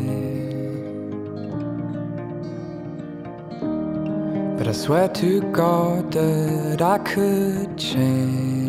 But 4.57 4.67
I 4.67 4.71
swear 4.71 5.09
to 5.09 5.41
God 5.51 6.11
that 6.13 6.81
I 6.81 6.97
could 6.97 7.77
change. 7.77 8.63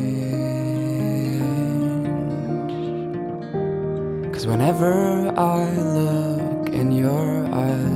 Cause 4.34 4.46
whenever 4.46 5.32
I 5.34 5.64
look 5.72 6.68
in 6.68 6.92
your 6.92 7.46
eyes, 7.46 7.94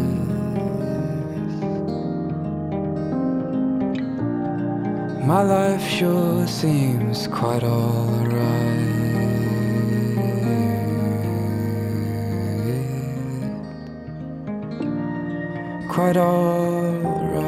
my 5.26 5.42
life 5.42 5.86
sure 5.86 6.46
seems 6.46 7.26
quite 7.26 7.64
alright. 7.64 9.27
Quite 15.98 16.16
alright. 16.16 17.42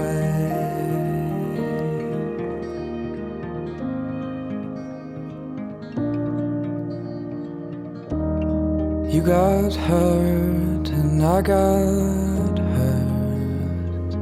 You 9.09 9.22
got 9.22 9.72
hurt 9.72 10.89
and 10.89 11.22
I 11.22 11.43
got 11.43 12.59
hurt. 12.74 14.18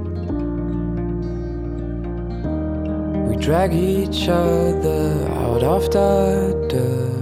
We 3.31 3.37
drag 3.43 3.73
each 3.73 4.29
other 4.29 5.27
out 5.39 5.63
of 5.63 5.91
the 5.91 6.67
dirt. 6.69 7.18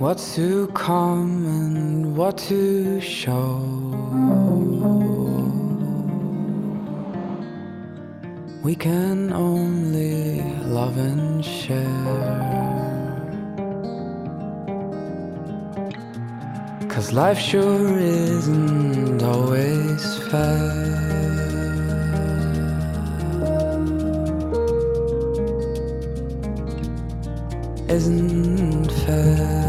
What 0.00 0.18
to 0.34 0.66
come 0.74 1.46
and 1.46 2.16
what 2.16 2.36
to 2.48 3.00
show. 3.00 3.60
We 8.64 8.74
can 8.74 9.32
only 9.32 10.42
love 10.66 10.98
and 10.98 11.44
share. 11.44 12.74
Cause 16.88 17.12
life 17.12 17.38
sure 17.38 17.96
isn't 17.96 19.22
always 19.22 20.18
fair. 20.28 21.04
Isn't 27.88 28.90
fair. 29.06 29.63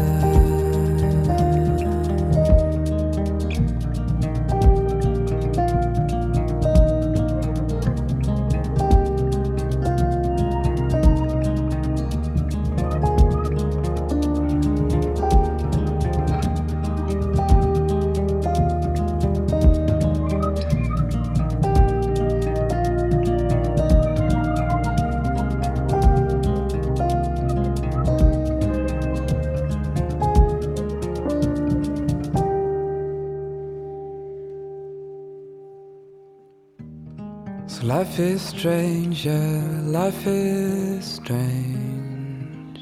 Life 38.16 38.32
is 38.32 38.40
strange, 38.40 39.26
yeah, 39.26 39.62
life 39.82 40.26
is 40.26 41.04
strange. 41.04 42.80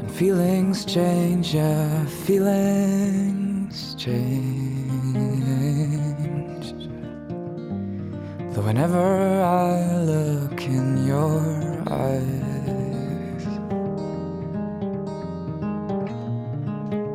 And 0.00 0.10
feelings 0.10 0.84
change, 0.84 1.54
yeah, 1.54 2.04
feelings 2.26 3.94
change. 3.94 4.34
Though 8.52 8.62
whenever 8.62 9.42
I 9.44 9.98
look 9.98 10.62
in 10.62 11.06
your 11.06 11.40
eyes, 11.88 13.46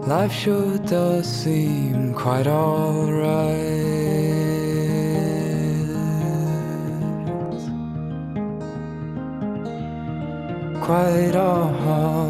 life 0.07 0.31
sure 0.31 0.77
does 0.87 1.27
seem 1.27 2.13
quite 2.13 2.47
alright. 2.47 3.68
Quite 10.89 11.35
alright. 11.35 12.28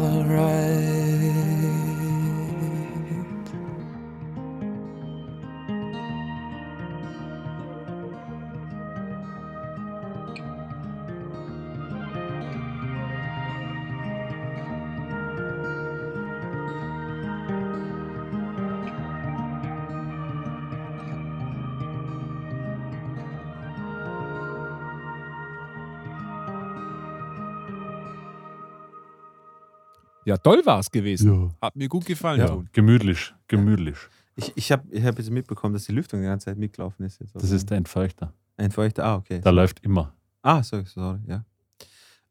Ja, 30.30 30.36
toll 30.36 30.62
war 30.64 30.78
es 30.78 30.88
gewesen. 30.88 31.32
Ja. 31.32 31.50
Hat 31.60 31.74
mir 31.74 31.88
gut 31.88 32.04
gefallen. 32.06 32.38
Ja, 32.38 32.62
gemütlich, 32.72 33.34
gemütlich. 33.48 33.96
Ich, 34.36 34.52
ich 34.54 34.70
habe 34.70 34.84
ich 34.92 35.04
hab 35.04 35.18
jetzt 35.18 35.28
mitbekommen, 35.28 35.74
dass 35.74 35.86
die 35.86 35.92
Lüftung 35.92 36.20
die 36.20 36.26
ganze 36.26 36.44
Zeit 36.44 36.56
mitgelaufen 36.56 37.04
ist. 37.04 37.18
Jetzt 37.18 37.34
Das 37.34 37.50
ist 37.50 37.68
der 37.68 37.78
Entfeuchter. 37.78 38.32
ein 38.56 38.70
Feuchter. 38.70 39.04
Ah, 39.04 39.16
okay. 39.16 39.40
Der 39.40 39.50
läuft 39.50 39.80
immer. 39.80 40.14
Ah, 40.42 40.62
sorry, 40.62 40.84
sorry, 40.86 41.18
ja. 41.26 41.44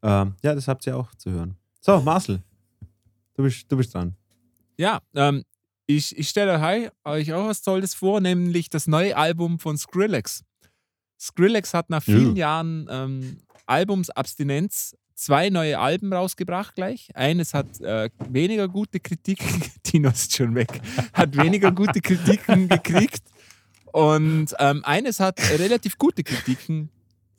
Ähm, 0.02 0.34
ja, 0.42 0.54
das 0.54 0.66
habt 0.66 0.86
ihr 0.86 0.96
auch 0.96 1.14
zu 1.16 1.30
hören. 1.30 1.56
So, 1.82 2.00
Marcel, 2.00 2.42
du 3.34 3.42
bist, 3.42 3.70
du 3.70 3.76
bist 3.76 3.94
dran. 3.94 4.14
Ja, 4.78 5.00
ähm, 5.14 5.44
ich, 5.86 6.16
ich 6.16 6.30
stelle 6.30 6.58
euch, 6.58 6.90
euch 7.04 7.34
auch 7.34 7.48
was 7.48 7.60
Tolles 7.60 7.92
vor, 7.92 8.22
nämlich 8.22 8.70
das 8.70 8.86
neue 8.86 9.14
Album 9.14 9.58
von 9.58 9.76
Skrillex. 9.76 10.42
Skrillex 11.20 11.74
hat 11.74 11.90
nach 11.90 12.02
vielen 12.02 12.36
Jahren 12.36 12.86
ähm, 12.90 13.36
Albumsabstinenz 13.66 14.96
zwei 15.14 15.50
neue 15.50 15.78
Alben 15.78 16.12
rausgebracht 16.12 16.74
gleich. 16.74 17.10
Eines 17.14 17.52
hat 17.52 17.80
äh, 17.80 18.08
weniger 18.30 18.68
gute 18.68 19.00
Kritiken, 19.00 19.62
Tino 19.82 20.08
ist 20.08 20.34
schon 20.34 20.54
weg, 20.54 20.80
hat 21.12 21.36
weniger 21.36 21.70
gute 21.70 22.00
Kritiken 22.00 22.68
gekriegt. 22.68 23.22
Und 23.92 24.54
ähm, 24.58 24.84
eines 24.84 25.20
hat 25.20 25.38
relativ 25.58 25.98
gute 25.98 26.22
Kritiken 26.22 26.90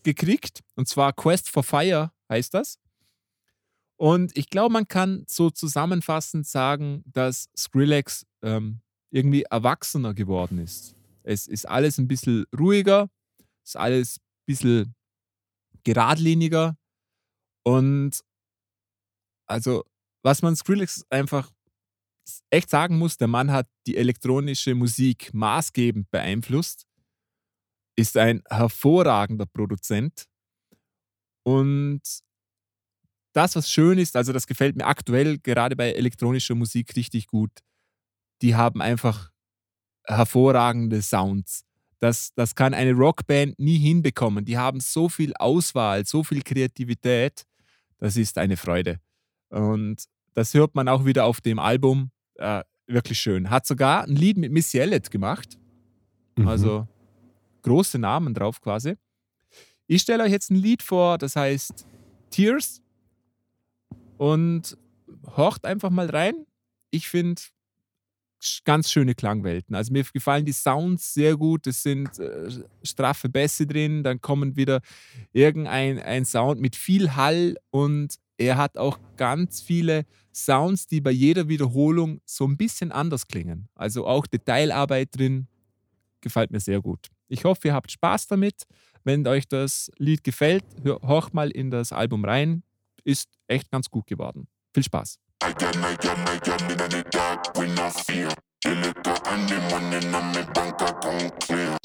gekriegt, 0.04 0.62
und 0.76 0.88
zwar 0.88 1.14
Quest 1.14 1.50
for 1.50 1.64
Fire 1.64 2.12
heißt 2.30 2.54
das. 2.54 2.78
Und 3.98 4.36
ich 4.38 4.50
glaube, 4.50 4.74
man 4.74 4.88
kann 4.88 5.24
so 5.28 5.50
zusammenfassend 5.50 6.48
sagen, 6.48 7.04
dass 7.06 7.50
Skrillex 7.56 8.26
ähm, 8.42 8.80
irgendwie 9.12 9.44
erwachsener 9.44 10.14
geworden 10.14 10.58
ist. 10.58 10.96
Es 11.24 11.48
ist 11.48 11.68
alles 11.68 11.98
ein 12.00 12.08
bisschen 12.08 12.46
ruhiger, 12.58 13.10
ist 13.72 13.78
alles 13.78 14.18
ein 14.18 14.46
bisschen 14.46 14.96
geradliniger. 15.84 16.78
Und 17.64 18.22
also, 19.48 19.84
was 20.24 20.42
man 20.42 20.56
Skrillex 20.56 21.06
einfach 21.10 21.52
echt 22.50 22.70
sagen 22.70 22.98
muss, 22.98 23.18
der 23.18 23.28
Mann 23.28 23.52
hat 23.52 23.68
die 23.88 23.98
elektronische 23.98 24.76
Musik 24.76 25.34
maßgebend 25.34 26.10
beeinflusst, 26.12 26.86
ist 27.98 28.18
ein 28.18 28.42
hervorragender 28.50 29.46
Produzent. 29.46 30.28
Und 31.44 32.02
das, 33.34 33.56
was 33.56 33.70
schön 33.72 33.98
ist, 33.98 34.16
also 34.16 34.34
das 34.34 34.48
gefällt 34.48 34.76
mir 34.76 34.86
aktuell 34.86 35.40
gerade 35.40 35.76
bei 35.76 35.92
elektronischer 35.92 36.56
Musik 36.56 36.96
richtig 36.96 37.28
gut, 37.28 37.52
die 38.42 38.56
haben 38.56 38.82
einfach 38.82 39.32
hervorragende 40.06 41.02
Sounds. 41.02 41.66
Das, 42.02 42.34
das 42.34 42.56
kann 42.56 42.74
eine 42.74 42.94
Rockband 42.94 43.60
nie 43.60 43.78
hinbekommen. 43.78 44.44
Die 44.44 44.58
haben 44.58 44.80
so 44.80 45.08
viel 45.08 45.36
Auswahl, 45.36 46.04
so 46.04 46.24
viel 46.24 46.42
Kreativität. 46.42 47.46
Das 48.00 48.18
ist 48.18 48.40
eine 48.40 48.58
Freude. 48.58 49.00
Und 49.50 50.06
das 50.34 50.56
hört 50.56 50.74
man 50.74 50.88
auch 50.88 51.06
wieder 51.06 51.26
auf 51.26 51.42
dem 51.42 51.60
Album. 51.60 52.10
Äh, 52.38 52.64
wirklich 52.88 53.20
schön. 53.20 53.52
Hat 53.52 53.68
sogar 53.68 54.06
ein 54.06 54.16
Lied 54.16 54.38
mit 54.38 54.52
Missy 54.52 54.80
Elliott 54.80 55.12
gemacht. 55.12 55.60
Mhm. 56.38 56.48
Also 56.48 56.88
große 57.62 58.00
Namen 58.00 58.34
drauf 58.34 58.62
quasi. 58.62 58.96
Ich 59.86 60.02
stelle 60.02 60.24
euch 60.24 60.32
jetzt 60.32 60.50
ein 60.50 60.56
Lied 60.56 60.82
vor, 60.82 61.20
das 61.20 61.36
heißt 61.36 61.86
Tears. 62.32 62.82
Und 64.18 64.76
horcht 65.38 65.66
einfach 65.66 65.92
mal 65.92 66.10
rein. 66.10 66.48
Ich 66.90 67.10
finde 67.10 67.40
ganz 68.66 68.92
schöne 68.92 69.16
Klangwelten. 69.16 69.76
Also 69.76 69.92
mir 69.94 70.04
gefallen 70.04 70.46
die 70.46 70.52
Sounds 70.52 71.14
sehr 71.14 71.38
gut. 71.38 71.68
Es 71.68 71.84
sind 71.84 72.20
äh, 72.20 72.50
straffe 72.84 73.30
Bässe 73.30 73.66
drin. 73.66 74.04
Dann 74.04 74.22
kommen 74.22 74.56
wieder 74.56 74.82
irgendein 75.34 76.00
ein 76.00 76.26
Sound 76.26 76.60
mit 76.60 76.76
viel 76.76 77.16
Hall 77.16 77.56
und 77.70 78.16
er 78.38 78.58
hat 78.58 78.78
auch 78.78 79.00
ganz 79.18 79.62
viele 79.62 80.06
Sounds, 80.34 80.88
die 80.88 81.02
bei 81.02 81.12
jeder 81.12 81.48
Wiederholung 81.48 82.22
so 82.26 82.46
ein 82.46 82.58
bisschen 82.58 82.92
anders 82.92 83.28
klingen. 83.28 83.68
Also 83.76 84.08
auch 84.08 84.26
Detailarbeit 84.26 85.10
drin. 85.18 85.48
Gefällt 86.22 86.52
mir 86.52 86.60
sehr 86.60 86.82
gut. 86.82 87.08
Ich 87.28 87.46
hoffe, 87.46 87.70
ihr 87.70 87.74
habt 87.74 87.92
Spaß 87.92 88.28
damit. 88.28 88.64
Wenn 89.04 89.28
euch 89.28 89.48
das 89.48 89.92
Lied 89.98 90.24
gefällt, 90.24 90.64
hör, 90.84 91.30
mal 91.34 91.50
in 91.52 91.72
das 91.72 91.92
Album 91.92 92.26
rein. 92.26 92.64
Ist 93.04 93.30
echt 93.48 93.72
ganz 93.72 93.90
gut 93.90 94.08
geworden. 94.08 94.48
Viel 94.74 94.84
Spaß. 94.84 95.20
I 95.44 95.54
got, 95.54 95.76
I 95.78 95.96
got, 95.96 96.30
I 96.30 96.38
got 96.38 96.62
me 96.68 96.74
in 96.74 96.78
the 96.78 97.04
dark 97.10 97.58
with 97.58 97.76
no 97.76 97.88
it 97.88 98.38
Delica 98.64 99.18
and 99.26 99.50
the 99.50 99.58
money 99.72 100.06
in 100.06 100.12
my 100.12 100.44
bank 100.54 100.80
account 100.82 101.40
clear. 101.40 101.78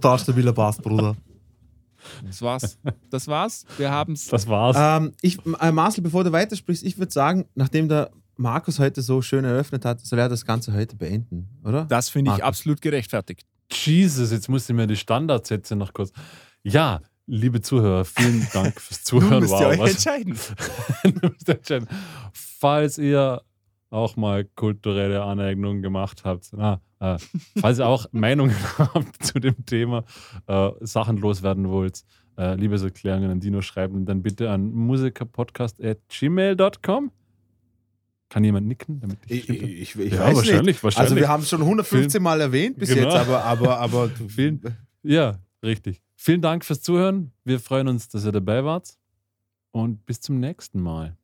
Brutal 0.00 0.18
stabiler 0.18 0.52
Bass, 0.54 0.78
Bruder. 0.78 1.14
das 2.26 2.40
war's. 2.40 2.78
Das 3.10 3.28
war's. 3.28 3.66
Wir 3.76 3.90
haben's. 3.90 4.28
Das 4.28 4.46
war's. 4.48 4.76
ähm, 4.78 5.12
ich, 5.20 5.38
äh, 5.60 5.70
Marcel, 5.72 6.02
bevor 6.02 6.24
du 6.24 6.32
weitersprichst, 6.32 6.82
ich 6.84 6.96
würde 6.98 7.12
sagen, 7.12 7.44
nachdem 7.54 7.88
der 7.88 8.10
Markus 8.36 8.78
heute 8.78 9.02
so 9.02 9.20
schön 9.20 9.44
eröffnet 9.44 9.84
hat, 9.84 10.00
soll 10.00 10.18
er 10.18 10.30
das 10.30 10.46
Ganze 10.46 10.72
heute 10.72 10.96
beenden, 10.96 11.48
oder? 11.64 11.84
Das 11.84 12.08
finde 12.08 12.32
ich 12.34 12.42
absolut 12.42 12.80
gerechtfertigt. 12.80 13.44
Jesus, 13.70 14.32
jetzt 14.32 14.48
muss 14.48 14.68
ich 14.68 14.74
mir 14.74 14.86
die 14.86 14.96
Standardsätze 14.96 15.76
noch 15.76 15.92
kurz. 15.92 16.12
Ja, 16.62 17.00
liebe 17.26 17.60
Zuhörer, 17.60 18.06
vielen 18.06 18.48
Dank 18.54 18.80
fürs 18.80 19.00
Nun 19.12 19.20
Zuhören. 19.22 19.40
müsst 19.42 19.52
ihr 19.52 19.58
Wow, 19.60 19.66
euch 19.66 19.78
was- 19.80 19.90
entscheiden. 19.90 20.38
Du 21.20 21.28
musst 21.28 21.48
entscheiden. 21.48 21.88
Falls 22.32 22.96
ihr 22.96 23.42
auch 23.90 24.16
mal 24.16 24.44
kulturelle 24.46 25.22
Aneignungen 25.22 25.82
gemacht 25.82 26.22
habt, 26.24 26.48
na, 26.56 26.80
äh, 27.00 27.18
falls 27.60 27.78
ihr 27.80 27.86
auch 27.86 28.06
Meinungen 28.12 28.54
habt 28.78 29.24
zu 29.24 29.40
dem 29.40 29.64
Thema, 29.66 30.04
äh, 30.46 30.70
Sachen 30.80 31.16
loswerden 31.16 31.68
wollt, 31.68 32.04
äh, 32.38 32.54
Liebeserklärungen 32.54 33.28
an 33.30 33.40
Dino 33.40 33.60
schreiben, 33.62 34.06
dann 34.06 34.22
bitte 34.22 34.50
an 34.50 34.70
musikerpodcast.gmail.com. 34.72 37.10
Kann 38.28 38.44
jemand 38.44 38.68
nicken, 38.68 39.00
damit 39.00 39.18
ich, 39.26 39.48
Ich, 39.48 39.62
ich, 39.62 39.98
ich 39.98 40.12
Ja, 40.12 40.20
weiß 40.20 40.36
wahrscheinlich, 40.36 40.66
nicht. 40.66 40.84
wahrscheinlich. 40.84 41.10
Also 41.10 41.16
wir 41.20 41.28
haben 41.28 41.42
es 41.42 41.48
schon 41.48 41.62
115 41.62 42.22
Mal 42.22 42.40
erwähnt 42.40 42.78
bis 42.78 42.90
Genau. 42.90 43.08
jetzt, 43.08 43.16
aber, 43.16 43.44
aber, 43.44 43.78
aber 43.80 44.08
Vielen- 44.28 44.60
Ja, 45.02 45.38
richtig. 45.64 46.00
Vielen 46.14 46.40
Dank 46.40 46.64
fürs 46.64 46.80
Zuhören. 46.82 47.32
Wir 47.44 47.58
freuen 47.58 47.88
uns, 47.88 48.08
dass 48.08 48.24
ihr 48.24 48.30
dabei 48.32 48.62
wart. 48.64 48.96
Und 49.72 50.06
bis 50.06 50.20
zum 50.20 50.38
nächsten 50.38 50.80
Mal. 50.80 51.16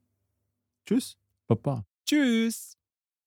tschüss. 0.86 1.16
Baba. 1.46 1.84
Tschüss. 2.08 2.75